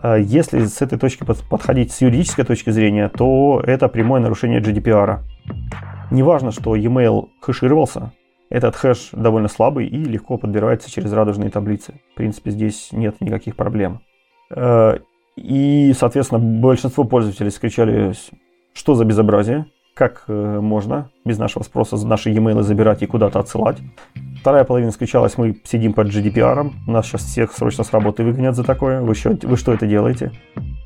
А 0.02 0.18
если 0.18 0.66
с 0.66 0.82
этой 0.82 0.98
точки 0.98 1.24
подходить 1.24 1.92
с 1.92 2.02
юридической 2.02 2.44
точки 2.44 2.72
зрения, 2.72 3.10
то 3.10 3.62
это 3.66 3.88
прямое 3.88 4.20
нарушение 4.20 4.60
GDPR. 4.60 5.20
Неважно, 6.10 6.52
что 6.52 6.76
e-mail 6.76 7.30
хэшировался, 7.40 8.12
этот 8.50 8.76
хэш 8.76 9.10
довольно 9.14 9.48
слабый 9.48 9.88
и 9.88 10.04
легко 10.04 10.38
подбирается 10.38 10.92
через 10.92 11.14
радужные 11.14 11.50
таблицы. 11.50 12.02
В 12.14 12.16
принципе, 12.16 12.52
здесь 12.52 12.90
нет 12.92 13.22
никаких 13.22 13.56
проблем. 13.56 14.02
Э, 14.54 14.98
и, 15.38 15.94
соответственно, 15.98 16.40
большинство 16.40 17.06
пользователей 17.06 17.52
скричали, 17.52 18.14
что 18.74 18.96
за 18.96 19.06
безобразие, 19.06 19.68
как 19.94 20.24
э, 20.28 20.60
можно 20.62 21.10
без 21.26 21.38
нашего 21.38 21.64
спроса 21.64 21.98
наши 22.06 22.30
e-mail 22.30 22.62
забирать 22.62 23.04
и 23.04 23.06
куда-то 23.06 23.40
отсылать. 23.40 23.78
Вторая 24.40 24.64
половина 24.64 24.92
скричалась, 24.92 25.38
мы 25.38 25.60
сидим 25.64 25.94
под 25.94 26.08
GDPR, 26.08 26.72
нас 26.88 27.06
сейчас 27.06 27.22
всех 27.22 27.52
срочно 27.52 27.84
с 27.84 27.92
работы 27.94 28.24
выгонят 28.24 28.56
за 28.56 28.64
такое, 28.64 29.02
вы 29.02 29.14
что, 29.14 29.38
вы 29.44 29.58
что 29.58 29.74
это 29.74 29.86
делаете? 29.86 30.32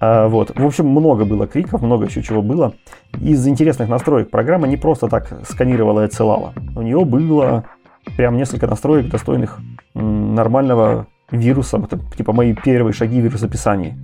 А, 0.02 0.28
вот. 0.28 0.52
В 0.58 0.66
общем, 0.66 0.88
много 0.88 1.26
было 1.26 1.48
криков, 1.48 1.82
много 1.82 2.06
еще 2.06 2.22
чего 2.22 2.42
было. 2.42 2.74
Из 3.22 3.48
интересных 3.48 3.88
настроек 3.88 4.30
программа 4.30 4.68
не 4.68 4.78
просто 4.78 5.08
так 5.08 5.42
сканировала 5.48 6.02
и 6.02 6.06
отсылала. 6.06 6.54
У 6.76 6.82
нее 6.82 7.06
было 7.06 7.66
прям 8.18 8.38
несколько 8.38 8.68
настроек, 8.68 9.10
достойных 9.10 9.60
нормального 9.94 11.08
вируса, 11.32 11.82
типа 12.18 12.34
мои 12.34 12.54
первые 12.54 12.94
шаги 12.94 13.22
в 13.22 13.24
вирусописании. 13.24 13.96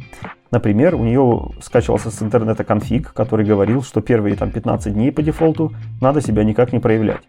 Например, 0.52 0.96
у 0.96 1.04
нее 1.04 1.52
скачивался 1.62 2.12
с 2.12 2.22
интернета 2.22 2.64
конфиг, 2.64 3.14
который 3.14 3.46
говорил, 3.46 3.82
что 3.84 4.02
первые 4.02 4.36
там, 4.36 4.52
15 4.52 4.94
дней 4.94 5.12
по 5.12 5.22
дефолту 5.22 5.72
надо 6.02 6.22
себя 6.22 6.44
никак 6.44 6.74
не 6.74 6.80
проявлять. 6.80 7.22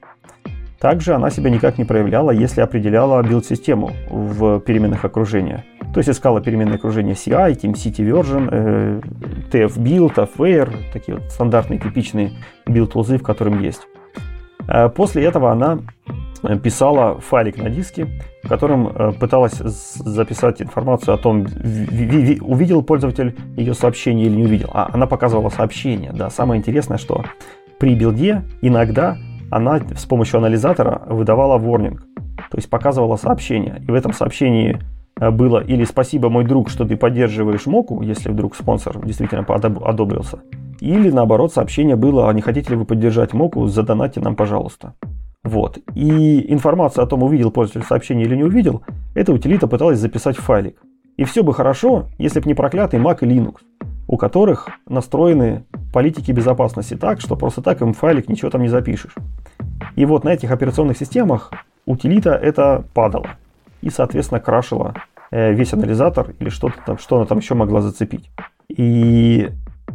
Также 0.80 1.14
она 1.14 1.30
себя 1.30 1.48
никак 1.48 1.78
не 1.78 1.84
проявляла, 1.84 2.32
если 2.32 2.60
определяла 2.60 3.22
build-систему 3.22 3.92
в 4.10 4.58
переменных 4.58 5.04
окружения. 5.04 5.64
То 5.94 5.98
есть 5.98 6.10
искала 6.10 6.40
переменные 6.40 6.74
окружения 6.74 7.12
CI, 7.12 7.52
Team 7.52 7.74
City 7.74 8.04
Version, 8.04 8.48
э, 8.50 9.00
TF 9.52 9.78
Build, 9.78 10.14
AppVeyor, 10.16 10.74
такие 10.92 11.18
вот 11.18 11.30
стандартные 11.30 11.78
типичные 11.78 12.32
build-тулзы, 12.66 13.18
в 13.18 13.22
котором 13.22 13.60
есть. 13.60 13.86
Э, 14.68 14.88
после 14.88 15.24
этого 15.24 15.50
она 15.50 15.78
э, 16.42 16.58
писала 16.58 17.20
файлик 17.20 17.58
на 17.58 17.70
диске, 17.70 18.08
в 18.42 18.48
котором 18.48 18.88
э, 18.88 19.12
пыталась 19.12 19.54
записать 19.54 20.62
информацию 20.62 21.14
о 21.14 21.18
том, 21.18 21.42
увидел 21.42 22.82
пользователь 22.82 23.36
ее 23.56 23.74
сообщение 23.74 24.26
или 24.26 24.36
не 24.36 24.44
увидел. 24.44 24.70
А 24.72 24.90
она 24.92 25.06
показывала 25.06 25.48
сообщение. 25.48 26.12
Да, 26.12 26.30
самое 26.30 26.58
интересное, 26.58 26.98
что 26.98 27.24
при 27.78 27.94
билде 27.94 28.42
иногда 28.60 29.16
она 29.50 29.80
с 29.96 30.06
помощью 30.06 30.38
анализатора 30.38 31.02
выдавала 31.06 31.58
warning, 31.58 31.98
то 31.98 32.56
есть 32.56 32.70
показывала 32.70 33.16
сообщение. 33.16 33.82
И 33.86 33.90
в 33.90 33.94
этом 33.94 34.12
сообщении 34.12 34.80
было 35.16 35.58
или 35.58 35.84
«Спасибо, 35.84 36.30
мой 36.30 36.44
друг, 36.44 36.70
что 36.70 36.86
ты 36.86 36.96
поддерживаешь 36.96 37.66
Моку», 37.66 38.00
если 38.02 38.30
вдруг 38.30 38.56
спонсор 38.56 39.04
действительно 39.04 39.42
одобрился, 39.42 40.40
или 40.82 41.10
наоборот 41.10 41.52
сообщение 41.52 41.94
было 41.94 42.28
«А 42.28 42.32
не 42.32 42.42
хотите 42.42 42.70
ли 42.70 42.76
вы 42.76 42.84
поддержать 42.84 43.32
Моку, 43.32 43.68
задонатьте 43.68 44.20
нам, 44.20 44.34
пожалуйста». 44.34 44.94
Вот. 45.44 45.78
И 45.94 46.52
информация 46.52 47.04
о 47.04 47.06
том, 47.06 47.22
увидел 47.22 47.52
пользователь 47.52 47.86
сообщение 47.86 48.26
или 48.26 48.34
не 48.34 48.42
увидел, 48.42 48.82
эта 49.14 49.32
утилита 49.32 49.68
пыталась 49.68 50.00
записать 50.00 50.36
в 50.36 50.40
файлик. 50.40 50.82
И 51.16 51.24
все 51.24 51.44
бы 51.44 51.54
хорошо, 51.54 52.06
если 52.18 52.40
бы 52.40 52.48
не 52.48 52.54
проклятый 52.54 52.98
Mac 52.98 53.18
и 53.20 53.26
Linux, 53.26 53.58
у 54.08 54.16
которых 54.16 54.70
настроены 54.88 55.64
политики 55.92 56.32
безопасности 56.32 56.94
так, 56.96 57.20
что 57.20 57.36
просто 57.36 57.62
так 57.62 57.80
им 57.80 57.92
файлик 57.92 58.28
ничего 58.28 58.50
там 58.50 58.62
не 58.62 58.68
запишешь. 58.68 59.14
И 59.94 60.04
вот 60.04 60.24
на 60.24 60.30
этих 60.30 60.50
операционных 60.50 60.98
системах 60.98 61.52
утилита 61.86 62.34
это 62.34 62.84
падала. 62.92 63.30
И, 63.82 63.90
соответственно, 63.90 64.40
крашила 64.40 64.94
э, 65.30 65.52
весь 65.52 65.72
анализатор 65.74 66.34
или 66.40 66.48
что-то 66.48 66.74
там, 66.84 66.98
что 66.98 67.16
она 67.16 67.26
там 67.26 67.38
еще 67.38 67.54
могла 67.54 67.82
зацепить. 67.82 68.30
И 68.68 69.50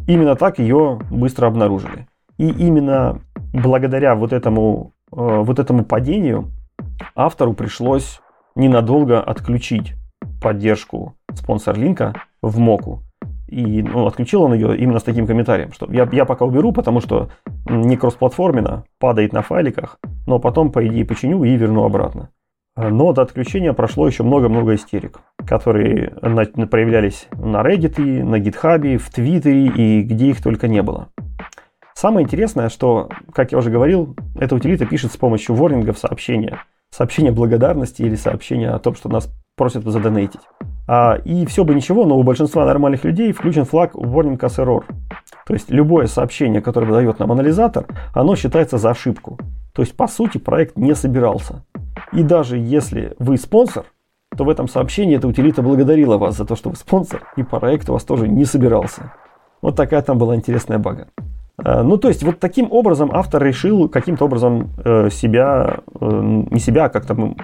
именно 0.07 0.35
так 0.35 0.57
ее 0.57 0.99
быстро 1.11 1.47
обнаружили. 1.47 2.07
И 2.37 2.47
именно 2.49 3.21
благодаря 3.53 4.15
вот 4.15 4.33
этому, 4.33 4.93
э, 5.11 5.15
вот 5.15 5.59
этому 5.59 5.85
падению 5.85 6.51
автору 7.15 7.53
пришлось 7.53 8.21
ненадолго 8.55 9.21
отключить 9.21 9.93
поддержку 10.41 11.15
спонсор-линка 11.33 12.13
в 12.41 12.57
Моку. 12.59 13.03
И 13.47 13.81
ну, 13.81 14.05
отключил 14.05 14.43
он 14.43 14.53
ее 14.53 14.77
именно 14.77 14.99
с 14.99 15.03
таким 15.03 15.25
комментарием, 15.25 15.71
что 15.71 15.91
я, 15.91 16.07
я 16.11 16.25
пока 16.25 16.45
уберу, 16.45 16.73
потому 16.73 16.99
что 16.99 17.29
не 17.69 17.95
кроссплатформенно, 17.95 18.83
падает 18.99 19.31
на 19.31 19.41
файликах, 19.41 19.99
но 20.25 20.37
потом, 20.39 20.71
по 20.71 20.85
идее, 20.85 21.05
починю 21.05 21.43
и 21.43 21.55
верну 21.55 21.85
обратно. 21.85 22.29
Но 22.77 23.11
до 23.11 23.23
отключения 23.23 23.73
прошло 23.73 24.07
еще 24.07 24.23
много-много 24.23 24.75
истерик, 24.75 25.19
которые 25.47 26.09
проявлялись 26.69 27.27
на 27.31 27.61
Reddit, 27.61 28.23
на 28.23 28.35
GitHub, 28.35 28.97
в 28.97 29.09
Твиттере 29.09 29.65
и 29.65 30.03
где 30.03 30.27
их 30.27 30.43
только 30.43 30.67
не 30.67 30.83
было. 30.83 31.09
Самое 31.95 32.23
интересное, 32.23 32.69
что, 32.69 33.09
как 33.33 33.51
я 33.51 33.57
уже 33.57 33.71
говорил, 33.71 34.15
эта 34.39 34.53
утилита 34.53 34.85
пишет 34.85 35.11
с 35.11 35.17
помощью 35.17 35.55
ворнингов 35.55 35.97
сообщения. 35.97 36.59
Сообщения 36.91 37.31
благодарности 37.31 38.03
или 38.03 38.15
сообщения 38.15 38.69
о 38.69 38.77
том, 38.77 38.93
что 38.93 39.09
нас 39.09 39.27
просят 39.55 39.83
задонейтить. 39.83 40.41
А, 40.87 41.15
и 41.25 41.47
все 41.47 41.63
бы 41.63 41.73
ничего, 41.73 42.05
но 42.05 42.15
у 42.15 42.21
большинства 42.21 42.63
нормальных 42.65 43.03
людей 43.03 43.33
включен 43.33 43.65
флаг 43.65 43.95
warning 43.95 44.37
as 44.37 44.63
error. 44.63 44.83
То 45.47 45.53
есть 45.53 45.71
любое 45.71 46.05
сообщение, 46.05 46.61
которое 46.61 46.85
выдает 46.85 47.17
нам 47.17 47.31
анализатор, 47.31 47.87
оно 48.13 48.35
считается 48.35 48.77
за 48.77 48.91
ошибку. 48.91 49.39
То 49.77 49.83
есть 49.83 49.95
по 49.95 50.07
сути 50.07 50.39
проект 50.39 50.75
не 50.75 50.95
собирался. 50.95 51.63
И 52.11 52.23
даже 52.23 52.57
если 52.57 53.15
вы 53.19 53.37
спонсор, 53.37 53.85
то 54.35 54.43
в 54.43 54.49
этом 54.49 54.67
сообщении 54.67 55.15
эта 55.15 55.27
утилита 55.27 55.61
благодарила 55.61 56.17
вас 56.17 56.35
за 56.35 56.45
то, 56.45 56.55
что 56.55 56.71
вы 56.71 56.75
спонсор, 56.75 57.31
и 57.35 57.43
проект 57.43 57.87
у 57.87 57.93
вас 57.93 58.03
тоже 58.03 58.27
не 58.27 58.45
собирался. 58.45 59.13
Вот 59.61 59.75
такая 59.75 60.01
там 60.01 60.17
была 60.17 60.35
интересная 60.35 60.79
бага. 60.79 61.09
А, 61.63 61.83
ну, 61.83 61.97
то 61.97 62.07
есть, 62.07 62.23
вот 62.23 62.39
таким 62.39 62.71
образом 62.71 63.11
автор 63.13 63.43
решил 63.43 63.87
каким-то 63.87 64.25
образом 64.25 64.71
э, 64.83 65.11
себя, 65.11 65.81
э, 66.01 66.45
не 66.49 66.59
себя, 66.59 66.85
а 66.85 66.89
как-то 66.89 67.35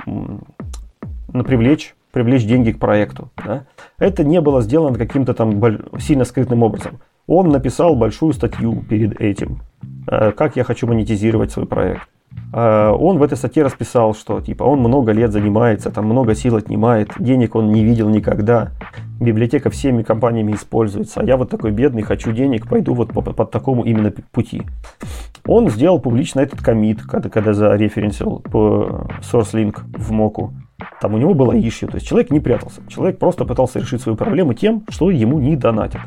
привлечь 1.31 1.93
привлечь 2.11 2.45
деньги 2.45 2.71
к 2.71 2.79
проекту. 2.79 3.29
Да? 3.45 3.65
Это 3.99 4.23
не 4.23 4.41
было 4.41 4.61
сделано 4.61 4.97
каким-то 4.97 5.35
там 5.35 5.61
сильно 5.99 6.25
скрытым 6.25 6.63
образом. 6.63 6.99
Он 7.27 7.49
написал 7.49 7.95
большую 7.95 8.33
статью 8.33 8.83
перед 8.89 9.21
этим, 9.21 9.61
э, 10.07 10.31
как 10.31 10.55
я 10.55 10.63
хочу 10.63 10.87
монетизировать 10.87 11.51
свой 11.51 11.67
проект. 11.67 12.07
Э, 12.53 12.91
он 12.91 13.17
в 13.17 13.23
этой 13.23 13.35
статье 13.35 13.63
расписал, 13.63 14.13
что 14.13 14.39
типа 14.39 14.63
он 14.63 14.79
много 14.79 15.11
лет 15.11 15.31
занимается, 15.31 15.89
там 15.89 16.05
много 16.05 16.35
сил 16.35 16.55
отнимает, 16.55 17.09
денег 17.17 17.55
он 17.55 17.71
не 17.71 17.83
видел 17.83 18.09
никогда, 18.09 18.71
библиотека 19.19 19.71
всеми 19.71 20.03
компаниями 20.03 20.53
используется, 20.53 21.21
а 21.21 21.23
я 21.23 21.35
вот 21.35 21.49
такой 21.49 21.71
бедный, 21.71 22.03
хочу 22.03 22.31
денег, 22.31 22.67
пойду 22.67 22.93
вот 22.93 23.11
по, 23.11 23.21
по, 23.21 23.45
такому 23.45 23.83
именно 23.83 24.11
пути. 24.31 24.61
Он 25.45 25.69
сделал 25.69 25.99
публично 25.99 26.41
этот 26.41 26.61
комит, 26.61 27.01
когда, 27.01 27.29
когда 27.29 27.53
зареференсил 27.53 28.39
по 28.39 29.07
SourceLink 29.21 29.79
в 29.97 30.11
моку. 30.11 30.53
Там 31.01 31.15
у 31.15 31.17
него 31.17 31.33
было 31.33 31.53
issue, 31.53 31.87
то 31.87 31.95
есть 31.95 32.07
человек 32.07 32.29
не 32.29 32.39
прятался. 32.39 32.81
Человек 32.87 33.17
просто 33.19 33.45
пытался 33.45 33.79
решить 33.79 34.01
свою 34.01 34.15
проблему 34.15 34.53
тем, 34.53 34.83
что 34.89 35.09
ему 35.11 35.39
не 35.39 35.55
донатят. 35.55 36.01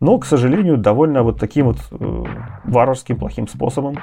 Но, 0.00 0.18
к 0.18 0.26
сожалению, 0.26 0.76
довольно 0.76 1.22
вот 1.22 1.38
таким 1.38 1.66
вот 1.66 1.78
э, 1.90 2.24
варварским 2.64 3.16
плохим 3.16 3.46
способом, 3.48 3.98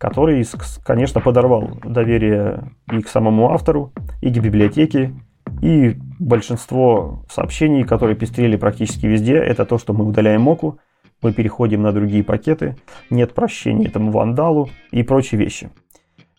который, 0.00 0.42
конечно, 0.82 1.20
подорвал 1.20 1.78
доверие 1.84 2.72
и 2.90 3.02
к 3.02 3.08
самому 3.08 3.50
автору, 3.50 3.92
и 4.22 4.30
к 4.30 4.38
библиотеке, 4.38 5.12
и 5.60 5.94
большинство 6.18 7.26
сообщений, 7.28 7.84
которые 7.84 8.16
пестрели 8.16 8.56
практически 8.56 9.04
везде, 9.04 9.34
это 9.34 9.66
то, 9.66 9.76
что 9.76 9.92
мы 9.92 10.06
удаляем 10.06 10.40
моку, 10.40 10.78
мы 11.20 11.34
переходим 11.34 11.82
на 11.82 11.92
другие 11.92 12.24
пакеты, 12.24 12.76
нет 13.10 13.34
прощения 13.34 13.88
этому 13.88 14.10
вандалу 14.10 14.70
и 14.90 15.02
прочие 15.02 15.38
вещи. 15.38 15.68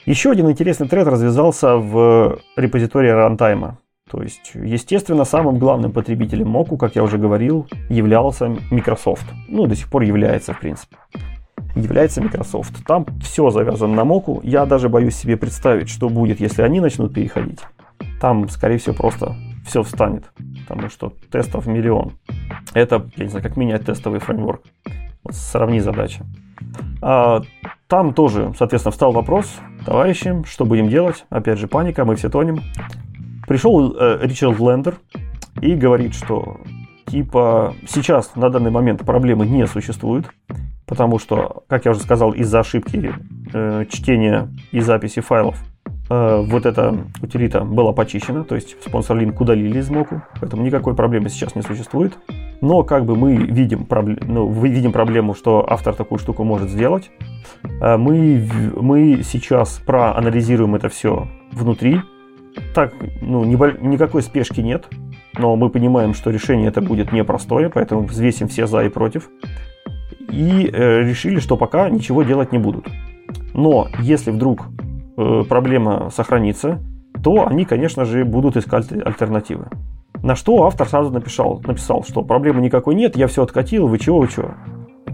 Еще 0.07 0.31
один 0.31 0.49
интересный 0.49 0.87
тред 0.87 1.05
развязался 1.05 1.75
в 1.75 2.39
репозитории 2.55 3.09
рантайма. 3.09 3.77
То 4.09 4.23
есть, 4.23 4.53
естественно, 4.55 5.23
самым 5.23 5.59
главным 5.59 5.91
потребителем 5.91 6.49
Моку, 6.49 6.77
как 6.77 6.95
я 6.95 7.03
уже 7.03 7.19
говорил, 7.19 7.67
являлся 7.89 8.57
Microsoft. 8.71 9.25
Ну, 9.47 9.67
до 9.67 9.75
сих 9.75 9.87
пор 9.87 10.01
является, 10.01 10.53
в 10.53 10.59
принципе. 10.59 10.97
Является 11.81 12.21
Microsoft. 12.21 12.85
Там 12.85 13.05
все 13.21 13.49
завязано 13.49 13.93
на 13.93 14.05
Моку. 14.05 14.39
Я 14.43 14.65
даже 14.65 14.89
боюсь 14.89 15.15
себе 15.15 15.37
представить, 15.37 15.89
что 15.89 16.09
будет, 16.09 16.39
если 16.39 16.61
они 16.61 16.79
начнут 16.79 17.13
переходить. 17.13 17.59
Там, 18.19 18.49
скорее 18.49 18.77
всего, 18.77 18.95
просто 18.95 19.35
все 19.65 19.83
встанет. 19.83 20.25
Потому 20.67 20.89
что 20.89 21.13
тестов 21.31 21.65
миллион. 21.65 22.13
Это, 22.73 23.07
я 23.15 23.25
не 23.25 23.29
знаю, 23.29 23.43
как 23.43 23.57
менять 23.57 23.85
тестовый 23.85 24.19
фреймворк. 24.19 24.61
Вот 25.23 25.35
сравни 25.35 25.79
задачи. 25.79 26.23
А, 27.01 27.41
там 27.87 28.13
тоже, 28.13 28.53
соответственно, 28.57 28.91
встал 28.91 29.11
вопрос, 29.11 29.53
товарищи, 29.85 30.43
что 30.45 30.65
будем 30.65 30.89
делать? 30.89 31.25
Опять 31.29 31.59
же, 31.59 31.67
паника, 31.67 32.05
мы 32.05 32.15
все 32.15 32.29
тонем. 32.29 32.61
Пришел 33.47 33.93
э, 33.93 34.19
Ричард 34.21 34.59
Лендер 34.59 34.95
и 35.61 35.75
говорит, 35.75 36.13
что 36.13 36.61
типа 37.07 37.75
сейчас 37.87 38.35
на 38.35 38.49
данный 38.49 38.71
момент 38.71 39.05
проблемы 39.05 39.45
не 39.45 39.67
существует, 39.67 40.25
потому 40.91 41.19
что, 41.19 41.63
как 41.69 41.85
я 41.85 41.91
уже 41.91 42.01
сказал, 42.01 42.33
из-за 42.33 42.59
ошибки 42.59 43.13
э, 43.53 43.85
чтения 43.89 44.49
и 44.73 44.81
записи 44.81 45.21
файлов 45.21 45.57
э, 46.09 46.43
вот 46.45 46.65
эта 46.65 46.97
утилита 47.21 47.61
была 47.61 47.93
почищена, 47.93 48.43
то 48.43 48.55
есть 48.55 48.75
спонсор 48.85 49.15
линк 49.15 49.39
удалили 49.39 49.79
из 49.79 49.89
моку, 49.89 50.21
поэтому 50.41 50.63
никакой 50.63 50.93
проблемы 50.93 51.29
сейчас 51.29 51.55
не 51.55 51.61
существует. 51.61 52.17
Но 52.59 52.83
как 52.83 53.05
бы 53.05 53.15
мы 53.15 53.37
видим, 53.37 53.85
проблем, 53.85 54.17
ну, 54.27 54.51
видим 54.51 54.91
проблему, 54.91 55.33
что 55.33 55.65
автор 55.65 55.95
такую 55.95 56.19
штуку 56.19 56.43
может 56.43 56.69
сделать. 56.69 57.09
Э, 57.81 57.95
мы, 57.95 58.45
мы 58.75 59.21
сейчас 59.23 59.81
проанализируем 59.85 60.75
это 60.75 60.89
все 60.89 61.29
внутри. 61.53 62.01
Так, 62.75 62.93
ну, 63.21 63.45
никакой 63.45 64.23
спешки 64.23 64.59
нет, 64.59 64.89
но 65.37 65.55
мы 65.55 65.69
понимаем, 65.69 66.13
что 66.13 66.31
решение 66.31 66.67
это 66.67 66.81
будет 66.81 67.13
непростое, 67.13 67.69
поэтому 67.69 68.01
взвесим 68.01 68.49
все 68.49 68.67
за 68.67 68.83
и 68.83 68.89
против. 68.89 69.29
И 70.29 70.69
э, 70.71 71.01
решили, 71.01 71.39
что 71.39 71.57
пока 71.57 71.89
ничего 71.89 72.23
делать 72.23 72.51
не 72.51 72.57
будут. 72.57 72.87
Но 73.53 73.87
если 73.99 74.31
вдруг 74.31 74.67
э, 75.17 75.43
проблема 75.47 76.09
сохранится, 76.09 76.79
то 77.23 77.47
они, 77.47 77.65
конечно 77.65 78.05
же, 78.05 78.25
будут 78.25 78.57
искать 78.57 78.91
альтернативы. 78.91 79.67
На 80.23 80.35
что 80.35 80.65
автор 80.65 80.87
сразу 80.87 81.11
написал, 81.11 81.61
написал, 81.65 82.03
что 82.03 82.21
проблемы 82.21 82.61
никакой 82.61 82.95
нет, 82.95 83.15
я 83.15 83.27
все 83.27 83.43
откатил, 83.43 83.87
вы 83.87 83.97
чего, 83.97 84.19
вы 84.19 84.27
чего. 84.27 84.51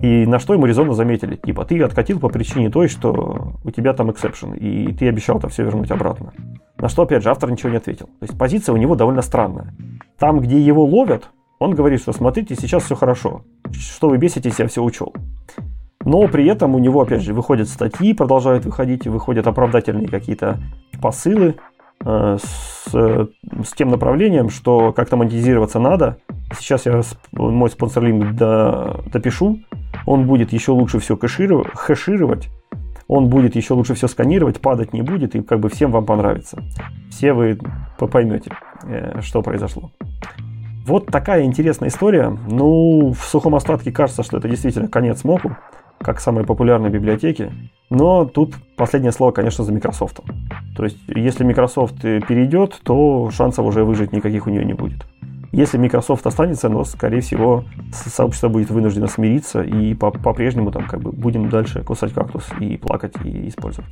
И 0.02 0.26
на 0.26 0.38
что 0.38 0.53
ему 0.53 0.65
резонно 0.65 0.94
заметили, 0.94 1.36
типа, 1.38 1.65
ты 1.65 1.82
откатил 1.82 2.19
по 2.19 2.30
причине 2.30 2.69
той, 2.69 2.88
что 2.88 3.53
у 3.64 3.72
тебя 3.72 3.94
там 3.94 4.11
эксепшн, 4.11 4.53
и 4.53 4.94
ты 4.94 5.07
обещал 5.07 5.40
там 5.40 5.49
все 5.49 5.64
вернуть 5.64 5.90
обратно. 5.90 6.34
На 6.78 6.90
что, 6.90 7.03
опять 7.03 7.24
же, 7.24 7.30
автор 7.30 7.49
ничего 7.49 7.72
не 7.72 7.78
ответил. 7.78 8.06
То 8.06 8.26
есть 8.26 8.38
позиция 8.38 8.74
у 8.74 8.78
него 8.78 8.95
довольно 8.95 9.22
странная. 9.22 9.74
Там, 10.19 10.40
где 10.40 10.60
его 10.60 10.86
ловят, 10.86 11.32
он 11.60 11.74
говорит, 11.74 12.02
что 12.02 12.14
смотрите, 12.14 12.56
сейчас 12.56 12.84
все 12.84 12.96
хорошо. 12.96 13.44
Что 13.72 14.10
вы 14.10 14.18
беситесь, 14.18 14.60
я 14.60 14.68
все 14.68 14.84
учел. 14.84 15.14
Но 16.06 16.28
при 16.28 16.46
этом 16.48 16.76
у 16.76 16.80
него, 16.80 17.02
опять 17.02 17.22
же, 17.22 17.34
выходят 17.34 17.68
статьи, 17.68 18.14
продолжают 18.14 18.66
выходить, 18.66 19.08
выходят 19.08 19.48
оправдательные 19.48 20.08
какие-то 20.08 20.60
посылы 21.02 21.56
э, 22.06 22.38
с, 22.40 22.92
с 22.92 23.74
тем 23.76 23.90
направлением, 23.90 24.50
что 24.50 24.94
как-то 24.94 25.18
монетизироваться 25.18 25.80
надо. 25.80 26.18
Сейчас 26.58 26.86
я 26.86 27.02
мой 27.34 27.70
спонсор-линк 27.70 28.36
до, 28.36 29.04
допишу, 29.12 29.60
он 30.06 30.28
будет 30.28 30.54
еще 30.54 30.72
лучше 30.72 31.00
все 31.00 31.18
кэшировать, 31.18 31.68
хэшировать, 31.74 32.48
он 33.10 33.28
будет 33.28 33.56
еще 33.56 33.74
лучше 33.74 33.94
все 33.96 34.08
сканировать, 34.08 34.62
падать 34.62 34.94
не 34.94 35.02
будет, 35.02 35.36
и 35.36 35.42
как 35.42 35.60
бы 35.60 35.70
всем 35.70 35.92
вам 35.92 36.06
понравится. 36.06 36.64
Все 37.10 37.34
вы 37.34 37.58
поймете, 37.98 38.52
э, 38.84 39.20
что 39.22 39.42
произошло. 39.42 39.92
Вот 40.88 41.08
такая 41.08 41.44
интересная 41.44 41.90
история. 41.90 42.30
Ну, 42.50 43.12
в 43.12 43.22
сухом 43.26 43.56
остатке 43.56 43.92
кажется, 43.92 44.24
что 44.24 44.38
это 44.38 44.48
действительно 44.48 44.88
конец 44.88 45.26
Моку, 45.26 45.58
как 46.00 46.22
самой 46.22 46.46
популярной 46.46 46.90
библиотеки. 46.90 47.52
Но 47.90 48.24
тут 48.24 48.54
последнее 48.78 49.12
слово, 49.12 49.32
конечно, 49.32 49.66
за 49.66 49.74
Microsoft. 49.74 50.22
То 50.78 50.86
есть, 50.86 50.98
если 51.08 51.44
Microsoft 51.44 52.00
перейдет, 52.00 52.80
то 52.84 53.30
шансов 53.32 53.66
уже 53.66 53.84
выжить 53.84 54.14
никаких 54.14 54.48
у 54.48 54.50
нее 54.50 54.64
не 54.64 54.76
будет. 54.76 55.06
Если 55.52 55.78
Microsoft 55.78 56.26
останется, 56.28 56.69
но, 56.69 56.84
скорее 56.84 57.22
всего, 57.22 57.65
сообщество 57.91 58.49
будет 58.49 58.69
вынуждено 58.69 59.07
смириться 59.07 59.61
и 59.61 59.94
по-прежнему 59.94 60.72
там 60.72 60.88
как 60.88 61.02
бы 61.02 61.11
будем 61.11 61.49
дальше 61.49 61.84
кусать 61.84 62.14
кактус 62.14 62.45
и 62.60 62.78
плакать 62.78 63.14
и 63.24 63.48
использовать. 63.49 63.90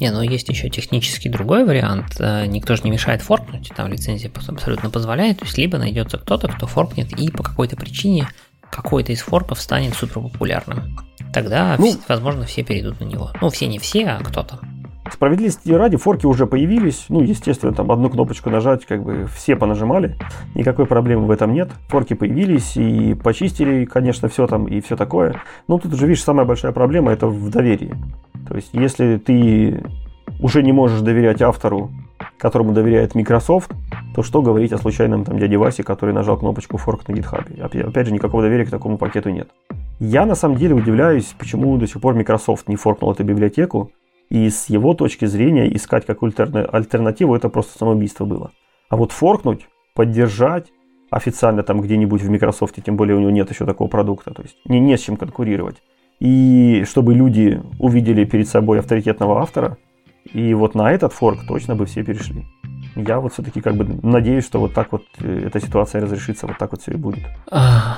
Не, 0.00 0.10
ну 0.10 0.22
есть 0.22 0.48
еще 0.48 0.70
технически 0.70 1.28
другой 1.28 1.64
вариант. 1.64 2.16
Э, 2.20 2.46
никто 2.46 2.76
же 2.76 2.82
не 2.84 2.90
мешает 2.90 3.22
форкнуть, 3.22 3.70
там 3.76 3.88
лицензия 3.88 4.30
абсолютно 4.48 4.90
позволяет. 4.90 5.38
То 5.38 5.44
есть 5.44 5.58
либо 5.58 5.78
найдется 5.78 6.18
кто-то, 6.18 6.48
кто 6.48 6.66
форкнет 6.66 7.12
и 7.12 7.30
по 7.30 7.42
какой-то 7.42 7.76
причине 7.76 8.28
какой-то 8.70 9.12
из 9.12 9.20
форков 9.20 9.60
станет 9.60 9.94
супер 9.94 10.20
популярным. 10.20 10.96
Тогда, 11.32 11.76
ну, 11.78 11.96
возможно, 12.08 12.44
все 12.44 12.62
перейдут 12.62 13.00
на 13.00 13.04
него. 13.04 13.32
Ну, 13.40 13.50
все 13.50 13.66
не 13.66 13.78
все, 13.78 14.06
а 14.06 14.22
кто-то. 14.22 14.60
Справедливости 15.12 15.70
ради, 15.70 15.96
форки 15.96 16.26
уже 16.26 16.46
появились. 16.46 17.06
Ну, 17.08 17.20
естественно, 17.20 17.72
там 17.72 17.90
одну 17.90 18.10
кнопочку 18.10 18.50
нажать, 18.50 18.86
как 18.86 19.02
бы 19.02 19.26
все 19.26 19.56
понажимали. 19.56 20.16
Никакой 20.54 20.86
проблемы 20.86 21.26
в 21.26 21.30
этом 21.30 21.52
нет. 21.52 21.70
Форки 21.88 22.14
появились 22.14 22.76
и 22.76 23.14
почистили, 23.14 23.84
конечно, 23.84 24.28
все 24.28 24.46
там 24.46 24.66
и 24.66 24.80
все 24.80 24.96
такое. 24.96 25.40
Но 25.66 25.78
тут 25.78 25.92
уже, 25.94 26.06
видишь, 26.06 26.22
самая 26.22 26.46
большая 26.46 26.72
проблема 26.72 27.12
это 27.12 27.26
в 27.26 27.50
доверии. 27.50 27.94
То 28.48 28.56
есть, 28.56 28.70
если 28.72 29.16
ты 29.18 29.82
уже 30.40 30.62
не 30.62 30.72
можешь 30.72 31.00
доверять 31.00 31.42
автору, 31.42 31.90
которому 32.38 32.72
доверяет 32.72 33.14
Microsoft, 33.14 33.70
то 34.14 34.22
что 34.22 34.42
говорить 34.42 34.72
о 34.72 34.78
случайном 34.78 35.24
там 35.24 35.38
дяде 35.38 35.56
Васе, 35.56 35.82
который 35.82 36.14
нажал 36.14 36.36
кнопочку 36.36 36.76
форк 36.76 37.08
на 37.08 37.12
GitHub? 37.12 37.88
Опять 37.88 38.06
же, 38.06 38.12
никакого 38.12 38.42
доверия 38.42 38.64
к 38.64 38.70
такому 38.70 38.98
пакету 38.98 39.30
нет. 39.30 39.48
Я 40.00 40.26
на 40.26 40.34
самом 40.34 40.56
деле 40.56 40.74
удивляюсь, 40.74 41.34
почему 41.38 41.76
до 41.76 41.86
сих 41.86 42.00
пор 42.00 42.14
Microsoft 42.14 42.68
не 42.68 42.76
форкнул 42.76 43.10
эту 43.10 43.24
библиотеку, 43.24 43.90
и 44.30 44.50
с 44.50 44.68
его 44.68 44.94
точки 44.94 45.24
зрения 45.24 45.74
искать 45.74 46.06
какую-то 46.06 46.44
альтернативу 46.72 47.34
это 47.34 47.48
просто 47.48 47.78
самоубийство 47.78 48.24
было. 48.24 48.52
А 48.88 48.96
вот 48.96 49.12
форкнуть, 49.12 49.68
поддержать 49.94 50.72
официально 51.10 51.62
там 51.62 51.80
где-нибудь 51.80 52.22
в 52.22 52.30
Microsoft, 52.30 52.82
тем 52.84 52.96
более 52.96 53.16
у 53.16 53.20
него 53.20 53.30
нет 53.30 53.50
еще 53.50 53.64
такого 53.64 53.88
продукта, 53.88 54.32
то 54.32 54.42
есть 54.42 54.56
не, 54.66 54.80
не 54.80 54.96
с 54.96 55.00
чем 55.00 55.16
конкурировать. 55.16 55.82
И 56.20 56.84
чтобы 56.86 57.14
люди 57.14 57.62
увидели 57.78 58.24
перед 58.24 58.48
собой 58.48 58.80
авторитетного 58.80 59.40
автора, 59.40 59.78
и 60.32 60.52
вот 60.52 60.74
на 60.74 60.92
этот 60.92 61.12
форк 61.12 61.46
точно 61.46 61.74
бы 61.74 61.86
все 61.86 62.04
перешли. 62.04 62.44
Я 62.96 63.20
вот 63.20 63.32
все-таки 63.32 63.60
как 63.60 63.76
бы 63.76 63.84
надеюсь, 64.02 64.44
что 64.44 64.60
вот 64.60 64.74
так 64.74 64.92
вот 64.92 65.04
э, 65.20 65.44
эта 65.46 65.60
ситуация 65.60 66.02
разрешится, 66.02 66.46
вот 66.46 66.58
так 66.58 66.72
вот 66.72 66.82
все 66.82 66.92
и 66.92 66.96
будет. 66.96 67.24
А, 67.50 67.96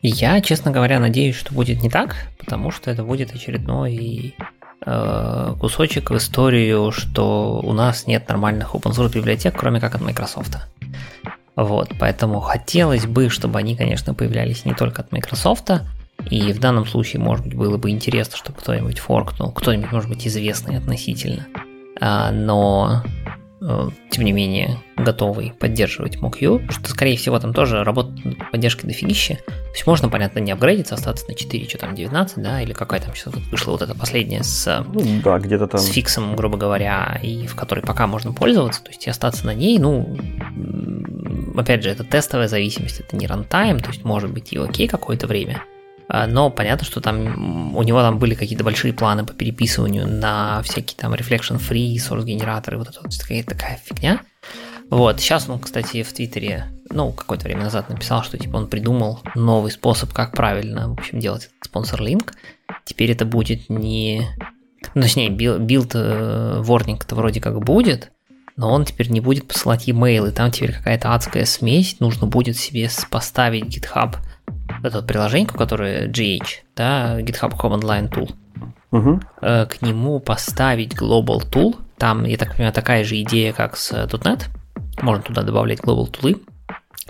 я, 0.00 0.40
честно 0.42 0.70
говоря, 0.70 1.00
надеюсь, 1.00 1.34
что 1.34 1.54
будет 1.54 1.82
не 1.82 1.88
так, 1.88 2.28
потому 2.38 2.70
что 2.70 2.90
это 2.90 3.02
будет 3.02 3.34
очередной 3.34 4.34
кусочек 4.84 6.10
в 6.10 6.16
историю, 6.16 6.92
что 6.92 7.60
у 7.62 7.72
нас 7.72 8.06
нет 8.06 8.28
нормальных 8.28 8.74
open 8.74 8.92
source 8.92 9.14
библиотек, 9.14 9.56
кроме 9.56 9.80
как 9.80 9.94
от 9.94 10.00
Microsoft. 10.00 10.58
Вот, 11.56 11.92
поэтому 11.98 12.40
хотелось 12.40 13.06
бы, 13.06 13.30
чтобы 13.30 13.58
они, 13.58 13.76
конечно, 13.76 14.12
появлялись 14.12 14.64
не 14.64 14.74
только 14.74 15.02
от 15.02 15.12
Microsoft, 15.12 15.70
и 16.30 16.52
в 16.52 16.60
данном 16.60 16.86
случае, 16.86 17.22
может 17.22 17.46
быть, 17.46 17.54
было 17.54 17.76
бы 17.76 17.90
интересно, 17.90 18.36
чтобы 18.36 18.58
кто-нибудь 18.58 18.98
форкнул, 18.98 19.52
кто-нибудь, 19.52 19.92
может 19.92 20.08
быть, 20.08 20.26
известный 20.26 20.78
относительно. 20.78 21.46
А, 22.00 22.30
но 22.32 23.02
Э, 23.04 23.43
тем 24.10 24.24
не 24.24 24.32
менее, 24.32 24.78
готовый 24.96 25.52
поддерживать 25.58 26.16
MockU, 26.16 26.70
что, 26.70 26.90
скорее 26.90 27.16
всего, 27.16 27.38
там 27.38 27.54
тоже 27.54 27.82
работает 27.82 28.36
поддержкой 28.50 28.88
дофигища. 28.88 29.36
То 29.46 29.72
есть 29.72 29.86
можно, 29.86 30.10
понятно, 30.10 30.40
не 30.40 30.52
апгрейдиться, 30.52 30.94
остаться 30.94 31.26
на 31.28 31.34
4, 31.34 31.68
что 31.68 31.78
там, 31.78 31.94
19, 31.94 32.42
да, 32.42 32.60
или 32.60 32.72
какая 32.72 33.00
там 33.00 33.14
сейчас 33.14 33.34
вышла 33.50 33.72
вот 33.72 33.82
эта 33.82 33.94
последняя 33.94 34.42
с, 34.42 34.84
ну, 34.92 35.02
да, 35.22 35.38
где-то 35.38 35.66
там. 35.66 35.80
с 35.80 35.86
фиксом, 35.86 36.36
грубо 36.36 36.58
говоря, 36.58 37.18
и 37.22 37.46
в 37.46 37.54
которой 37.54 37.80
пока 37.80 38.06
можно 38.06 38.32
пользоваться, 38.32 38.82
то 38.82 38.90
есть 38.90 39.06
и 39.06 39.10
остаться 39.10 39.46
на 39.46 39.54
ней, 39.54 39.78
ну, 39.78 40.16
опять 41.56 41.82
же, 41.82 41.88
это 41.88 42.04
тестовая 42.04 42.48
зависимость, 42.48 43.00
это 43.00 43.16
не 43.16 43.26
runtime, 43.26 43.80
то 43.80 43.88
есть 43.88 44.04
может 44.04 44.30
быть 44.30 44.52
и 44.52 44.58
окей 44.58 44.88
какое-то 44.88 45.26
время, 45.26 45.62
но 46.08 46.50
понятно, 46.50 46.84
что 46.84 47.00
там 47.00 47.76
у 47.76 47.82
него 47.82 48.00
там 48.00 48.18
были 48.18 48.34
какие-то 48.34 48.64
большие 48.64 48.92
планы 48.92 49.24
по 49.24 49.32
переписыванию 49.32 50.06
на 50.06 50.62
всякие 50.62 50.96
там 50.96 51.14
reflection 51.14 51.58
free, 51.58 51.94
source 51.96 52.24
генераторы, 52.24 52.78
вот 52.78 52.88
это 52.88 53.00
вот 53.02 53.16
какая-то 53.16 53.50
такая 53.50 53.80
фигня. 53.82 54.20
Вот, 54.90 55.18
сейчас 55.18 55.48
он, 55.48 55.58
кстати, 55.58 56.02
в 56.02 56.12
Твиттере, 56.12 56.66
ну, 56.90 57.10
какое-то 57.10 57.44
время 57.44 57.64
назад 57.64 57.88
написал, 57.88 58.22
что, 58.22 58.36
типа, 58.36 58.56
он 58.56 58.68
придумал 58.68 59.20
новый 59.34 59.72
способ, 59.72 60.12
как 60.12 60.32
правильно, 60.32 60.90
в 60.90 60.92
общем, 60.92 61.18
делать 61.18 61.44
этот 61.44 61.64
SponsorLink. 61.64 62.34
Теперь 62.84 63.10
это 63.10 63.24
будет 63.24 63.70
не... 63.70 64.28
Ну, 64.94 65.00
точнее, 65.00 65.30
build 65.30 65.94
warning-то 65.94 67.14
вроде 67.14 67.40
как 67.40 67.58
будет, 67.60 68.12
но 68.56 68.70
он 68.70 68.84
теперь 68.84 69.08
не 69.10 69.20
будет 69.20 69.48
посылать 69.48 69.88
e-mail, 69.88 70.28
и 70.28 70.32
там 70.32 70.50
теперь 70.50 70.74
какая-то 70.74 71.14
адская 71.14 71.46
смесь, 71.46 71.98
нужно 72.00 72.26
будет 72.26 72.58
себе 72.58 72.90
поставить 73.10 73.64
GitHub– 73.64 74.16
это 74.84 75.02
приложение, 75.02 75.48
которое 75.48 76.08
GH, 76.08 76.46
да, 76.76 77.20
GitHub 77.20 77.56
Command 77.56 77.82
Line 77.82 78.10
Tool, 78.10 78.34
угу. 78.90 79.20
к 79.40 79.76
нему 79.80 80.20
поставить 80.20 80.94
Global 80.94 81.40
Tool. 81.50 81.76
Там, 81.98 82.24
я 82.24 82.36
так 82.36 82.52
понимаю, 82.52 82.72
такая 82.72 83.04
же 83.04 83.20
идея, 83.22 83.52
как 83.52 83.76
с 83.76 83.92
.NET. 83.92 84.44
Можно 85.00 85.22
туда 85.22 85.42
добавлять 85.42 85.80
Global 85.80 86.10
Tool. 86.10 86.40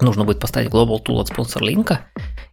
Нужно 0.01 0.25
будет 0.25 0.41
поставить 0.41 0.71
Global 0.71 1.03
Tool 1.05 1.21
от 1.21 1.61
линка 1.61 2.01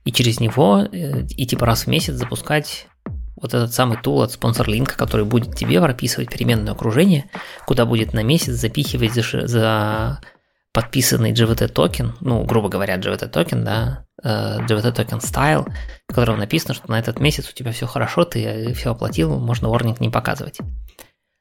и 0.04 0.12
через 0.12 0.40
него 0.40 0.88
э, 0.92 1.26
и 1.28 1.46
типа 1.46 1.66
раз 1.66 1.84
в 1.84 1.88
месяц 1.88 2.16
запускать 2.16 2.88
вот 3.36 3.54
этот 3.54 3.74
самый 3.74 3.98
тул 3.98 4.22
от 4.22 4.32
спонсор 4.32 4.70
линка, 4.70 4.96
который 4.96 5.26
будет 5.26 5.56
тебе 5.56 5.82
прописывать 5.82 6.30
переменное 6.30 6.74
окружение, 6.74 7.26
куда 7.66 7.86
будет 7.86 8.14
на 8.14 8.24
месяц 8.24 8.54
запихивать 8.54 9.14
за, 9.14 9.48
за 9.48 10.20
подписанный 10.74 11.34
JWT 11.34 11.68
токен, 11.68 12.14
ну, 12.22 12.44
грубо 12.44 12.70
говоря, 12.70 12.98
JWT 12.98 13.28
токен, 13.28 13.64
да, 13.64 14.06
JWT 14.24 14.92
токен 14.94 15.18
style, 15.18 15.70
в 16.08 16.14
котором 16.14 16.40
написано, 16.40 16.74
что 16.74 16.90
на 16.90 17.00
этот 17.00 17.20
месяц 17.20 17.50
у 17.50 17.54
тебя 17.54 17.72
все 17.72 17.88
хорошо, 17.88 18.24
ты 18.24 18.74
все 18.74 18.92
оплатил, 18.92 19.38
можно 19.40 19.68
warning 19.68 19.98
не 20.00 20.10
показывать. 20.10 20.60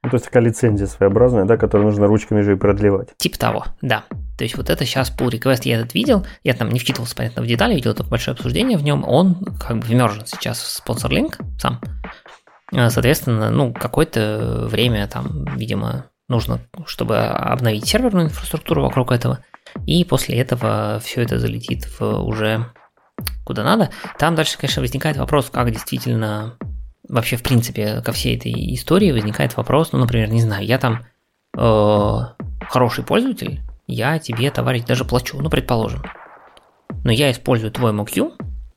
Ну, 0.02 0.09
то 0.09 0.16
есть 0.16 0.24
такая 0.24 0.43
лицензия 0.43 0.86
своеобразная, 0.86 1.44
да, 1.44 1.59
которую 1.59 1.90
нужно 1.90 2.07
ручками 2.07 2.40
же 2.40 2.55
и 2.55 2.57
продлевать. 2.57 3.11
Типа 3.19 3.39
того, 3.39 3.66
да. 3.82 4.05
То 4.39 4.44
есть 4.44 4.57
вот 4.57 4.70
это 4.70 4.86
сейчас 4.86 5.15
pull 5.15 5.31
request, 5.31 5.61
я 5.65 5.77
этот 5.77 5.93
видел, 5.93 6.27
я 6.43 6.55
там 6.55 6.70
не 6.70 6.78
вчитывался, 6.78 7.15
понятно, 7.15 7.43
в 7.43 7.47
детали, 7.47 7.74
видел 7.74 7.94
только 7.94 8.11
большое 8.11 8.35
обсуждение 8.35 8.78
в 8.78 8.82
нем, 8.82 9.05
он 9.07 9.44
как 9.61 9.78
бы 9.78 9.86
вмержен 9.86 10.24
сейчас 10.24 10.59
в 10.59 10.70
SponsorLink 10.70 11.38
сам. 11.59 11.81
А, 12.73 12.89
соответственно, 12.89 13.51
ну, 13.51 13.74
какое-то 13.74 14.66
время 14.70 15.07
там, 15.07 15.44
видимо, 15.57 16.07
нужно, 16.31 16.61
чтобы 16.86 17.19
обновить 17.19 17.86
серверную 17.86 18.27
инфраструктуру 18.27 18.82
вокруг 18.82 19.12
этого, 19.12 19.44
и 19.86 20.05
после 20.05 20.39
этого 20.39 21.01
все 21.05 21.23
это 21.23 21.39
залетит 21.39 21.85
в 21.98 22.23
уже 22.23 22.66
куда 23.44 23.65
надо. 23.65 23.90
Там 24.19 24.35
дальше, 24.35 24.57
конечно, 24.57 24.81
возникает 24.81 25.16
вопрос, 25.16 25.51
как 25.51 25.70
действительно 25.70 26.57
вообще, 27.09 27.36
в 27.36 27.43
принципе, 27.43 28.01
ко 28.01 28.12
всей 28.12 28.36
этой 28.36 28.52
истории 28.74 29.12
возникает 29.12 29.57
вопрос, 29.57 29.93
ну, 29.93 29.98
например, 29.98 30.31
не 30.31 30.40
знаю, 30.40 30.65
я 30.65 30.78
там 30.78 31.05
э, 31.57 32.19
хороший 32.69 33.05
пользователь, 33.05 33.61
я 33.86 34.19
тебе, 34.19 34.51
товарищ, 34.51 34.85
даже 34.85 35.05
плачу, 35.05 35.39
ну, 35.40 35.51
предположим. 35.51 36.02
Но 37.05 37.11
я 37.11 37.31
использую 37.31 37.73
твой 37.73 37.93
MOQ 37.93 38.32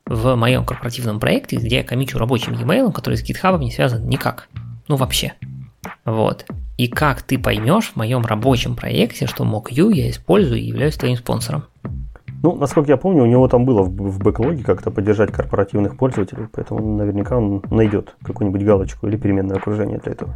в 0.06 0.34
моем 0.34 0.66
корпоративном 0.66 1.20
проекте, 1.20 1.56
где 1.56 1.76
я 1.76 1.84
комичу 1.84 2.18
рабочим 2.18 2.54
e-mail, 2.54 2.92
который 2.92 3.16
с 3.16 3.22
GitHub 3.22 3.58
не 3.58 3.70
связан 3.70 4.06
никак. 4.08 4.48
Ну, 4.88 4.96
вообще. 4.96 5.34
Вот. 6.04 6.46
И 6.76 6.88
как 6.88 7.22
ты 7.22 7.38
поймешь 7.38 7.92
в 7.92 7.96
моем 7.96 8.24
рабочем 8.24 8.74
проекте, 8.76 9.26
что 9.26 9.44
MOQ 9.44 9.92
я 9.92 10.10
использую 10.10 10.60
и 10.60 10.64
являюсь 10.64 10.96
твоим 10.96 11.16
спонсором? 11.16 11.64
Ну, 12.42 12.56
насколько 12.56 12.90
я 12.90 12.96
помню, 12.96 13.22
у 13.22 13.26
него 13.26 13.48
там 13.48 13.64
было 13.64 13.82
в, 13.82 13.88
в 13.88 14.18
бэклоге 14.18 14.62
как-то 14.62 14.90
поддержать 14.90 15.32
корпоративных 15.32 15.96
пользователей, 15.96 16.46
поэтому 16.52 16.96
наверняка 16.96 17.38
он 17.38 17.62
найдет 17.70 18.14
какую-нибудь 18.22 18.62
галочку 18.62 19.06
или 19.06 19.16
переменное 19.16 19.56
окружение 19.56 19.98
для 19.98 20.12
этого. 20.12 20.34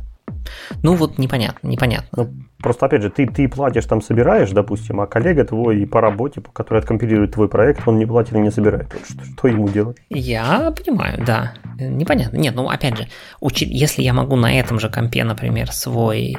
Ну 0.82 0.94
вот 0.94 1.18
непонятно, 1.18 1.68
непонятно. 1.68 2.08
Ну, 2.24 2.34
просто 2.62 2.86
опять 2.86 3.02
же, 3.02 3.10
ты, 3.10 3.26
ты 3.26 3.48
платишь, 3.48 3.84
там 3.86 4.02
собираешь, 4.02 4.50
допустим, 4.50 5.00
а 5.00 5.06
коллега 5.06 5.44
твой 5.44 5.86
по 5.86 6.00
работе, 6.00 6.40
который 6.52 6.78
откомпилирует 6.78 7.32
твой 7.32 7.48
проект, 7.48 7.86
он 7.86 7.98
не 7.98 8.06
платит 8.06 8.34
и 8.34 8.38
не 8.38 8.50
собирает. 8.50 8.94
Что, 9.08 9.24
что 9.24 9.48
ему 9.48 9.68
делать? 9.68 9.98
Я 10.10 10.72
понимаю, 10.72 11.24
да. 11.24 11.54
Непонятно. 11.78 12.36
Нет, 12.36 12.54
ну 12.54 12.68
опять 12.68 12.96
же, 12.96 13.08
учи... 13.40 13.64
если 13.64 14.02
я 14.02 14.12
могу 14.12 14.36
на 14.36 14.52
этом 14.58 14.78
же 14.80 14.90
компе, 14.90 15.24
например, 15.24 15.72
свой 15.72 16.36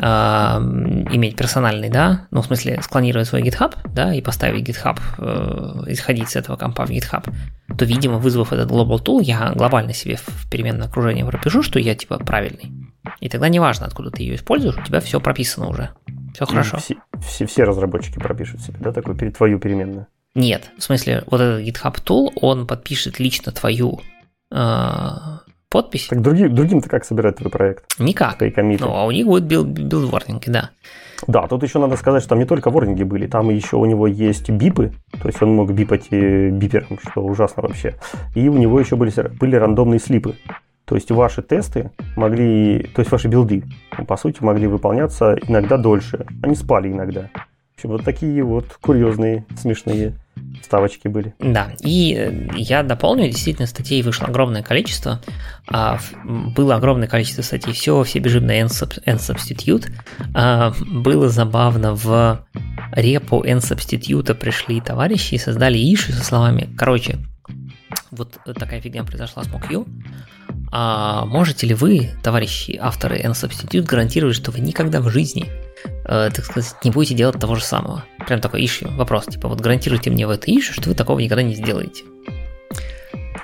иметь 0.00 1.36
персональный, 1.36 1.88
да, 1.88 2.26
ну, 2.30 2.40
в 2.42 2.46
смысле, 2.46 2.80
склонировать 2.82 3.26
свой 3.26 3.42
GitHub, 3.42 3.74
да, 3.92 4.14
и 4.14 4.20
поставить 4.20 4.68
GitHub, 4.68 4.98
э, 5.18 5.92
исходить 5.92 6.28
с 6.28 6.36
этого 6.36 6.56
компа 6.56 6.86
в 6.86 6.90
GitHub, 6.90 7.28
то, 7.76 7.84
видимо, 7.84 8.18
вызвав 8.18 8.52
этот 8.52 8.70
Global 8.70 9.02
Tool, 9.02 9.22
я 9.22 9.52
глобально 9.54 9.92
себе 9.92 10.16
в 10.16 10.48
переменное 10.50 10.86
окружение 10.86 11.24
пропишу, 11.24 11.62
что 11.62 11.80
я, 11.80 11.94
типа, 11.94 12.18
правильный. 12.18 12.72
И 13.20 13.28
тогда 13.28 13.48
неважно, 13.48 13.86
откуда 13.86 14.10
ты 14.10 14.22
ее 14.22 14.36
используешь, 14.36 14.76
у 14.76 14.82
тебя 14.82 15.00
все 15.00 15.20
прописано 15.20 15.68
уже. 15.68 15.90
Все 16.34 16.46
хорошо. 16.46 16.76
Все, 16.78 16.96
все, 17.20 17.46
все 17.46 17.64
разработчики 17.64 18.18
пропишут 18.18 18.60
себе, 18.60 18.76
да, 18.80 18.92
такую 18.92 19.16
перед 19.16 19.36
твою 19.36 19.58
переменную? 19.58 20.06
Нет, 20.34 20.70
в 20.78 20.82
смысле, 20.82 21.24
вот 21.26 21.40
этот 21.40 21.66
GitHub 21.66 21.96
Tool, 22.04 22.30
он 22.40 22.66
подпишет 22.66 23.18
лично 23.18 23.50
твою 23.50 24.00
э, 24.52 25.10
подпись. 25.70 26.08
Так 26.08 26.22
другим, 26.22 26.54
другим-то 26.54 26.88
как 26.88 27.04
собирать 27.04 27.36
твой 27.36 27.50
проект? 27.50 27.84
Никак. 27.98 28.40
Ну, 28.40 28.94
а 28.94 29.04
у 29.06 29.10
них 29.10 29.26
будет 29.26 29.44
build, 29.44 29.68
build 29.68 30.10
warning 30.10 30.41
и, 30.41 30.50
да. 30.50 30.70
Да, 31.26 31.46
тут 31.46 31.62
еще 31.62 31.78
надо 31.78 31.96
сказать, 31.96 32.22
что 32.22 32.30
там 32.30 32.38
не 32.38 32.44
только 32.44 32.70
warning 32.70 32.98
и 32.98 33.02
были, 33.02 33.26
там 33.26 33.50
еще 33.50 33.76
у 33.76 33.84
него 33.84 34.06
есть 34.06 34.50
beep 34.50 34.78
ы, 34.78 34.92
то 35.20 35.28
есть 35.28 35.42
он 35.42 35.54
мог 35.54 35.72
бипать 35.72 36.06
э, 36.10 36.50
beeper 36.50 36.82
ом, 36.82 36.98
что 37.00 37.22
ужасно 37.22 37.62
вообще. 37.62 37.94
И 38.34 38.48
у 38.48 38.54
него 38.54 38.78
еще 38.78 38.96
были, 38.96 39.12
были 39.38 39.56
рандомные 39.56 39.98
sleep 39.98 40.25
ы. 40.25 40.36
То 40.84 40.94
есть 40.94 41.10
ваши 41.10 41.42
тесты 41.42 41.90
могли, 42.16 42.82
то 42.94 43.00
есть 43.00 43.12
ваши 43.12 43.28
build 43.28 43.52
ы, 43.52 43.62
по 44.06 44.16
сути, 44.16 44.42
могли 44.42 44.66
выполняться 44.66 45.36
иногда 45.46 45.76
дольше. 45.76 46.26
Они 46.42 46.54
спали 46.54 46.90
иногда. 46.90 47.28
В 47.74 47.78
общем, 47.78 47.90
вот 47.90 48.04
такие 48.04 48.42
вот 48.42 48.78
курьезные, 48.80 49.44
смешные 49.56 50.14
ставочки 50.64 51.08
были. 51.08 51.34
Да, 51.38 51.72
и 51.80 52.14
э, 52.14 52.48
я 52.56 52.82
дополню, 52.82 53.26
действительно, 53.28 53.66
статей 53.66 54.02
вышло 54.02 54.26
огромное 54.26 54.62
количество. 54.62 55.20
А, 55.70 55.98
было 56.24 56.76
огромное 56.76 57.08
количество 57.08 57.42
статей, 57.42 57.72
все, 57.72 58.02
все 58.02 58.18
бежим 58.18 58.46
на 58.46 58.52
N-Substitute. 58.52 59.90
А, 60.34 60.72
было 60.80 61.28
забавно, 61.28 61.94
в 61.94 62.44
репу 62.92 63.42
N-Substitute 63.42 64.34
пришли 64.34 64.80
товарищи 64.80 65.34
и 65.34 65.38
создали 65.38 65.78
иши 65.78 66.12
со 66.12 66.24
словами, 66.24 66.68
короче, 66.76 67.18
вот 68.10 68.38
такая 68.58 68.80
фигня 68.80 69.04
произошла 69.04 69.44
с 69.44 69.48
MockView. 69.48 69.86
А 70.70 71.24
можете 71.24 71.66
ли 71.66 71.74
вы, 71.74 72.10
товарищи 72.22 72.78
авторы 72.80 73.18
N-Substitute, 73.18 73.82
гарантировать, 73.82 74.36
что 74.36 74.50
вы 74.50 74.60
никогда 74.60 75.00
в 75.00 75.08
жизни 75.08 75.50
э, 76.04 76.30
так 76.34 76.44
сказать, 76.44 76.74
не 76.84 76.90
будете 76.90 77.14
делать 77.14 77.38
того 77.38 77.54
же 77.54 77.62
самого. 77.62 78.04
Прям 78.26 78.40
такой 78.40 78.64
issue, 78.64 78.94
вопрос, 78.96 79.26
типа, 79.26 79.48
вот 79.48 79.60
гарантируйте 79.60 80.10
мне 80.10 80.26
в 80.26 80.30
это 80.30 80.50
issue, 80.50 80.72
что 80.72 80.88
вы 80.88 80.94
такого 80.94 81.18
никогда 81.20 81.42
не 81.42 81.54
сделаете. 81.54 82.04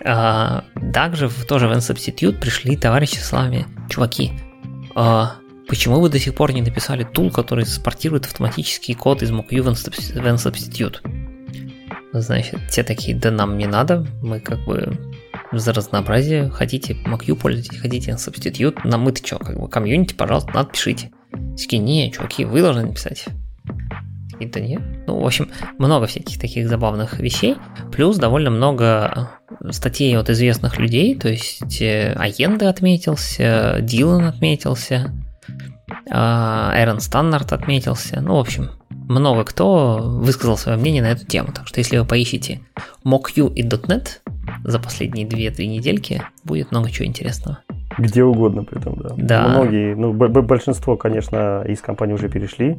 А, 0.04 0.64
также 0.92 1.28
в, 1.28 1.46
тоже 1.46 1.68
в 1.68 1.72
N-Substitute 1.72 2.38
пришли 2.38 2.76
товарищи 2.76 3.18
с 3.18 3.32
вами, 3.32 3.66
чуваки, 3.88 4.32
а, 4.94 5.36
почему 5.66 6.00
вы 6.00 6.10
до 6.10 6.18
сих 6.18 6.34
пор 6.34 6.52
не 6.52 6.62
написали 6.62 7.04
тул, 7.04 7.30
который 7.30 7.64
спортирует 7.64 8.26
автоматический 8.26 8.94
код 8.94 9.22
из 9.22 9.30
MockU 9.30 9.62
в 9.62 9.68
N-Substitute? 10.26 10.98
Значит, 12.12 12.60
те 12.70 12.82
такие, 12.84 13.16
да 13.16 13.30
нам 13.30 13.56
не 13.56 13.66
надо, 13.66 14.06
мы 14.22 14.40
как 14.40 14.64
бы 14.64 14.96
за 15.58 15.72
разнообразие, 15.72 16.50
хотите 16.50 16.94
MockU 17.06 17.36
пользуйтесь, 17.36 17.78
хотите 17.78 18.12
N-Substitute, 18.12 18.80
нам 18.84 19.02
мы-то 19.02 19.26
что, 19.26 19.38
как 19.38 19.58
бы 19.58 19.68
комьюнити, 19.68 20.14
пожалуйста, 20.14 20.50
надо 20.54 20.70
пишите. 20.70 21.10
Не, 21.72 22.12
чуваки, 22.12 22.44
вы 22.44 22.62
должны 22.62 22.86
написать. 22.86 23.26
Такие-то 24.30 24.60
нет. 24.60 24.82
Ну, 25.06 25.20
в 25.20 25.26
общем, 25.26 25.50
много 25.78 26.06
всяких 26.06 26.40
таких 26.40 26.68
забавных 26.68 27.18
вещей. 27.20 27.56
Плюс 27.92 28.16
довольно 28.16 28.50
много 28.50 29.30
статей 29.70 30.16
от 30.16 30.28
известных 30.30 30.78
людей. 30.78 31.14
То 31.14 31.28
есть 31.28 31.80
Аенда 31.80 32.68
отметился, 32.68 33.78
Дилан 33.80 34.24
отметился, 34.24 35.12
а, 36.10 36.72
Эрон 36.76 37.00
Станнард 37.00 37.52
отметился. 37.52 38.20
Ну, 38.20 38.36
в 38.36 38.40
общем, 38.40 38.70
много 38.90 39.44
кто 39.44 39.98
высказал 39.98 40.56
свое 40.56 40.78
мнение 40.78 41.02
на 41.02 41.12
эту 41.12 41.26
тему. 41.26 41.52
Так 41.52 41.68
что 41.68 41.78
если 41.78 41.98
вы 41.98 42.04
поищите 42.04 42.60
MockU 43.04 43.52
и 43.54 43.62
.NET 43.62 44.20
за 44.64 44.78
последние 44.78 45.26
2-3 45.26 45.66
недельки, 45.66 46.22
будет 46.44 46.70
много 46.72 46.90
чего 46.90 47.06
интересного. 47.06 47.58
Где 47.98 48.24
угодно 48.24 48.64
при 48.64 48.80
этом, 48.80 48.96
да. 48.96 49.14
Да. 49.16 49.48
Многие, 49.48 49.94
ну, 49.94 50.12
большинство, 50.12 50.96
конечно, 50.96 51.62
из 51.68 51.80
компаний 51.80 52.14
уже 52.14 52.28
перешли, 52.28 52.76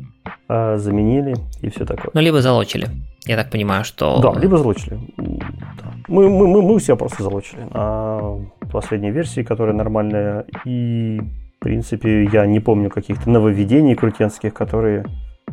а, 0.49 0.77
заменили 0.77 1.35
и 1.61 1.69
все 1.69 1.85
такое. 1.85 2.11
Ну, 2.13 2.21
либо 2.21 2.41
залочили. 2.41 2.87
Я 3.25 3.37
так 3.37 3.49
понимаю, 3.49 3.85
что... 3.85 4.19
Да, 4.21 4.39
либо 4.39 4.57
залочили. 4.57 4.99
Да. 5.17 5.93
Мы, 6.07 6.29
мы, 6.29 6.47
мы, 6.47 6.61
мы 6.61 6.79
все 6.79 6.97
просто 6.97 7.23
залочили 7.23 7.61
на 7.73 8.39
последней 8.71 9.11
версии, 9.11 9.41
которая 9.41 9.75
нормальная. 9.75 10.45
И, 10.65 11.21
в 11.59 11.63
принципе, 11.63 12.25
я 12.25 12.45
не 12.45 12.59
помню 12.59 12.89
каких-то 12.89 13.29
нововведений 13.29 13.95
крутенских, 13.95 14.53
которые 14.53 15.05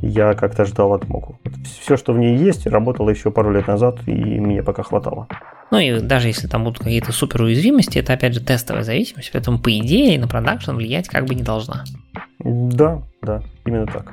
я 0.02 0.34
как-то 0.34 0.64
ждал 0.64 0.92
от 0.92 1.08
Моку. 1.08 1.38
Все, 1.64 1.96
что 1.96 2.12
в 2.12 2.18
ней 2.18 2.36
есть, 2.36 2.66
работало 2.66 3.10
еще 3.10 3.30
пару 3.30 3.52
лет 3.52 3.68
назад, 3.68 4.00
и 4.06 4.12
мне 4.12 4.62
пока 4.62 4.82
хватало. 4.82 5.28
Ну 5.70 5.78
и 5.78 6.00
даже 6.00 6.28
если 6.28 6.48
там 6.48 6.64
будут 6.64 6.80
какие-то 6.80 7.12
супер 7.12 7.42
уязвимости, 7.42 7.98
это 7.98 8.12
опять 8.12 8.34
же 8.34 8.40
тестовая 8.40 8.82
зависимость, 8.82 9.30
поэтому 9.32 9.58
по 9.58 9.70
идее 9.78 10.18
на 10.18 10.28
продакшн 10.28 10.72
влиять 10.72 11.08
как 11.08 11.24
бы 11.24 11.34
не 11.34 11.42
должна. 11.42 11.84
Да, 12.40 13.02
да, 13.22 13.42
именно 13.64 13.86
так. 13.86 14.12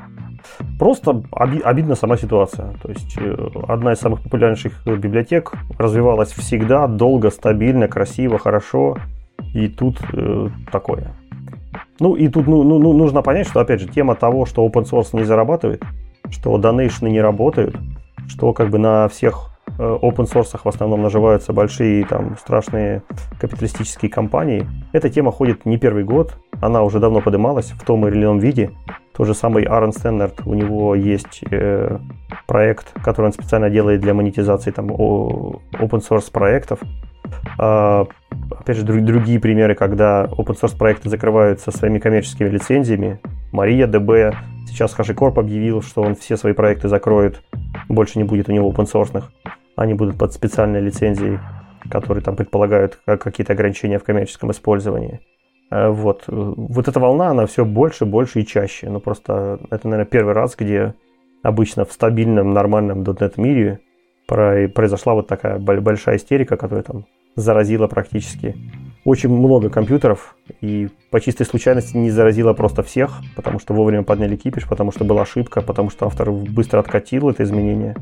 Просто 0.78 1.24
оби- 1.32 1.62
обидна 1.62 1.96
сама 1.96 2.18
ситуация. 2.18 2.74
То 2.82 2.90
есть 2.90 3.18
э, 3.18 3.50
одна 3.68 3.94
из 3.94 4.00
самых 4.00 4.22
популярнейших 4.24 4.86
библиотек 4.86 5.52
развивалась 5.78 6.32
всегда, 6.32 6.88
долго, 6.88 7.30
стабильно, 7.30 7.88
красиво, 7.88 8.40
хорошо. 8.40 8.98
И 9.54 9.68
тут 9.68 10.00
э, 10.14 10.50
такое. 10.72 11.14
Ну 12.00 12.16
и 12.16 12.28
тут 12.28 12.48
ну, 12.48 12.64
ну, 12.64 12.80
ну, 12.80 12.94
нужно 12.94 13.22
понять, 13.22 13.48
что 13.48 13.60
опять 13.60 13.82
же 13.82 13.88
тема 13.88 14.16
того, 14.16 14.46
что 14.46 14.66
open 14.66 14.84
source 14.84 15.10
не 15.14 15.24
зарабатывает, 15.24 15.84
что 16.30 16.58
донейшны 16.58 17.10
не 17.10 17.22
работают, 17.22 17.78
что 18.28 18.54
как 18.54 18.70
бы 18.70 18.78
на 18.78 19.08
всех 19.08 19.50
э, 19.78 19.98
open 20.02 20.32
source 20.32 20.58
в 20.64 20.68
основном 20.68 21.02
наживаются 21.02 21.54
большие 21.54 22.06
там 22.06 22.38
страшные 22.38 23.04
капиталистические 23.40 24.12
компании. 24.12 24.66
Эта 24.94 25.10
тема 25.10 25.32
ходит 25.32 25.66
не 25.66 25.78
первый 25.78 26.04
год, 26.04 26.38
она 26.62 26.84
уже 26.84 27.00
давно 27.00 27.22
поднималась 27.22 27.72
в 27.72 27.84
том 27.84 28.08
или 28.08 28.24
ином 28.24 28.40
виде. 28.40 28.72
Тот 29.14 29.28
же 29.28 29.34
самый 29.34 29.64
Аарон 29.64 29.92
Стеннерт, 29.92 30.42
у 30.46 30.54
него 30.54 30.96
есть 30.96 31.42
э, 31.52 31.98
проект, 32.48 32.94
который 33.04 33.28
он 33.28 33.34
специально 33.34 33.70
делает 33.70 34.00
для 34.00 34.14
монетизации 34.14 34.72
там 34.72 34.92
open 34.92 36.00
source 36.00 36.32
проектов. 36.32 36.80
А, 37.58 38.08
опять 38.52 38.78
же, 38.78 38.84
друг, 38.84 39.04
другие 39.04 39.40
примеры, 39.40 39.76
когда 39.76 40.26
open 40.26 40.60
source 40.60 40.78
проекты 40.78 41.10
закрываются 41.10 41.72
своими 41.72 42.00
коммерческими 42.00 42.50
лицензиями. 42.50 43.20
Мария 43.52 43.88
ДБ, 43.88 44.36
Сейчас 44.70 44.96
HashiCorp 44.98 45.40
объявил, 45.40 45.82
что 45.82 46.04
он 46.04 46.16
все 46.16 46.38
свои 46.38 46.54
проекты 46.54 46.88
закроет, 46.88 47.42
больше 47.90 48.20
не 48.20 48.24
будет 48.24 48.50
у 48.50 48.52
него 48.52 48.72
open 48.72 48.86
source. 48.86 49.24
Они 49.76 49.94
будут 49.94 50.18
под 50.18 50.32
специальной 50.32 50.80
лицензией, 50.80 51.40
которые 51.90 52.24
там 52.24 52.36
предполагают 52.36 53.00
какие-то 53.06 53.54
ограничения 53.54 53.98
в 53.98 54.04
коммерческом 54.04 54.52
использовании. 54.52 55.22
Э, 55.72 55.90
вот. 55.90 56.26
вот 56.28 56.88
эта 56.88 57.00
волна, 57.00 57.30
она 57.30 57.46
все 57.46 57.66
больше, 57.66 58.06
больше 58.06 58.42
и 58.42 58.46
чаще. 58.46 58.90
Ну, 58.90 59.00
просто 59.00 59.60
это, 59.72 59.88
наверное, 59.88 60.10
первый 60.10 60.34
раз, 60.34 60.56
где 60.56 60.94
обычно 61.42 61.86
в 61.86 61.92
стабильном, 61.92 62.54
нормальном 62.54 63.04
.NET 63.04 63.34
мире 63.38 63.80
произошла 64.28 65.16
вот 65.16 65.28
такая 65.28 65.58
большая 65.58 66.18
истерика, 66.18 66.58
которая 66.58 66.84
там 66.84 67.06
заразила 67.40 67.88
практически 67.88 68.56
очень 69.06 69.30
много 69.30 69.70
компьютеров 69.70 70.36
и 70.62 70.90
по 71.10 71.20
чистой 71.20 71.46
случайности 71.46 71.96
не 71.98 72.12
заразила 72.12 72.54
просто 72.54 72.84
всех, 72.84 73.22
потому 73.36 73.60
что 73.60 73.74
вовремя 73.74 74.04
подняли 74.04 74.36
кипиш, 74.36 74.68
потому 74.68 74.92
что 74.92 75.04
была 75.04 75.24
ошибка, 75.24 75.62
потому 75.62 75.90
что 75.90 76.06
автор 76.06 76.32
быстро 76.32 76.80
откатил 76.80 77.30
это 77.30 77.44
изменение. 77.44 77.96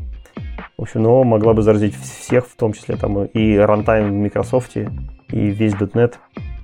В 0.77 0.81
общем, 0.81 1.03
но 1.03 1.23
могла 1.23 1.53
бы 1.53 1.61
заразить 1.61 1.95
всех, 1.95 2.47
в 2.47 2.55
том 2.55 2.73
числе 2.73 2.95
там 2.95 3.25
и 3.25 3.55
рантайм 3.55 4.09
в 4.09 4.13
Microsoft, 4.13 4.75
и 4.75 4.87
весь 5.31 5.73
.NET, 5.73 6.15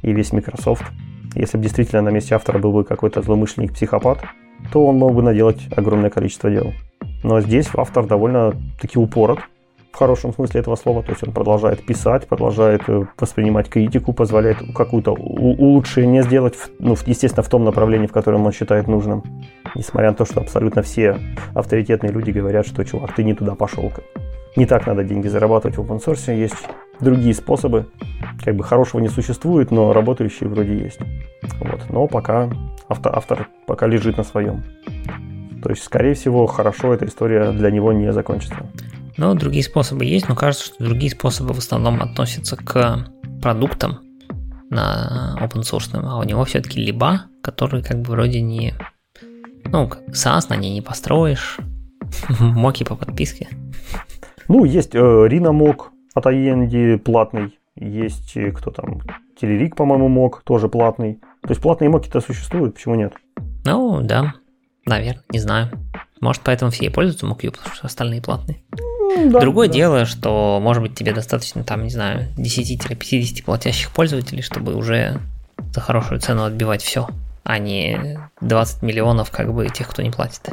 и 0.02 0.14
весь 0.14 0.34
Microsoft. 0.34 0.84
Если 1.36 1.58
бы 1.58 1.64
действительно 1.64 2.02
на 2.02 2.10
месте 2.10 2.36
автора 2.36 2.60
был 2.60 2.74
бы 2.74 2.84
какой-то 2.84 3.22
злоумышленник-психопат, 3.22 4.20
то 4.72 4.86
он 4.86 4.98
мог 4.98 5.16
бы 5.16 5.24
наделать 5.24 5.62
огромное 5.76 6.10
количество 6.10 6.50
дел. 6.50 6.74
Но 7.24 7.42
здесь 7.42 7.70
автор 7.76 8.06
довольно-таки 8.06 9.00
упорот, 9.00 9.40
в 9.94 9.98
хорошем 9.98 10.34
смысле 10.34 10.60
этого 10.60 10.76
слова. 10.76 11.04
То 11.04 11.12
есть 11.12 11.24
он 11.24 11.32
продолжает 11.32 11.86
писать, 11.86 12.28
продолжает 12.28 12.82
э, 12.88 13.06
воспринимать 13.20 13.70
критику, 13.70 14.12
позволяет 14.12 14.58
какую-то 14.76 15.12
улучшение 15.12 16.24
сделать, 16.24 16.56
ну, 16.80 16.96
естественно, 17.06 17.44
в 17.44 17.50
том 17.50 17.64
направлении, 17.64 18.08
в 18.08 18.12
котором 18.12 18.46
он 18.46 18.52
считает 18.52 18.88
нужным. 18.88 19.24
Несмотря 19.76 20.10
на 20.10 20.16
то, 20.16 20.26
что 20.26 20.42
абсолютно 20.42 20.82
все 20.82 21.18
авторитетные 21.54 22.12
люди 22.12 22.32
говорят, 22.32 22.66
что, 22.66 22.84
чувак, 22.84 23.14
ты 23.16 23.24
не 23.24 23.36
туда 23.36 23.54
пошел. 23.54 23.92
Не 24.56 24.66
так 24.66 24.88
надо 24.88 25.04
деньги 25.04 25.28
зарабатывать 25.28 25.78
в 25.78 25.82
open 25.82 26.04
source. 26.04 26.36
Есть 26.36 26.68
другие 27.00 27.36
способы. 27.36 27.86
Как 28.44 28.56
бы 28.56 28.64
хорошего 28.64 29.00
не 29.00 29.10
существует, 29.10 29.70
но 29.70 29.94
работающие 29.94 30.50
вроде 30.50 30.76
есть. 30.76 31.00
Вот. 31.60 31.82
Но 31.90 32.08
пока 32.08 32.50
автор, 32.90 33.16
автор 33.16 33.48
пока 33.68 33.86
лежит 33.86 34.18
на 34.18 34.24
своем. 34.24 34.64
То 35.62 35.70
есть, 35.70 35.84
скорее 35.84 36.14
всего, 36.14 36.46
хорошо 36.48 36.94
эта 36.94 37.06
история 37.06 37.52
для 37.52 37.72
него 37.72 37.94
не 37.94 38.12
закончится. 38.12 38.58
Но 39.18 39.34
другие 39.36 39.64
способы 39.64 40.06
есть, 40.06 40.28
но 40.28 40.36
кажется, 40.36 40.66
что 40.66 40.84
другие 40.84 41.12
способы 41.12 41.54
в 41.54 41.60
основном 41.60 42.02
относятся 42.02 42.56
к 42.56 43.08
продуктам 43.42 44.00
на 44.70 45.38
open 45.40 45.62
source, 45.62 45.90
а 45.94 46.18
у 46.18 46.24
него 46.24 46.44
все-таки 46.46 46.80
либо, 46.80 47.26
который 47.42 47.84
как 47.84 48.02
бы 48.02 48.12
вроде 48.12 48.42
не... 48.42 48.74
Ну, 49.66 49.90
SaaS 50.10 50.48
на 50.50 50.56
ней 50.56 50.74
не 50.74 50.82
построишь, 50.82 51.60
моки 52.40 52.84
по 52.84 52.96
подписке. 52.96 53.50
Ну, 54.48 54.66
есть 54.66 54.96
э, 54.96 55.00
Rina 55.00 55.76
от 56.16 56.26
AEND 56.26 56.98
платный, 57.00 57.58
есть 57.76 58.36
э, 58.36 58.52
кто 58.52 58.72
там, 58.72 59.02
Телерик, 59.40 59.76
по-моему, 59.76 60.08
мог, 60.10 60.44
тоже 60.44 60.68
платный. 60.68 61.20
То 61.42 61.50
есть 61.50 61.62
платные 61.62 61.90
моки-то 61.90 62.22
существуют, 62.22 62.76
почему 62.76 62.96
нет? 62.96 63.14
Ну, 63.66 64.02
да, 64.02 64.36
наверное, 64.86 65.24
не 65.30 65.40
знаю. 65.40 65.70
Может, 66.22 66.42
поэтому 66.44 66.72
все 66.72 66.86
и 66.86 66.90
пользуются 66.90 67.26
MockU, 67.26 67.52
потому 67.52 67.76
что 67.76 67.88
остальные 67.88 68.22
платные. 68.22 68.64
Да, 69.28 69.40
Другое 69.40 69.68
да. 69.68 69.74
дело, 69.74 70.06
что, 70.06 70.60
может 70.62 70.82
быть, 70.82 70.96
тебе 70.96 71.14
достаточно, 71.14 71.64
там, 71.64 71.84
не 71.84 71.90
знаю, 71.90 72.28
10 72.38 72.86
или 72.86 72.96
50 72.96 73.46
платящих 73.46 73.92
пользователей, 73.92 74.42
чтобы 74.42 74.76
уже 74.76 75.20
за 75.74 75.82
хорошую 75.82 76.20
цену 76.20 76.44
отбивать 76.44 76.82
все, 76.82 77.08
а 77.44 77.60
не 77.60 78.20
20 78.42 78.84
миллионов, 78.84 79.32
как 79.32 79.54
бы, 79.54 79.68
тех, 79.70 79.88
кто 79.88 80.02
не 80.02 80.12
платит. 80.12 80.50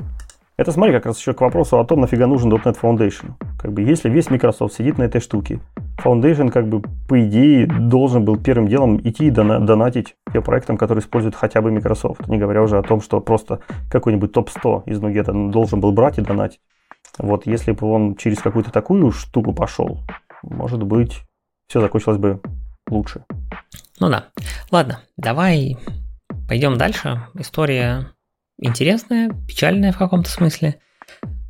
Это 0.56 0.72
смотри, 0.72 0.93
как 0.93 1.06
раз 1.06 1.18
еще 1.18 1.32
к 1.32 1.40
вопросу 1.40 1.81
о 1.81 1.86
том, 1.86 2.02
нафига 2.02 2.27
нужен 2.27 2.52
.NET 2.52 2.77
Foundation. 2.78 3.31
Как 3.59 3.72
бы, 3.72 3.81
если 3.81 4.10
весь 4.10 4.28
Microsoft 4.28 4.74
сидит 4.74 4.98
на 4.98 5.05
этой 5.05 5.22
штуке, 5.22 5.60
Foundation, 6.05 6.51
как 6.51 6.68
бы, 6.68 6.82
по 7.09 7.27
идее, 7.27 7.66
должен 7.66 8.27
был 8.27 8.36
первым 8.36 8.68
делом 8.68 9.01
идти 9.02 9.28
и 9.28 9.31
донатить 9.31 10.16
тем 10.31 10.43
проектам, 10.43 10.77
которые 10.77 11.02
используют 11.02 11.35
хотя 11.35 11.62
бы 11.62 11.70
Microsoft. 11.70 12.28
Не 12.28 12.36
говоря 12.36 12.62
уже 12.62 12.77
о 12.77 12.82
том, 12.82 13.01
что 13.01 13.20
просто 13.20 13.60
какой-нибудь 13.90 14.32
топ-100 14.32 14.82
из 14.85 15.01
Nuget 15.01 15.51
должен 15.51 15.81
был 15.81 15.93
брать 15.93 16.18
и 16.18 16.20
донатить. 16.20 16.60
Вот 17.18 17.47
если 17.47 17.72
бы 17.72 17.90
он 17.90 18.16
через 18.16 18.39
какую-то 18.39 18.70
такую 18.70 19.10
штуку 19.12 19.52
пошел, 19.52 20.01
может 20.43 20.82
быть, 20.82 21.20
все 21.66 21.81
закончилось 21.81 22.18
бы 22.18 22.40
лучше. 22.89 23.24
Ну 23.98 24.09
да. 24.09 24.28
Ладно, 24.70 25.01
давай 25.16 25.77
пойдем 26.48 26.78
дальше. 26.78 27.27
История 27.35 28.12
интересная, 28.59 29.31
печальная 29.47 29.93
в 29.93 29.98
каком-то 29.98 30.31
смысле. 30.31 30.81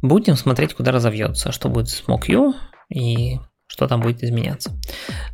Будем 0.02 0.36
смотреть, 0.36 0.74
куда 0.74 0.92
разовьется, 0.92 1.52
что 1.52 1.68
будет 1.68 1.88
с 1.88 2.02
MockU 2.06 2.54
и 2.88 3.38
что 3.66 3.86
там 3.86 4.00
будет 4.00 4.22
изменяться. 4.22 4.72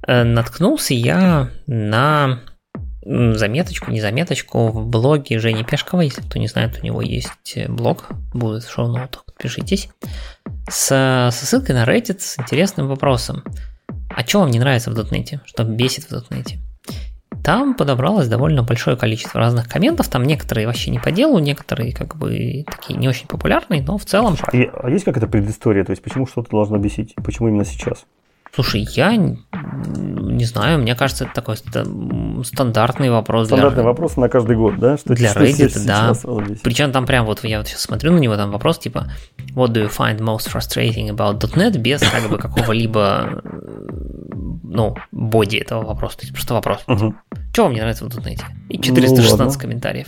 Э, 0.06 0.24
наткнулся 0.24 0.94
я 0.94 1.50
на 1.66 2.40
заметочку, 3.06 3.90
не 3.90 4.00
заметочку 4.00 4.68
в 4.68 4.86
блоге 4.86 5.38
Жени 5.38 5.64
Пешкова. 5.64 6.00
Если 6.00 6.22
кто 6.22 6.38
не 6.38 6.48
знает, 6.48 6.78
у 6.80 6.84
него 6.84 7.02
есть 7.02 7.56
блог, 7.68 8.08
будет 8.34 8.64
в 8.64 8.70
шоу-ноутах, 8.70 9.24
подпишитесь. 9.24 9.88
С, 10.68 11.30
со 11.30 11.46
ссылкой 11.46 11.74
на 11.74 11.84
Reddit 11.84 12.18
с 12.20 12.38
интересным 12.38 12.88
вопросом. 12.88 13.44
А 14.08 14.26
что 14.26 14.40
вам 14.40 14.50
не 14.50 14.58
нравится 14.58 14.90
в 14.90 14.94
дотнете? 14.94 15.40
Что 15.44 15.64
бесит 15.64 16.04
в 16.04 16.10
дотнете? 16.10 16.58
Там 17.44 17.74
подобралось 17.74 18.26
довольно 18.26 18.64
большое 18.64 18.96
количество 18.96 19.38
разных 19.38 19.68
комментов, 19.68 20.08
там 20.08 20.24
некоторые 20.24 20.66
вообще 20.66 20.90
не 20.90 20.98
по 20.98 21.12
делу, 21.12 21.38
некоторые 21.38 21.92
как 21.92 22.16
бы 22.16 22.64
такие 22.68 22.98
не 22.98 23.08
очень 23.08 23.28
популярные, 23.28 23.82
но 23.82 23.98
в 23.98 24.04
целом... 24.04 24.34
А, 24.42 24.50
а 24.50 24.90
есть 24.90 25.04
какая-то 25.04 25.28
предыстория, 25.28 25.84
то 25.84 25.90
есть 25.90 26.02
почему 26.02 26.26
что-то 26.26 26.50
должно 26.50 26.78
бесить, 26.78 27.14
почему 27.14 27.46
именно 27.48 27.64
сейчас? 27.64 28.04
Слушай, 28.56 28.88
я 28.92 29.14
не 29.14 30.44
знаю, 30.46 30.78
мне 30.78 30.94
кажется, 30.94 31.24
это 31.24 31.34
такой 31.34 31.56
стандартный 31.56 33.10
вопрос. 33.10 33.48
Стандартный 33.48 33.82
для... 33.82 33.90
вопрос 33.90 34.16
на 34.16 34.30
каждый 34.30 34.56
год, 34.56 34.78
да? 34.78 34.96
Что, 34.96 35.14
для 35.14 35.34
Reddit, 35.34 35.84
да. 35.84 36.14
Причем 36.62 36.90
там 36.90 37.04
прям 37.04 37.26
вот 37.26 37.44
я 37.44 37.58
вот 37.58 37.68
сейчас 37.68 37.82
смотрю 37.82 38.12
на 38.12 38.18
него, 38.18 38.34
там 38.36 38.50
вопрос 38.50 38.78
типа 38.78 39.12
What 39.54 39.72
do 39.72 39.86
you 39.86 39.94
find 39.94 40.20
most 40.20 40.50
frustrating 40.50 41.10
about 41.10 41.38
.NET 41.54 41.76
без 41.76 42.00
как 42.00 42.30
бы 42.30 42.38
какого-либо 42.38 43.42
ну, 44.62 44.96
боди 45.12 45.56
этого 45.58 45.84
вопроса. 45.84 46.16
То 46.16 46.22
есть 46.22 46.32
просто 46.32 46.54
вопрос. 46.54 46.80
Угу. 46.86 47.14
Что 47.52 47.64
вам 47.64 47.74
не 47.74 47.80
нравится 47.80 48.06
в 48.06 48.08
.NET? 48.08 48.40
И 48.70 48.78
416 48.78 49.38
ну, 49.38 49.60
комментариев. 49.60 50.06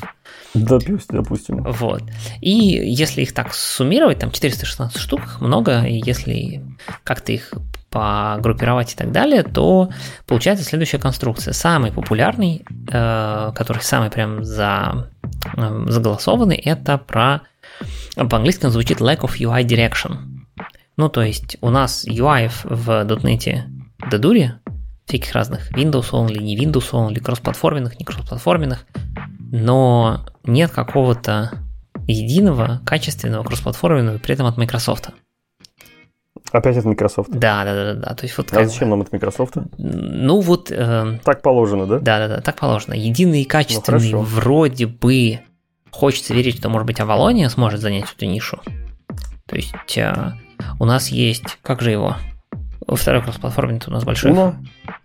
Допустим, 0.54 1.22
допустим. 1.22 1.62
Вот. 1.64 2.02
И 2.40 2.50
если 2.50 3.20
их 3.22 3.34
так 3.34 3.52
суммировать, 3.52 4.18
там 4.18 4.30
416 4.30 4.98
штук, 4.98 5.20
много, 5.40 5.82
и 5.82 6.00
если 6.02 6.64
как-то 7.04 7.32
их 7.32 7.52
погруппировать 7.90 8.92
и 8.92 8.96
так 8.96 9.12
далее, 9.12 9.42
то 9.42 9.90
получается 10.26 10.64
следующая 10.64 10.98
конструкция. 10.98 11.52
Самый 11.52 11.92
популярный, 11.92 12.64
э, 12.90 13.52
который 13.54 13.82
самый 13.82 14.10
прям 14.10 14.44
за, 14.44 15.10
э, 15.56 15.84
заголосованный, 15.88 16.56
это 16.56 16.98
про... 16.98 17.42
По-английски 18.16 18.66
он 18.66 18.72
звучит 18.72 19.00
lack 19.00 19.20
of 19.20 19.38
UI 19.38 19.64
direction. 19.64 20.16
Ну, 20.96 21.08
то 21.08 21.22
есть 21.22 21.56
у 21.60 21.70
нас 21.70 22.06
UI 22.06 22.50
в 22.64 22.90
.NET 22.90 23.62
до 24.10 24.18
дури, 24.18 24.54
всяких 25.06 25.32
разных 25.32 25.72
Windows 25.72 26.10
only, 26.10 26.38
не 26.38 26.58
Windows 26.58 26.90
only, 26.92 27.20
кроссплатформенных, 27.20 27.98
не 27.98 28.04
кроссплатформенных, 28.04 28.84
но 29.50 30.26
нет 30.44 30.70
какого-то 30.72 31.52
единого, 32.06 32.80
качественного, 32.84 33.44
кроссплатформенного, 33.44 34.18
при 34.18 34.34
этом 34.34 34.46
от 34.46 34.56
Microsoft. 34.56 35.10
Опять 36.52 36.76
от 36.76 36.84
Microsoft. 36.84 37.30
Да, 37.30 37.64
да, 37.64 37.74
да, 37.74 37.94
да. 37.94 38.14
То 38.14 38.24
есть 38.24 38.36
вот 38.38 38.52
а 38.52 38.64
зачем 38.64 38.90
нам 38.90 39.02
от 39.02 39.12
Microsoft? 39.12 39.54
Ну 39.76 40.40
вот. 40.40 40.70
Э, 40.70 41.18
так 41.24 41.42
положено, 41.42 41.86
да? 41.86 41.98
Да, 41.98 42.18
да, 42.18 42.36
да, 42.36 42.40
так 42.40 42.56
положено. 42.56 42.94
Единый 42.94 43.42
и 43.42 43.44
качественный 43.44 44.12
ну, 44.12 44.20
вроде 44.22 44.86
бы 44.86 45.40
хочется 45.90 46.34
верить, 46.34 46.58
что, 46.58 46.68
может 46.68 46.86
быть, 46.86 47.00
Авалония 47.00 47.48
сможет 47.48 47.80
занять 47.80 48.06
эту 48.14 48.26
нишу. 48.26 48.60
То 49.46 49.56
есть 49.56 49.96
э, 49.96 50.32
у 50.78 50.84
нас 50.84 51.08
есть, 51.08 51.58
как 51.62 51.82
же 51.82 51.90
его? 51.90 52.16
Второй 52.86 53.22
кросс-платформе 53.22 53.80
у 53.86 53.90
нас 53.90 54.04
большой. 54.04 54.30
Уна. 54.30 54.56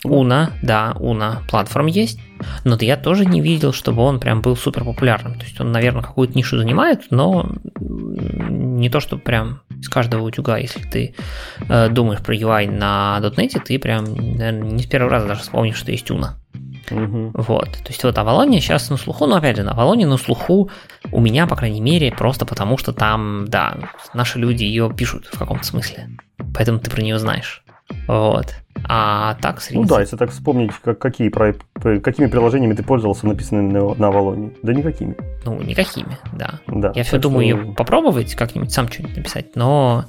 Уна, 0.05 0.51
да, 0.61 0.95
Уна 0.99 1.41
платформ 1.49 1.87
есть. 1.87 2.17
Но 2.63 2.77
я 2.79 2.95
тоже 2.95 3.25
не 3.25 3.41
видел, 3.41 3.73
чтобы 3.73 4.03
он 4.03 4.21
прям 4.21 4.41
был 4.41 4.55
супер 4.55 4.85
популярным. 4.85 5.37
То 5.37 5.45
есть 5.45 5.59
он, 5.59 5.73
наверное, 5.73 6.01
какую-то 6.01 6.33
нишу 6.37 6.57
занимает, 6.57 7.07
но 7.09 7.49
не 7.79 8.89
то, 8.89 9.01
что 9.01 9.17
прям 9.17 9.61
из 9.83 9.89
каждого 9.89 10.23
утюга, 10.23 10.57
если 10.57 10.81
ты 10.81 11.13
э, 11.67 11.89
думаешь 11.89 12.21
про 12.21 12.33
UI 12.33 12.71
на 12.71 13.19
.NET, 13.21 13.59
ты 13.63 13.77
прям, 13.77 14.05
наверное, 14.05 14.71
не 14.71 14.83
с 14.83 14.85
первого 14.85 15.11
раза 15.11 15.27
даже 15.27 15.41
вспомнишь, 15.41 15.75
что 15.75 15.91
есть 15.91 16.09
Уна. 16.09 16.39
Угу. 16.89 17.31
Вот. 17.33 17.69
То 17.69 17.89
есть 17.89 18.03
вот 18.03 18.17
Авалония 18.17 18.59
сейчас 18.59 18.89
на 18.89 18.97
слуху, 18.97 19.25
но 19.25 19.35
опять 19.35 19.57
же, 19.57 19.63
Авалония 19.63 20.07
на 20.07 20.17
слуху 20.17 20.69
у 21.11 21.19
меня, 21.19 21.47
по 21.47 21.55
крайней 21.55 21.81
мере, 21.81 22.11
просто 22.11 22.45
потому 22.45 22.77
что 22.77 22.93
там, 22.93 23.45
да, 23.47 23.77
наши 24.13 24.39
люди 24.39 24.63
ее 24.63 24.91
пишут 24.95 25.27
в 25.31 25.37
каком-то 25.37 25.65
смысле. 25.65 26.09
Поэтому 26.53 26.79
ты 26.79 26.89
про 26.89 27.01
нее 27.01 27.19
знаешь. 27.19 27.62
Вот. 28.07 28.55
А 28.85 29.35
так 29.35 29.61
среди... 29.61 29.79
Ну 29.79 29.85
да, 29.85 30.01
если 30.01 30.17
так 30.17 30.31
вспомнить, 30.31 30.71
как, 30.83 30.99
какие, 30.99 31.29
про, 31.29 31.53
какими 31.73 32.27
приложениями 32.27 32.73
ты 32.73 32.83
пользовался, 32.83 33.27
написанными 33.27 33.71
на, 33.71 33.93
на 33.95 34.07
Авалоне. 34.07 34.51
Да 34.61 34.73
никакими. 34.73 35.15
Ну, 35.45 35.61
никакими, 35.61 36.17
да. 36.33 36.59
да 36.67 36.91
Я 36.95 37.03
все 37.03 37.17
думаю 37.17 37.47
что... 37.47 37.65
ее 37.65 37.73
попробовать 37.73 38.35
как-нибудь 38.35 38.71
сам 38.71 38.89
что-нибудь 38.89 39.17
написать, 39.17 39.55
но 39.55 40.05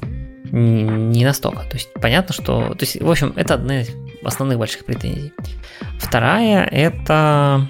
не 0.50 1.24
настолько. 1.24 1.62
То 1.62 1.74
есть 1.74 1.92
понятно, 1.94 2.34
что... 2.34 2.74
То 2.74 2.84
есть, 2.84 3.00
в 3.00 3.10
общем, 3.10 3.32
это 3.36 3.54
одна 3.54 3.82
из 3.82 3.90
основных 4.24 4.58
больших 4.58 4.84
претензий. 4.84 5.32
Вторая– 5.98 6.64
это 6.70 7.66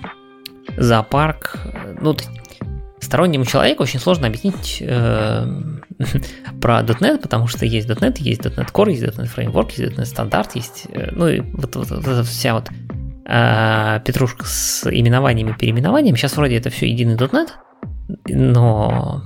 зоопарк. 0.76 1.58
Ну, 2.00 2.16
стороннему 3.04 3.44
человеку 3.44 3.82
очень 3.82 4.00
сложно 4.00 4.26
объяснить 4.26 4.78
э, 4.80 5.46
про 6.60 6.80
.NET, 6.80 7.20
потому 7.20 7.46
что 7.46 7.64
есть 7.64 7.88
.NET, 7.88 8.16
есть 8.18 8.42
.NET 8.42 8.72
Core, 8.72 8.90
есть 8.90 9.02
.NET 9.02 9.28
Framework, 9.34 9.72
есть 9.76 9.98
.NET 9.98 10.04
стандарт, 10.06 10.54
есть, 10.56 10.86
э, 10.90 11.10
ну 11.12 11.28
и 11.28 11.40
вот, 11.40 11.76
вот, 11.76 11.90
вот 11.90 12.00
эта 12.00 12.22
вся 12.24 12.54
вот 12.54 12.70
э, 13.26 14.00
петрушка 14.04 14.44
с 14.46 14.90
именованием 14.90 15.50
и 15.50 15.52
переименованием. 15.54 16.16
Сейчас 16.16 16.36
вроде 16.36 16.56
это 16.56 16.70
все 16.70 16.88
единый 16.88 17.16
.NET, 17.16 17.48
но 18.28 19.22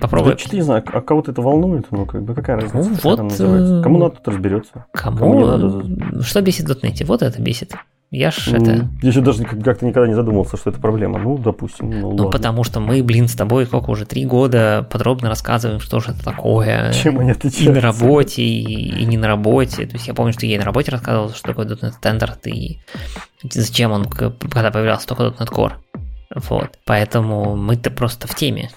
попробуй. 0.00 0.36
Да, 0.36 0.56
не 0.56 0.62
знаю, 0.62 0.84
а 0.92 1.00
кого-то 1.00 1.32
это 1.32 1.42
волнует, 1.42 1.86
ну 1.90 2.06
как 2.06 2.22
бы 2.22 2.34
какая 2.34 2.56
разница, 2.60 2.90
ну, 2.90 2.96
вот, 3.02 3.40
э, 3.40 3.82
Кому 3.82 3.98
надо, 3.98 4.16
тот 4.16 4.28
разберется. 4.28 4.86
Кому, 4.92 5.18
кому 5.18 5.46
надо. 5.46 6.22
Что 6.22 6.42
бесит 6.42 6.68
в 6.68 6.72
.NET? 6.72 7.04
Вот 7.04 7.22
это 7.22 7.40
бесит. 7.40 7.74
Я 8.10 8.32
ж 8.32 8.48
это... 8.48 8.88
Я 9.02 9.08
еще 9.08 9.20
даже 9.20 9.44
как-то 9.44 9.86
никогда 9.86 10.08
не 10.08 10.14
задумывался, 10.14 10.56
что 10.56 10.70
это 10.70 10.80
проблема. 10.80 11.20
Ну, 11.20 11.38
допустим. 11.38 11.90
Ну, 11.90 12.12
ну 12.12 12.30
потому 12.30 12.64
что 12.64 12.80
мы, 12.80 13.04
блин, 13.04 13.28
с 13.28 13.36
тобой 13.36 13.66
сколько 13.66 13.90
уже 13.90 14.04
три 14.04 14.26
года 14.26 14.84
подробно 14.90 15.28
рассказываем, 15.28 15.78
что 15.78 16.00
же 16.00 16.10
это 16.10 16.24
такое. 16.24 16.92
Чем 16.92 17.20
они 17.20 17.30
отличаются. 17.30 17.70
И 17.70 17.72
на 17.72 17.80
работе, 17.80 18.42
и, 18.42 19.00
и 19.00 19.04
не 19.04 19.16
на 19.16 19.28
работе. 19.28 19.86
То 19.86 19.94
есть 19.94 20.08
я 20.08 20.14
помню, 20.14 20.32
что 20.32 20.44
я 20.44 20.56
и 20.56 20.58
на 20.58 20.64
работе 20.64 20.90
рассказывал, 20.90 21.30
что 21.30 21.46
такое 21.46 21.66
.NET 21.66 21.92
Standard, 22.02 22.48
и 22.48 22.80
зачем 23.44 23.92
он, 23.92 24.06
когда 24.06 24.72
появлялся 24.72 25.06
только 25.06 25.26
.NET 25.40 25.48
Core. 25.48 25.74
Вот. 26.34 26.78
Поэтому 26.84 27.54
мы-то 27.54 27.92
просто 27.92 28.26
в 28.26 28.34
теме 28.34 28.70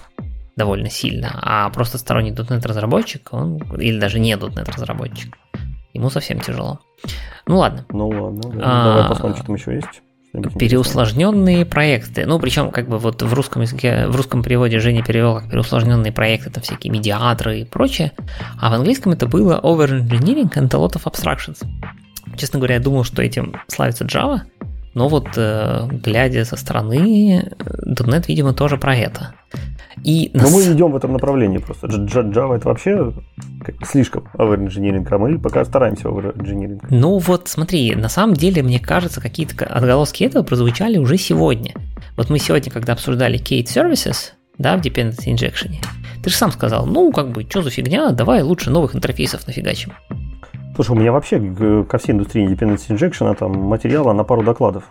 довольно 0.54 0.90
сильно. 0.90 1.40
А 1.42 1.70
просто 1.70 1.98
сторонний 1.98 2.30
.NET 2.30 2.64
разработчик, 2.68 3.32
он, 3.32 3.56
или 3.80 3.98
даже 3.98 4.20
не 4.20 4.34
.NET 4.34 4.72
разработчик, 4.76 5.36
ему 5.92 6.08
совсем 6.08 6.38
тяжело. 6.38 6.78
Ну 7.46 7.58
ладно. 7.58 7.84
Ну 7.90 8.08
ладно, 8.08 8.40
а, 8.62 8.84
давай 8.84 9.08
посмотрим, 9.08 9.36
что 9.36 9.46
там 9.46 9.54
еще 9.56 9.74
есть. 9.74 10.02
Переусложненные 10.58 11.64
проекты. 11.64 12.26
Ну, 12.26 12.40
причем, 12.40 12.72
как 12.72 12.88
бы 12.88 12.98
вот 12.98 13.22
в 13.22 13.32
русском 13.32 13.62
языке, 13.62 14.08
в 14.08 14.16
русском 14.16 14.42
переводе 14.42 14.80
Женя 14.80 15.04
перевел 15.04 15.36
как 15.36 15.48
переусложненные 15.48 16.12
проекты, 16.12 16.50
это 16.50 16.60
всякие 16.60 16.92
медиаторы 16.92 17.60
и 17.60 17.64
прочее. 17.64 18.10
А 18.60 18.70
в 18.70 18.74
английском 18.74 19.12
это 19.12 19.26
было 19.26 19.60
over-engineering 19.62 20.52
and 20.54 20.74
a 20.74 20.78
lot 20.78 20.94
of 20.94 21.04
abstractions. 21.04 21.62
Честно 22.36 22.58
говоря, 22.58 22.76
я 22.76 22.80
думал, 22.80 23.04
что 23.04 23.22
этим 23.22 23.60
славится 23.68 24.04
Java, 24.04 24.40
но 24.94 25.08
вот 25.08 25.28
э, 25.36 25.86
глядя 25.90 26.44
со 26.44 26.56
стороны, 26.56 27.52
.NET, 27.58 28.24
видимо, 28.26 28.54
тоже 28.54 28.76
про 28.76 28.96
это. 28.96 29.34
И 30.02 30.30
Но 30.34 30.50
мы 30.50 30.62
идем 30.62 30.92
в 30.92 30.96
этом 30.96 31.12
направлении 31.12 31.58
просто. 31.58 31.86
Java 31.86 32.56
это 32.56 32.68
вообще 32.68 33.12
слишком 33.82 34.28
over-engineering, 34.36 35.06
а 35.10 35.18
мы 35.18 35.38
пока 35.38 35.64
стараемся 35.64 36.08
over-engineering. 36.08 36.80
Ну 36.90 37.18
вот 37.18 37.48
смотри, 37.48 37.94
на 37.94 38.08
самом 38.08 38.34
деле, 38.34 38.62
мне 38.62 38.80
кажется, 38.80 39.20
какие-то 39.20 39.64
отголоски 39.64 40.24
этого 40.24 40.42
прозвучали 40.42 40.98
уже 40.98 41.16
сегодня. 41.16 41.74
Вот 42.16 42.30
мы 42.30 42.38
сегодня, 42.38 42.70
когда 42.72 42.94
обсуждали 42.94 43.38
Kate 43.38 43.64
Services, 43.64 44.32
да, 44.58 44.76
в 44.76 44.80
Dependency 44.80 45.32
Injection, 45.32 45.74
ты 46.22 46.30
же 46.30 46.36
сам 46.36 46.50
сказал, 46.52 46.86
ну, 46.86 47.12
как 47.12 47.30
бы, 47.30 47.46
что 47.48 47.62
за 47.62 47.70
фигня, 47.70 48.10
давай 48.10 48.42
лучше 48.42 48.70
новых 48.70 48.94
интерфейсов 48.94 49.46
нафигачим. 49.46 49.92
Слушай, 50.74 50.92
у 50.92 50.94
меня 50.96 51.12
вообще 51.12 51.84
ко 51.88 51.98
всей 51.98 52.12
индустрии 52.12 52.48
Dependency 52.48 52.88
Injection 52.90 53.34
там 53.36 53.52
материала 53.52 54.12
на 54.12 54.24
пару 54.24 54.42
докладов. 54.42 54.84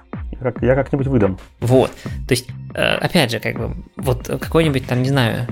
Я, 0.44 0.52
как, 0.52 0.62
я 0.62 0.76
как-нибудь 0.76 1.08
выдам. 1.08 1.40
Вот. 1.62 1.92
То 2.28 2.32
есть, 2.32 2.48
э, 2.74 2.96
опять 2.96 3.32
же, 3.32 3.40
как 3.40 3.58
бы, 3.58 3.76
вот 3.96 4.28
какой-нибудь 4.28 4.86
там, 4.86 5.02
не 5.02 5.10
знаю, 5.10 5.48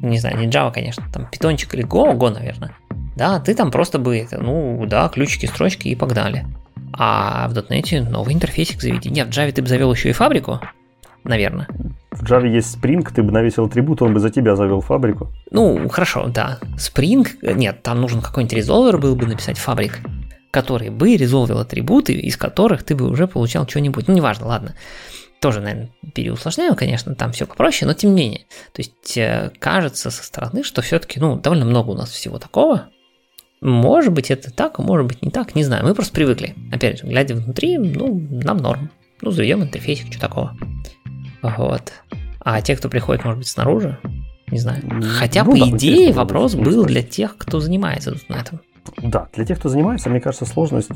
не 0.00 0.18
знаю, 0.18 0.38
не 0.38 0.48
Java, 0.48 0.72
конечно, 0.72 1.04
там 1.12 1.26
питончик 1.26 1.74
или 1.74 1.84
Go, 1.84 2.12
Go, 2.16 2.30
наверное. 2.30 2.72
Да, 3.16 3.38
ты 3.40 3.54
там 3.54 3.70
просто 3.70 3.98
бы, 3.98 4.26
ну, 4.32 4.84
да, 4.86 5.08
ключики, 5.08 5.46
строчки 5.46 5.88
и 5.88 5.94
погнали. 5.94 6.46
А 6.92 7.48
в 7.48 7.52
.NET 7.52 8.08
новый 8.08 8.34
интерфейсик 8.34 8.82
заведи. 8.82 9.10
Нет, 9.10 9.28
в 9.28 9.30
Java 9.30 9.52
ты 9.52 9.62
бы 9.62 9.68
завел 9.68 9.92
еще 9.92 10.10
и 10.10 10.12
фабрику, 10.12 10.60
наверное. 11.24 11.68
В 12.10 12.24
Java 12.24 12.48
есть 12.48 12.76
Spring, 12.76 13.06
ты 13.14 13.22
бы 13.22 13.30
навесил 13.30 13.66
атрибут, 13.66 14.02
он 14.02 14.12
бы 14.12 14.20
за 14.20 14.30
тебя 14.30 14.56
завел 14.56 14.80
фабрику. 14.80 15.30
Ну, 15.50 15.88
хорошо, 15.88 16.26
да. 16.26 16.58
Spring, 16.76 17.26
нет, 17.54 17.82
там 17.82 18.00
нужен 18.00 18.20
какой-нибудь 18.20 18.56
резолвер 18.56 18.98
был 18.98 19.14
бы 19.14 19.26
написать 19.26 19.58
фабрик, 19.58 20.00
который 20.52 20.90
бы 20.90 21.16
резолвил 21.16 21.58
атрибуты, 21.58 22.12
из 22.12 22.36
которых 22.36 22.84
ты 22.84 22.94
бы 22.94 23.08
уже 23.08 23.26
получал 23.26 23.66
что-нибудь. 23.66 24.06
Ну, 24.06 24.14
неважно, 24.14 24.46
ладно. 24.46 24.74
Тоже, 25.40 25.60
наверное, 25.60 25.90
переусложняю, 26.14 26.76
конечно, 26.76 27.16
там 27.16 27.32
все 27.32 27.46
попроще, 27.46 27.88
но 27.88 27.94
тем 27.94 28.14
не 28.14 28.22
менее. 28.22 28.40
То 28.72 28.82
есть 28.82 29.16
э, 29.16 29.50
кажется 29.58 30.10
со 30.10 30.22
стороны, 30.22 30.62
что 30.62 30.82
все-таки, 30.82 31.18
ну, 31.18 31.36
довольно 31.36 31.64
много 31.64 31.90
у 31.90 31.94
нас 31.94 32.10
всего 32.10 32.38
такого. 32.38 32.90
Может 33.62 34.12
быть, 34.12 34.30
это 34.30 34.52
так, 34.52 34.78
может 34.78 35.06
быть, 35.06 35.22
не 35.22 35.30
так, 35.30 35.54
не 35.54 35.64
знаю. 35.64 35.84
Мы 35.84 35.94
просто 35.94 36.12
привыкли. 36.12 36.54
Опять 36.70 37.00
же, 37.00 37.06
глядя 37.06 37.34
внутри, 37.34 37.78
ну, 37.78 38.20
нам 38.30 38.58
норм. 38.58 38.90
Ну, 39.22 39.30
заведем 39.30 39.62
интерфейсик, 39.62 40.12
что 40.12 40.20
такого. 40.20 40.54
Вот. 41.40 41.92
А 42.40 42.60
те, 42.60 42.76
кто 42.76 42.90
приходит, 42.90 43.24
может 43.24 43.38
быть, 43.38 43.48
снаружи, 43.48 43.98
не 44.48 44.58
знаю. 44.58 44.82
Хотя, 45.18 45.44
ну, 45.44 45.52
по 45.52 45.58
да, 45.58 45.76
идее, 45.76 46.12
вопрос 46.12 46.54
был 46.54 46.84
для 46.84 47.02
тех, 47.02 47.38
кто 47.38 47.58
занимается 47.58 48.14
на 48.28 48.34
этом. 48.34 48.60
Да, 49.02 49.28
для 49.32 49.44
тех, 49.44 49.58
кто 49.58 49.68
занимается, 49.68 50.10
мне 50.10 50.20
кажется, 50.20 50.46
сложность 50.46 50.90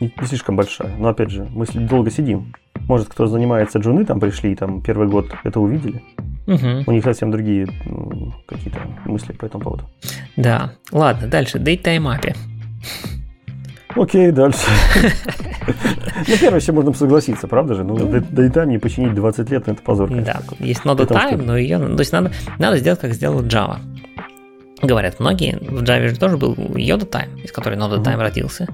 не, 0.00 0.12
не 0.20 0.26
слишком 0.26 0.56
большая. 0.56 0.94
Но 0.98 1.08
опять 1.08 1.30
же, 1.30 1.46
мы 1.54 1.66
долго 1.66 2.10
сидим. 2.10 2.52
Может, 2.88 3.08
кто 3.08 3.26
занимается 3.26 3.78
джуны, 3.78 4.04
там 4.04 4.20
пришли, 4.20 4.54
там 4.54 4.82
первый 4.82 5.08
год 5.08 5.26
это 5.44 5.60
увидели. 5.60 6.02
Угу. 6.46 6.84
У 6.86 6.92
них 6.92 7.04
совсем 7.04 7.30
другие 7.30 7.66
ну, 7.86 8.32
какие-то 8.46 8.80
мысли 9.06 9.32
по 9.32 9.46
этому 9.46 9.64
поводу. 9.64 9.84
Да. 10.36 10.72
Ладно, 10.92 11.28
дальше. 11.28 11.58
Daytime 11.58 12.18
API. 12.18 12.36
Окей, 13.96 14.30
дальше. 14.30 14.66
Ну, 16.28 16.36
первое, 16.40 16.60
все 16.60 16.72
можно 16.72 16.92
согласиться, 16.92 17.48
правда 17.48 17.74
же? 17.74 17.84
Ну, 17.84 17.96
Daytime 17.96 18.66
не 18.66 18.78
починить 18.78 19.14
20 19.14 19.50
лет, 19.50 19.66
ну, 19.66 19.72
это 19.72 19.82
позор. 19.82 20.10
Да, 20.10 20.42
есть 20.58 20.82
Node 20.82 21.06
Time, 21.08 21.42
но 21.42 21.56
ее... 21.56 21.78
То 21.78 22.00
есть 22.00 22.12
надо, 22.12 22.32
надо 22.58 22.76
сделать, 22.78 23.00
как 23.00 23.14
сделал 23.14 23.42
Java. 23.42 23.78
Говорят 24.86 25.20
многие, 25.20 25.56
в 25.60 25.82
Java 25.82 26.08
же 26.08 26.16
тоже 26.16 26.36
был 26.36 26.54
Yoda 26.54 27.08
Time, 27.08 27.42
из 27.42 27.52
которой 27.52 27.78
Node 27.78 28.02
Time 28.04 28.18
родился. 28.18 28.66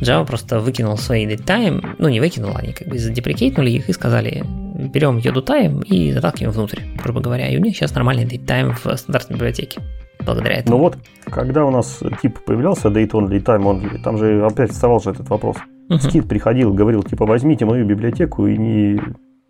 Java 0.00 0.26
просто 0.26 0.60
выкинул 0.60 0.96
свои 0.96 1.26
Daytime, 1.26 1.96
ну 1.98 2.08
не 2.08 2.20
выкинул, 2.20 2.52
они 2.56 2.72
как 2.72 2.88
бы 2.88 2.98
задеприкейтнули 2.98 3.70
их 3.70 3.88
и 3.88 3.92
сказали, 3.92 4.44
берем 4.92 5.18
Yoda 5.18 5.44
Time 5.44 5.84
и 5.84 6.12
заталкиваем 6.12 6.52
внутрь, 6.52 6.80
грубо 7.02 7.20
говоря, 7.20 7.48
и 7.48 7.56
у 7.56 7.60
них 7.60 7.76
сейчас 7.76 7.94
нормальный 7.94 8.24
Daytime 8.24 8.74
в 8.74 8.96
стандартной 8.96 9.36
библиотеке 9.36 9.80
благодаря 10.24 10.56
этому. 10.56 10.76
Ну 10.76 10.82
вот, 10.84 10.98
когда 11.30 11.64
у 11.64 11.70
нас 11.70 12.00
тип 12.22 12.38
появлялся, 12.44 12.88
date 12.88 13.10
only, 13.10 13.42
time 13.42 13.62
only, 13.62 14.02
там 14.02 14.18
же 14.18 14.44
опять 14.44 14.72
вставал 14.72 15.00
же 15.00 15.10
этот 15.10 15.28
вопрос. 15.28 15.56
Uh-huh. 15.88 15.98
Скид 15.98 16.28
приходил, 16.28 16.72
говорил, 16.72 17.02
типа, 17.02 17.26
возьмите 17.26 17.64
мою 17.64 17.86
библиотеку 17.86 18.46
и 18.46 18.56
не 18.56 19.00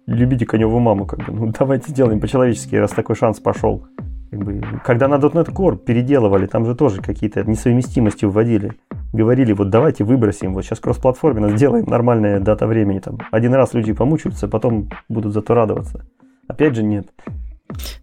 любите 0.06 0.46
коневую 0.46 0.80
маму, 0.80 1.06
как 1.06 1.24
бы, 1.24 1.32
ну 1.32 1.52
давайте 1.58 1.90
сделаем 1.90 2.20
по-человечески, 2.20 2.74
раз 2.74 2.90
такой 2.90 3.16
шанс 3.16 3.40
пошел. 3.40 3.86
Как 4.34 4.42
бы, 4.42 4.60
когда 4.84 5.06
на 5.06 5.14
.NET 5.14 5.52
Core 5.52 5.76
переделывали, 5.76 6.46
там 6.46 6.66
же 6.66 6.74
тоже 6.74 7.00
какие-то 7.00 7.44
несовместимости 7.44 8.24
вводили. 8.24 8.72
Говорили, 9.12 9.52
вот 9.52 9.70
давайте 9.70 10.02
выбросим, 10.02 10.54
вот 10.54 10.64
сейчас 10.64 10.80
кроссплатформенно 10.80 11.56
сделаем 11.56 11.84
нормальное 11.86 12.40
дата 12.40 12.66
времени. 12.66 12.98
Там. 12.98 13.18
Один 13.30 13.54
раз 13.54 13.74
люди 13.74 13.92
помучаются, 13.92 14.48
потом 14.48 14.90
будут 15.08 15.32
зато 15.32 15.54
радоваться. 15.54 16.04
Опять 16.48 16.74
же 16.74 16.82
нет. 16.82 17.06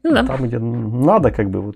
Ну, 0.04 0.14
да. 0.14 0.26
Там, 0.26 0.44
где 0.44 0.58
надо, 0.58 1.32
как 1.32 1.50
бы 1.50 1.60
вот 1.60 1.76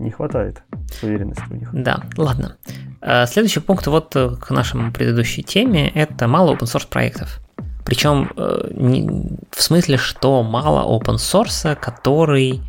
не 0.00 0.10
хватает 0.10 0.64
уверенности 1.00 1.44
у 1.50 1.54
них. 1.54 1.70
Да, 1.72 2.02
ладно. 2.16 2.56
Э, 3.00 3.26
следующий 3.26 3.60
пункт 3.60 3.86
вот 3.86 4.16
э, 4.16 4.30
к 4.40 4.50
нашему 4.50 4.90
предыдущей 4.90 5.44
теме– 5.44 5.88
это 5.94 6.26
мало 6.26 6.56
open 6.56 6.64
source 6.64 6.88
проектов. 6.88 7.40
Причем 7.84 8.28
э, 8.36 9.30
в 9.52 9.62
смысле, 9.62 9.98
что 9.98 10.42
мало 10.42 10.84
open 10.84 11.14
source, 11.14 11.76
который 11.76 12.60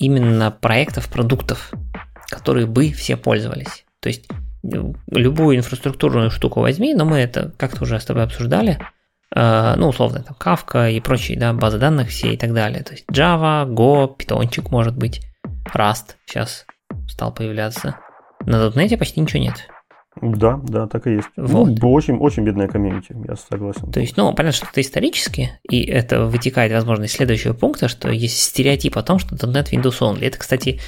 именно 0.00 0.50
проектов, 0.50 1.08
продуктов, 1.08 1.70
которые 2.28 2.66
бы 2.66 2.90
все 2.92 3.16
пользовались. 3.16 3.84
То 4.00 4.08
есть 4.08 4.28
любую 4.62 5.56
инфраструктурную 5.56 6.30
штуку 6.30 6.60
возьми, 6.60 6.94
но 6.94 7.04
мы 7.04 7.18
это 7.18 7.52
как-то 7.56 7.84
уже 7.84 8.00
с 8.00 8.04
тобой 8.04 8.24
обсуждали, 8.24 8.78
ну, 9.32 9.88
условно, 9.88 10.24
там, 10.24 10.36
Kafka 10.36 10.90
и 10.90 11.00
прочие, 11.00 11.38
да, 11.38 11.52
базы 11.52 11.78
данных 11.78 12.08
все 12.08 12.34
и 12.34 12.36
так 12.36 12.52
далее. 12.52 12.82
То 12.82 12.92
есть 12.92 13.04
Java, 13.10 13.64
Go, 13.64 14.16
Pythonчик 14.16 14.70
может 14.70 14.96
быть, 14.96 15.22
Rust 15.72 16.16
сейчас 16.26 16.66
стал 17.08 17.32
появляться. 17.32 17.96
На 18.40 18.56
.NET 18.68 18.96
почти 18.96 19.20
ничего 19.20 19.42
нет. 19.42 19.68
Да, 20.20 20.60
да, 20.64 20.86
так 20.86 21.06
и 21.06 21.14
есть. 21.14 21.28
Вот. 21.36 21.78
Ну, 21.80 21.92
очень, 21.92 22.16
очень 22.16 22.44
бедная 22.44 22.68
комьюнити, 22.68 23.16
я 23.28 23.36
согласен. 23.36 23.92
То 23.92 24.00
есть, 24.00 24.16
ну, 24.16 24.34
понятно, 24.34 24.56
что 24.56 24.66
это 24.66 24.80
исторически, 24.80 25.52
и 25.68 25.82
это 25.84 26.26
вытекает, 26.26 26.72
возможно, 26.72 27.04
из 27.04 27.12
следующего 27.12 27.52
пункта, 27.52 27.88
что 27.88 28.10
есть 28.10 28.42
стереотип 28.42 28.96
о 28.96 29.02
том, 29.02 29.18
что 29.18 29.36
.NET 29.36 29.70
Windows 29.70 30.00
Only. 30.00 30.26
Это, 30.26 30.38
кстати, 30.38 30.80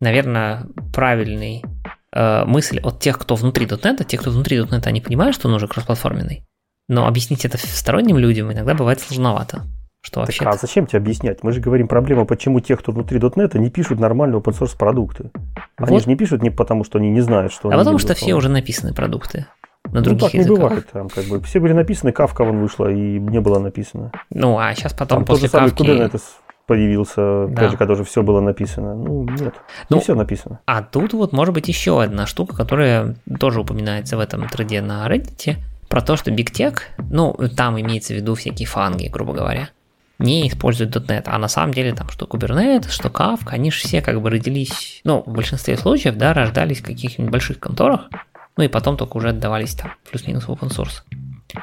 наверное, 0.00 0.66
правильный 0.92 1.64
э, 2.12 2.44
мысль 2.44 2.78
от 2.80 3.00
тех, 3.00 3.18
кто 3.18 3.34
внутри 3.34 3.66
.NET, 3.66 4.04
тех, 4.04 4.20
кто 4.20 4.30
внутри 4.30 4.58
.NET, 4.58 4.86
они 4.86 5.00
понимают, 5.00 5.34
что 5.34 5.48
он 5.48 5.54
уже 5.54 5.68
кроссплатформенный, 5.68 6.44
но 6.88 7.06
объяснить 7.06 7.44
это 7.46 7.56
сторонним 7.58 8.18
людям 8.18 8.52
иногда 8.52 8.74
бывает 8.74 9.00
сложновато. 9.00 9.64
Что 10.06 10.20
вообще 10.20 10.44
так, 10.44 10.54
а 10.54 10.56
зачем 10.56 10.86
тебе 10.86 11.00
объяснять? 11.00 11.42
Мы 11.42 11.50
же 11.50 11.60
говорим 11.60 11.88
проблема, 11.88 12.26
почему 12.26 12.60
те, 12.60 12.76
кто 12.76 12.92
внутри 12.92 13.18
.NET, 13.18 13.58
не 13.58 13.70
пишут 13.70 13.98
нормальные 13.98 14.40
open 14.40 14.56
source 14.56 14.78
продукты. 14.78 15.32
Они 15.74 15.90
вот. 15.90 16.04
же 16.04 16.08
не 16.08 16.14
пишут 16.14 16.44
не 16.44 16.50
потому, 16.50 16.84
что 16.84 16.98
они 16.98 17.10
не 17.10 17.22
знают, 17.22 17.52
что 17.52 17.70
А 17.70 17.76
потому 17.76 17.98
что 17.98 18.14
все 18.14 18.34
уже 18.34 18.48
написаны 18.48 18.94
продукты 18.94 19.46
на 19.90 20.02
других 20.02 20.22
ну, 20.22 20.26
так 20.28 20.34
языках. 20.34 20.58
не 20.58 20.62
бывает. 20.62 20.86
Там, 20.92 21.08
как 21.08 21.24
бы, 21.24 21.40
все 21.42 21.58
были 21.58 21.72
написаны, 21.72 22.12
Кавка 22.12 22.44
вон 22.44 22.60
вышла, 22.60 22.88
и 22.88 23.18
не 23.18 23.40
было 23.40 23.58
написано. 23.58 24.12
Ну, 24.30 24.56
а 24.56 24.72
сейчас 24.76 24.92
потом 24.92 25.18
там 25.18 25.24
после 25.24 25.48
тот 25.48 25.62
же 25.62 25.70
самый 25.70 25.70
Кавки... 25.70 26.14
Kubernetes 26.14 26.22
появился, 26.66 27.48
да. 27.48 27.64
тоже, 27.64 27.76
когда 27.76 27.94
уже 27.94 28.04
все 28.04 28.22
было 28.22 28.40
написано. 28.40 28.94
Ну, 28.94 29.24
нет, 29.24 29.54
ну, 29.88 29.96
не 29.96 30.02
все 30.02 30.14
написано. 30.14 30.60
А 30.66 30.82
тут 30.82 31.14
вот 31.14 31.32
может 31.32 31.52
быть 31.52 31.66
еще 31.66 32.00
одна 32.00 32.26
штука, 32.26 32.54
которая 32.54 33.16
тоже 33.40 33.60
упоминается 33.60 34.16
в 34.16 34.20
этом 34.20 34.48
треде 34.48 34.82
на 34.82 35.04
Reddit, 35.08 35.56
про 35.88 36.00
то, 36.00 36.16
что 36.16 36.30
Big 36.30 36.52
Tech, 36.52 36.78
ну, 37.10 37.36
там 37.56 37.80
имеется 37.80 38.14
в 38.14 38.16
виду 38.16 38.36
всякие 38.36 38.68
фанги, 38.68 39.08
грубо 39.08 39.32
говоря, 39.32 39.70
не 40.18 40.48
используют 40.48 40.96
.NET, 40.96 41.24
а 41.26 41.38
на 41.38 41.48
самом 41.48 41.74
деле 41.74 41.92
там 41.92 42.08
что 42.08 42.26
Kubernetes, 42.26 42.88
что 42.88 43.08
Kafka, 43.08 43.50
они 43.50 43.70
же 43.70 43.80
все 43.80 44.00
как 44.02 44.20
бы 44.20 44.30
родились, 44.30 45.00
ну, 45.04 45.22
в 45.26 45.32
большинстве 45.32 45.76
случаев, 45.76 46.16
да, 46.16 46.32
рождались 46.32 46.80
в 46.80 46.84
каких-нибудь 46.84 47.32
больших 47.32 47.58
конторах, 47.58 48.08
ну 48.56 48.64
и 48.64 48.68
потом 48.68 48.96
только 48.96 49.16
уже 49.16 49.30
отдавались 49.30 49.74
там 49.74 49.92
плюс-минус 50.10 50.44
в 50.44 50.50
open 50.50 50.68
source. 50.68 51.02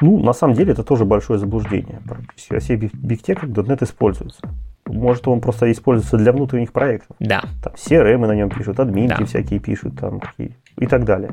Ну, 0.01 0.23
на 0.23 0.34
самом 0.34 0.55
деле, 0.55 0.71
это 0.71 0.84
тоже 0.84 1.05
большое 1.05 1.39
заблуждение. 1.39 2.01
Практически 2.07 2.59
все 2.59 2.75
бигтек 2.75 3.41
как 3.41 3.49
.NET 3.49 3.84
используется. 3.84 4.41
Может, 4.85 5.27
он 5.27 5.39
просто 5.41 5.71
используется 5.71 6.17
для 6.17 6.31
внутренних 6.31 6.71
проектов. 6.71 7.15
Да. 7.19 7.41
Там 7.63 7.73
CRM 7.73 8.25
на 8.25 8.34
нем 8.34 8.49
пишут, 8.49 8.80
админки 8.80 9.19
да. 9.19 9.25
всякие 9.25 9.59
пишут, 9.59 9.97
там 9.99 10.21
и 10.38 10.88
так 10.88 11.05
далее. 11.05 11.31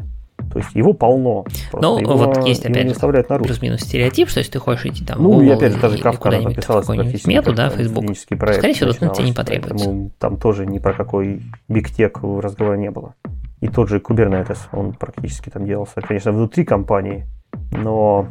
То 0.52 0.58
есть 0.58 0.70
его 0.74 0.92
полно. 0.92 1.44
Ну, 1.72 1.98
его, 1.98 2.16
вот 2.16 2.44
есть 2.46 2.66
опять 2.66 2.88
же 2.88 3.22
плюс-минус 3.38 3.80
стереотип, 3.80 4.28
что 4.28 4.40
если 4.40 4.52
ты 4.52 4.58
хочешь 4.58 4.86
идти 4.86 5.04
там 5.04 5.22
ну, 5.22 5.40
и 5.40 5.48
опять 5.48 5.72
же, 5.72 5.80
даже 5.80 5.96
Kafka 5.98 6.42
написалась 6.42 6.86
практически 6.86 7.28
мету, 7.28 7.52
да, 7.52 7.70
Facebook, 7.70 8.04
проект 8.38 8.58
скорее 8.58 8.74
всего, 8.74 8.90
.NET 8.90 9.14
тебе 9.14 9.26
не 9.26 9.32
потребуется. 9.32 10.10
Там 10.18 10.36
тоже 10.38 10.66
ни 10.66 10.78
про 10.78 10.92
какой 10.92 11.42
бигтек 11.68 12.18
разговора 12.22 12.76
не 12.76 12.90
было. 12.90 13.14
И 13.60 13.68
тот 13.68 13.88
же 13.88 13.98
Kubernetes, 13.98 14.58
он 14.72 14.94
практически 14.94 15.50
там 15.50 15.66
делался, 15.66 16.00
конечно, 16.00 16.32
внутри 16.32 16.64
компании, 16.64 17.26
но 17.72 18.28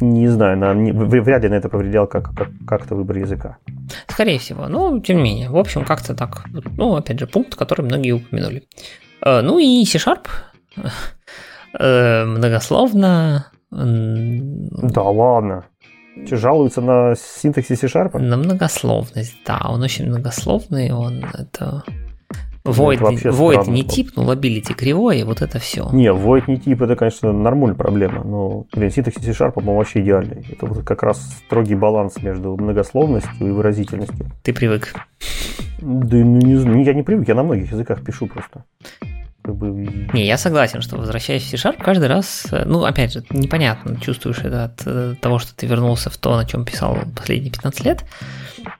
не 0.00 0.28
знаю, 0.28 0.56
на, 0.56 0.74
не, 0.74 0.92
вряд 0.92 1.42
ли 1.42 1.48
на 1.48 1.54
это 1.54 1.68
повлиял 1.68 2.06
как, 2.06 2.34
как, 2.34 2.48
как-то 2.66 2.94
выбор 2.94 3.18
языка. 3.18 3.58
Скорее 4.08 4.38
всего, 4.38 4.68
но 4.68 4.98
тем 5.00 5.18
не 5.18 5.22
менее, 5.22 5.50
в 5.50 5.56
общем, 5.56 5.84
как-то 5.84 6.14
так. 6.14 6.44
Ну, 6.76 6.96
опять 6.96 7.18
же, 7.18 7.26
пункт, 7.26 7.54
который 7.54 7.82
многие 7.82 8.12
упомянули. 8.12 8.64
Э, 9.24 9.42
ну 9.42 9.58
и 9.58 9.84
C-Sharp 9.84 10.26
э, 11.78 12.24
многословно. 12.24 13.46
Да 13.70 15.02
ладно. 15.02 15.64
Че, 16.28 16.36
жалуются 16.36 16.80
на 16.80 17.14
синтаксис 17.16 17.80
C-Sharp? 17.80 18.18
На 18.18 18.36
многословность, 18.36 19.36
да, 19.46 19.60
он 19.68 19.82
очень 19.82 20.06
многословный, 20.06 20.92
он 20.92 21.24
это 21.24 21.84
Void, 22.64 23.00
void 23.00 23.70
не 23.70 23.84
тип, 23.84 24.10
nullability 24.16 24.74
кривое, 24.74 25.24
вот 25.24 25.40
это 25.40 25.58
все. 25.58 25.88
Не, 25.92 26.12
void 26.12 26.44
не 26.46 26.58
тип, 26.58 26.82
это, 26.82 26.94
конечно, 26.94 27.32
нормальная 27.32 27.74
проблема, 27.74 28.22
но, 28.22 28.66
блин, 28.74 28.90
синтаксис 28.90 29.24
C-Sharp, 29.24 29.52
по-моему, 29.52 29.78
вообще 29.78 30.00
идеальный. 30.00 30.46
Это 30.50 30.66
вот 30.66 30.84
как 30.84 31.02
раз 31.02 31.18
строгий 31.46 31.74
баланс 31.74 32.22
между 32.22 32.54
многословностью 32.56 33.46
и 33.46 33.50
выразительностью. 33.50 34.26
Ты 34.42 34.52
привык? 34.52 34.94
Да, 35.80 36.16
ну, 36.16 36.36
не 36.36 36.56
знаю, 36.56 36.84
я 36.84 36.92
не 36.92 37.02
привык, 37.02 37.28
я 37.28 37.34
на 37.34 37.44
многих 37.44 37.72
языках 37.72 38.04
пишу 38.04 38.26
просто. 38.26 38.64
Как 39.50 39.56
бы... 39.56 39.68
Не, 40.12 40.26
я 40.26 40.38
согласен, 40.38 40.80
что 40.80 40.96
возвращаясь 40.96 41.42
в 41.42 41.48
C-Sharp, 41.48 41.82
каждый 41.82 42.06
раз, 42.06 42.46
э, 42.52 42.64
ну, 42.66 42.84
опять 42.84 43.12
же, 43.12 43.24
непонятно, 43.30 44.00
чувствуешь 44.00 44.38
это 44.38 44.64
от 44.64 44.82
э, 44.86 45.14
того, 45.20 45.40
что 45.40 45.54
ты 45.56 45.66
вернулся 45.66 46.08
в 46.08 46.16
то, 46.18 46.36
на 46.36 46.44
чем 46.44 46.64
писал 46.64 46.98
последние 47.16 47.50
15 47.50 47.84
лет, 47.84 48.04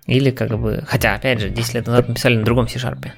или 0.06 0.30
как 0.30 0.56
бы, 0.56 0.84
хотя, 0.86 1.14
опять 1.14 1.40
же, 1.40 1.50
10 1.50 1.74
лет 1.74 1.86
назад 1.88 2.08
мы 2.08 2.14
писали 2.14 2.36
на 2.36 2.44
другом 2.44 2.68
C-Sharp. 2.68 3.10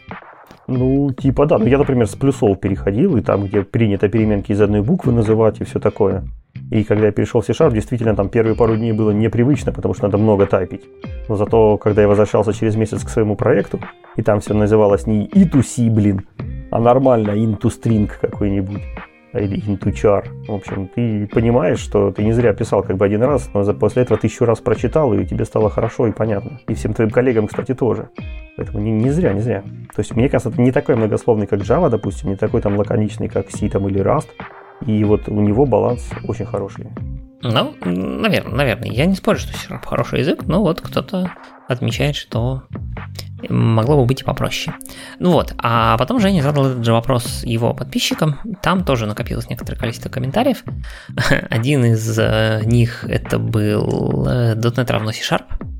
Ну, 0.68 1.12
типа 1.12 1.46
да. 1.46 1.58
Ну, 1.58 1.66
я, 1.66 1.78
например, 1.78 2.06
с 2.06 2.14
плюсов 2.14 2.60
переходил, 2.60 3.16
и 3.16 3.20
там, 3.20 3.44
где 3.44 3.62
принято 3.62 4.08
переменки 4.08 4.52
из 4.52 4.60
одной 4.60 4.82
буквы 4.82 5.12
называть 5.12 5.60
и 5.60 5.64
все 5.64 5.80
такое. 5.80 6.24
И 6.70 6.84
когда 6.84 7.06
я 7.06 7.12
перешел 7.12 7.40
в 7.40 7.46
C-Sharp, 7.46 7.72
действительно, 7.72 8.14
там 8.14 8.28
первые 8.28 8.54
пару 8.56 8.76
дней 8.76 8.92
было 8.92 9.10
непривычно, 9.10 9.72
потому 9.72 9.94
что 9.94 10.04
надо 10.04 10.18
много 10.18 10.46
тайпить. 10.46 10.84
Но 11.28 11.36
зато, 11.36 11.76
когда 11.78 12.02
я 12.02 12.08
возвращался 12.08 12.52
через 12.52 12.76
месяц 12.76 13.04
к 13.04 13.08
своему 13.08 13.36
проекту, 13.36 13.80
и 14.16 14.22
там 14.22 14.40
все 14.40 14.54
называлось 14.54 15.06
не 15.06 15.26
E2C, 15.26 15.90
блин, 15.90 16.26
а 16.70 16.80
нормально 16.80 17.32
into 17.32 17.64
string 17.64 18.10
какой-нибудь 18.20 18.82
или 19.34 19.58
into 19.66 19.92
char. 19.92 20.24
В 20.46 20.54
общем, 20.54 20.88
ты 20.94 21.26
понимаешь, 21.26 21.78
что 21.78 22.10
ты 22.10 22.22
не 22.22 22.32
зря 22.32 22.52
писал 22.52 22.82
как 22.82 22.96
бы 22.96 23.04
один 23.04 23.22
раз, 23.22 23.50
но 23.54 23.64
после 23.74 24.02
этого 24.02 24.18
тысячу 24.18 24.44
раз 24.44 24.60
прочитал, 24.60 25.12
и 25.14 25.24
тебе 25.24 25.44
стало 25.44 25.70
хорошо 25.70 26.06
и 26.06 26.12
понятно. 26.12 26.60
И 26.68 26.74
всем 26.74 26.94
твоим 26.94 27.10
коллегам, 27.10 27.46
кстати, 27.46 27.74
тоже. 27.74 28.08
Поэтому 28.56 28.80
не, 28.80 28.90
не 28.90 29.10
зря, 29.10 29.32
не 29.32 29.40
зря. 29.40 29.62
То 29.94 30.00
есть, 30.00 30.14
мне 30.14 30.28
кажется, 30.28 30.50
это 30.50 30.60
не 30.60 30.72
такой 30.72 30.96
многословный, 30.96 31.46
как 31.46 31.60
Java, 31.60 31.88
допустим, 31.88 32.30
не 32.30 32.36
такой 32.36 32.60
там 32.60 32.76
лаконичный, 32.76 33.28
как 33.28 33.50
C 33.50 33.68
там, 33.68 33.88
или 33.88 34.00
Rust. 34.00 34.28
И 34.86 35.04
вот 35.04 35.28
у 35.28 35.40
него 35.40 35.64
баланс 35.64 36.10
очень 36.24 36.44
хороший. 36.44 36.88
Ну, 37.42 37.74
наверное, 37.84 38.54
наверное. 38.54 38.90
Я 38.90 39.06
не 39.06 39.14
спорю, 39.14 39.38
что 39.38 39.52
C 39.56 39.80
хороший 39.84 40.20
язык, 40.20 40.44
но 40.46 40.62
вот 40.62 40.80
кто-то 40.80 41.32
отмечает, 41.68 42.14
что 42.14 42.64
могло 43.48 43.96
бы 43.96 44.04
быть 44.04 44.20
и 44.20 44.24
попроще. 44.24 44.76
Ну 45.18 45.32
вот, 45.32 45.54
а 45.58 45.96
потом 45.98 46.20
Женя 46.20 46.42
задал 46.42 46.66
этот 46.66 46.84
же 46.84 46.92
вопрос 46.92 47.42
его 47.44 47.74
подписчикам. 47.74 48.38
Там 48.62 48.84
тоже 48.84 49.06
накопилось 49.06 49.48
некоторое 49.48 49.78
количество 49.78 50.08
комментариев. 50.08 50.62
Один 51.50 51.84
из 51.84 52.18
э, 52.18 52.60
них 52.64 53.04
это 53.04 53.38
был 53.38 54.26
э, 54.26 54.54
.NET 54.54 54.92
равно 54.92 55.10
C-Sharp. 55.10 55.71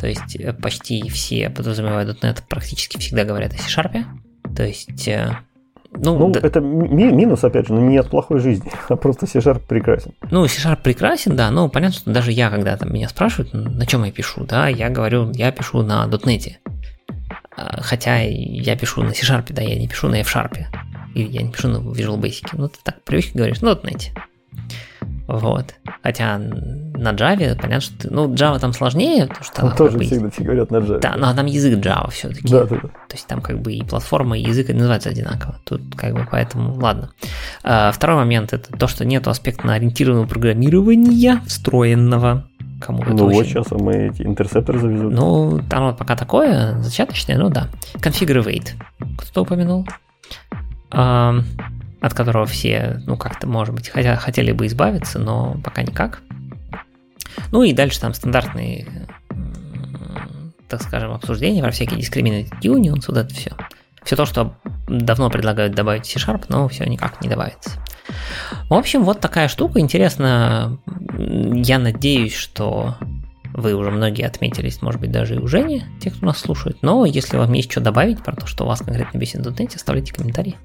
То 0.00 0.06
есть 0.06 0.34
э, 0.36 0.54
почти 0.54 1.08
все, 1.10 1.50
подразумевая 1.50 2.06
.NET, 2.06 2.42
практически 2.48 2.98
всегда 2.98 3.24
говорят 3.24 3.52
о 3.52 3.58
C-Sharp. 3.58 4.04
То 4.56 4.64
есть... 4.64 5.06
Э, 5.06 5.36
ну, 5.92 6.18
ну 6.18 6.30
да. 6.30 6.40
это 6.40 6.60
ми- 6.60 7.12
минус, 7.12 7.44
опять 7.44 7.66
же, 7.66 7.74
но 7.74 7.80
не 7.80 7.98
от 7.98 8.08
плохой 8.08 8.40
жизни, 8.40 8.72
а 8.88 8.96
просто 8.96 9.26
C-Sharp 9.26 9.60
прекрасен. 9.68 10.14
Ну, 10.30 10.46
C-Sharp 10.46 10.78
прекрасен, 10.82 11.36
да, 11.36 11.50
но 11.50 11.68
понятно, 11.68 11.98
что 11.98 12.10
даже 12.10 12.32
я, 12.32 12.48
когда 12.48 12.78
там 12.78 12.94
меня 12.94 13.10
спрашивают, 13.10 13.52
на 13.52 13.84
чем 13.84 14.04
я 14.04 14.10
пишу, 14.10 14.44
да, 14.44 14.68
я 14.68 14.88
говорю, 14.88 15.30
я 15.32 15.52
пишу 15.52 15.82
на 15.82 16.06
.NET. 16.06 16.52
А, 17.56 17.82
хотя 17.82 18.20
я 18.20 18.76
пишу 18.76 19.02
на 19.02 19.12
C-Sharp, 19.12 19.52
да, 19.52 19.60
я 19.60 19.76
не 19.78 19.86
пишу 19.86 20.08
на 20.08 20.20
F-Sharp. 20.20 20.56
Или 21.14 21.28
я 21.28 21.42
не 21.42 21.52
пишу 21.52 21.68
на 21.68 21.76
Visual 21.76 22.18
Basic. 22.18 22.48
Ну, 22.52 22.68
ты 22.68 22.78
так 22.82 23.02
привычно 23.04 23.38
говоришь, 23.38 23.60
ну, 23.60 23.72
.NET. 23.72 24.12
Вот. 25.32 25.74
Хотя 26.02 26.38
на 26.38 27.12
Java, 27.12 27.54
понятно, 27.54 27.80
что 27.80 27.98
ты, 27.98 28.10
ну, 28.10 28.32
Java 28.34 28.58
там 28.58 28.72
сложнее, 28.72 29.26
потому 29.26 29.44
что... 29.44 29.54
Там 29.54 29.76
тоже 29.76 29.98
всегда 30.00 30.30
все 30.30 30.42
говорят 30.42 30.70
на 30.70 30.78
Java. 30.78 30.98
Да, 30.98 31.14
но 31.16 31.32
там 31.32 31.46
язык 31.46 31.78
Java 31.78 32.10
все-таки. 32.10 32.48
Да, 32.48 32.64
да, 32.64 32.76
да. 32.82 32.88
То 32.88 33.14
есть 33.14 33.26
там 33.28 33.40
как 33.40 33.60
бы 33.60 33.72
и 33.72 33.84
платформа, 33.84 34.36
и 34.36 34.42
язык 34.42 34.68
называются 34.68 35.10
одинаково. 35.10 35.60
Тут 35.64 35.82
как 35.96 36.14
бы 36.14 36.26
поэтому, 36.28 36.74
ладно. 36.80 37.10
А, 37.62 37.92
второй 37.92 38.16
момент 38.16 38.52
это 38.52 38.76
то, 38.76 38.88
что 38.88 39.04
нету 39.04 39.30
аспектно-ориентированного 39.30 40.26
программирования 40.26 41.40
встроенного. 41.46 42.48
Кому-то 42.80 43.10
ну 43.10 43.30
вот 43.30 43.46
сейчас 43.46 43.70
мы 43.70 44.08
эти 44.08 44.22
интерсепторы 44.22 44.80
завезут. 44.80 45.12
Ну, 45.12 45.60
там 45.68 45.84
вот 45.84 45.98
пока 45.98 46.16
такое, 46.16 46.80
зачаточное, 46.80 47.38
ну 47.38 47.50
да. 47.50 47.68
Configure 47.94 48.42
Кто-то 49.18 49.42
упомянул. 49.42 49.86
А, 50.90 51.36
от 52.00 52.14
которого 52.14 52.46
все, 52.46 53.00
ну, 53.06 53.16
как-то, 53.16 53.46
может 53.46 53.74
быть, 53.74 53.88
хотя, 53.88 54.16
хотели 54.16 54.52
бы 54.52 54.66
избавиться, 54.66 55.18
но 55.18 55.60
пока 55.62 55.82
никак. 55.82 56.22
Ну 57.52 57.62
и 57.62 57.72
дальше 57.72 58.00
там 58.00 58.14
стандартные, 58.14 58.86
так 60.68 60.82
скажем, 60.82 61.12
обсуждения 61.12 61.62
про 61.62 61.70
всякие 61.70 62.00
discriminated 62.00 62.60
unions, 62.62 63.04
вот 63.08 63.16
это 63.16 63.34
все. 63.34 63.52
Все 64.02 64.16
то, 64.16 64.24
что 64.24 64.56
давно 64.88 65.28
предлагают 65.30 65.74
добавить 65.74 66.06
C-Sharp, 66.06 66.46
но 66.48 66.68
все 66.68 66.84
никак 66.84 67.20
не 67.20 67.28
добавится. 67.28 67.72
В 68.68 68.74
общем, 68.74 69.04
вот 69.04 69.20
такая 69.20 69.48
штука. 69.48 69.78
Интересно, 69.78 70.78
я 71.18 71.78
надеюсь, 71.78 72.34
что 72.34 72.96
вы 73.52 73.74
уже 73.74 73.90
многие 73.90 74.26
отметились, 74.26 74.80
может 74.80 75.00
быть, 75.00 75.10
даже 75.10 75.34
и 75.34 75.38
у 75.38 75.46
Жени, 75.46 75.84
те, 76.00 76.10
кто 76.10 76.24
нас 76.24 76.38
слушает. 76.38 76.78
Но 76.82 77.04
если 77.04 77.36
вам 77.36 77.52
есть 77.52 77.70
что 77.70 77.80
добавить 77.80 78.22
про 78.22 78.34
то, 78.34 78.46
что 78.46 78.64
у 78.64 78.68
вас 78.68 78.80
конкретно 78.80 79.18
бесит 79.18 79.44
в 79.44 79.50
.NET, 79.50 79.76
оставляйте 79.76 80.14
комментарии. 80.14 80.56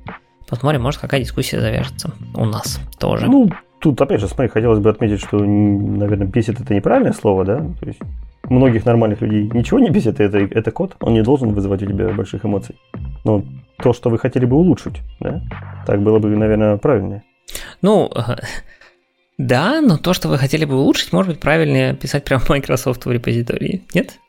Посмотрим, 0.47 0.83
может, 0.83 1.01
какая 1.01 1.21
дискуссия 1.21 1.59
завяжется 1.59 2.11
у 2.35 2.45
нас 2.45 2.79
тоже. 2.99 3.25
Ну, 3.25 3.49
тут, 3.79 3.99
опять 3.99 4.21
же, 4.21 4.27
смотри, 4.27 4.49
хотелось 4.49 4.79
бы 4.79 4.89
отметить, 4.89 5.19
что, 5.19 5.37
наверное, 5.39 6.27
бесит 6.27 6.59
это 6.59 6.73
неправильное 6.73 7.13
слово, 7.13 7.45
да? 7.45 7.57
То 7.79 7.85
есть 7.87 7.99
многих 8.43 8.85
нормальных 8.85 9.21
людей 9.21 9.49
ничего 9.51 9.79
не 9.79 9.89
бесит, 9.89 10.19
это, 10.19 10.37
это 10.37 10.71
код, 10.71 10.95
он 10.99 11.13
не 11.13 11.23
должен 11.23 11.53
вызывать 11.53 11.81
у 11.81 11.87
тебя 11.87 12.09
больших 12.09 12.45
эмоций. 12.45 12.75
Но 13.23 13.43
то, 13.77 13.93
что 13.93 14.09
вы 14.09 14.19
хотели 14.19 14.45
бы 14.45 14.55
улучшить, 14.55 15.01
да? 15.19 15.41
Так 15.85 16.01
было 16.01 16.19
бы, 16.19 16.29
наверное, 16.29 16.77
правильнее. 16.77 17.23
Ну, 17.81 18.11
да, 19.37 19.81
но 19.81 19.97
то, 19.97 20.13
что 20.13 20.29
вы 20.29 20.37
хотели 20.37 20.65
бы 20.65 20.75
улучшить, 20.75 21.11
может 21.11 21.31
быть, 21.33 21.41
правильнее 21.41 21.95
писать 21.95 22.23
прямо 22.23 22.41
в 22.41 22.49
Microsoft 22.49 23.05
в 23.05 23.11
репозитории, 23.11 23.83
нет? 23.93 24.19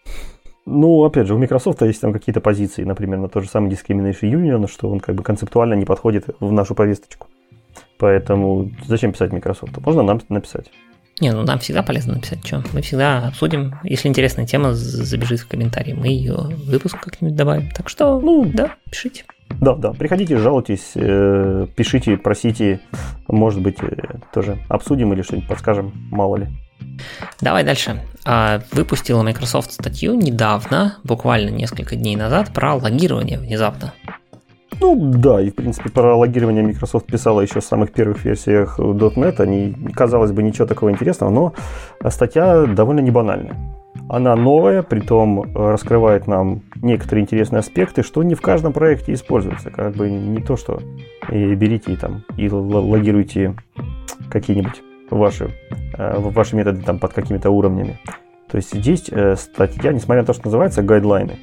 Ну, 0.67 1.05
опять 1.05 1.29
же, 1.29 1.35
у 1.35 1.39
Microsoft 1.39 1.81
есть 1.83 2.01
там 2.01 2.13
какие-то 2.13 2.41
позиции, 2.41 2.83
например, 2.83 3.21
на 3.21 3.29
тот 3.29 3.45
же 3.45 3.49
самый 3.49 3.71
Discrimination 3.71 4.31
Union, 4.31 4.69
что 4.69 4.91
он 4.91 4.99
как 4.99 5.15
бы 5.15 5.23
концептуально 5.23 5.75
не 5.75 5.85
подходит 5.85 6.27
в 6.41 6.53
нашу 6.53 6.75
повесточку. 6.75 7.29
Поэтому 7.99 8.71
зачем 8.87 9.13
писать 9.13 9.33
Microsoft? 9.33 9.79
Можно 9.79 10.03
нам 10.03 10.21
написать. 10.29 10.71
Не, 11.21 11.33
ну 11.33 11.45
нам 11.45 11.61
всегда 11.61 11.83
полезно 11.83 12.15
написать, 12.15 12.45
что 12.45 12.63
мы 12.75 12.83
всегда 12.83 13.29
обсудим. 13.29 13.77
Если 13.85 14.09
интересная 14.09 14.45
тема, 14.45 14.75
забежит 14.75 15.41
в 15.41 15.49
комментарии, 15.49 15.95
мы 15.95 16.09
ее 16.09 16.35
в 16.35 16.69
выпуск 16.71 16.99
как-нибудь 17.01 17.37
добавим. 17.37 17.71
Так 17.71 17.89
что, 17.89 18.21
ну, 18.21 18.45
да, 18.45 18.75
пишите. 18.91 19.25
Да, 19.61 19.77
да, 19.77 19.93
приходите, 19.93 20.37
жалуйтесь, 20.37 20.93
э, 20.97 21.67
пишите, 21.75 22.17
просите, 22.19 22.81
может 23.29 23.63
быть, 23.63 23.77
э, 23.81 24.19
тоже 24.35 24.59
обсудим 24.69 25.13
или 25.13 25.23
что-нибудь 25.23 25.49
подскажем, 25.49 25.93
мало 26.11 26.37
ли. 26.37 26.49
Давай 27.41 27.65
дальше. 27.65 28.01
А, 28.25 28.61
выпустила 28.73 29.23
Microsoft 29.23 29.73
статью 29.73 30.15
недавно, 30.15 30.97
буквально 31.05 31.51
несколько 31.51 31.97
дней 31.97 32.17
назад, 32.17 32.53
про 32.53 32.75
логирование 32.75 33.39
внезапно. 33.39 33.93
Ну 34.81 35.13
да, 35.13 35.41
и 35.41 35.51
в 35.51 35.55
принципе 35.55 35.91
про 35.91 36.17
логирование 36.17 36.63
Microsoft 36.63 37.07
писала 37.07 37.41
еще 37.41 37.61
в 37.61 37.65
самых 37.65 37.93
первых 37.93 38.25
версиях 38.25 38.79
.NET. 38.79 39.41
Они, 39.41 39.75
казалось 39.95 40.33
бы, 40.33 40.43
ничего 40.43 40.67
такого 40.67 40.91
интересного, 40.91 41.31
но 41.31 41.55
статья 42.11 42.67
довольно 42.67 43.01
не 43.01 43.11
банальная. 43.11 43.57
Она 44.09 44.37
новая, 44.37 44.83
притом 44.83 45.55
раскрывает 45.55 46.27
нам 46.27 46.63
некоторые 46.83 47.23
интересные 47.23 47.61
аспекты, 47.61 48.03
что 48.03 48.23
не 48.23 48.35
в 48.35 48.43
каждом 48.43 48.73
проекте 48.73 49.15
используется. 49.15 49.71
Как 49.71 49.95
бы 49.95 50.11
не 50.11 50.43
то, 50.43 50.57
что 50.57 50.81
и 51.31 51.55
берите 51.55 51.93
и, 51.93 51.97
там, 51.97 52.25
и 52.37 52.49
логируйте 52.51 53.57
какие-нибудь 54.31 54.83
ваши, 55.11 55.51
э, 55.97 56.19
ваши 56.19 56.57
методы 56.57 56.83
там, 56.83 56.99
под 56.99 57.13
какими-то 57.13 57.51
уровнями. 57.51 57.99
То 58.49 58.57
есть 58.57 58.75
здесь 58.75 59.09
э, 59.11 59.37
статья, 59.37 59.93
несмотря 59.93 60.23
на 60.23 60.27
то, 60.27 60.33
что 60.33 60.47
называется 60.47 60.83
гайдлайны, 60.83 61.39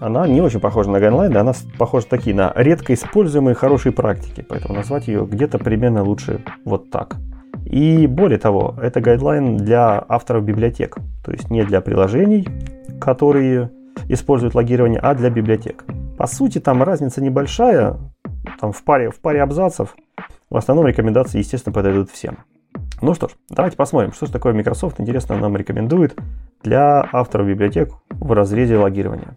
она 0.00 0.26
не 0.26 0.40
очень 0.40 0.60
похожа 0.60 0.90
на 0.90 1.00
гайдлайны, 1.00 1.36
она 1.36 1.52
похожа 1.78 2.06
такие 2.06 2.34
на 2.34 2.52
редко 2.54 2.92
используемые 2.94 3.54
хорошие 3.54 3.92
практики, 3.92 4.44
поэтому 4.46 4.74
назвать 4.74 5.08
ее 5.08 5.26
где-то 5.26 5.58
примерно 5.58 6.02
лучше 6.02 6.42
вот 6.64 6.90
так. 6.90 7.16
И 7.64 8.06
более 8.06 8.38
того, 8.38 8.74
это 8.80 9.00
гайдлайн 9.00 9.56
для 9.56 10.04
авторов 10.08 10.44
библиотек, 10.44 10.96
то 11.24 11.32
есть 11.32 11.50
не 11.50 11.64
для 11.64 11.80
приложений, 11.80 12.48
которые 13.00 13.70
используют 14.08 14.54
логирование, 14.54 15.00
а 15.00 15.14
для 15.14 15.30
библиотек. 15.30 15.84
По 16.16 16.26
сути, 16.26 16.60
там 16.60 16.82
разница 16.82 17.22
небольшая, 17.22 17.96
там 18.60 18.72
в 18.72 18.82
паре, 18.84 19.10
в 19.10 19.20
паре 19.20 19.42
абзацев. 19.42 19.96
В 20.48 20.56
основном 20.56 20.86
рекомендации, 20.86 21.38
естественно, 21.38 21.72
подойдут 21.72 22.10
всем. 22.10 22.38
Ну 23.02 23.14
что 23.14 23.28
ж, 23.28 23.32
давайте 23.50 23.76
посмотрим, 23.76 24.12
что 24.12 24.26
же 24.26 24.32
такое 24.32 24.54
Microsoft, 24.54 25.00
интересно, 25.00 25.36
нам 25.36 25.54
рекомендует 25.56 26.18
для 26.62 27.06
авторов 27.12 27.46
библиотек 27.46 27.92
в 28.08 28.32
разрезе 28.32 28.78
логирования. 28.78 29.36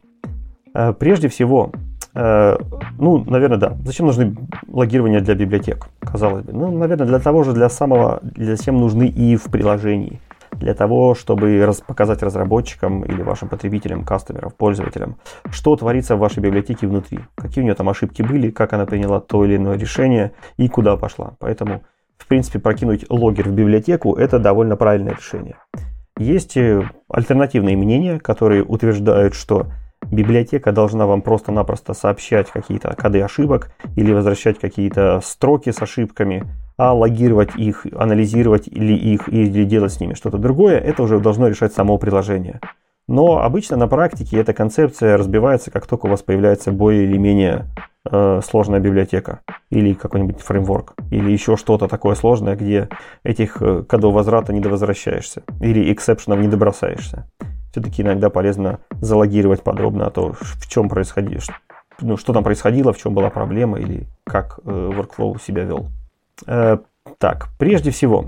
Э, 0.74 0.94
прежде 0.94 1.28
всего, 1.28 1.72
э, 2.14 2.58
ну, 2.98 3.24
наверное, 3.26 3.58
да. 3.58 3.78
Зачем 3.84 4.06
нужны 4.06 4.36
логирования 4.68 5.20
для 5.20 5.36
библиотек, 5.36 5.90
казалось 6.00 6.44
бы? 6.44 6.54
Ну, 6.54 6.72
наверное, 6.72 7.06
для 7.06 7.20
того 7.20 7.44
же, 7.44 7.52
для 7.52 7.70
самого, 7.70 8.20
для 8.22 8.56
зачем 8.56 8.78
нужны 8.78 9.08
и 9.08 9.36
в 9.36 9.46
приложении. 9.46 10.22
Для 10.54 10.74
того, 10.74 11.14
чтобы 11.14 11.64
раз, 11.66 11.82
показать 11.82 12.24
разработчикам 12.24 13.04
или 13.04 13.22
вашим 13.22 13.50
потребителям, 13.50 14.04
кастомерам, 14.04 14.52
пользователям, 14.52 15.18
что 15.52 15.76
творится 15.76 16.16
в 16.16 16.20
вашей 16.20 16.40
библиотеке 16.40 16.88
внутри. 16.88 17.20
Какие 17.36 17.62
у 17.62 17.66
нее 17.66 17.76
там 17.76 17.88
ошибки 17.88 18.22
были, 18.22 18.50
как 18.52 18.74
она 18.74 18.86
приняла 18.86 19.20
то 19.20 19.46
или 19.46 19.58
иное 19.58 19.78
решение 19.78 20.32
и 20.58 20.68
куда 20.68 20.98
пошла. 20.98 21.34
Поэтому, 21.40 21.84
в 22.20 22.28
принципе, 22.28 22.60
прокинуть 22.60 23.06
логер 23.10 23.50
в 23.50 23.54
библиотеку– 23.54 24.16
это 24.18 24.38
довольно 24.38 24.76
правильное 24.76 25.16
решение. 25.16 25.56
Есть 26.18 26.58
э, 26.58 26.84
альтернативные 27.10 27.78
мнения, 27.78 28.20
которые 28.20 28.64
утверждают, 28.64 29.34
что 29.34 29.68
библиотека 30.12 30.72
должна 30.72 31.06
вам 31.08 31.22
просто-напросто 31.22 31.94
сообщать 31.94 32.52
какие-то 32.52 32.94
коды 32.96 33.22
ошибок 33.22 33.72
или 33.96 34.12
возвращать 34.12 34.60
какие-то 34.60 35.22
строки 35.24 35.72
с 35.72 35.82
ошибками, 35.82 36.44
а 36.78 36.94
логировать 36.94 37.56
их, 37.56 37.86
анализировать 37.96 38.68
или 38.68 38.94
их 38.94 39.30
или 39.30 39.64
делать 39.64 39.94
с 39.94 40.00
ними 40.00 40.14
что-то 40.14 40.38
другое, 40.38 40.78
это 40.78 41.04
уже 41.04 41.20
должно 41.20 41.48
решать 41.48 41.74
само 41.74 41.98
приложение. 41.98 42.60
Но 43.08 43.42
обычно 43.42 43.76
на 43.76 43.88
практике 43.88 44.38
эта 44.38 44.54
концепция 44.54 45.18
разбивается, 45.18 45.72
как 45.72 45.88
только 45.88 46.06
у 46.06 46.10
вас 46.10 46.22
появляется 46.22 46.72
более 46.72 47.06
или 47.06 47.18
менее 47.18 47.66
э, 48.06 48.42
сложная 48.44 48.80
библиотека 48.80 49.42
или 49.70 49.94
какой-нибудь 49.94 50.42
фреймворк 50.42 50.96
или 51.12 51.32
еще 51.32 51.58
что-то 51.58 51.88
такое 51.88 52.16
сложное, 52.16 52.56
где 52.56 52.90
этих 53.24 53.62
э, 53.62 53.84
кодов 53.84 54.14
возврата 54.14 54.54
не 54.54 54.60
довозвращаешься 54.60 55.44
или 55.62 55.92
эксепшенов 55.92 56.40
не 56.40 56.48
добросаешься 56.48 57.28
все-таки 57.72 58.02
иногда 58.02 58.30
полезно 58.30 58.80
залогировать 59.00 59.64
подробно 59.64 60.08
о 60.08 60.12
том, 60.12 60.34
в 60.34 60.68
чем 60.68 60.90
происходило, 60.90 61.42
ну, 62.02 62.18
что 62.18 62.34
там 62.34 62.44
происходило, 62.44 62.94
в 62.94 62.98
чем 62.98 63.14
была 63.14 63.30
проблема 63.30 63.80
или 63.80 64.08
как 64.24 64.60
э, 64.66 64.70
workflow 64.70 65.42
себя 65.42 65.64
вел. 65.64 65.90
Э, 66.48 66.78
так, 67.18 67.50
прежде 67.58 67.92
всего, 67.92 68.26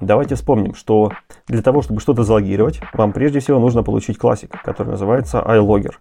давайте 0.00 0.34
вспомним, 0.34 0.74
что 0.74 1.12
для 1.46 1.62
того, 1.62 1.82
чтобы 1.82 2.00
что-то 2.00 2.24
залогировать, 2.24 2.80
вам 2.92 3.12
прежде 3.12 3.40
всего 3.40 3.58
нужно 3.58 3.82
получить 3.82 4.18
классик, 4.18 4.50
который 4.62 4.88
называется 4.88 5.42
iLogger. 5.46 5.92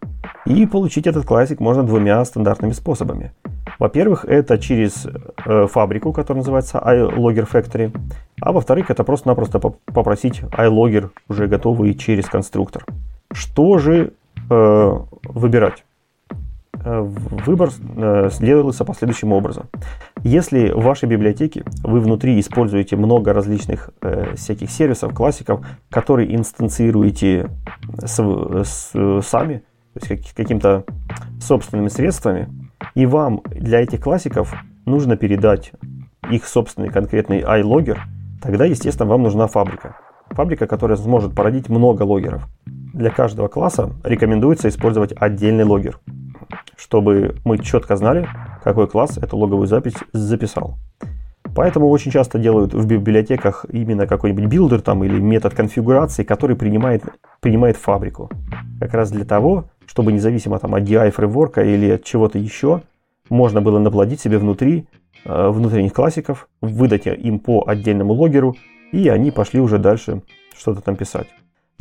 И 0.45 0.65
получить 0.65 1.07
этот 1.07 1.25
классик 1.25 1.59
можно 1.59 1.83
двумя 1.83 2.23
стандартными 2.25 2.71
способами. 2.71 3.31
Во-первых, 3.79 4.25
это 4.25 4.57
через 4.57 5.07
э, 5.45 5.67
фабрику, 5.67 6.13
которая 6.13 6.41
называется 6.41 6.81
iLogger 6.85 7.49
Factory. 7.51 7.95
А 8.41 8.51
во-вторых, 8.51 8.91
это 8.91 9.03
просто-напросто 9.03 9.59
попросить 9.59 10.41
iLogger 10.41 11.09
уже 11.29 11.47
готовый 11.47 11.93
через 11.93 12.27
конструктор. 12.27 12.85
Что 13.31 13.77
же 13.77 14.13
э, 14.49 14.99
выбирать? 15.23 15.83
Э, 16.85 16.99
выбор 17.01 17.69
э, 17.95 18.29
делается 18.41 18.83
по 18.83 18.93
следующему 18.93 19.35
образу. 19.35 19.65
Если 20.23 20.69
в 20.71 20.81
вашей 20.83 21.07
библиотеке 21.07 21.63
вы 21.81 22.01
внутри 22.01 22.37
используете 22.39 22.97
много 22.97 23.31
различных 23.31 23.91
э, 24.01 24.35
всяких 24.35 24.69
сервисов, 24.69 25.13
классиков, 25.13 25.65
которые 25.89 26.35
инстанцируете 26.35 27.49
с, 28.03 28.19
с, 28.19 29.21
сами, 29.21 29.63
то 29.93 30.13
есть 30.13 30.33
каким-то 30.33 30.83
собственными 31.39 31.87
средствами, 31.87 32.49
и 32.95 33.05
вам 33.05 33.41
для 33.45 33.81
этих 33.81 34.01
классиков 34.01 34.53
нужно 34.85 35.15
передать 35.15 35.71
их 36.29 36.45
собственный 36.45 36.89
конкретный 36.89 37.41
ILogger, 37.41 37.97
тогда, 38.41 38.65
естественно, 38.65 39.09
вам 39.09 39.23
нужна 39.23 39.47
фабрика. 39.47 39.95
Фабрика, 40.31 40.67
которая 40.67 40.97
сможет 40.97 41.33
породить 41.33 41.69
много 41.69 42.03
логеров. 42.03 42.45
Для 42.65 43.09
каждого 43.09 43.47
класса 43.47 43.91
рекомендуется 44.03 44.67
использовать 44.67 45.13
отдельный 45.15 45.63
логер, 45.63 45.99
чтобы 46.83 47.35
мы 47.45 47.57
четко 47.59 47.95
знали, 47.95 48.27
какой 48.61 48.87
класс 48.87 49.17
эту 49.17 49.37
логовую 49.37 49.67
запись 49.67 49.93
записал. 50.11 50.75
Поэтому 51.55 51.87
очень 51.87 52.11
часто 52.11 52.39
делают 52.39 52.73
в 52.73 52.85
библиотеках 52.85 53.65
именно 53.71 54.05
какой-нибудь 54.05 54.45
builder 54.45 54.81
там 54.81 55.03
или 55.03 55.19
метод 55.19 55.53
конфигурации, 55.53 56.23
который 56.23 56.55
принимает, 56.55 57.03
принимает 57.39 57.77
фабрику. 57.77 58.29
Как 58.81 58.93
раз 58.93 59.11
для 59.11 59.23
того, 59.23 59.65
чтобы 59.85 60.11
независимо 60.11 60.59
там, 60.59 60.75
от 60.75 60.83
DI 60.83 61.11
фреймворка 61.11 61.63
или 61.63 61.91
от 61.91 62.03
чего-то 62.03 62.37
еще, 62.37 62.81
можно 63.29 63.61
было 63.61 63.79
наплодить 63.79 64.19
себе 64.19 64.37
внутри 64.37 64.85
э, 65.23 65.49
внутренних 65.49 65.93
классиков, 65.93 66.49
выдать 66.59 67.05
им 67.05 67.39
по 67.39 67.63
отдельному 67.65 68.13
логеру, 68.13 68.55
и 68.91 69.07
они 69.07 69.31
пошли 69.31 69.61
уже 69.61 69.77
дальше 69.77 70.21
что-то 70.57 70.81
там 70.81 70.97
писать. 70.97 71.27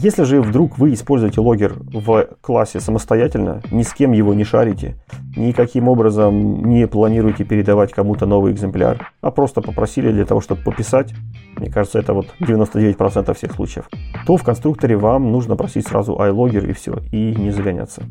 Если 0.03 0.24
же 0.24 0.43
вдруг 0.43 0.79
вы 0.79 0.95
используете 0.95 1.41
логер 1.41 1.77
в 1.79 2.27
классе 2.41 2.81
самостоятельно, 2.81 3.62
ни 3.70 3.85
с 3.85 3.95
кем 3.95 4.11
его 4.11 4.35
не 4.35 4.43
шарите, 4.43 4.97
никаким 5.37 5.87
образом 5.87 6.65
не 6.65 6.89
планируете 6.89 7.45
передавать 7.45 7.93
кому-то 7.93 8.27
новый 8.27 8.53
экземпляр, 8.53 9.12
а 9.20 9.31
просто 9.31 9.61
попросили 9.61 10.11
для 10.11 10.24
того, 10.24 10.41
чтобы 10.41 10.62
пописать, 10.62 11.15
мне 11.57 11.70
кажется, 11.70 12.01
это 12.01 12.15
вот 12.15 12.27
99% 12.41 13.33
всех 13.33 13.53
случаев, 13.53 13.89
то 14.27 14.37
в 14.37 14.43
конструкторе 14.43 14.97
вам 14.97 15.31
нужно 15.31 15.55
просить 15.55 15.87
сразу 15.87 16.15
iLogger 16.15 16.69
и 16.69 16.73
все, 16.73 16.99
и 17.12 17.37
не 17.37 17.53
загоняться. 17.53 18.03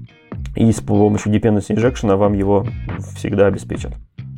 И 0.56 0.72
с 0.72 0.80
помощью 0.80 1.34
Dependency 1.34 1.76
Injection 1.76 2.16
вам 2.16 2.32
его 2.32 2.66
всегда 3.18 3.48
обеспечат. 3.48 3.92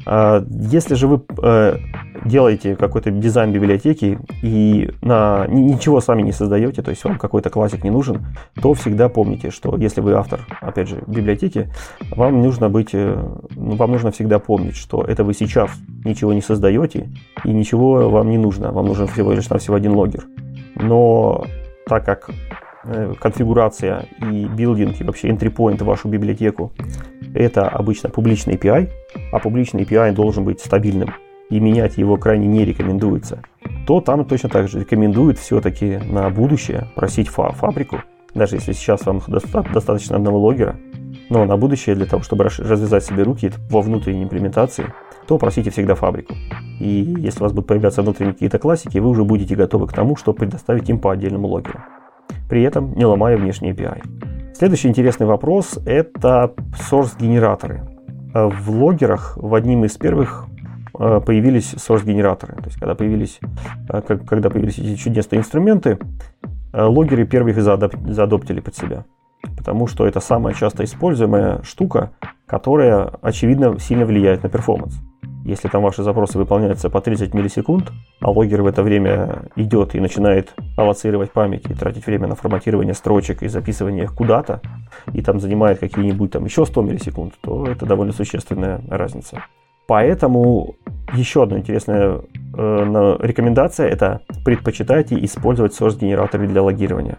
А 0.06 0.44
если 0.50 0.96
же 0.96 1.08
вы 1.08 1.22
э, 1.42 1.78
делаете 2.26 2.76
какой-то 2.76 3.12
дизайн 3.12 3.52
библиотеки 3.52 4.20
и 4.42 4.92
на, 5.02 5.46
ничего 5.48 6.02
сами 6.02 6.22
не 6.22 6.32
создаете, 6.32 6.82
то 6.82 6.92
есть 6.92 7.04
вам 7.04 7.18
какой-то 7.18 7.50
классик 7.50 7.84
не 7.84 7.90
нужен, 7.90 8.26
то 8.62 8.74
всегда 8.74 9.10
помните, 9.10 9.52
что 9.52 9.76
если 9.78 10.02
вы 10.02 10.14
автор, 10.14 10.42
опять 10.62 10.90
же, 10.90 11.04
библиотеки, 11.08 11.70
вам 12.16 12.42
нужно 12.42 12.70
быть, 12.70 12.90
э, 12.94 13.18
ну, 13.56 13.76
вам 13.76 13.92
нужно 13.92 14.12
всегда 14.12 14.40
помнить, 14.40 14.76
что 14.76 15.04
это 15.04 15.24
вы 15.24 15.34
сейчас 15.34 15.72
ничего 16.06 16.34
не 16.34 16.42
создаете 16.42 17.10
и 17.44 17.52
ничего 17.52 18.10
вам 18.10 18.30
не 18.30 18.38
нужно, 18.38 18.72
вам 18.72 18.88
нужен 18.88 19.08
всего 19.08 19.34
лишь 19.34 19.50
на 19.50 19.58
всего 19.58 19.76
один 19.76 19.94
логер. 19.94 20.26
Но 20.76 21.46
так 21.86 22.06
как 22.06 22.30
э, 22.86 23.14
конфигурация 23.20 24.06
и 24.20 24.46
билдинг 24.46 25.00
и 25.02 25.04
вообще 25.04 25.30
entry 25.30 25.54
point 25.54 25.78
в 25.78 25.86
вашу 25.86 26.08
библиотеку 26.08 26.72
это 27.34 27.68
обычно 27.68 28.10
публичный 28.10 28.56
API, 28.56 28.90
а 29.32 29.40
публичный 29.40 29.84
API 29.84 30.14
должен 30.14 30.46
быть 30.46 30.60
стабильным 30.60 31.14
и 31.50 31.60
менять 31.60 31.98
его 31.98 32.18
крайне 32.18 32.48
не 32.48 32.66
рекомендуется, 32.66 33.44
то 33.86 34.02
там 34.02 34.26
точно 34.26 34.50
так 34.50 34.68
же 34.68 34.80
рекомендуют 34.80 35.38
все-таки 35.38 35.98
на 35.98 36.30
будущее 36.30 36.88
просить 36.96 37.28
фа 37.28 37.52
фабрику 37.52 38.02
даже 38.34 38.56
если 38.56 38.74
сейчас 38.74 39.06
вам 39.06 39.22
достаточно 39.74 40.16
одного 40.16 40.40
логера, 40.40 40.76
но 41.30 41.46
на 41.46 41.58
будущее 41.58 41.96
для 41.96 42.06
того, 42.06 42.24
чтобы 42.24 42.46
развязать 42.46 43.04
себе 43.04 43.24
руки 43.24 43.52
во 43.70 43.82
внутренней 43.82 44.24
имплементации, 44.24 44.86
то 45.28 45.38
просите 45.38 45.70
всегда 45.70 45.96
фабрику. 45.96 46.34
И 46.80 47.16
если 47.18 47.40
у 47.40 47.44
вас 47.44 47.54
будут 47.54 47.68
появляться 47.68 48.02
внутренние 48.02 48.34
какие-то 48.34 48.60
классики, 48.60 48.98
вы 48.98 49.10
уже 49.10 49.24
будете 49.24 49.56
готовы 49.56 49.88
к 49.88 49.94
тому, 49.94 50.16
чтобы 50.16 50.40
предоставить 50.40 50.90
им 50.90 51.00
по 51.00 51.12
отдельному 51.12 51.48
логеру. 51.48 51.80
При 52.50 52.64
этом 52.64 52.94
не 52.96 53.06
ломая 53.06 53.38
внешний 53.38 53.72
API. 53.72 54.43
Следующий 54.54 54.88
интересный 54.88 55.26
вопрос– 55.26 55.80
это 55.86 56.54
source-генераторы. 56.92 57.82
В 58.34 58.70
логерах 58.70 59.36
в 59.36 59.54
одним 59.56 59.84
из 59.86 59.98
первых 59.98 60.46
э, 60.98 61.22
появились 61.26 61.74
source-генераторы. 61.74 62.56
То 62.56 62.66
есть, 62.66 62.80
когда 62.80 62.96
появились, 62.96 63.40
э, 63.90 64.02
когда 64.02 64.50
появились 64.50 64.78
эти 64.78 64.96
чудесные 64.96 65.40
инструменты, 65.40 65.98
э, 66.72 66.84
логеры 66.84 67.26
первых 67.26 67.62
заадоптили 67.62 68.60
под 68.60 68.76
себя 68.76 69.06
потому 69.58 69.88
что 69.88 70.06
это 70.06 70.20
самая 70.20 70.54
часто 70.54 70.84
используемая 70.84 71.62
штука, 71.64 72.12
которая, 72.54 73.10
очевидно, 73.24 73.80
сильно 73.80 74.06
влияет 74.06 74.44
на 74.44 74.50
перформанс. 74.50 75.02
Если 75.44 75.70
там 75.70 75.82
ваши 75.82 76.04
запросы 76.04 76.38
выполняются 76.38 76.88
по 76.92 77.02
30 77.02 77.34
миллисекунд, 77.34 77.92
а 78.20 78.30
логер 78.30 78.62
в 78.62 78.68
это 78.68 78.84
время 78.84 79.46
идет 79.56 79.96
и 79.96 80.00
начинает 80.00 80.54
аллоцировать 80.78 81.32
память 81.32 81.66
и 81.68 81.74
тратить 81.74 82.06
время 82.06 82.28
на 82.28 82.36
форматирование 82.36 82.94
строчек 82.94 83.42
и 83.42 83.48
записывание 83.48 84.04
их 84.04 84.14
куда-то, 84.14 84.62
и 85.14 85.24
там 85.24 85.40
занимает 85.40 85.80
какие-нибудь 85.80 86.30
там 86.30 86.46
еще 86.46 86.64
100 86.64 86.82
миллисекунд, 86.84 87.34
то 87.42 87.66
это 87.66 87.88
довольно 87.88 88.14
существенная 88.14 88.82
разница. 88.88 89.44
Поэтому 89.88 90.76
еще 91.14 91.42
одна 91.42 91.58
интересная 91.58 92.20
э, 92.56 93.18
рекомендация– 93.20 93.88
это 93.90 94.22
предпочитайте 94.46 95.16
использовать 95.26 95.74
source-генераторы 95.74 96.46
для 96.46 96.62
логирования. 96.62 97.18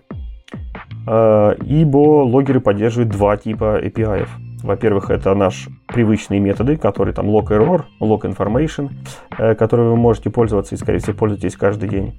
Э, 1.08 1.56
ибо 1.60 2.22
логеры 2.22 2.60
поддерживают 2.60 3.10
два 3.10 3.36
типа 3.36 3.80
API. 3.82 4.28
Во-первых, 4.64 5.10
это 5.10 5.34
наши 5.34 5.70
привычные 5.88 6.40
методы, 6.40 6.78
которые 6.78 7.14
там 7.14 7.26
log 7.26 7.48
error, 7.48 7.84
log 8.00 8.22
information, 8.22 8.90
э, 9.36 9.54
которые 9.54 9.90
вы 9.90 9.96
можете 9.96 10.30
пользоваться 10.30 10.74
и, 10.74 10.78
скорее 10.78 11.00
всего, 11.00 11.14
пользуетесь 11.14 11.54
каждый 11.54 11.90
день. 11.90 12.14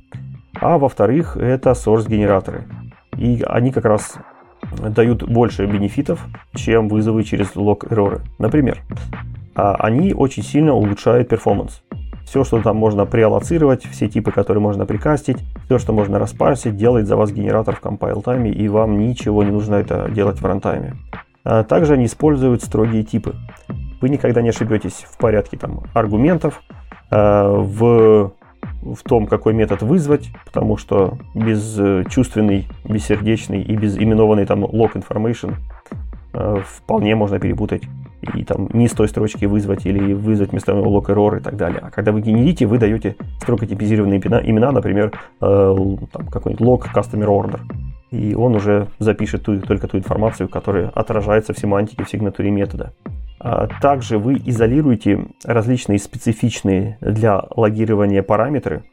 А 0.61 0.77
во-вторых, 0.77 1.37
это 1.37 1.71
source 1.71 2.07
генераторы. 2.07 2.65
И 3.17 3.43
они 3.47 3.71
как 3.71 3.85
раз 3.85 4.17
дают 4.79 5.23
больше 5.23 5.65
бенефитов, 5.65 6.23
чем 6.53 6.87
вызовы 6.87 7.23
через 7.23 7.55
log 7.55 7.79
error. 7.89 8.21
Например, 8.37 8.77
а, 9.55 9.73
они 9.79 10.13
очень 10.13 10.43
сильно 10.43 10.73
улучшают 10.73 11.27
перформанс. 11.27 11.81
Все, 12.27 12.43
что 12.43 12.61
там 12.61 12.77
можно 12.77 13.07
преаллоцировать, 13.07 13.85
все 13.85 14.07
типы, 14.07 14.31
которые 14.31 14.61
можно 14.61 14.85
прикастить, 14.85 15.37
все, 15.65 15.79
что 15.79 15.93
можно 15.93 16.19
распарсить, 16.19 16.77
делает 16.77 17.07
за 17.07 17.15
вас 17.15 17.31
генератор 17.31 17.75
в 17.75 17.81
compile 17.81 18.21
тайме, 18.21 18.51
и 18.51 18.67
вам 18.67 18.99
ничего 18.99 19.43
не 19.43 19.49
нужно 19.49 19.75
это 19.75 20.11
делать 20.11 20.39
в 20.39 20.45
рантайме. 20.45 20.93
А 21.45 21.63
также 21.63 21.93
они 21.93 22.05
используют 22.05 22.63
строгие 22.63 23.03
типы. 23.03 23.35
Вы 24.01 24.09
никогда 24.09 24.41
не 24.41 24.49
ошибетесь 24.49 25.05
в 25.07 25.17
порядке 25.17 25.57
там, 25.57 25.83
аргументов, 25.93 26.61
а, 27.11 27.53
в, 27.53 28.33
в 28.81 29.03
том, 29.03 29.27
какой 29.27 29.53
метод 29.53 29.83
вызвать, 29.83 30.29
потому 30.43 30.75
что 30.75 31.19
безчувственный, 31.35 32.67
бессердечный 32.83 33.61
и 33.61 33.75
без 33.77 33.95
именованный 33.97 34.45
там 34.47 34.65
log 34.65 34.93
information 34.93 35.53
а, 36.33 36.61
вполне 36.65 37.15
можно 37.15 37.39
перепутать 37.39 37.83
и 38.33 38.43
там 38.43 38.69
не 38.73 38.87
с 38.87 38.91
той 38.93 39.07
строчки 39.07 39.45
вызвать 39.45 39.85
или 39.85 40.13
вызвать 40.13 40.51
вместо 40.51 40.71
log 40.71 41.05
error 41.05 41.37
и 41.37 41.41
так 41.41 41.55
далее. 41.57 41.79
А 41.83 41.91
когда 41.91 42.11
вы 42.11 42.21
генерите, 42.21 42.65
вы 42.65 42.79
даете 42.79 43.15
строго 43.39 43.67
типизированные 43.67 44.19
имена, 44.19 44.71
например, 44.71 45.11
э, 45.41 45.75
какой-нибудь 46.31 46.67
log 46.67 46.81
customer 46.91 47.27
order. 47.27 47.59
И 48.15 48.33
он 48.33 48.55
уже 48.55 48.87
запишет 48.97 49.43
ту, 49.43 49.59
только 49.59 49.87
ту 49.87 49.97
информацию, 49.97 50.47
которая 50.47 50.89
отражается 50.89 51.53
в 51.53 51.59
семантике, 51.59 52.05
в 52.05 52.09
сигнатуре 52.09 52.49
метода. 52.49 52.93
А 53.39 53.67
также 53.81 54.17
вы 54.17 54.41
изолируете 54.45 55.27
различные 55.43 55.99
специфичные 55.99 56.97
для 57.01 57.43
логирования 57.55 58.23
параметры 58.23 58.83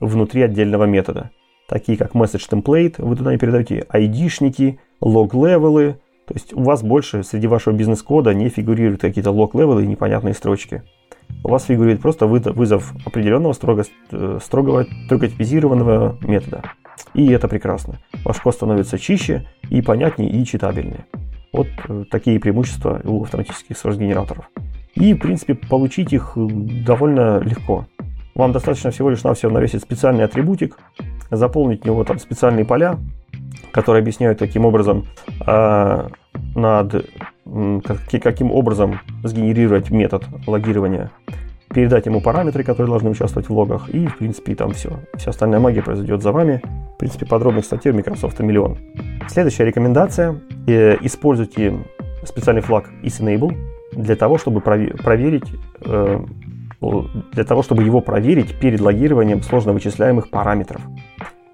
внутри 0.00 0.42
отдельного 0.42 0.84
метода, 0.84 1.30
такие 1.68 1.98
как 1.98 2.12
message 2.12 2.48
template, 2.50 2.94
вы 2.98 3.16
туда 3.16 3.32
не 3.32 3.38
передаете 3.38 3.86
ID-шники, 3.92 4.78
log-левелы, 5.02 5.96
то 6.30 6.34
есть 6.34 6.52
у 6.52 6.62
вас 6.62 6.84
больше 6.84 7.24
среди 7.24 7.48
вашего 7.48 7.74
бизнес-кода 7.74 8.32
не 8.34 8.50
фигурируют 8.50 9.00
какие-то 9.00 9.32
лог-левелы 9.32 9.82
и 9.82 9.88
непонятные 9.88 10.32
строчки. 10.32 10.84
У 11.42 11.48
вас 11.48 11.64
фигурирует 11.64 12.00
просто 12.00 12.28
вызов 12.28 12.94
определенного 13.04 13.52
строго, 13.52 13.82
строгого, 14.40 14.86
строго 15.06 15.28
типизированного 15.28 16.18
метода. 16.22 16.62
И 17.14 17.28
это 17.32 17.48
прекрасно. 17.48 17.98
Ваш 18.24 18.38
код 18.38 18.54
становится 18.54 18.96
чище 18.96 19.48
и 19.70 19.82
понятнее 19.82 20.30
и 20.30 20.44
читабельнее. 20.44 21.04
Вот 21.52 21.66
э, 21.88 22.04
такие 22.08 22.38
преимущества 22.38 23.00
у 23.02 23.24
автоматических 23.24 23.74
source-генераторов. 23.74 24.48
И, 24.94 25.14
в 25.14 25.18
принципе, 25.18 25.56
получить 25.56 26.12
их 26.12 26.34
э, 26.36 26.46
довольно 26.86 27.40
легко. 27.40 27.86
Вам 28.36 28.52
достаточно 28.52 28.92
всего 28.92 29.10
лишь 29.10 29.24
навсего 29.24 29.50
навесить 29.50 29.82
специальный 29.82 30.22
атрибутик, 30.22 30.78
заполнить 31.32 31.82
в 31.82 31.86
него 31.86 32.04
там 32.04 32.20
специальные 32.20 32.64
поля, 32.64 33.00
которые 33.72 34.02
объясняют 34.02 34.38
таким 34.38 34.64
образом, 34.64 35.06
а, 35.46 36.08
над 36.54 37.06
каким 38.22 38.50
образом 38.52 39.00
сгенерировать 39.24 39.90
метод 39.90 40.24
логирования, 40.46 41.10
передать 41.72 42.06
ему 42.06 42.20
параметры, 42.20 42.64
которые 42.64 42.90
должны 42.90 43.10
участвовать 43.10 43.48
в 43.48 43.52
логах, 43.52 43.88
и, 43.88 44.06
в 44.06 44.16
принципе, 44.18 44.54
там 44.54 44.72
все. 44.72 44.90
Вся 45.14 45.30
остальная 45.30 45.60
магия 45.60 45.82
произойдет 45.82 46.22
за 46.22 46.32
вами. 46.32 46.62
В 46.94 46.98
принципе, 46.98 47.26
подробных 47.26 47.64
статей 47.64 47.92
у 47.92 47.94
Microsoft 47.94 48.38
миллион. 48.40 48.76
Следующая 49.28 49.64
рекомендация. 49.64 50.40
Э, 50.66 50.96
используйте 51.00 51.78
специальный 52.24 52.62
флаг 52.62 52.90
isEnable 53.02 53.56
для 53.92 54.16
того, 54.16 54.38
чтобы 54.38 54.60
проверить 54.60 55.50
э, 55.84 56.20
для 57.32 57.44
того, 57.44 57.62
чтобы 57.62 57.82
его 57.82 58.00
проверить 58.00 58.58
перед 58.58 58.80
логированием 58.80 59.42
сложно 59.42 59.72
вычисляемых 59.72 60.30
параметров. 60.30 60.80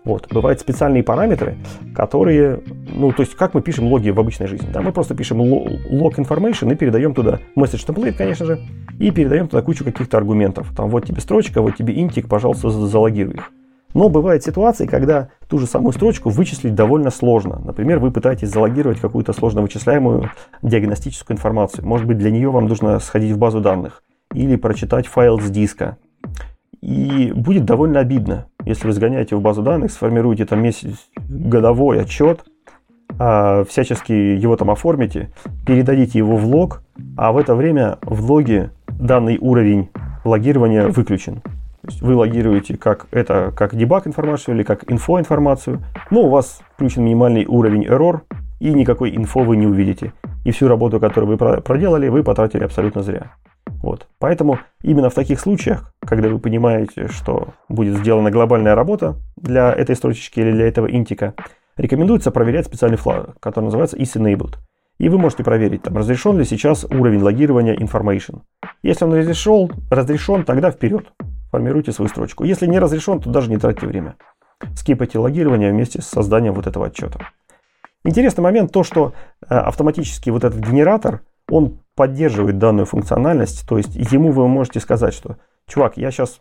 Вот. 0.07 0.29
Бывают 0.33 0.61
специальные 0.61 1.03
параметры, 1.03 1.57
которые, 1.93 2.63
ну, 2.95 3.11
то 3.11 3.23
есть, 3.23 3.35
как 3.35 3.55
мы 3.55 3.61
пишем 3.61 3.89
логи 3.89 4.11
в 4.11 4.21
обычной 4.21 4.47
жизни. 4.47 4.69
Да? 4.73 4.81
Мы 4.81 4.93
просто 4.93 5.17
пишем 5.17 5.43
log 5.43 6.15
information 6.15 6.73
и 6.73 6.77
передаем 6.77 7.13
туда 7.13 7.41
message 7.57 7.85
template, 7.85 8.13
конечно 8.13 8.47
же, 8.47 8.61
и 9.01 9.11
передаем 9.11 9.49
туда 9.49 9.63
кучу 9.63 9.85
каких-то 9.85 10.17
аргументов. 10.17 10.73
Там 10.77 10.91
вот 10.91 11.07
тебе 11.07 11.21
строчка, 11.21 11.61
вот 11.61 11.77
тебе 11.77 11.99
интик, 11.99 12.29
пожалуйста, 12.29 12.71
залогируй 12.71 13.35
их. 13.35 13.51
Но 13.95 14.09
бывают 14.09 14.45
ситуации, 14.45 14.87
когда 14.87 15.31
ту 15.49 15.59
же 15.59 15.67
самую 15.67 15.93
строчку 15.93 16.31
вычислить 16.31 16.77
довольно 16.77 17.11
сложно. 17.11 17.59
Например, 17.59 17.99
вы 17.99 18.13
пытаетесь 18.13 18.51
залогировать 18.51 19.01
какую-то 19.01 19.33
сложно 19.33 19.61
вычисляемую 19.63 20.31
диагностическую 20.63 21.37
информацию. 21.37 21.85
Может 21.85 22.07
быть, 22.07 22.19
для 22.19 22.31
нее 22.31 22.51
вам 22.51 22.67
нужно 22.67 23.01
сходить 23.01 23.33
в 23.33 23.39
базу 23.39 23.61
данных 23.61 24.05
или 24.33 24.55
прочитать 24.55 25.09
файл 25.09 25.41
с 25.41 25.51
диска. 25.51 25.97
И 26.81 27.33
будет 27.35 27.65
довольно 27.65 28.01
обидно, 28.01 28.47
если 28.65 28.87
вы 28.87 28.93
сгоняете 28.93 29.37
в 29.37 29.41
базу 29.41 29.63
данных, 29.63 29.93
сформируете 29.93 30.45
там 30.45 30.63
месяц, 30.63 31.09
годовой 31.29 32.01
отчет, 32.03 32.45
а, 33.19 33.65
всячески 33.65 34.13
его 34.13 34.57
там 34.57 34.71
оформите, 34.71 35.31
передадите 35.67 36.19
его 36.19 36.37
в 36.37 36.47
лог, 36.47 36.83
а 37.17 37.33
в 37.33 37.39
это 37.39 37.55
время 37.55 37.99
в 38.03 38.31
логе 38.31 38.71
данный 38.89 39.39
уровень 39.39 39.89
логирования 40.25 40.89
выключен. 40.89 41.43
Вы 42.01 42.17
логируете 42.17 42.77
как 42.77 43.07
это 43.13 43.53
как 43.57 43.77
дебаг 43.77 44.07
информацию 44.07 44.57
или 44.57 44.65
как 44.65 44.91
инфо 44.91 45.21
информацию, 45.21 45.83
но 46.11 46.23
у 46.23 46.29
вас 46.29 46.61
включен 46.75 47.05
минимальный 47.05 47.47
уровень 47.47 47.87
error, 47.87 48.23
и 48.59 48.73
никакой 48.73 49.15
инфо 49.15 49.41
вы 49.41 49.57
не 49.57 49.67
увидите. 49.67 50.13
И 50.45 50.51
всю 50.51 50.69
работу, 50.69 51.01
которую 51.01 51.37
вы 51.37 51.61
проделали, 51.63 52.09
вы 52.09 52.23
потратили 52.23 52.65
абсолютно 52.65 53.03
зря. 53.03 53.33
Вот. 53.83 54.07
Поэтому 54.19 54.59
именно 54.83 55.11
в 55.11 55.15
таких 55.15 55.41
случаях, 55.41 55.93
когда 56.01 56.29
вы 56.29 56.39
понимаете, 56.39 57.09
что 57.09 57.55
будет 57.69 57.99
сделана 57.99 58.31
глобальная 58.31 58.75
работа 58.75 59.17
для 59.37 59.73
этой 59.73 59.97
строчечки 59.97 60.41
или 60.41 60.53
для 60.53 60.69
этого 60.69 60.91
интика, 60.91 61.35
рекомендуется 61.77 62.31
проверять 62.31 62.67
специальный 62.67 62.99
флаг, 62.99 63.39
который 63.41 63.67
называется 63.67 63.97
isEnabled. 63.97 64.57
И 64.99 65.09
вы 65.11 65.19
можете 65.19 65.45
проверить, 65.45 65.83
там, 65.83 65.97
разрешен 65.97 66.39
ли 66.39 66.45
сейчас 66.45 66.85
уровень 66.85 67.21
логирования 67.21 67.77
information. 67.77 68.41
Если 68.83 69.05
он 69.05 69.13
разрешен, 69.13 69.71
разрешен, 69.91 70.45
тогда 70.45 70.71
вперед. 70.71 71.13
Формируйте 71.51 71.93
свою 71.93 72.09
строчку. 72.09 72.45
Если 72.45 72.67
не 72.67 72.79
разрешен, 72.79 73.21
то 73.21 73.31
даже 73.31 73.51
не 73.51 73.59
тратьте 73.59 73.87
время. 73.87 74.17
Скипайте 74.75 75.19
логирование 75.19 75.71
вместе 75.71 76.01
с 76.01 76.07
созданием 76.07 76.55
вот 76.55 76.67
этого 76.67 76.87
отчета. 76.87 77.19
Интересный 78.05 78.43
момент 78.43 78.73
то, 78.73 78.83
что 78.85 79.13
э, 79.43 79.55
автоматически 79.55 80.31
вот 80.31 80.45
этот 80.45 80.61
генератор, 80.61 81.21
он 81.51 81.79
поддерживает 81.95 82.59
данную 82.59 82.87
функциональность, 82.87 83.67
то 83.69 83.79
есть 83.79 83.97
ему 83.97 84.31
вы 84.31 84.49
можете 84.49 84.81
сказать, 84.81 85.15
что 85.15 85.37
чувак, 85.67 85.97
я 85.97 86.11
сейчас 86.11 86.39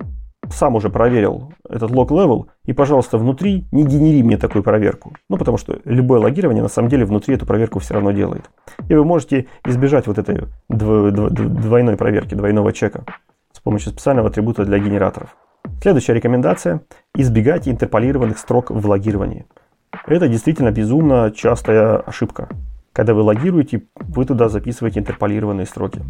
сам 0.52 0.76
уже 0.76 0.90
проверил 0.90 1.54
этот 1.68 1.92
log 1.92 2.11
level, 2.11 2.50
и, 2.66 2.74
пожалуйста, 2.74 3.18
внутри 3.18 3.66
не 3.72 3.84
генери 3.84 4.22
мне 4.24 4.38
такую 4.38 4.64
проверку. 4.64 5.14
Ну, 5.30 5.38
потому 5.38 5.58
что 5.58 5.80
любое 5.86 6.20
логирование 6.20 6.62
на 6.62 6.70
самом 6.70 6.90
деле 6.90 7.06
внутри 7.06 7.36
эту 7.36 7.46
проверку 7.46 7.80
все 7.80 7.96
равно 7.96 8.12
делает. 8.12 8.50
И 8.90 8.94
вы 8.94 9.04
можете 9.06 9.48
избежать 9.66 10.08
вот 10.08 10.18
этой 10.18 10.48
двойной 10.70 11.98
проверки, 11.98 12.36
двойного 12.36 12.74
чека 12.74 13.06
с 13.54 13.60
помощью 13.60 13.92
специального 13.92 14.30
атрибута 14.30 14.66
для 14.66 14.80
генераторов. 14.80 15.36
Следующая 15.82 16.14
рекомендация– 16.14 16.82
избегайте 17.16 17.72
интерполированных 17.72 18.38
строк 18.38 18.70
в 18.70 18.88
логировании. 18.88 19.46
Это 20.06 20.28
действительно 20.28 20.72
безумно 20.72 21.32
частая 21.32 21.98
ошибка. 21.98 22.50
Когда 22.96 23.14
вы 23.14 23.24
логируете, 23.24 23.82
вы 24.00 24.24
туда 24.24 24.48
записываете 24.48 25.02
интерполированные 25.02 25.66
строки. 25.66 26.02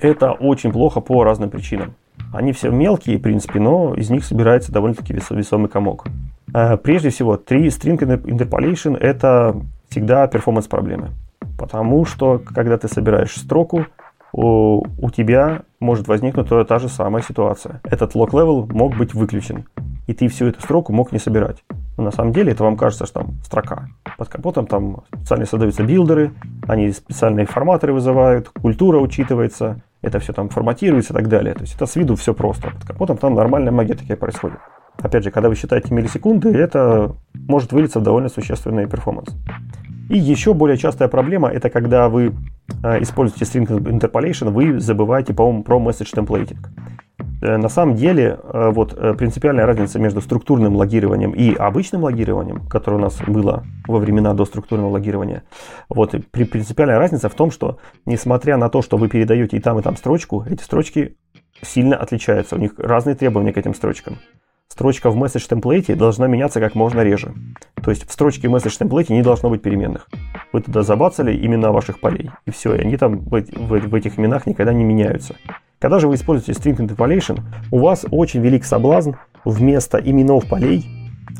Это 0.00 0.30
очень 0.30 0.70
плохо 0.70 1.00
по 1.00 1.24
разным 1.24 1.50
причинам. 1.50 1.94
Они 2.32 2.52
все 2.52 2.70
мелкие, 2.70 3.18
в 3.18 3.22
принципе, 3.22 3.58
но 3.58 3.92
из 3.94 4.08
них 4.08 4.24
собирается 4.24 4.70
довольно-таки 4.70 5.14
весомый 5.14 5.68
комок. 5.68 6.06
Э, 6.54 6.76
прежде 6.76 7.10
всего, 7.10 7.36
три 7.36 7.66
string 7.66 7.98
interpolation– 7.98 8.96
это 9.00 9.60
всегда 9.88 10.28
перформанс-проблемы. 10.28 11.10
Потому 11.58 12.04
что, 12.04 12.38
когда 12.38 12.78
ты 12.78 12.86
собираешь 12.86 13.34
строку, 13.34 13.86
у, 14.32 14.84
у 14.98 15.10
тебя 15.10 15.62
может 15.80 16.06
возникнуть 16.06 16.48
та 16.68 16.78
же 16.78 16.88
самая 16.88 17.24
ситуация. 17.24 17.80
Этот 17.82 18.14
level 18.14 18.72
мог 18.72 18.96
быть 18.96 19.12
выключен, 19.12 19.64
и 20.06 20.14
ты 20.14 20.28
всю 20.28 20.46
эту 20.46 20.60
строку 20.60 20.92
мог 20.92 21.12
не 21.12 21.18
собирать. 21.18 21.64
Но 21.96 22.04
на 22.04 22.10
самом 22.10 22.32
деле 22.32 22.52
это 22.52 22.64
вам 22.64 22.76
кажется, 22.76 23.06
что 23.06 23.20
там 23.20 23.34
строка. 23.44 23.88
Под 24.18 24.28
капотом 24.28 24.66
там 24.66 25.02
специально 25.14 25.46
создаются 25.46 25.82
билдеры, 25.84 26.32
они 26.66 26.90
специальные 26.92 27.46
форматоры 27.46 27.92
вызывают, 27.92 28.48
культура 28.48 28.98
учитывается, 28.98 29.82
это 30.00 30.18
все 30.18 30.32
там 30.32 30.48
форматируется 30.48 31.12
и 31.12 31.16
так 31.16 31.28
далее. 31.28 31.54
То 31.54 31.62
есть 31.62 31.74
это 31.76 31.86
с 31.86 31.96
виду 31.96 32.16
все 32.16 32.34
просто. 32.34 32.70
Под 32.70 32.84
капотом 32.84 33.18
там 33.18 33.34
нормальная 33.34 33.72
магия 33.72 33.94
такая 33.94 34.16
происходит. 34.16 34.58
Опять 35.00 35.24
же, 35.24 35.30
когда 35.30 35.48
вы 35.48 35.54
считаете 35.54 35.94
миллисекунды, 35.94 36.50
это 36.50 37.14
может 37.34 37.72
вылиться 37.72 38.00
в 38.00 38.02
довольно 38.02 38.28
существенный 38.28 38.86
перформанс. 38.86 39.30
И 40.10 40.18
еще 40.18 40.52
более 40.52 40.76
частая 40.76 41.08
проблема 41.08 41.48
это 41.48 41.70
когда 41.70 42.08
вы 42.08 42.34
э, 42.82 43.02
используете 43.02 43.44
string 43.44 43.66
interpolation, 43.66 44.50
вы 44.50 44.78
забываете, 44.78 45.32
по-моему, 45.32 45.62
про 45.62 45.78
message 45.78 46.14
templating. 46.14 46.58
Э, 47.42 47.56
на 47.56 47.68
самом 47.68 47.96
деле, 47.96 48.38
э, 48.42 48.70
вот 48.70 48.96
принципиальная 49.18 49.66
разница 49.66 49.98
между 49.98 50.20
структурным 50.20 50.76
логированием 50.76 51.32
и 51.32 51.54
обычным 51.54 52.04
логированием, 52.04 52.66
которое 52.68 52.96
у 52.96 53.00
нас 53.00 53.18
было 53.26 53.64
во 53.86 53.98
времена 53.98 54.32
до 54.32 54.44
структурного 54.44 54.90
логирования, 54.90 55.42
вот 55.88 56.14
принципиальная 56.30 56.98
разница 56.98 57.28
в 57.28 57.34
том, 57.34 57.50
что 57.50 57.78
несмотря 58.06 58.56
на 58.56 58.68
то, 58.68 58.80
что 58.80 58.96
вы 58.96 59.08
передаете 59.08 59.56
и 59.56 59.60
там, 59.60 59.78
и 59.78 59.82
там 59.82 59.96
строчку, 59.96 60.44
эти 60.48 60.62
строчки 60.62 61.16
сильно 61.60 61.96
отличаются. 61.96 62.56
У 62.56 62.58
них 62.58 62.74
разные 62.78 63.14
требования 63.16 63.52
к 63.52 63.58
этим 63.58 63.74
строчкам 63.74 64.18
строчка 64.72 65.10
в 65.10 65.22
message 65.22 65.46
темплейте 65.48 65.94
должна 65.94 66.26
меняться 66.26 66.58
как 66.58 66.74
можно 66.74 67.02
реже. 67.02 67.34
То 67.84 67.90
есть 67.90 68.08
в 68.08 68.12
строчке 68.12 68.48
message 68.48 68.78
темплейте 68.78 69.14
не 69.14 69.22
должно 69.22 69.50
быть 69.50 69.62
переменных. 69.62 70.08
Вы 70.52 70.62
туда 70.62 70.82
забацали 70.82 71.36
имена 71.36 71.72
ваших 71.72 72.00
полей, 72.00 72.30
и 72.46 72.50
все, 72.50 72.74
и 72.74 72.80
они 72.80 72.96
там 72.96 73.18
в, 73.18 73.30
в, 73.30 73.88
в 73.88 73.94
этих 73.94 74.18
именах 74.18 74.46
никогда 74.46 74.72
не 74.72 74.84
меняются. 74.84 75.36
Когда 75.82 75.98
же 75.98 76.06
вы 76.06 76.14
используете 76.14 76.52
string 76.52 76.76
interpolation, 76.76 77.40
у 77.72 77.78
вас 77.80 78.06
очень 78.12 78.40
велик 78.40 78.64
соблазн 78.64 79.14
вместо 79.44 79.98
именов 79.98 80.48
полей 80.48 80.86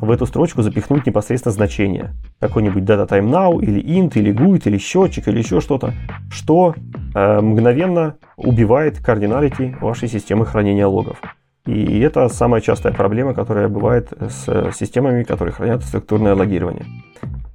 в 0.01 0.11
эту 0.11 0.27
строчку 0.27 0.63
запихнуть 0.63 1.07
непосредственно 1.07 1.53
значение. 1.53 2.11
Какой-нибудь 2.41 2.83
data 2.83 3.09
time 3.09 3.31
now, 3.31 3.63
или 3.63 3.81
int, 3.81 4.19
или 4.19 4.35
GUID, 4.35 4.63
или 4.65 4.79
счетчик, 4.79 5.29
или 5.29 5.39
еще 5.39 5.61
что-то, 5.61 5.95
что 6.29 6.75
э, 7.15 7.41
мгновенно 7.41 8.17
убивает 8.37 8.99
кардиналити 8.99 9.77
вашей 9.81 10.09
системы 10.09 10.45
хранения 10.45 10.89
логов. 10.89 11.23
И 11.67 12.01
это 12.01 12.29
самая 12.29 12.61
частая 12.61 12.93
проблема, 12.93 13.35
которая 13.35 13.69
бывает 13.69 14.13
с 14.21 14.73
системами, 14.73 15.23
которые 15.23 15.53
хранят 15.53 15.85
структурное 15.85 16.35
логирование. 16.35 16.85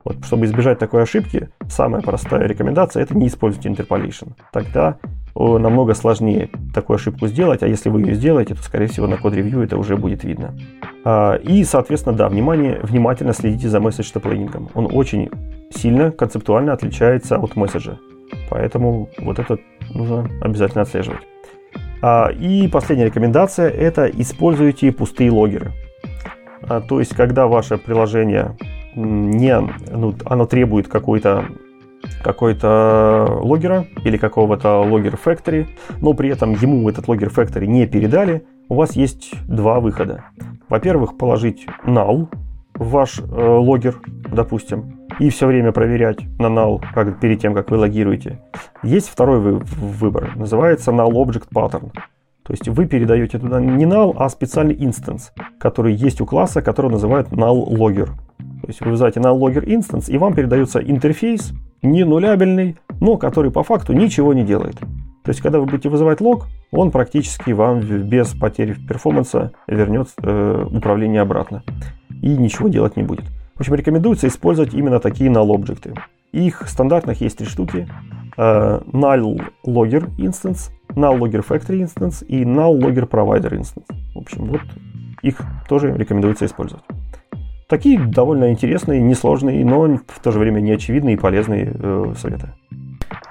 Вот, 0.06 0.24
чтобы 0.24 0.46
избежать 0.46 0.80
такой 0.80 1.04
ошибки, 1.04 1.50
самая 1.68 2.02
простая 2.02 2.48
рекомендация– 2.48 3.04
это 3.04 3.18
не 3.18 3.28
используйте 3.28 3.68
interpolation. 3.68 4.30
Тогда 4.54 4.98
намного 5.36 5.94
сложнее 5.94 6.50
такую 6.74 6.96
ошибку 6.96 7.28
сделать, 7.28 7.62
а 7.62 7.68
если 7.68 7.90
вы 7.90 8.02
ее 8.02 8.16
сделаете, 8.16 8.56
то, 8.56 8.64
скорее 8.64 8.88
всего, 8.88 9.06
на 9.08 9.18
код-ревью 9.18 9.62
это 9.62 9.78
уже 9.78 9.98
будет 9.98 10.24
видно. 10.24 10.56
А, 11.04 11.36
и, 11.36 11.64
соответственно, 11.66 12.16
да, 12.16 12.30
внимание, 12.30 12.80
внимательно 12.82 13.34
следите 13.34 13.68
за 13.68 13.80
месседж 13.80 14.10
топлейнингом. 14.12 14.70
Он 14.74 14.88
очень 14.92 15.30
сильно 15.70 16.12
концептуально 16.12 16.74
отличается 16.74 17.38
от 17.38 17.56
месседжа. 17.58 18.00
Поэтому 18.50 19.10
вот 19.20 19.40
это 19.40 19.60
нужно 19.94 20.30
обязательно 20.42 20.84
отслеживать. 20.84 21.22
А, 22.02 22.30
и 22.30 22.68
последняя 22.68 23.06
рекомендация– 23.06 23.70
это 23.72 24.08
используйте 24.08 24.92
пустые 24.92 25.32
логеры. 25.32 25.72
А, 26.62 26.82
то 26.82 27.00
есть, 27.00 27.16
когда 27.16 27.48
ваше 27.48 27.78
приложение 27.78 28.56
не, 28.96 29.58
ну, 29.92 30.16
оно 30.26 30.46
требует 30.46 30.88
какой-то 30.88 31.46
какой-то 32.24 33.40
логера 33.42 33.86
или 34.04 34.18
какого-то 34.18 34.82
логер 34.82 35.20
factory, 35.24 35.68
но 36.00 36.14
при 36.14 36.30
этом 36.30 36.54
ему 36.54 36.88
этот 36.90 37.08
логер 37.08 37.30
factory 37.30 37.66
не 37.66 37.86
передали, 37.86 38.46
у 38.70 38.76
вас 38.76 38.96
есть 38.96 39.34
два 39.48 39.80
выхода. 39.80 40.26
Во-первых, 40.70 41.18
положить 41.18 41.66
null 41.86 42.28
в 42.76 42.90
ваш 42.92 43.20
э, 43.20 43.24
логер, 43.24 44.00
допустим, 44.32 44.97
и 45.20 45.30
все 45.30 45.48
время 45.48 45.72
проверять 45.72 46.20
на 46.40 46.48
null 46.48 46.84
как, 46.94 47.20
перед 47.20 47.40
тем, 47.40 47.54
как 47.54 47.72
вы 47.72 47.78
логируете. 47.78 48.40
Есть 48.84 49.10
второй 49.10 49.40
вы, 49.40 49.60
выбор, 49.60 50.36
называется 50.36 50.92
null 50.92 51.12
object 51.12 51.48
pattern. 51.54 51.92
То 52.44 52.54
есть 52.54 52.68
вы 52.68 52.86
передаете 52.86 53.40
туда 53.40 53.60
не 53.60 53.86
null, 53.86 54.14
а 54.18 54.30
специальный 54.30 54.76
instance, 54.76 55.32
который 55.60 55.94
есть 55.94 56.22
у 56.22 56.26
класса, 56.26 56.62
который 56.62 56.92
называют 56.92 57.30
null 57.30 57.68
logger. 57.68 58.08
То 58.38 58.68
есть 58.68 58.82
вы 58.82 58.92
вызываете 58.92 59.20
null 59.20 59.40
logger 59.40 59.66
instance, 59.66 60.10
и 60.10 60.18
вам 60.18 60.34
передается 60.34 60.80
интерфейс, 60.80 61.52
не 61.82 62.04
нулябельный, 62.04 62.78
но 63.00 63.18
который 63.18 63.52
по 63.52 63.64
факту 63.64 63.94
ничего 63.94 64.34
не 64.34 64.44
делает. 64.44 64.78
То 65.28 65.32
есть, 65.32 65.42
когда 65.42 65.60
вы 65.60 65.66
будете 65.66 65.90
вызывать 65.90 66.22
лог, 66.22 66.48
он 66.72 66.90
практически 66.90 67.52
вам 67.52 67.82
без 67.82 68.30
потери 68.30 68.76
перформанса 68.76 69.52
вернет 69.68 70.08
э, 70.24 70.66
управление 70.72 71.20
обратно. 71.20 71.64
И 72.22 72.30
ничего 72.30 72.70
делать 72.70 72.96
не 72.96 73.04
будет. 73.04 73.26
В 73.58 73.62
общем, 73.62 73.74
рекомендуется 73.74 74.28
использовать 74.28 74.76
именно 74.76 75.00
такие 75.00 75.32
null 75.32 75.54
объекты. 75.54 75.96
Их 76.32 76.64
стандартных 76.68 77.22
есть 77.22 77.40
три 77.40 77.48
штуки. 77.48 77.88
Uh, 78.38 78.86
null 78.92 79.42
logger 79.66 80.16
instance, 80.18 80.70
null 80.90 81.18
logger 81.18 81.44
factory 81.44 81.82
instance 81.82 82.24
и 82.28 82.44
null 82.44 82.80
logger 82.80 83.10
provider 83.10 83.52
instance. 83.52 83.88
В 84.14 84.20
общем, 84.20 84.46
вот 84.46 84.62
их 85.24 85.42
тоже 85.68 85.92
рекомендуется 85.98 86.46
использовать. 86.46 86.84
Такие 87.68 88.00
довольно 88.00 88.52
интересные, 88.52 89.02
несложные, 89.02 89.66
но 89.66 89.98
в 90.08 90.20
то 90.22 90.32
же 90.32 90.38
время 90.38 90.60
неочевидные 90.60 91.16
и 91.16 91.20
полезные 91.20 91.74
э, 91.74 92.14
советы. 92.16 92.54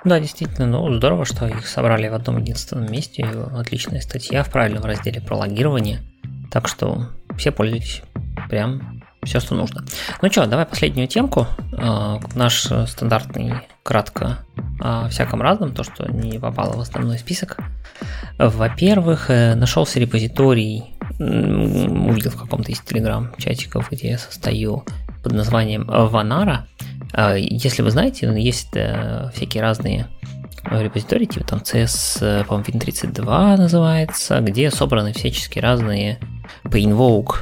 Да, 0.05 0.19
действительно, 0.19 0.66
ну 0.66 0.93
здорово, 0.93 1.24
что 1.24 1.47
их 1.47 1.66
собрали 1.69 2.09
в 2.09 2.15
одном 2.15 2.39
единственном 2.39 2.90
месте. 2.90 3.24
Отличная 3.24 4.01
статья 4.01 4.43
в 4.43 4.51
правильном 4.51 4.85
разделе 4.85 5.20
про 5.20 5.36
логирование. 5.36 6.01
Так 6.51 6.66
что 6.66 7.11
все 7.36 7.53
пользуйтесь. 7.53 8.03
Прям 8.51 8.95
все, 9.22 9.40
что 9.40 9.55
нужно. 9.55 9.84
Ну 10.22 10.30
что, 10.30 10.47
давай 10.47 10.66
последнюю 10.66 11.09
темку. 11.09 11.47
А, 11.72 12.20
наш 12.34 12.68
стандартный 12.86 13.55
кратко 13.82 14.38
о 14.80 15.09
всяком 15.09 15.43
разном, 15.43 15.72
то, 15.74 15.84
что 15.84 16.10
не 16.10 16.38
попало 16.38 16.76
в 16.76 16.80
основной 16.80 17.18
список. 17.18 17.59
Во-первых, 18.38 19.30
э, 19.30 19.55
нашелся 19.55 20.01
репозиторий, 20.01 20.97
увидел 21.18 22.30
в 22.30 22.36
каком-то 22.36 22.70
из 22.72 22.80
телеграм-чатиков, 22.80 23.90
где 23.90 24.10
я 24.10 24.18
состою, 24.18 24.84
под 25.22 25.32
названием 25.32 25.86
Ванара. 25.86 26.66
А, 27.12 27.34
если 27.34 27.82
вы 27.82 27.90
знаете, 27.90 28.32
есть 28.36 28.76
э, 28.76 29.30
всякие 29.34 29.62
разные 29.62 30.06
репозитории, 30.70 31.26
типа 31.26 31.47
там 31.47 31.60
CS, 31.60 32.18
э, 32.20 32.44
по-моему, 32.44 32.68
Win32 32.68 33.56
называется, 33.56 34.40
где 34.40 34.70
собраны 34.70 35.12
всячески 35.12 35.59
разные 35.59 36.18
по 36.64 36.76
invoke 36.76 37.38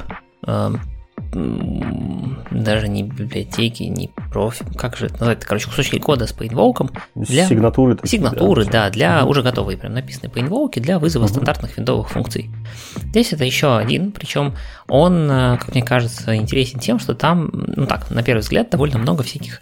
даже 1.31 2.87
не 2.87 3.03
библиотеки, 3.03 3.83
не 3.83 4.09
профи, 4.31 4.65
как 4.77 4.97
же 4.97 5.07
это 5.07 5.15
называется, 5.15 5.47
короче, 5.47 5.67
кусочки 5.67 5.99
кода 5.99 6.27
с 6.27 6.33
painwalk. 6.33 6.91
Для... 7.15 7.47
Сигнатуры. 7.47 7.95
Такие, 7.95 8.09
сигнатуры, 8.09 8.65
да, 8.65 8.71
да 8.71 8.89
для 8.89 9.21
угу. 9.21 9.31
уже 9.31 9.43
готовые, 9.43 9.77
прям 9.77 9.93
написанные 9.93 10.31
painwalk 10.31 10.79
для 10.79 10.99
вызова 10.99 11.23
угу. 11.23 11.31
стандартных 11.31 11.77
виндовых 11.77 12.09
функций. 12.09 12.49
Здесь 12.95 13.33
это 13.33 13.43
еще 13.43 13.77
один, 13.77 14.11
причем 14.11 14.55
он, 14.87 15.29
э, 15.29 15.57
как 15.57 15.73
мне 15.73 15.83
кажется, 15.83 16.35
интересен 16.35 16.79
тем, 16.79 16.99
что 16.99 17.13
там, 17.15 17.49
ну 17.51 17.85
так, 17.85 18.09
на 18.11 18.23
первый 18.23 18.41
взгляд, 18.41 18.69
довольно 18.69 18.97
много 18.97 19.23
всяких 19.23 19.61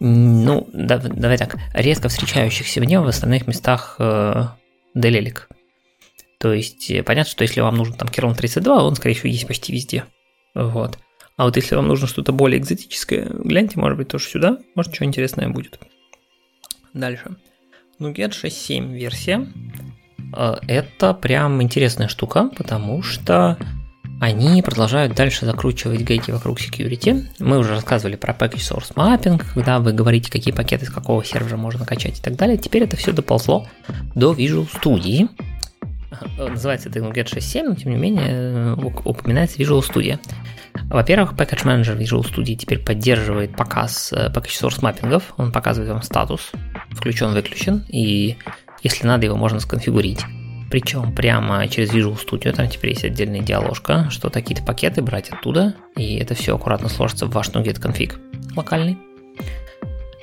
ну, 0.00 0.68
давай 0.72 1.38
так, 1.38 1.56
резко 1.72 2.08
встречающихся 2.08 2.80
в 2.80 2.84
нем 2.84 3.04
в 3.04 3.08
остальных 3.08 3.46
местах 3.46 3.96
э, 3.98 4.44
делелик. 4.94 5.48
То 6.38 6.52
есть, 6.52 6.90
э, 6.90 7.02
понятно, 7.02 7.30
что 7.30 7.42
если 7.42 7.60
вам 7.60 7.76
нужен 7.76 7.94
там 7.94 8.08
Kernel 8.08 8.34
32, 8.34 8.84
он, 8.84 8.96
скорее 8.96 9.14
всего, 9.14 9.30
есть 9.30 9.46
почти 9.46 9.72
везде. 9.72 10.04
Вот. 10.54 10.98
А 11.36 11.44
вот 11.44 11.56
если 11.56 11.74
вам 11.74 11.88
нужно 11.88 12.06
что-то 12.06 12.32
более 12.32 12.60
экзотическое, 12.60 13.28
гляньте, 13.28 13.78
может 13.78 13.98
быть, 13.98 14.08
тоже 14.08 14.26
сюда, 14.26 14.58
может, 14.74 14.94
что 14.94 15.04
интересное 15.04 15.48
будет. 15.48 15.80
Дальше. 16.92 17.36
Nuget 17.98 18.30
6.7 18.30 18.92
версия. 18.92 19.46
Э, 20.36 20.56
это 20.68 21.12
прям 21.14 21.60
интересная 21.62 22.08
штука, 22.08 22.50
потому 22.56 23.02
что 23.02 23.58
они 24.20 24.62
продолжают 24.62 25.14
дальше 25.14 25.44
закручивать 25.44 26.00
гейки 26.00 26.30
вокруг 26.30 26.60
security. 26.60 27.26
Мы 27.40 27.58
уже 27.58 27.70
рассказывали 27.70 28.16
про 28.16 28.32
package 28.32 28.60
source 28.60 28.94
mapping, 28.94 29.42
когда 29.54 29.80
вы 29.80 29.92
говорите, 29.92 30.30
какие 30.30 30.54
пакеты 30.54 30.86
с 30.86 30.90
какого 30.90 31.24
сервера 31.24 31.56
можно 31.56 31.84
качать 31.84 32.20
и 32.20 32.22
так 32.22 32.36
далее. 32.36 32.56
Теперь 32.56 32.84
это 32.84 32.96
все 32.96 33.12
доползло 33.12 33.66
до 34.14 34.32
Visual 34.32 34.68
Studio. 34.70 35.28
Называется 36.38 36.88
это 36.88 37.00
Nuget 37.00 37.26
6.7, 37.26 37.62
но 37.62 37.74
тем 37.74 37.92
не 37.92 37.96
менее 37.96 38.74
упоминается 38.74 39.58
Visual 39.58 39.80
Studio. 39.80 40.18
Во-первых, 40.90 41.32
Package 41.34 41.64
Manager 41.64 41.96
Visual 41.96 42.22
Studio 42.22 42.56
теперь 42.56 42.78
поддерживает 42.78 43.56
показ 43.56 44.12
э, 44.12 44.28
package 44.28 44.60
source 44.60 44.78
маппингов. 44.82 45.32
Он 45.36 45.52
показывает 45.52 45.90
вам 45.90 46.02
статус, 46.02 46.52
включен-выключен, 46.90 47.84
и 47.88 48.36
если 48.82 49.06
надо, 49.06 49.26
его 49.26 49.36
можно 49.36 49.60
сконфигурить. 49.60 50.20
Причем 50.70 51.14
прямо 51.14 51.68
через 51.68 51.92
Visual 51.92 52.18
Studio 52.18 52.52
там 52.52 52.68
теперь 52.68 52.90
есть 52.90 53.04
отдельная 53.04 53.40
диаложка, 53.40 54.08
что 54.10 54.28
такие-то 54.28 54.64
пакеты 54.64 55.02
брать 55.02 55.30
оттуда, 55.30 55.74
и 55.96 56.16
это 56.16 56.34
все 56.34 56.56
аккуратно 56.56 56.88
сложится 56.88 57.26
в 57.26 57.30
ваш 57.30 57.48
NuGet 57.50 57.80
конфиг 57.80 58.18
локальный. 58.56 58.98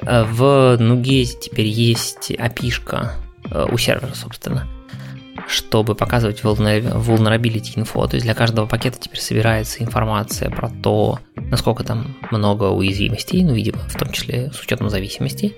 Э, 0.02 0.24
в 0.24 0.78
NuGet 0.80 1.40
теперь 1.42 1.68
есть 1.68 2.32
api 2.32 3.10
э, 3.50 3.68
у 3.72 3.78
сервера, 3.78 4.14
собственно, 4.14 4.68
чтобы 5.52 5.96
показывать 5.96 6.42
vulnerability 6.42 7.76
info. 7.76 8.08
То 8.08 8.16
есть 8.16 8.26
для 8.26 8.34
каждого 8.34 8.66
пакета 8.66 8.98
теперь 9.00 9.20
собирается 9.20 9.84
информация 9.84 10.50
про 10.50 10.70
то, 10.70 11.20
насколько 11.36 11.84
там 11.84 12.16
много 12.32 12.66
уязвимостей, 12.66 13.44
ну, 13.44 13.54
видимо, 13.54 13.80
в 13.80 13.96
том 13.96 14.12
числе 14.12 14.52
с 14.52 14.62
учетом 14.62 14.90
зависимостей. 14.90 15.56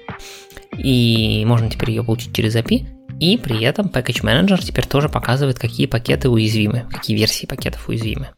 И 0.76 1.44
можно 1.46 1.70
теперь 1.70 1.92
ее 1.92 2.04
получить 2.04 2.36
через 2.36 2.56
API. 2.56 2.88
И 3.20 3.38
при 3.38 3.62
этом 3.64 3.88
Package 3.88 4.24
Manager 4.24 4.60
теперь 4.60 4.88
тоже 4.88 5.08
показывает, 5.10 5.60
какие 5.60 5.86
пакеты 5.86 6.30
уязвимы, 6.30 6.88
какие 6.90 7.16
версии 7.16 7.46
пакетов 7.46 7.88
уязвимы. 7.88 8.30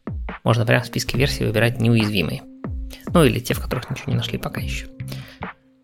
Можно 0.44 0.66
прямо 0.66 0.84
в 0.84 0.86
списке 0.86 1.16
версий 1.16 1.44
выбирать 1.44 1.80
неуязвимые. 1.80 2.42
Ну 3.14 3.24
или 3.24 3.40
те, 3.40 3.54
в 3.54 3.60
которых 3.60 3.88
ничего 3.88 4.12
не 4.12 4.18
нашли 4.18 4.36
пока 4.36 4.60
еще. 4.60 4.86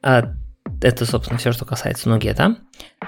А 0.02 0.34
это, 0.82 1.06
собственно, 1.06 1.38
все, 1.38 1.52
что 1.52 1.64
касается 1.64 2.08
Нугета. 2.08 2.56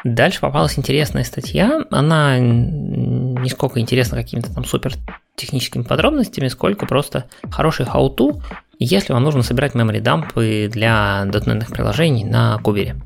Дальше 0.02 0.40
попалась 0.40 0.78
интересная 0.78 1.24
статья. 1.24 1.80
Она 1.90 2.38
не 2.38 3.48
сколько 3.48 3.80
интересна 3.80 4.16
какими-то 4.18 4.52
там 4.52 4.64
супер 4.64 4.94
техническими 5.36 5.82
подробностями, 5.82 6.48
сколько 6.48 6.86
просто 6.86 7.24
хороший 7.50 7.86
how-to, 7.86 8.42
если 8.78 9.12
вам 9.12 9.22
нужно 9.22 9.42
собирать 9.42 9.74
memory 9.74 10.00
дампы 10.00 10.68
для 10.72 11.24
дотнетных 11.26 11.68
приложений 11.68 12.24
на 12.24 12.58
кубере. 12.58 12.96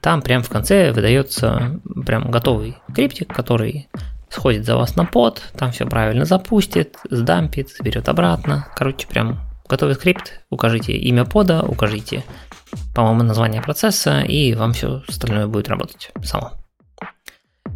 Там 0.00 0.22
прямо 0.22 0.42
в 0.42 0.48
конце 0.48 0.92
выдается 0.92 1.80
прям 2.04 2.30
готовый 2.30 2.76
криптик, 2.94 3.32
который 3.32 3.88
сходит 4.28 4.64
за 4.64 4.76
вас 4.76 4.96
на 4.96 5.04
под, 5.04 5.42
там 5.56 5.70
все 5.72 5.86
правильно 5.86 6.24
запустит, 6.24 6.96
сдампит, 7.10 7.70
заберет 7.70 8.08
обратно. 8.08 8.66
Короче, 8.76 9.06
прям 9.06 9.40
готовый 9.68 9.94
скрипт, 9.94 10.40
укажите 10.50 10.92
имя 10.92 11.24
пода, 11.24 11.62
укажите 11.62 12.24
по-моему, 12.94 13.22
название 13.22 13.62
процесса, 13.62 14.20
и 14.20 14.54
вам 14.54 14.72
все 14.72 15.02
остальное 15.08 15.46
будет 15.46 15.68
работать 15.68 16.10
само. 16.22 16.52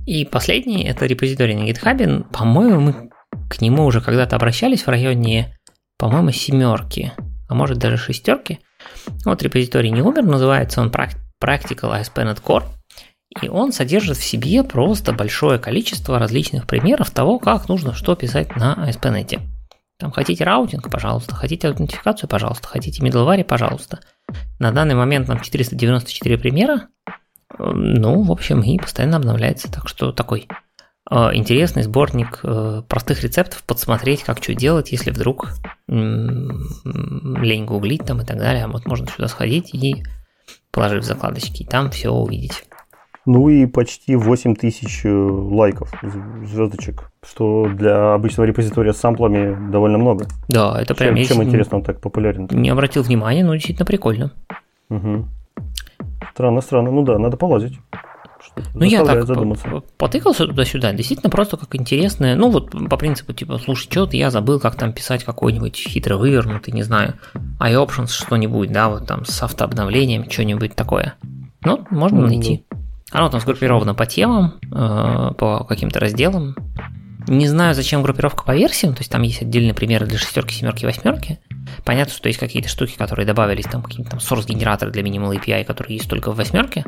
И 0.06 0.24
последний– 0.24 0.84
это 0.88 1.06
репозиторий 1.06 1.54
на 1.54 1.68
GitHub. 1.68 2.26
По-моему, 2.32 2.80
мы 2.80 3.10
к 3.48 3.60
нему 3.60 3.84
уже 3.84 4.00
когда-то 4.00 4.36
обращались 4.36 4.82
в 4.82 4.88
районе, 4.88 5.56
по-моему, 5.98 6.32
семерки, 6.32 7.12
а 7.48 7.54
может 7.54 7.78
даже 7.78 7.96
шестерки. 7.96 8.60
Вот 9.24 9.42
репозиторий 9.42 9.90
не 9.90 10.02
умер, 10.02 10.24
называется 10.24 10.80
он 10.80 10.90
Practical 10.90 12.00
ASP.NET 12.00 12.42
Core. 12.42 12.64
И 13.40 13.48
он 13.48 13.72
содержит 13.72 14.16
в 14.16 14.24
себе 14.24 14.64
просто 14.64 15.12
большое 15.12 15.58
количество 15.58 16.18
различных 16.18 16.66
примеров 16.66 17.10
того, 17.10 17.38
как 17.38 17.68
нужно 17.68 17.94
что 17.94 18.16
писать 18.16 18.56
на 18.56 18.88
ASP.NET. 18.88 19.40
Там 20.00 20.10
хотите 20.12 20.44
раутинг, 20.44 20.90
пожалуйста, 20.90 21.34
хотите 21.34 21.68
аутентификацию, 21.68 22.26
пожалуйста, 22.28 22.66
хотите 22.66 23.02
middleware, 23.04 23.44
пожалуйста. 23.44 24.00
На 24.58 24.72
данный 24.72 24.94
момент 24.94 25.28
нам 25.28 25.40
494 25.40 26.38
примера, 26.38 26.88
ну, 27.58 28.22
в 28.22 28.32
общем, 28.32 28.62
и 28.62 28.78
постоянно 28.78 29.18
обновляется, 29.18 29.70
так 29.70 29.88
что 29.88 30.12
такой 30.12 30.48
э, 31.10 31.14
интересный 31.34 31.82
сборник 31.82 32.40
э, 32.42 32.82
простых 32.88 33.22
рецептов, 33.22 33.62
подсмотреть, 33.64 34.22
как 34.22 34.42
что 34.42 34.54
делать, 34.54 34.90
если 34.90 35.10
вдруг 35.10 35.50
лень 35.86 37.66
гуглить 37.66 38.06
там 38.06 38.22
и 38.22 38.24
так 38.24 38.38
далее, 38.38 38.68
вот 38.68 38.86
можно 38.86 39.06
сюда 39.06 39.28
сходить 39.28 39.74
и 39.74 40.02
положив 40.70 41.04
закладочки, 41.04 41.64
и 41.64 41.66
там 41.66 41.90
все 41.90 42.08
увидеть. 42.10 42.64
Ну 43.26 43.48
и 43.48 43.66
почти 43.66 44.16
8 44.16 44.56
тысяч 44.56 45.04
э, 45.04 45.10
лайков, 45.10 45.92
звездочек, 46.02 47.10
что 47.22 47.68
для 47.68 48.14
обычного 48.14 48.46
репозитория 48.46 48.92
с 48.92 48.98
самплами 48.98 49.70
довольно 49.70 49.98
много. 49.98 50.26
Да, 50.48 50.80
это 50.80 50.94
прям... 50.94 51.16
Чем, 51.16 51.26
чем 51.26 51.42
интересно 51.44 51.78
он 51.78 51.84
так 51.84 52.00
популярен? 52.00 52.48
Не 52.50 52.70
обратил 52.70 53.02
внимания, 53.02 53.44
но 53.44 53.54
действительно 53.54 53.86
прикольно. 53.86 54.32
Угу. 54.88 55.26
Странно, 56.32 56.60
странно. 56.62 56.90
Ну 56.90 57.02
да, 57.02 57.18
надо 57.18 57.36
полазить. 57.36 57.78
Ну, 58.74 58.84
я 58.84 59.04
так 59.04 59.26
задуматься. 59.26 59.82
потыкался 59.98 60.46
туда-сюда, 60.46 60.92
действительно 60.92 61.30
просто 61.30 61.58
как 61.58 61.76
интересное, 61.76 62.34
ну, 62.34 62.50
вот 62.50 62.70
по 62.88 62.96
принципу, 62.96 63.32
типа, 63.34 63.58
слушай, 63.58 63.90
что-то 63.90 64.16
я 64.16 64.30
забыл, 64.30 64.58
как 64.58 64.76
там 64.76 64.92
писать 64.92 65.24
какой-нибудь 65.24 65.76
хитро 65.76 66.16
вывернутый, 66.16 66.72
не 66.72 66.82
знаю, 66.82 67.14
iOptions 67.60 68.08
что-нибудь, 68.08 68.72
да, 68.72 68.88
вот 68.88 69.06
там 69.06 69.26
с 69.26 69.42
автообновлением, 69.42 70.28
что-нибудь 70.30 70.74
такое. 70.74 71.14
Ну, 71.62 71.84
можно 71.90 72.22
ну, 72.22 72.26
найти. 72.28 72.64
Ну, 72.70 72.79
оно 73.10 73.28
там 73.28 73.40
сгруппировано 73.40 73.94
по 73.94 74.06
темам, 74.06 74.54
э, 74.62 75.32
по 75.36 75.64
каким-то 75.64 76.00
разделам. 76.00 76.54
Не 77.28 77.46
знаю, 77.46 77.74
зачем 77.74 78.02
группировка 78.02 78.44
по 78.44 78.54
версиям, 78.56 78.94
то 78.94 79.00
есть 79.00 79.10
там 79.10 79.22
есть 79.22 79.42
отдельные 79.42 79.74
примеры 79.74 80.06
для 80.06 80.18
шестерки, 80.18 80.54
семерки, 80.54 80.86
восьмерки. 80.86 81.38
Понятно, 81.84 82.12
что 82.14 82.28
есть 82.28 82.40
какие-то 82.40 82.68
штуки, 82.68 82.96
которые 82.96 83.26
добавились, 83.26 83.66
там 83.66 83.82
какие-то 83.82 84.12
там 84.12 84.20
source-генераторы 84.20 84.90
для 84.90 85.02
Minimal 85.02 85.38
API, 85.38 85.64
которые 85.64 85.96
есть 85.96 86.08
только 86.08 86.32
в 86.32 86.36
восьмерке. 86.36 86.84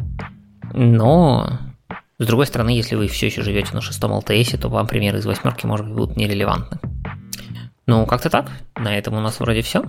Но, 0.72 1.58
с 2.18 2.26
другой 2.26 2.46
стороны, 2.46 2.70
если 2.70 2.96
вы 2.96 3.08
все 3.08 3.26
еще 3.26 3.42
живете 3.42 3.74
на 3.74 3.80
шестом 3.80 4.12
LTS, 4.12 4.58
то 4.58 4.68
вам 4.68 4.86
примеры 4.86 5.18
из 5.18 5.26
восьмерки, 5.26 5.66
может 5.66 5.86
быть, 5.86 5.96
будут 5.96 6.16
нерелевантны. 6.16 6.78
Ну, 7.86 8.06
как-то 8.06 8.30
так. 8.30 8.50
На 8.76 8.96
этом 8.96 9.14
у 9.14 9.20
нас 9.20 9.38
вроде 9.38 9.62
все. 9.62 9.84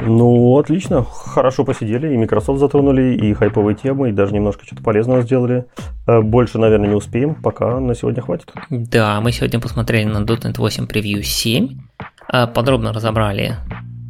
Ну, 0.00 0.58
отлично. 0.58 1.04
Хорошо 1.04 1.64
посидели, 1.64 2.12
и 2.12 2.16
Microsoft 2.16 2.58
затронули, 2.58 3.14
и 3.14 3.32
хайповые 3.32 3.76
темы, 3.76 4.08
и 4.08 4.12
даже 4.12 4.34
немножко 4.34 4.64
что-то 4.64 4.82
полезного 4.82 5.22
сделали. 5.22 5.66
Э, 6.06 6.20
больше, 6.20 6.58
наверное, 6.58 6.88
не 6.88 6.94
успеем, 6.94 7.34
пока 7.34 7.78
на 7.80 7.94
сегодня 7.94 8.22
хватит. 8.22 8.52
Да, 8.70 9.20
мы 9.20 9.32
сегодня 9.32 9.60
посмотрели 9.60 10.04
на 10.04 10.18
.NET 10.18 10.58
8 10.58 10.86
Preview 10.86 11.22
7, 11.22 11.78
э, 12.32 12.46
подробно 12.48 12.92
разобрали, 12.92 13.56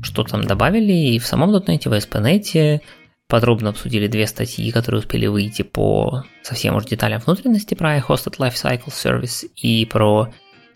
что 0.02 0.24
там 0.24 0.44
добавили 0.44 0.92
и 0.92 1.18
в 1.18 1.26
самом 1.26 1.54
.NET, 1.54 1.88
в 1.88 1.92
ASP.NET, 1.92 2.80
подробно 3.28 3.70
обсудили 3.70 4.06
две 4.06 4.26
статьи, 4.26 4.70
которые 4.70 5.00
успели 5.00 5.26
выйти 5.26 5.62
по 5.62 6.24
совсем 6.42 6.76
уж 6.76 6.84
деталям 6.86 7.20
внутренности 7.20 7.74
про 7.74 7.98
iHosted 7.98 8.38
Lifecycle 8.38 8.88
Service 8.88 9.46
и 9.56 9.84
про 9.86 10.28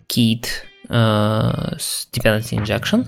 Kit 0.07 0.45
с 0.89 2.07
Dependency 2.11 2.57
Injection. 2.57 3.05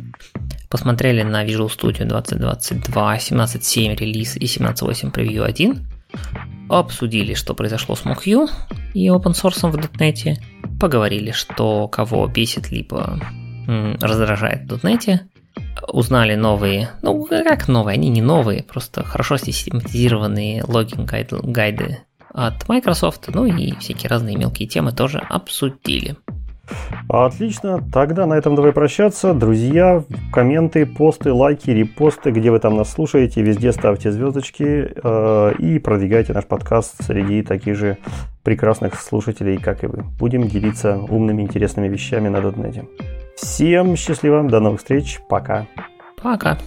Посмотрели 0.70 1.24
на 1.24 1.44
Visual 1.44 1.68
Studio 1.68 2.06
2022, 2.06 3.18
17.7 3.18 3.96
релиз 3.96 4.38
и 4.38 4.46
17.8 4.46 5.12
Preview 5.12 5.44
1. 5.44 5.88
Обсудили, 6.70 7.34
что 7.34 7.54
произошло 7.54 7.96
с 7.96 8.04
MockU 8.04 8.50
и 8.94 9.08
open 9.08 9.34
source 9.34 9.70
в 9.70 9.76
.NET. 9.76 10.38
Поговорили, 10.80 11.32
что 11.32 11.88
кого 11.88 12.28
бесит, 12.28 12.72
либо 12.72 13.20
раздражает 14.00 14.72
в 14.72 14.84
.NET. 14.86 15.20
Узнали 15.88 16.36
новые, 16.36 16.92
ну 17.02 17.26
как 17.26 17.68
новые, 17.68 17.96
они 17.96 18.10
не 18.10 18.22
новые, 18.22 18.64
просто 18.64 19.04
хорошо 19.04 19.38
систематизированные 19.38 20.64
логин 20.66 21.06
гайды 21.06 22.00
от 22.34 22.70
Microsoft, 22.70 23.28
ну 23.34 23.46
и 23.46 23.76
всякие 23.80 24.10
разные 24.10 24.38
мелкие 24.38 24.70
темы 24.70 24.94
тоже 24.94 25.18
обсудили. 25.18 26.16
Отлично, 27.10 27.84
тогда 27.92 28.26
на 28.26 28.36
этом 28.36 28.56
давай 28.56 28.72
прощаться. 28.72 29.34
Друзья, 29.34 30.04
комменты, 30.32 30.86
посты, 30.86 31.34
лайки, 31.34 31.70
репосты, 31.70 32.32
где 32.32 32.52
вы 32.52 32.60
там 32.60 32.78
нас 32.78 32.92
слушаете, 32.92 33.42
везде 33.42 33.72
ставьте 33.72 34.12
звездочки 34.12 34.92
э, 34.94 35.54
и 35.60 35.80
продвигайте 35.80 36.34
наш 36.34 36.46
подкаст 36.46 37.04
среди 37.04 37.44
таких 37.44 37.76
же 37.76 37.98
прекрасных 38.44 39.00
слушателей, 39.00 39.58
как 39.58 39.84
и 39.84 39.88
вы. 39.88 40.04
Будем 40.20 40.48
делиться 40.48 40.98
умными, 40.98 41.42
интересными 41.42 41.88
вещами 41.88 42.30
на 42.30 42.42
Дотнете. 42.42 42.86
Всем 43.36 43.96
счастливо, 43.96 44.44
до 44.44 44.60
новых 44.60 44.80
встреч, 44.80 45.20
пока. 45.28 45.68
Пока. 46.22 46.58